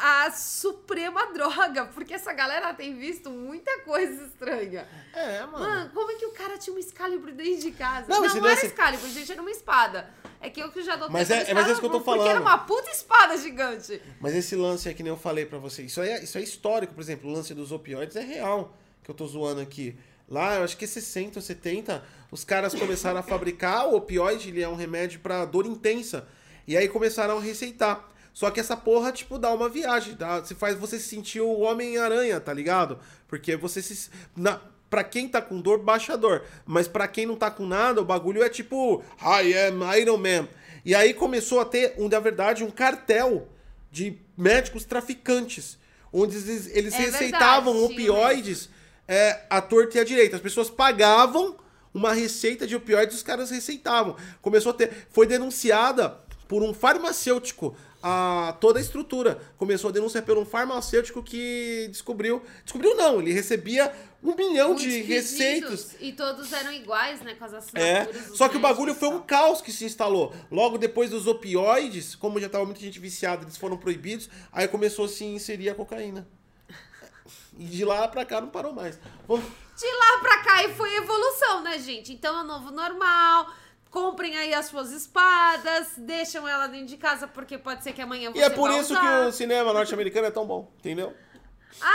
a 0.00 0.30
suprema 0.30 1.32
droga, 1.32 1.86
porque 1.86 2.14
essa 2.14 2.32
galera 2.32 2.72
tem 2.72 2.96
visto 2.96 3.30
muita 3.30 3.80
coisa 3.80 4.24
estranha. 4.24 4.86
É, 5.12 5.40
mano. 5.40 5.58
Mano, 5.58 5.90
como 5.90 6.10
é 6.10 6.14
que 6.14 6.26
o 6.26 6.32
cara 6.32 6.56
tinha 6.56 6.74
um 6.74 6.78
Excalibur 6.78 7.32
dentro 7.32 7.62
de 7.62 7.72
casa? 7.72 8.06
Não, 8.08 8.22
não, 8.22 8.34
não 8.34 8.48
era 8.48 8.64
Excalibur, 8.64 9.08
gente, 9.08 9.32
era 9.32 9.40
uma 9.40 9.50
espada. 9.50 10.08
É 10.40 10.48
que 10.48 10.60
eu 10.60 10.70
que 10.70 10.82
já 10.82 10.94
dou 10.94 11.10
Mas 11.10 11.30
é, 11.30 11.52
mas 11.52 11.66
é 11.66 11.72
isso 11.72 11.80
que 11.80 11.86
eu 11.86 11.90
tô 11.90 12.00
falando. 12.00 12.20
Porque 12.20 12.30
era 12.30 12.40
uma 12.40 12.58
puta 12.58 12.90
espada 12.90 13.36
gigante. 13.36 14.00
Mas 14.20 14.34
esse 14.34 14.54
lance 14.54 14.88
é 14.88 14.94
que 14.94 15.02
nem 15.02 15.12
eu 15.12 15.18
falei 15.18 15.44
para 15.44 15.58
você. 15.58 15.82
Isso 15.82 16.00
é, 16.00 16.22
isso 16.22 16.38
é 16.38 16.40
histórico, 16.40 16.94
por 16.94 17.00
exemplo, 17.00 17.28
o 17.28 17.32
lance 17.32 17.52
dos 17.52 17.72
opioides 17.72 18.14
é 18.14 18.22
real, 18.22 18.76
que 19.02 19.10
eu 19.10 19.14
tô 19.14 19.26
zoando 19.26 19.60
aqui. 19.60 19.98
Lá, 20.28 20.56
eu 20.56 20.64
acho 20.64 20.76
que 20.76 20.86
60 20.86 21.38
ou 21.38 21.42
70, 21.42 22.04
os 22.30 22.44
caras 22.44 22.74
começaram 22.74 23.18
a 23.18 23.22
fabricar 23.22 23.88
o 23.88 23.96
opioide, 23.96 24.50
ele 24.50 24.62
é 24.62 24.68
um 24.68 24.74
remédio 24.76 25.20
para 25.20 25.44
dor 25.44 25.66
intensa. 25.66 26.28
E 26.66 26.76
aí 26.76 26.86
começaram 26.88 27.38
a 27.38 27.40
receitar. 27.40 28.08
Só 28.38 28.52
que 28.52 28.60
essa 28.60 28.76
porra, 28.76 29.10
tipo, 29.10 29.36
dá 29.36 29.52
uma 29.52 29.68
viagem. 29.68 30.14
Dá, 30.14 30.44
se 30.44 30.54
faz 30.54 30.78
você 30.78 30.96
se 30.96 31.08
sentir 31.08 31.40
o 31.40 31.58
Homem-Aranha, 31.58 32.38
tá 32.38 32.52
ligado? 32.54 33.00
Porque 33.26 33.56
você 33.56 33.82
se. 33.82 34.10
Na, 34.36 34.60
pra 34.88 35.02
quem 35.02 35.28
tá 35.28 35.42
com 35.42 35.60
dor, 35.60 35.80
baixa 35.80 36.16
dor. 36.16 36.44
Mas 36.64 36.86
pra 36.86 37.08
quem 37.08 37.26
não 37.26 37.34
tá 37.34 37.50
com 37.50 37.66
nada, 37.66 38.00
o 38.00 38.04
bagulho 38.04 38.40
é 38.40 38.48
tipo. 38.48 39.02
I 39.20 39.52
am 39.54 39.80
Iron 39.98 40.18
Man. 40.18 40.48
E 40.84 40.94
aí 40.94 41.14
começou 41.14 41.58
a 41.58 41.64
ter, 41.64 41.96
um, 41.98 42.08
na 42.08 42.20
verdade, 42.20 42.62
um 42.62 42.70
cartel 42.70 43.48
de 43.90 44.16
médicos 44.36 44.84
traficantes. 44.84 45.76
Onde 46.12 46.36
eles, 46.36 46.68
eles 46.68 46.94
é 46.94 46.96
receitavam 46.96 47.72
verdade, 47.72 47.92
opioides 47.92 48.68
é, 49.08 49.40
à 49.50 49.60
torta 49.60 49.98
e 49.98 50.00
à 50.00 50.04
direita. 50.04 50.36
As 50.36 50.42
pessoas 50.42 50.70
pagavam 50.70 51.56
uma 51.92 52.12
receita 52.12 52.68
de 52.68 52.76
opioides 52.76 53.16
e 53.16 53.16
os 53.16 53.24
caras 53.24 53.50
receitavam. 53.50 54.14
Começou 54.40 54.70
a 54.70 54.74
ter. 54.76 55.08
Foi 55.10 55.26
denunciada 55.26 56.27
por 56.48 56.62
um 56.62 56.72
farmacêutico 56.72 57.76
a 58.02 58.56
toda 58.60 58.78
a 58.78 58.82
estrutura. 58.82 59.40
Começou 59.56 59.90
a 59.90 59.92
denúncia 59.92 60.22
por 60.22 60.38
um 60.38 60.44
farmacêutico 60.44 61.22
que 61.22 61.88
descobriu. 61.90 62.42
Descobriu 62.64 62.96
não, 62.96 63.20
ele 63.20 63.32
recebia 63.32 63.92
um 64.22 64.34
milhão 64.34 64.68
Muitos 64.68 64.84
de 64.84 65.02
receitas. 65.02 65.94
E 66.00 66.12
todos 66.12 66.52
eram 66.52 66.72
iguais, 66.72 67.20
né? 67.20 67.34
Com 67.34 67.44
as 67.44 67.54
assinaturas. 67.54 68.30
É. 68.30 68.34
Só 68.34 68.48
que 68.48 68.56
o 68.56 68.60
bagulho 68.60 68.94
foi 68.94 69.08
um 69.08 69.20
caos 69.20 69.60
que 69.60 69.70
se 69.70 69.84
instalou. 69.84 70.34
Logo 70.50 70.78
depois 70.78 71.10
dos 71.10 71.26
opioides, 71.26 72.14
como 72.14 72.40
já 72.40 72.46
estava 72.46 72.64
muita 72.64 72.80
gente 72.80 72.98
viciada, 72.98 73.44
eles 73.44 73.56
foram 73.56 73.76
proibidos, 73.76 74.28
aí 74.50 74.66
começou 74.66 75.04
a 75.04 75.08
se 75.08 75.24
inserir 75.24 75.68
a 75.68 75.74
cocaína. 75.74 76.26
E 77.58 77.64
de 77.64 77.84
lá 77.84 78.06
pra 78.08 78.24
cá 78.24 78.40
não 78.40 78.48
parou 78.48 78.72
mais. 78.72 78.96
De 78.96 79.86
lá 79.86 80.18
pra 80.20 80.42
cá 80.44 80.64
e 80.64 80.74
foi 80.74 80.96
evolução, 80.96 81.62
né, 81.62 81.78
gente? 81.78 82.12
Então 82.12 82.38
é 82.38 82.42
o 82.42 82.46
novo 82.46 82.70
normal 82.70 83.52
Comprem 83.90 84.36
aí 84.36 84.52
as 84.52 84.66
suas 84.66 84.92
espadas, 84.92 85.92
deixam 85.96 86.46
ela 86.46 86.66
dentro 86.66 86.88
de 86.88 86.96
casa, 86.98 87.26
porque 87.26 87.56
pode 87.56 87.82
ser 87.82 87.92
que 87.92 88.02
amanhã 88.02 88.30
você 88.30 88.38
E 88.38 88.42
é 88.42 88.50
por 88.50 88.70
isso 88.70 88.92
usar. 88.92 89.00
que 89.00 89.28
o 89.28 89.32
cinema 89.32 89.72
norte-americano 89.72 90.26
é 90.26 90.30
tão 90.30 90.46
bom, 90.46 90.70
entendeu? 90.78 91.14
Ah! 91.80 91.94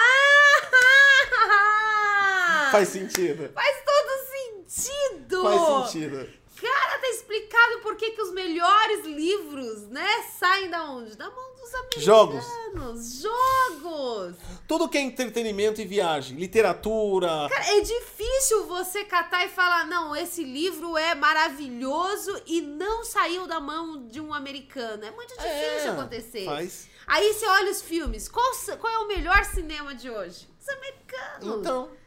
Faz 2.71 2.89
sentido. 2.89 3.51
Faz 3.53 3.77
todo 3.85 4.27
sentido! 4.73 5.43
Faz 5.43 5.85
sentido. 5.91 6.29
Cara, 6.63 6.97
tá 6.97 7.09
explicado 7.09 7.79
por 7.81 7.97
que, 7.97 8.11
que 8.11 8.21
os 8.21 8.31
melhores 8.31 9.05
livros, 9.05 9.81
né, 9.89 10.07
saem 10.39 10.69
da 10.69 10.89
onde? 10.89 11.17
Da 11.17 11.29
mão 11.29 11.55
dos 11.55 11.73
americanos. 11.75 12.05
Jogos. 12.05 13.21
Jogos. 13.21 14.35
Tudo 14.65 14.87
que 14.87 14.97
é 14.97 15.01
entretenimento 15.01 15.81
e 15.81 15.85
viagem, 15.85 16.37
literatura. 16.37 17.49
Cara, 17.49 17.77
é 17.77 17.81
difícil 17.81 18.65
você 18.65 19.03
catar 19.03 19.45
e 19.45 19.49
falar, 19.49 19.85
não, 19.87 20.15
esse 20.15 20.41
livro 20.41 20.97
é 20.97 21.13
maravilhoso 21.13 22.41
e 22.45 22.61
não 22.61 23.03
saiu 23.03 23.45
da 23.45 23.59
mão 23.59 24.07
de 24.07 24.21
um 24.21 24.33
americano. 24.33 25.03
É 25.03 25.11
muito 25.11 25.33
difícil 25.33 25.49
é, 25.49 25.89
acontecer. 25.89 26.45
Faz. 26.45 26.87
Aí 27.05 27.33
você 27.33 27.45
olha 27.45 27.71
os 27.71 27.81
filmes. 27.81 28.29
Qual, 28.29 28.49
qual 28.79 28.93
é 28.93 28.97
o 28.99 29.07
melhor 29.07 29.43
cinema 29.43 29.93
de 29.93 30.09
hoje? 30.09 30.47
Os 30.61 30.69
americanos. 30.69 31.59
Então. 31.59 32.02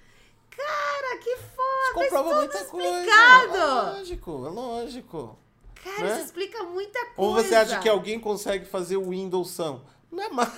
Cara, 0.56 1.18
que 1.18 1.36
foda! 1.36 1.94
comprova 1.94 2.34
muita 2.36 2.58
explicado. 2.58 3.48
coisa. 3.48 3.62
É 3.62 3.98
lógico, 3.98 4.46
é 4.46 4.50
lógico. 4.50 5.38
Cara, 5.82 6.04
né? 6.04 6.12
isso 6.14 6.24
explica 6.26 6.62
muita 6.64 6.98
coisa. 7.06 7.14
Ou 7.16 7.34
você 7.34 7.54
acha 7.54 7.78
que 7.78 7.88
alguém 7.88 8.18
consegue 8.18 8.64
fazer 8.64 8.96
o 8.96 9.10
Windows 9.10 9.50
são? 9.50 9.84
Não 10.10 10.22
é 10.22 10.28
mais. 10.28 10.52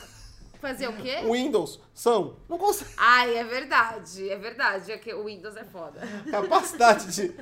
Fazer 0.61 0.89
o 0.89 0.97
quê? 0.97 1.19
Windows 1.31 1.81
são. 1.93 2.37
Não 2.49 2.59
consegue. 2.59 2.91
Ai, 2.97 3.37
é 3.37 3.45
verdade. 3.45 4.29
É 4.29 4.37
verdade. 4.37 4.93
É 4.93 4.99
que 4.99 5.13
o 5.13 5.25
Windows 5.25 5.57
é 5.57 5.65
foda. 5.65 6.01
Capacidade 6.31 7.13
de 7.13 7.35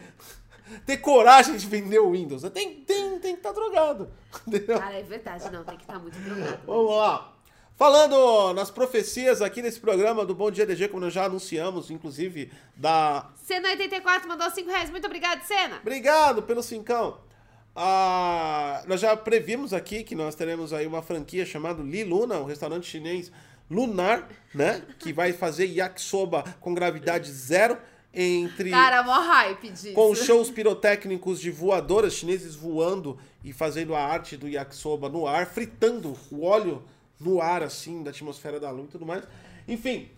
ter 0.84 0.96
coragem 0.98 1.56
de 1.56 1.66
vender 1.66 1.98
o 1.98 2.10
Windows. 2.10 2.42
Tem, 2.50 2.74
tem, 2.82 3.18
tem 3.18 3.34
que 3.34 3.40
estar 3.40 3.50
tá 3.50 3.54
drogado. 3.54 4.10
Entendeu? 4.46 4.78
Cara, 4.78 4.98
é 4.98 5.02
verdade. 5.02 5.50
Não, 5.50 5.64
tem 5.64 5.76
que 5.76 5.82
estar 5.82 5.94
tá 5.94 5.98
muito 5.98 6.18
drogado. 6.18 6.60
Vamos 6.66 6.96
lá. 6.96 7.35
Falando 7.76 8.54
nas 8.54 8.70
profecias 8.70 9.42
aqui 9.42 9.60
nesse 9.60 9.78
programa 9.78 10.24
do 10.24 10.34
Bom 10.34 10.50
Dia 10.50 10.64
DG, 10.64 10.88
como 10.88 11.04
nós 11.04 11.12
já 11.12 11.26
anunciamos, 11.26 11.90
inclusive, 11.90 12.50
da. 12.74 13.28
Cena84 13.46 14.26
mandou 14.26 14.50
5 14.50 14.70
reais. 14.70 14.88
Muito 14.88 15.04
obrigado, 15.04 15.42
Cena. 15.42 15.76
Obrigado 15.82 16.42
pelo 16.42 16.62
cincão. 16.62 17.18
Ah, 17.74 18.82
nós 18.86 18.98
já 18.98 19.14
previmos 19.14 19.74
aqui 19.74 20.02
que 20.02 20.14
nós 20.14 20.34
teremos 20.34 20.72
aí 20.72 20.86
uma 20.86 21.02
franquia 21.02 21.44
chamada 21.44 21.82
Liluna, 21.82 22.38
um 22.38 22.46
restaurante 22.46 22.88
chinês 22.88 23.30
lunar, 23.70 24.26
né? 24.54 24.80
Que 24.98 25.12
vai 25.12 25.34
fazer 25.34 25.66
yakisoba 25.66 26.44
com 26.58 26.72
gravidade 26.72 27.30
zero 27.30 27.76
entre. 28.14 28.70
Cara, 28.70 29.02
mó 29.02 29.20
hype 29.20 29.68
disso. 29.68 29.92
Com 29.92 30.14
shows 30.14 30.50
pirotécnicos 30.50 31.38
de 31.38 31.50
voadoras 31.50 32.14
chineses 32.14 32.54
voando 32.54 33.18
e 33.44 33.52
fazendo 33.52 33.94
a 33.94 34.00
arte 34.00 34.34
do 34.34 34.48
yakisoba 34.48 35.10
no 35.10 35.26
ar, 35.26 35.44
fritando 35.44 36.16
o 36.30 36.42
óleo 36.42 36.82
no 37.18 37.40
ar, 37.40 37.62
assim, 37.62 38.02
da 38.02 38.10
atmosfera 38.10 38.60
da 38.60 38.70
Lua 38.70 38.84
e 38.84 38.88
tudo 38.88 39.06
mais. 39.06 39.24
Enfim, 39.66 40.08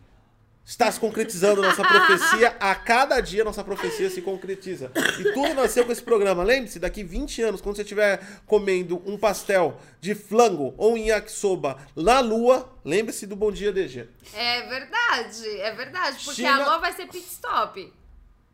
está 0.69 0.93
se 0.93 1.01
concretizando 1.01 1.63
nossa 1.63 1.83
profecia. 1.83 2.57
A 2.61 2.75
cada 2.75 3.21
dia 3.21 3.43
nossa 3.43 3.65
profecia 3.65 4.11
se 4.11 4.21
concretiza. 4.21 4.93
E 5.19 5.33
tudo 5.33 5.55
nasceu 5.55 5.85
com 5.87 5.93
esse 5.93 6.03
programa. 6.03 6.43
Lembre-se, 6.43 6.79
daqui 6.79 7.03
20 7.03 7.43
anos, 7.43 7.61
quando 7.63 7.77
você 7.77 7.83
estiver 7.83 8.21
comendo 8.45 9.03
um 9.07 9.17
pastel 9.17 9.79
de 10.01 10.15
flango 10.15 10.75
ou 10.77 10.93
um 10.93 10.97
yakisoba 10.99 11.79
na 11.97 12.21
Lua, 12.21 12.71
lembre-se 12.85 13.27
do 13.27 13.35
Bom 13.35 13.51
Dia 13.51 13.73
DG. 13.73 14.07
É 14.35 14.63
verdade, 14.69 15.49
é 15.61 15.73
verdade. 15.75 16.25
Porque 16.25 16.43
China... 16.43 16.63
a 16.63 16.65
Lua 16.67 16.79
vai 16.79 16.93
ser 16.93 17.07
pit 17.07 17.27
stop. 17.27 17.93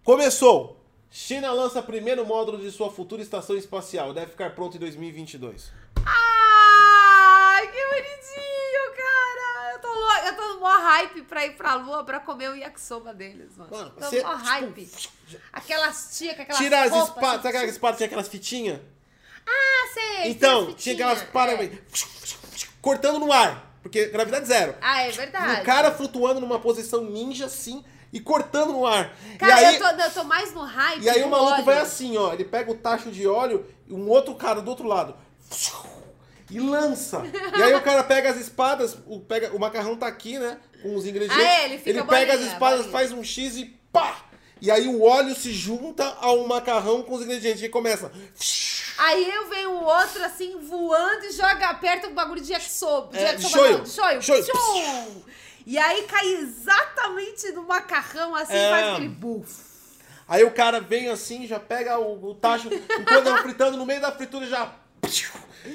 Começou! 0.04 0.80
China 1.10 1.52
lança 1.52 1.80
primeiro 1.80 2.26
módulo 2.26 2.58
de 2.58 2.70
sua 2.72 2.90
futura 2.90 3.22
estação 3.22 3.56
espacial. 3.56 4.12
Deve 4.12 4.32
ficar 4.32 4.50
pronto 4.50 4.76
em 4.76 4.80
2022. 4.80 5.72
Ai, 6.04 6.43
que 7.66 7.86
bonitinho, 7.86 8.96
cara! 8.96 9.72
Eu 9.72 9.78
tô, 9.80 9.88
louca, 9.88 10.26
eu 10.26 10.36
tô 10.36 10.54
no 10.54 10.60
maior 10.60 10.80
hype 10.80 11.22
pra 11.22 11.46
ir 11.46 11.56
pra 11.56 11.74
lua 11.74 12.04
pra 12.04 12.20
comer 12.20 12.50
o 12.50 12.56
yakisoba 12.56 13.12
deles, 13.14 13.56
mano. 13.56 13.70
Mano, 13.70 13.90
tô 13.90 14.04
no 14.04 14.10
maior 14.10 14.36
tipo, 14.36 14.48
hype. 14.48 14.90
Aquelas 15.52 16.16
tia 16.16 16.34
com 16.34 16.42
aquelas 16.42 16.62
Tira 16.62 16.82
as 16.82 16.92
espadas, 16.92 17.42
sabe 17.42 17.48
aquelas 17.48 17.70
espadas 17.70 17.96
tinha 17.96 18.06
aquelas 18.06 18.28
fitinhas? 18.28 18.80
Ah, 19.46 19.88
sei! 19.92 20.30
Então, 20.30 20.72
tinha 20.74 20.94
aquelas 20.94 21.22
paradas 21.24 21.66
é. 21.66 21.78
cortando 22.80 23.18
no 23.18 23.32
ar. 23.32 23.72
Porque 23.82 24.06
gravidade 24.06 24.46
zero. 24.46 24.74
Ah, 24.80 25.02
é 25.02 25.10
verdade. 25.10 25.60
O 25.60 25.64
cara 25.64 25.92
flutuando 25.92 26.40
numa 26.40 26.58
posição 26.58 27.04
ninja 27.04 27.44
assim 27.44 27.84
e 28.10 28.18
cortando 28.18 28.72
no 28.72 28.86
ar. 28.86 29.14
Cara, 29.38 29.60
e 29.60 29.64
aí, 29.66 29.74
eu, 29.76 29.80
tô, 29.80 30.02
eu 30.02 30.10
tô 30.10 30.24
mais 30.24 30.54
no 30.54 30.62
hype. 30.62 31.02
E 31.02 31.10
aí 31.10 31.22
o 31.22 31.28
maluco 31.28 31.52
óleo. 31.52 31.64
vai 31.64 31.78
assim, 31.78 32.16
ó. 32.16 32.32
Ele 32.32 32.44
pega 32.44 32.70
o 32.70 32.74
tacho 32.74 33.10
de 33.10 33.26
óleo 33.26 33.66
e 33.86 33.92
um 33.92 34.08
outro 34.08 34.34
cara 34.36 34.62
do 34.62 34.70
outro 34.70 34.86
lado 34.88 35.14
e 36.54 36.60
lança. 36.60 37.22
E 37.56 37.62
aí 37.62 37.74
o 37.74 37.82
cara 37.82 38.04
pega 38.04 38.30
as 38.30 38.36
espadas, 38.36 38.96
o, 39.06 39.20
pega, 39.20 39.54
o 39.54 39.58
macarrão 39.58 39.96
tá 39.96 40.06
aqui, 40.06 40.38
né? 40.38 40.58
Com 40.82 40.94
os 40.94 41.04
ingredientes. 41.04 41.44
Ah, 41.44 41.62
é, 41.62 41.64
ele, 41.64 41.82
ele 41.84 42.04
pega 42.04 42.34
as 42.34 42.40
espadas, 42.40 42.86
faz 42.86 43.10
um 43.10 43.24
X 43.24 43.56
e 43.56 43.64
pá! 43.92 44.16
E 44.60 44.70
aí 44.70 44.86
o 44.86 45.02
óleo 45.02 45.34
se 45.34 45.52
junta 45.52 46.04
ao 46.20 46.46
macarrão 46.46 47.02
com 47.02 47.14
os 47.14 47.22
ingredientes 47.22 47.62
e 47.62 47.68
começa. 47.68 48.10
Aí 48.96 49.30
eu 49.30 49.48
venho 49.48 49.70
o 49.72 49.84
outro 49.84 50.24
assim 50.24 50.58
voando 50.60 51.24
e 51.26 51.32
joga 51.32 51.74
perto 51.74 52.08
do 52.08 52.14
bagulho 52.14 52.40
de 52.40 52.52
yakisoba. 52.52 53.16
De 53.16 53.18
é, 53.18 53.34
de 53.34 53.46
shoyu. 53.46 53.84
shoyu. 54.22 55.24
E 55.66 55.76
aí 55.76 56.02
cai 56.04 56.26
exatamente 56.34 57.50
no 57.52 57.64
macarrão, 57.64 58.34
assim, 58.34 58.54
é. 58.54 58.70
faz 58.70 58.92
aquele 58.92 59.08
buff. 59.08 59.74
Aí 60.28 60.44
o 60.44 60.50
cara 60.52 60.80
vem 60.80 61.08
assim, 61.08 61.46
já 61.46 61.58
pega 61.58 61.98
o, 61.98 62.30
o 62.30 62.34
tacho, 62.34 62.68
enquanto 62.72 63.26
eu 63.26 63.38
fritando 63.38 63.76
no 63.76 63.84
meio 63.84 64.00
da 64.00 64.12
fritura 64.12 64.46
já 64.46 64.72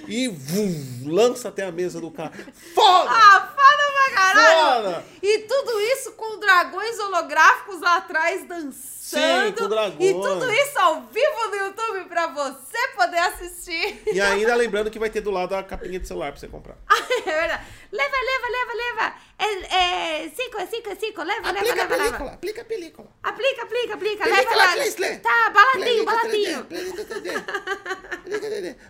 e 0.07 0.27
vum, 0.27 1.03
lança 1.05 1.49
até 1.49 1.65
a 1.65 1.71
mesa 1.71 1.99
do 1.99 2.11
cara. 2.11 2.31
Foda! 2.73 3.09
Ah, 3.09 3.53
foda 3.55 3.98
pra 4.09 4.21
caralho! 4.21 4.83
Foda! 4.83 5.05
E 5.21 5.39
tudo 5.39 5.81
isso 5.81 6.11
com 6.13 6.39
dragões 6.39 6.99
holográficos 6.99 7.79
lá 7.81 7.97
atrás 7.97 8.47
dançando. 8.47 8.99
Sim, 9.09 9.51
com 9.57 9.67
dragões. 9.67 9.95
E 9.99 10.13
tudo 10.13 10.51
isso 10.51 10.77
ao 10.77 11.01
vivo 11.01 11.47
no 11.49 11.55
YouTube 11.55 12.05
pra 12.07 12.27
você 12.27 12.87
poder 12.95 13.17
assistir. 13.17 14.03
E 14.05 14.21
ainda 14.21 14.53
lembrando 14.55 14.91
que 14.91 14.99
vai 14.99 15.09
ter 15.09 15.21
do 15.21 15.31
lado 15.31 15.55
a 15.55 15.63
capinha 15.63 15.99
de 15.99 16.07
celular 16.07 16.31
pra 16.31 16.39
você 16.39 16.47
comprar. 16.47 16.77
é 17.25 17.31
verdade. 17.31 17.65
Leva, 17.91 18.15
leva, 18.15 18.47
leva, 18.49 18.73
leva. 18.73 19.13
É, 19.39 20.25
é 20.25 20.29
cinco, 20.29 20.59
é 20.59 20.65
cinco, 20.67 20.89
é 20.89 20.95
cinco. 20.95 21.23
Leva, 21.23 21.49
aplica 21.49 21.75
leva, 21.75 21.95
leva, 21.95 22.17
leva. 22.17 22.33
Aplica 22.33 22.61
a 22.61 22.65
película. 22.65 23.07
Aplica, 23.23 23.63
aplica, 23.63 23.93
aplica. 23.95 24.25
Leva, 24.25 24.55
leva. 24.55 25.19
Tá, 25.19 25.49
balatinho, 25.49 26.05
balatinho. 26.05 26.67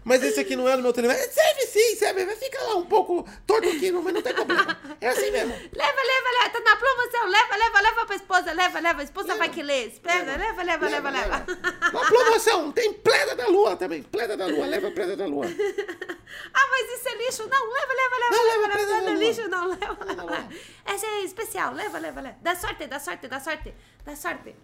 Mas 0.04 0.22
esse 0.24 0.40
aqui 0.42 0.58
não 0.58 0.68
é 0.68 0.76
no 0.76 0.84
meu 0.84 0.92
telefone. 0.92 1.18
Serve 1.30 1.62
sim, 1.68 1.96
serve. 1.96 2.26
Vai 2.26 2.36
ficar 2.36 2.62
lá 2.64 2.76
um 2.76 2.86
pouco 2.86 3.26
torto 3.48 3.70
aqui, 3.70 3.90
mas 3.90 4.14
não 4.14 4.22
tem 4.22 4.34
problema. 4.34 4.78
É 5.00 5.09
assim 5.12 5.32
mesmo. 5.32 5.54
Leva, 5.74 6.02
leva, 6.02 6.30
leva. 6.32 6.50
Tá 6.50 6.60
na 6.60 6.76
promoção. 6.76 7.28
Leva, 7.28 7.56
leva, 7.56 7.82
leva 7.82 8.06
pra 8.06 8.16
esposa. 8.16 8.54
Leva, 8.54 8.80
leva. 8.80 9.02
A 9.02 9.04
esposa 9.04 9.36
vai 9.36 9.50
que 9.50 9.64
lê. 9.64 9.92
Leva, 10.04 10.38
leva, 10.38 10.64
leva, 10.64 10.90
leva, 10.90 11.10
leva. 11.10 11.46
Na 11.94 12.00
promoção, 12.06 12.72
tem 12.72 12.94
pleda 12.94 13.36
da 13.36 13.48
lua 13.48 13.76
também. 13.76 14.04
Pleda 14.04 14.36
da 14.36 14.48
lua, 14.48 14.66
leva 14.66 14.92
pleda 14.92 15.16
da 15.16 15.26
lua. 15.26 15.46
ah, 16.54 16.68
mas 16.72 17.00
isso 17.00 17.10
é 17.10 17.16
lixo. 17.16 17.48
Não, 17.48 17.74
leva, 17.74 17.94
leva, 17.94 18.16
leva. 18.18 18.36
Não, 18.36 18.44
leva, 18.44 18.68
leva, 18.68 18.78
leva. 18.78 19.02
Não 19.02 19.10
é 19.10 19.16
lixo, 19.16 19.48
não. 19.48 19.68
Leva, 19.68 20.06
leva. 20.06 20.50
Essa 20.86 21.06
é 21.06 21.24
especial. 21.24 21.74
Leva, 21.74 21.98
leva, 22.00 22.22
leva. 22.22 22.38
Dá 22.42 22.56
sorte, 22.56 22.88
dá 22.88 23.00
sorte, 23.00 23.28
dá 23.28 23.40
sorte. 23.40 23.74
Dá 24.06 24.16
sorte. 24.16 24.56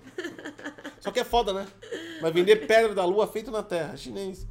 Só 0.99 1.11
que 1.11 1.19
é 1.19 1.23
foda, 1.23 1.53
né? 1.53 1.67
Vai 2.21 2.31
vender 2.31 2.67
pedra 2.67 2.93
da 2.93 3.05
lua 3.05 3.27
feito 3.27 3.51
na 3.51 3.63
terra. 3.63 3.95
Chinês. 3.95 4.45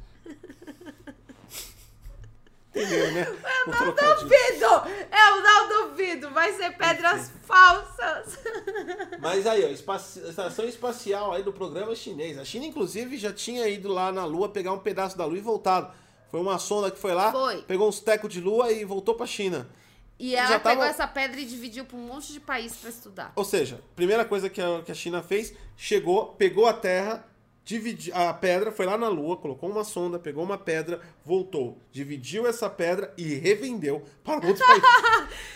Entendeu, 2.75 3.11
né? 3.13 3.25
Eu 3.25 3.73
não 3.73 3.93
duvido! 3.93 4.65
Eu 5.11 5.41
não 5.41 5.87
duvido! 5.87 6.29
Vai 6.31 6.51
ser 6.53 6.75
pedras 6.75 7.31
falsas! 7.45 8.37
Mas 9.21 9.47
aí, 9.47 9.63
ó, 9.63 9.69
estação 9.69 10.65
espacial 10.65 11.31
aí 11.31 11.41
do 11.41 11.53
programa 11.53 11.95
chinês. 11.95 12.37
A 12.37 12.43
China, 12.43 12.65
inclusive, 12.65 13.17
já 13.17 13.31
tinha 13.31 13.67
ido 13.69 13.87
lá 13.87 14.11
na 14.11 14.25
Lua 14.25 14.49
pegar 14.49 14.73
um 14.73 14.79
pedaço 14.79 15.17
da 15.17 15.25
Lua 15.25 15.37
e 15.37 15.41
voltado. 15.41 15.93
Foi 16.29 16.41
uma 16.41 16.59
sonda 16.59 16.91
que 16.91 16.99
foi 16.99 17.13
lá, 17.13 17.31
foi. 17.31 17.61
pegou 17.61 17.87
uns 17.87 18.01
tecos 18.01 18.31
de 18.31 18.41
Lua 18.41 18.69
e 18.71 18.83
voltou 18.83 19.15
pra 19.15 19.25
China. 19.25 19.69
E 20.17 20.35
ela 20.35 20.59
pegou 20.59 20.79
tava... 20.79 20.87
essa 20.87 21.07
pedra 21.07 21.39
e 21.39 21.45
dividiu 21.45 21.85
para 21.85 21.97
um 21.97 22.01
monte 22.01 22.33
de 22.33 22.39
país 22.39 22.73
para 22.75 22.89
estudar. 22.89 23.33
Ou 23.35 23.43
seja, 23.43 23.81
primeira 23.95 24.25
coisa 24.25 24.49
que 24.49 24.61
a, 24.61 24.81
que 24.81 24.91
a 24.91 24.95
China 24.95 25.21
fez, 25.21 25.53
chegou, 25.77 26.27
pegou 26.33 26.67
a 26.67 26.73
Terra, 26.73 27.25
dividi, 27.65 28.11
a 28.13 28.31
pedra 28.31 28.71
foi 28.71 28.85
lá 28.85 28.97
na 28.97 29.07
Lua, 29.09 29.35
colocou 29.35 29.69
uma 29.69 29.83
sonda, 29.83 30.19
pegou 30.19 30.43
uma 30.43 30.57
pedra, 30.57 31.01
voltou, 31.25 31.77
dividiu 31.91 32.45
essa 32.47 32.69
pedra 32.69 33.11
e 33.17 33.23
revendeu 33.35 34.03
para 34.23 34.45
outro 34.47 34.63
país. 34.65 34.81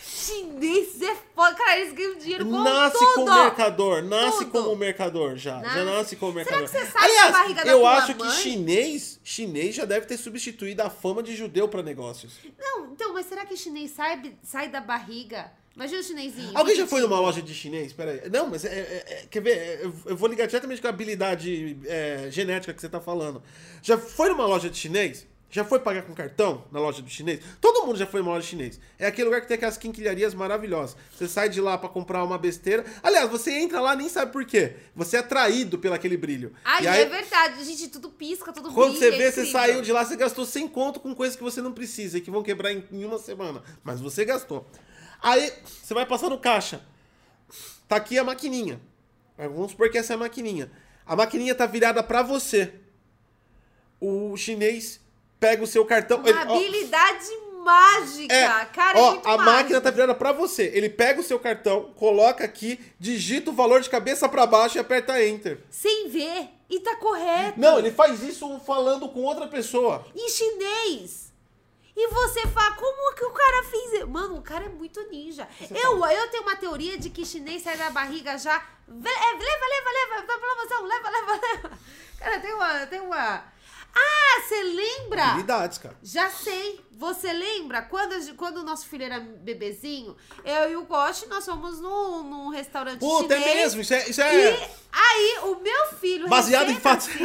Chinês 0.04 1.02
é 1.02 1.16
foda, 1.34 1.56
cara, 1.56 1.80
eles 1.80 1.94
ganham 1.94 2.18
dinheiro 2.18 2.46
com 2.46 2.52
Nasce 2.64 2.98
tudo. 3.00 3.14
como 3.16 3.44
mercador, 3.44 4.04
nasce 4.04 4.46
tudo. 4.46 4.52
como 4.52 4.76
mercador 4.76 5.36
já, 5.38 5.60
nasce. 5.62 5.76
já 5.76 5.86
nasce 5.86 6.16
como 6.18 6.34
mercador. 6.34 6.68
Será 6.68 6.82
que 6.82 6.88
você 6.88 6.92
sabe 6.92 7.06
Aliás, 7.06 7.30
a 7.30 7.32
barriga 7.32 7.62
eu 7.68 7.82
da 7.82 7.90
acho 7.98 8.18
mãe? 8.18 8.28
que 8.30 8.36
chinês, 8.36 9.20
chinês 9.24 9.76
já 9.76 9.86
deve 9.86 10.06
ter 10.06 10.18
substituído 10.18 10.82
a 10.82 10.90
fama 10.90 11.24
de 11.24 11.36
judeu 11.36 11.68
para 11.70 11.82
negócios. 11.82 12.34
Não, 12.58 12.92
então, 12.92 13.14
mas 13.14 13.28
será 13.28 13.46
que 13.46 13.56
chinês 13.56 13.92
sai, 13.92 14.36
sai 14.44 14.68
da 14.68 14.82
barriga 14.82 15.52
Imagina 15.76 16.02
o 16.02 16.04
chinesinho. 16.04 16.58
Alguém 16.58 16.76
já 16.76 16.88
foi 16.88 17.02
numa 17.02 17.20
loja 17.20 17.42
de 17.42 17.54
chinês? 17.54 17.94
Pera 17.94 18.12
aí. 18.12 18.30
Não, 18.30 18.48
mas 18.48 18.66
é, 18.66 18.70
é, 18.70 19.06
é, 19.08 19.28
quer 19.30 19.42
ver? 19.42 19.92
Eu 20.06 20.16
vou 20.18 20.28
ligar 20.28 20.46
diretamente 20.46 20.82
com 20.82 20.88
a 20.88 20.90
habilidade 20.90 21.78
é, 21.86 22.28
genética 22.30 22.74
que 22.74 22.82
você 22.82 22.90
tá 22.90 23.00
falando. 23.00 23.42
Já 23.82 23.98
foi 23.98 24.30
numa 24.30 24.46
loja 24.46 24.70
de 24.70 24.78
chinês? 24.78 25.26
Já 25.52 25.66
foi 25.66 25.80
pagar 25.80 26.04
com 26.04 26.14
cartão 26.14 26.64
na 26.72 26.80
loja 26.80 27.02
do 27.02 27.10
chinês? 27.10 27.40
Todo 27.60 27.84
mundo 27.84 27.98
já 27.98 28.06
foi 28.06 28.20
numa 28.20 28.34
loja 28.34 28.44
de 28.44 28.50
chinês. 28.50 28.80
É 29.00 29.08
aquele 29.08 29.26
lugar 29.26 29.42
que 29.42 29.48
tem 29.48 29.56
aquelas 29.56 29.78
quinquilharias 29.78 30.36
maravilhosas. 30.36 30.96
Você 31.12 31.28
sai 31.28 31.50
de 31.50 31.60
lá 31.60 31.76
para 31.76 31.90
comprar 31.90 32.24
uma 32.24 32.38
besteira. 32.38 32.86
Aliás, 33.02 33.28
você 33.30 33.52
entra 33.54 33.82
lá 33.82 33.96
nem 33.96 34.08
sabe 34.08 34.32
por 34.32 34.46
quê. 34.46 34.76
Você 34.96 35.18
é 35.18 35.22
atraído 35.22 35.80
pelo 35.80 35.96
aquele 35.96 36.18
brilho. 36.18 36.54
Ai, 36.64 36.86
aí, 36.86 37.02
é 37.02 37.06
verdade. 37.06 37.64
Gente, 37.64 37.88
tudo 37.88 38.10
pisca, 38.10 38.54
tudo 38.54 38.72
Quando 38.72 38.92
brilha, 38.92 39.12
você 39.12 39.18
vê, 39.18 39.24
é 39.24 39.32
você 39.32 39.46
saiu 39.48 39.82
de 39.82 39.92
lá, 39.92 40.06
você 40.06 40.16
gastou 40.16 40.46
sem 40.46 40.68
conto 40.68 41.00
com 41.00 41.16
coisas 41.16 41.36
que 41.36 41.42
você 41.42 41.62
não 41.62 41.72
precisa 41.72 42.20
e 42.20 42.22
que 42.22 42.30
vão 42.30 42.44
quebrar 42.44 42.72
em, 42.72 42.84
em 42.92 43.04
uma 43.04 43.18
semana. 43.18 43.64
Mas 43.84 44.00
você 44.00 44.24
gastou. 44.24 44.68
Aí 45.22 45.54
você 45.66 45.94
vai 45.94 46.06
passar 46.06 46.30
no 46.30 46.38
caixa. 46.38 46.82
Tá 47.88 47.96
aqui 47.96 48.18
a 48.18 48.24
maquininha. 48.24 48.80
Vamos 49.38 49.72
supor 49.72 49.90
que 49.90 49.98
essa 49.98 50.14
é 50.14 50.16
a 50.16 50.20
maquininha. 50.20 50.72
A 51.06 51.16
maquininha 51.16 51.56
tá 51.56 51.66
virada 51.66 52.04
para 52.04 52.22
você. 52.22 52.74
O 54.00 54.36
chinês 54.38 55.00
pega 55.40 55.64
o 55.64 55.68
seu 55.68 55.86
cartão. 55.86 56.20
Uma 56.20 56.30
ele, 56.30 56.38
habilidade 56.40 57.26
ó, 57.32 57.64
mágica. 57.64 58.34
É, 58.34 58.66
Cara, 58.66 59.00
é 59.00 59.02
ó, 59.02 59.16
é 59.16 59.18
a 59.18 59.38
mágico. 59.38 59.44
máquina 59.46 59.82
tá 59.82 59.92
virada 59.92 60.14
para 60.14 60.32
você. 60.32 60.72
Ele 60.74 60.90
pega 60.90 61.20
o 61.20 61.24
seu 61.24 61.40
cartão, 61.40 61.92
coloca 61.96 62.44
aqui, 62.44 62.80
digita 63.00 63.50
o 63.50 63.54
valor 63.54 63.82
de 63.82 63.90
cabeça 63.90 64.28
para 64.30 64.46
baixo 64.46 64.78
e 64.78 64.80
aperta 64.80 65.24
enter. 65.26 65.60
Sem 65.70 66.10
ver. 66.10 66.50
E 66.70 66.80
tá 66.82 66.96
correto. 66.98 67.60
Não, 67.60 67.80
ele 67.80 67.92
faz 67.92 68.22
isso 68.22 68.60
falando 68.60 69.10
com 69.10 69.22
outra 69.24 69.48
pessoa. 69.48 70.06
Em 70.16 70.30
chinês. 70.30 71.29
E 72.02 72.08
você 72.08 72.48
fala, 72.48 72.76
como 72.76 73.14
que 73.14 73.26
o 73.26 73.32
cara 73.32 73.64
fez? 73.66 74.08
Mano, 74.08 74.38
o 74.38 74.42
cara 74.42 74.64
é 74.64 74.70
muito 74.70 75.02
ninja. 75.10 75.46
eu, 75.70 76.06
eu 76.06 76.28
tenho 76.30 76.44
uma 76.44 76.56
teoria 76.56 76.98
de 76.98 77.10
que 77.10 77.26
chinês 77.26 77.62
sai 77.62 77.76
da 77.76 77.90
barriga 77.90 78.38
já. 78.38 78.56
É, 78.56 78.92
leva, 78.94 79.66
leva, 79.68 79.90
leva, 79.92 80.26
dá 80.26 80.38
promoção, 80.38 80.86
leva, 80.86 81.10
leva, 81.10 81.32
leva. 81.46 81.80
Cara, 82.18 82.40
tem 82.40 82.54
uma. 82.54 82.88
Tem 82.88 83.02
uma. 83.02 83.44
Ah, 83.94 84.42
você 84.42 84.64
lembra? 84.64 85.26
Habilidades, 85.26 85.78
cara. 85.78 85.98
Já 86.02 86.30
sei. 86.30 86.80
Você 86.94 87.34
lembra? 87.34 87.82
Quando, 87.82 88.34
quando 88.38 88.58
o 88.60 88.64
nosso 88.64 88.88
filho 88.88 89.04
era 89.04 89.20
bebezinho, 89.20 90.16
eu 90.46 90.72
e 90.72 90.76
o 90.78 90.86
Goshi, 90.86 91.28
nós 91.28 91.44
fomos 91.44 91.82
num, 91.82 92.24
num 92.24 92.48
restaurante 92.48 93.00
Puta, 93.00 93.36
chinês. 93.36 93.52
é 93.52 93.56
mesmo? 93.56 93.82
Isso 93.82 93.94
é... 93.94 94.10
Isso 94.10 94.22
é... 94.22 94.52
E 94.54 94.70
aí, 94.94 95.40
o 95.44 95.56
meu 95.56 95.86
filho... 96.00 96.30
Baseado 96.30 96.72
em 96.72 96.80
fatos... 96.80 97.10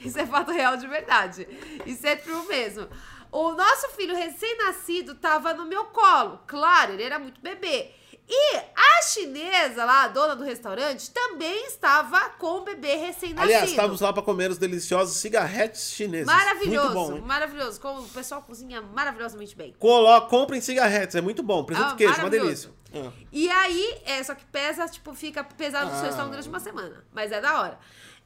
Isso 0.00 0.18
é 0.18 0.26
fato 0.26 0.52
real 0.52 0.76
de 0.76 0.86
verdade. 0.86 1.48
Isso 1.84 2.06
é 2.06 2.14
true 2.16 2.46
mesmo. 2.46 2.88
O 3.30 3.52
nosso 3.52 3.88
filho 3.90 4.14
recém-nascido 4.14 5.14
tava 5.14 5.54
no 5.54 5.64
meu 5.64 5.86
colo. 5.86 6.40
Claro, 6.46 6.92
ele 6.92 7.02
era 7.02 7.18
muito 7.18 7.40
bebê. 7.40 7.92
E 8.28 8.56
a 8.56 9.02
chinesa 9.02 9.84
lá, 9.84 10.04
a 10.04 10.08
dona 10.08 10.34
do 10.34 10.42
restaurante, 10.42 11.12
também 11.12 11.66
estava 11.66 12.30
com 12.30 12.56
o 12.56 12.60
bebê 12.62 12.96
recém-nascido. 12.96 13.40
Aliás, 13.40 13.70
estávamos 13.70 14.00
lá 14.00 14.12
para 14.12 14.22
comer 14.22 14.50
os 14.50 14.58
deliciosos 14.58 15.16
cigarretes 15.18 15.92
chineses. 15.92 16.26
Maravilhoso, 16.26 16.94
muito 16.94 17.20
bom, 17.20 17.26
maravilhoso. 17.26 17.80
Como 17.80 18.00
o 18.00 18.08
pessoal 18.08 18.42
cozinha 18.42 18.82
maravilhosamente 18.82 19.54
bem. 19.54 19.76
Coloca, 19.78 20.26
comprem 20.26 20.60
cigarretes, 20.60 21.14
é 21.14 21.20
muito 21.20 21.40
bom. 21.40 21.62
Presunto 21.62 21.90
ah, 21.90 21.96
queijo, 21.96 22.18
uma 22.18 22.30
delícia. 22.30 22.70
Ah. 22.92 23.12
E 23.30 23.48
aí, 23.48 24.00
é, 24.04 24.20
só 24.24 24.34
que 24.34 24.44
pesa, 24.46 24.88
tipo, 24.88 25.14
fica 25.14 25.44
pesado 25.44 25.90
no 25.90 25.96
seu 25.96 26.06
ah. 26.06 26.08
estômago 26.08 26.30
durante 26.30 26.48
uma 26.48 26.60
semana. 26.60 27.04
Mas 27.12 27.30
é 27.30 27.40
da 27.40 27.60
hora. 27.60 27.78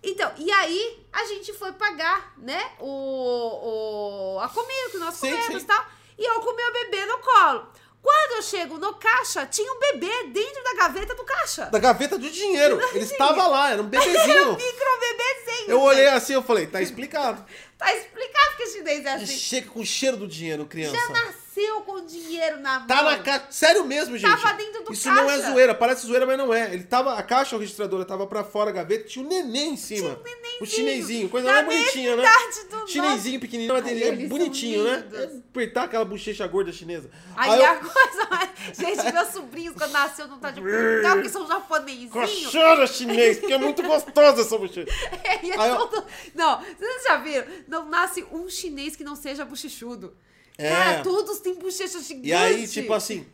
Então, 0.02 0.32
e 0.38 0.50
aí 0.50 1.06
a 1.12 1.24
gente 1.26 1.52
foi 1.52 1.72
pagar, 1.72 2.34
né, 2.38 2.72
o, 2.78 4.34
o 4.36 4.38
a 4.40 4.48
comida 4.48 4.90
que 4.90 4.98
nós 4.98 5.14
sim, 5.14 5.30
comemos 5.30 5.62
e 5.62 5.66
tal. 5.66 5.84
E 6.18 6.24
eu 6.24 6.40
com 6.40 6.50
o 6.50 6.56
meu 6.56 6.72
bebê 6.72 7.04
no 7.06 7.18
colo. 7.18 7.66
Quando 8.02 8.36
eu 8.36 8.42
chego 8.42 8.78
no 8.78 8.94
caixa, 8.94 9.44
tinha 9.44 9.70
um 9.70 9.78
bebê 9.78 10.24
dentro 10.28 10.64
da 10.64 10.74
gaveta 10.74 11.14
do 11.14 11.22
caixa. 11.22 11.66
Da 11.66 11.78
gaveta 11.78 12.16
do 12.16 12.30
dinheiro. 12.30 12.80
Ele 12.94 13.04
estava 13.04 13.46
lá, 13.46 13.72
era 13.72 13.82
um 13.82 13.86
bebezinho. 13.86 14.20
Era 14.30 14.48
um 14.48 14.56
micro 14.56 15.00
bebezinho. 15.00 15.70
Eu 15.70 15.80
olhei 15.82 16.06
assim, 16.08 16.32
eu 16.32 16.42
falei, 16.42 16.66
tá 16.66 16.80
explicado. 16.80 17.44
tá 17.76 17.94
explicado 17.94 18.56
que 18.56 18.66
chinês 18.68 19.04
é 19.04 19.12
assim. 19.14 19.26
Chega 19.26 19.68
com 19.68 19.80
o 19.80 19.86
cheiro 19.86 20.16
do 20.16 20.26
dinheiro, 20.26 20.64
criança. 20.64 20.96
Já 20.96 21.08
nasceu 21.08 21.49
com 21.84 22.04
dinheiro 22.04 22.60
na 22.60 22.78
mão. 22.78 22.86
Tá 22.86 23.02
na 23.02 23.18
caixa. 23.18 23.46
Sério 23.50 23.84
mesmo, 23.84 24.16
gente. 24.16 24.30
Tava 24.30 24.54
dentro 24.56 24.84
do 24.84 24.92
Isso 24.92 25.08
caixa. 25.08 25.22
não 25.22 25.30
é 25.30 25.38
zoeira, 25.38 25.74
parece 25.74 26.06
zoeira, 26.06 26.26
mas 26.26 26.38
não 26.38 26.52
é. 26.52 26.72
Ele 26.74 26.84
tava, 26.84 27.14
a 27.14 27.22
caixa 27.22 27.56
registradora 27.58 28.04
tava 28.04 28.26
pra 28.26 28.44
fora, 28.44 28.70
a 28.70 28.72
gaveta, 28.72 29.08
tinha 29.08 29.24
um 29.24 29.28
neném 29.28 29.74
em 29.74 29.76
cima. 29.76 30.16
Tinha 30.16 30.36
um. 30.36 30.40
O 30.60 30.66
chinesinho, 30.66 31.28
coisa 31.30 31.50
mais 31.50 31.64
bonitinha, 31.64 32.16
né? 32.16 32.30
Do 32.70 32.86
Chinesinho 32.86 33.40
pequenininho, 33.40 33.72
mas 33.72 33.86
ele 33.86 34.04
é 34.04 34.12
bonitinho, 34.28 34.84
né? 34.84 35.08
É 35.14 35.24
apertar 35.24 35.84
aquela 35.84 36.04
bochecha 36.04 36.46
gorda 36.46 36.70
chinesa. 36.70 37.10
Aí, 37.34 37.50
Aí 37.52 37.64
a 37.64 37.74
eu... 37.74 37.80
coisa 37.80 38.28
mais... 38.28 38.50
Gente, 38.76 39.12
meus 39.12 39.28
sobrinhos, 39.28 39.74
quando 39.74 39.92
nasceu, 39.92 40.28
não 40.28 40.38
tá 40.38 40.50
de 40.50 40.60
portal, 40.60 41.14
porque 41.14 41.28
são 41.30 41.46
japonesinhos. 41.46 42.12
Cochora 42.12 42.86
chinês, 42.86 43.38
porque 43.38 43.54
é 43.54 43.58
muito 43.58 43.82
gostosa 43.82 44.42
essa 44.42 44.58
bochecha. 44.58 44.90
É, 45.24 45.46
e 45.46 45.50
é 45.50 45.58
Aí 45.58 45.76
todo... 45.76 45.96
eu... 45.96 46.04
Não, 46.34 46.60
vocês 46.60 47.04
já 47.04 47.16
viram? 47.16 47.46
Não 47.66 47.86
nasce 47.86 48.22
um 48.30 48.48
chinês 48.48 48.94
que 48.94 49.02
não 49.02 49.16
seja 49.16 49.46
bochechudo. 49.46 50.14
É. 50.60 50.68
Cara, 50.68 51.02
todos 51.02 51.38
têm 51.38 51.54
bochecha 51.54 51.98
gigante. 52.00 52.28
E 52.28 52.32
aí, 52.34 52.68
tipo 52.68 52.92
assim, 52.92 53.26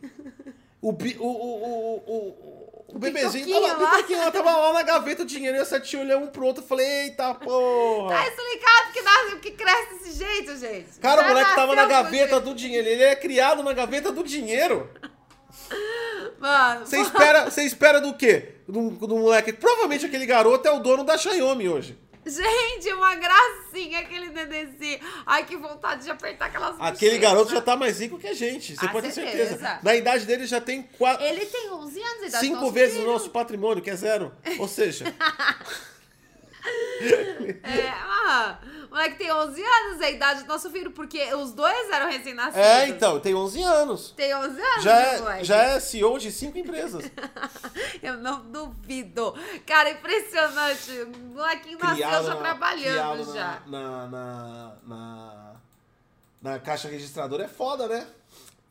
o, 0.81 0.91
o, 0.91 0.93
o, 0.93 2.03
o, 2.07 2.85
o, 2.95 2.99
bebezinho 2.99 3.49
tava, 3.49 3.83
lá. 3.83 4.31
tava 4.31 4.57
lá 4.57 4.73
na 4.73 4.83
gaveta 4.83 5.23
o 5.23 5.25
dinheiro 5.25 5.57
e 5.57 5.59
essa 5.59 5.77
tia 5.77 5.99
olhou 5.99 6.21
um 6.21 6.27
pro 6.27 6.45
outro 6.45 6.63
e 6.63 6.67
falei, 6.67 6.87
eita 6.87 7.33
porra. 7.35 8.15
Tá 8.15 8.27
explicado 8.29 8.93
que, 8.93 9.01
nasce, 9.01 9.35
que 9.41 9.51
cresce 9.51 9.93
desse 9.95 10.11
jeito, 10.13 10.57
gente. 10.57 10.99
Cara, 11.01 11.21
Já 11.21 11.27
o 11.27 11.29
moleque 11.29 11.55
tava 11.55 11.75
na 11.75 11.85
gaveta 11.85 12.39
do 12.39 12.55
dinheiro. 12.55 12.87
Ele 12.87 13.03
é 13.03 13.13
criado 13.13 13.61
na 13.61 13.73
gaveta 13.73 14.09
do 14.09 14.23
dinheiro. 14.23 14.89
Mano. 16.39 16.85
Você 16.85 17.01
espera, 17.01 17.49
você 17.49 17.63
espera 17.63 17.99
do 17.99 18.13
quê? 18.13 18.53
Do, 18.65 18.91
do 18.91 19.17
moleque. 19.17 19.51
Provavelmente 19.51 20.05
aquele 20.05 20.25
garoto 20.25 20.65
é 20.65 20.71
o 20.71 20.79
dono 20.79 21.03
da 21.03 21.17
Xiaomi 21.17 21.67
hoje. 21.67 21.97
Gente, 22.27 22.91
uma 22.93 23.15
gracinha 23.15 23.99
aquele 23.99 24.29
nenezinho. 24.29 24.99
Ai, 25.25 25.45
que 25.45 25.55
vontade 25.55 26.03
de 26.03 26.09
apertar 26.11 26.47
aquelas 26.47 26.75
Aquele 26.79 27.17
garoto 27.17 27.51
já 27.51 27.61
tá 27.61 27.75
mais 27.75 27.99
rico 27.99 28.19
que 28.19 28.27
a 28.27 28.33
gente, 28.33 28.75
você 28.75 28.85
ah, 28.85 28.89
pode 28.89 29.07
ter 29.07 29.13
certeza. 29.13 29.79
Na 29.81 29.95
idade 29.95 30.25
dele 30.25 30.45
já 30.45 30.59
tem 30.59 30.83
quatro... 30.83 31.25
Ele 31.25 31.45
tem 31.45 31.71
11 31.71 32.01
anos 32.01 32.19
de 32.19 32.27
idade. 32.27 32.45
Cinco 32.45 32.71
vezes 32.71 32.97
filho. 32.97 33.09
o 33.09 33.13
nosso 33.13 33.29
patrimônio, 33.29 33.81
que 33.81 33.89
é 33.89 33.95
zero. 33.95 34.33
Ou 34.59 34.67
seja... 34.67 35.05
é, 37.63 37.89
ah, 37.89 38.59
moleque 38.97 39.15
tem 39.15 39.31
11 39.31 39.63
anos, 39.63 40.01
é 40.01 40.05
a 40.05 40.11
idade 40.11 40.41
do 40.41 40.47
nosso 40.47 40.71
filho, 40.71 40.91
porque 40.91 41.23
os 41.35 41.53
dois 41.53 41.89
eram 41.91 42.09
recém-nascidos. 42.09 42.65
É, 42.65 42.89
então, 42.89 43.19
tem 43.19 43.35
11 43.35 43.61
anos. 43.61 44.11
Tem 44.11 44.35
11 44.35 44.61
anos, 44.61 44.83
já 44.83 44.99
é, 44.99 45.43
já 45.43 45.55
é 45.63 45.79
CEO 45.79 46.17
de 46.17 46.31
cinco 46.31 46.57
empresas. 46.57 47.03
Eu 48.01 48.17
não 48.17 48.41
duvido. 48.41 49.35
Cara, 49.65 49.91
impressionante. 49.91 50.91
O 51.03 51.17
molequinho 51.35 51.77
nasceu 51.77 52.09
já 52.09 52.21
na, 52.21 52.35
trabalhando 52.35 53.33
já. 53.33 53.61
Na, 53.67 54.07
na, 54.07 54.75
na, 54.83 55.55
na, 56.41 56.59
caixa 56.59 56.89
registradora 56.89 57.43
é 57.43 57.47
foda, 57.47 57.87
né? 57.87 58.07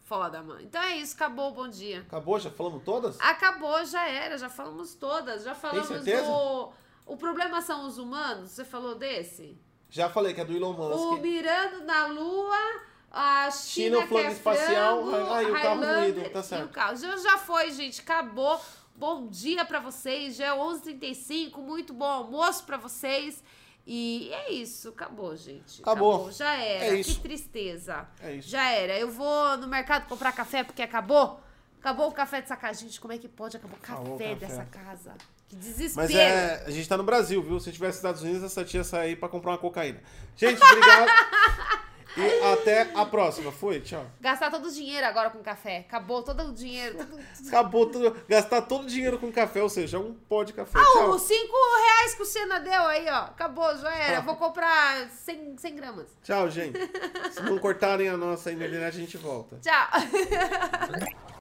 Foda, 0.04 0.42
mano. 0.42 0.60
Então 0.60 0.82
é 0.82 0.96
isso, 0.96 1.14
acabou 1.14 1.50
o 1.50 1.54
bom 1.54 1.68
dia. 1.68 2.00
Acabou? 2.00 2.38
Já 2.38 2.50
falamos 2.50 2.82
todas? 2.84 3.20
Acabou, 3.20 3.84
já 3.84 4.08
era, 4.08 4.36
já 4.38 4.48
falamos 4.48 4.94
todas. 4.94 5.44
Já 5.44 5.54
falamos 5.54 6.04
do. 6.04 6.72
O 7.06 7.16
problema 7.16 7.62
são 7.62 7.86
os 7.86 7.98
humanos? 7.98 8.50
Você 8.50 8.64
falou 8.64 8.96
desse? 8.96 9.56
Já 9.96 10.10
falei 10.10 10.34
que 10.34 10.42
é 10.42 10.44
do 10.44 10.54
Elon 10.54 10.74
Musk. 10.74 10.98
O 10.98 11.16
Mirando 11.16 11.82
na 11.84 12.06
Lua, 12.06 12.82
a 13.10 13.50
China, 13.50 14.02
China 14.02 14.06
que 14.06 14.16
é 14.18 14.30
espacial, 14.30 15.06
frango, 15.06 15.32
aí 15.32 15.50
o 15.50 15.54
carro 15.54 16.00
ruído, 16.00 16.30
tá 16.30 16.42
certo. 16.42 16.66
o 16.66 16.68
carro. 16.68 16.96
Já, 16.96 17.16
já 17.16 17.38
foi, 17.38 17.72
gente, 17.72 18.02
acabou. 18.02 18.60
Bom 18.94 19.26
dia 19.26 19.64
para 19.64 19.80
vocês, 19.80 20.36
já 20.36 20.48
é 20.48 20.50
11h35, 20.50 21.56
muito 21.62 21.94
bom 21.94 22.04
almoço 22.04 22.64
para 22.64 22.76
vocês. 22.76 23.42
E 23.86 24.28
é 24.34 24.52
isso, 24.52 24.90
acabou, 24.90 25.34
gente. 25.34 25.80
Acabou. 25.80 26.14
acabou. 26.14 26.32
Já 26.32 26.52
era. 26.56 26.98
É 26.98 27.02
que 27.02 27.18
tristeza. 27.18 28.06
É 28.20 28.34
isso. 28.34 28.50
Já 28.50 28.70
era. 28.70 28.98
Eu 28.98 29.10
vou 29.10 29.56
no 29.56 29.66
mercado 29.66 30.06
comprar 30.08 30.32
café 30.32 30.62
porque 30.62 30.82
acabou. 30.82 31.40
Acabou 31.80 32.08
o 32.08 32.12
café 32.12 32.42
dessa 32.42 32.56
casa. 32.56 32.80
Gente, 32.80 33.00
como 33.00 33.14
é 33.14 33.18
que 33.18 33.28
pode 33.28 33.56
acabar 33.56 33.76
o 33.76 33.80
café, 33.80 33.94
acabou 33.94 34.18
café. 34.18 34.34
dessa 34.34 34.64
casa? 34.66 35.14
Que 35.48 35.56
desespero. 35.56 36.06
Mas 36.08 36.14
é, 36.14 36.64
a 36.66 36.70
gente 36.70 36.88
tá 36.88 36.96
no 36.96 37.04
Brasil, 37.04 37.42
viu? 37.42 37.60
Se 37.60 37.70
tivesse 37.70 37.90
nos 37.90 37.96
Estados 37.96 38.22
Unidos, 38.22 38.42
essa 38.42 38.64
tia 38.64 38.82
sair 38.82 39.16
pra 39.16 39.28
comprar 39.28 39.52
uma 39.52 39.58
cocaína. 39.58 40.02
Gente, 40.36 40.60
obrigado. 40.62 41.10
E 42.16 42.52
até 42.52 42.90
a 42.94 43.04
próxima. 43.04 43.52
Foi, 43.52 43.78
tchau. 43.80 44.06
Gastar 44.20 44.50
todo 44.50 44.68
o 44.68 44.72
dinheiro 44.72 45.06
agora 45.06 45.28
com 45.28 45.38
café. 45.40 45.78
Acabou 45.80 46.22
todo 46.22 46.44
o 46.44 46.52
dinheiro. 46.52 46.96
Acabou 47.46 47.86
tudo. 47.86 48.16
Gastar 48.26 48.62
todo 48.62 48.84
o 48.84 48.86
dinheiro 48.86 49.18
com 49.18 49.30
café, 49.30 49.62
ou 49.62 49.68
seja, 49.68 49.98
um 49.98 50.14
pó 50.14 50.42
de 50.42 50.54
café. 50.54 50.78
Ah, 50.78 50.84
tchau. 50.94 51.10
os 51.10 51.22
5 51.22 51.52
reais 51.84 52.14
que 52.14 52.22
o 52.22 52.24
Senna 52.24 52.58
deu 52.58 52.86
aí, 52.86 53.06
ó. 53.08 53.24
Acabou, 53.24 53.76
já 53.76 53.94
era. 53.94 54.20
Vou 54.22 54.36
comprar 54.36 55.10
100, 55.10 55.58
100 55.58 55.76
gramas. 55.76 56.06
Tchau, 56.22 56.50
gente. 56.50 56.78
Se 57.32 57.42
não 57.42 57.58
cortarem 57.58 58.08
a 58.08 58.16
nossa 58.16 58.50
internet, 58.50 58.82
a 58.82 58.90
gente 58.90 59.18
volta. 59.18 59.58
Tchau. 59.60 59.88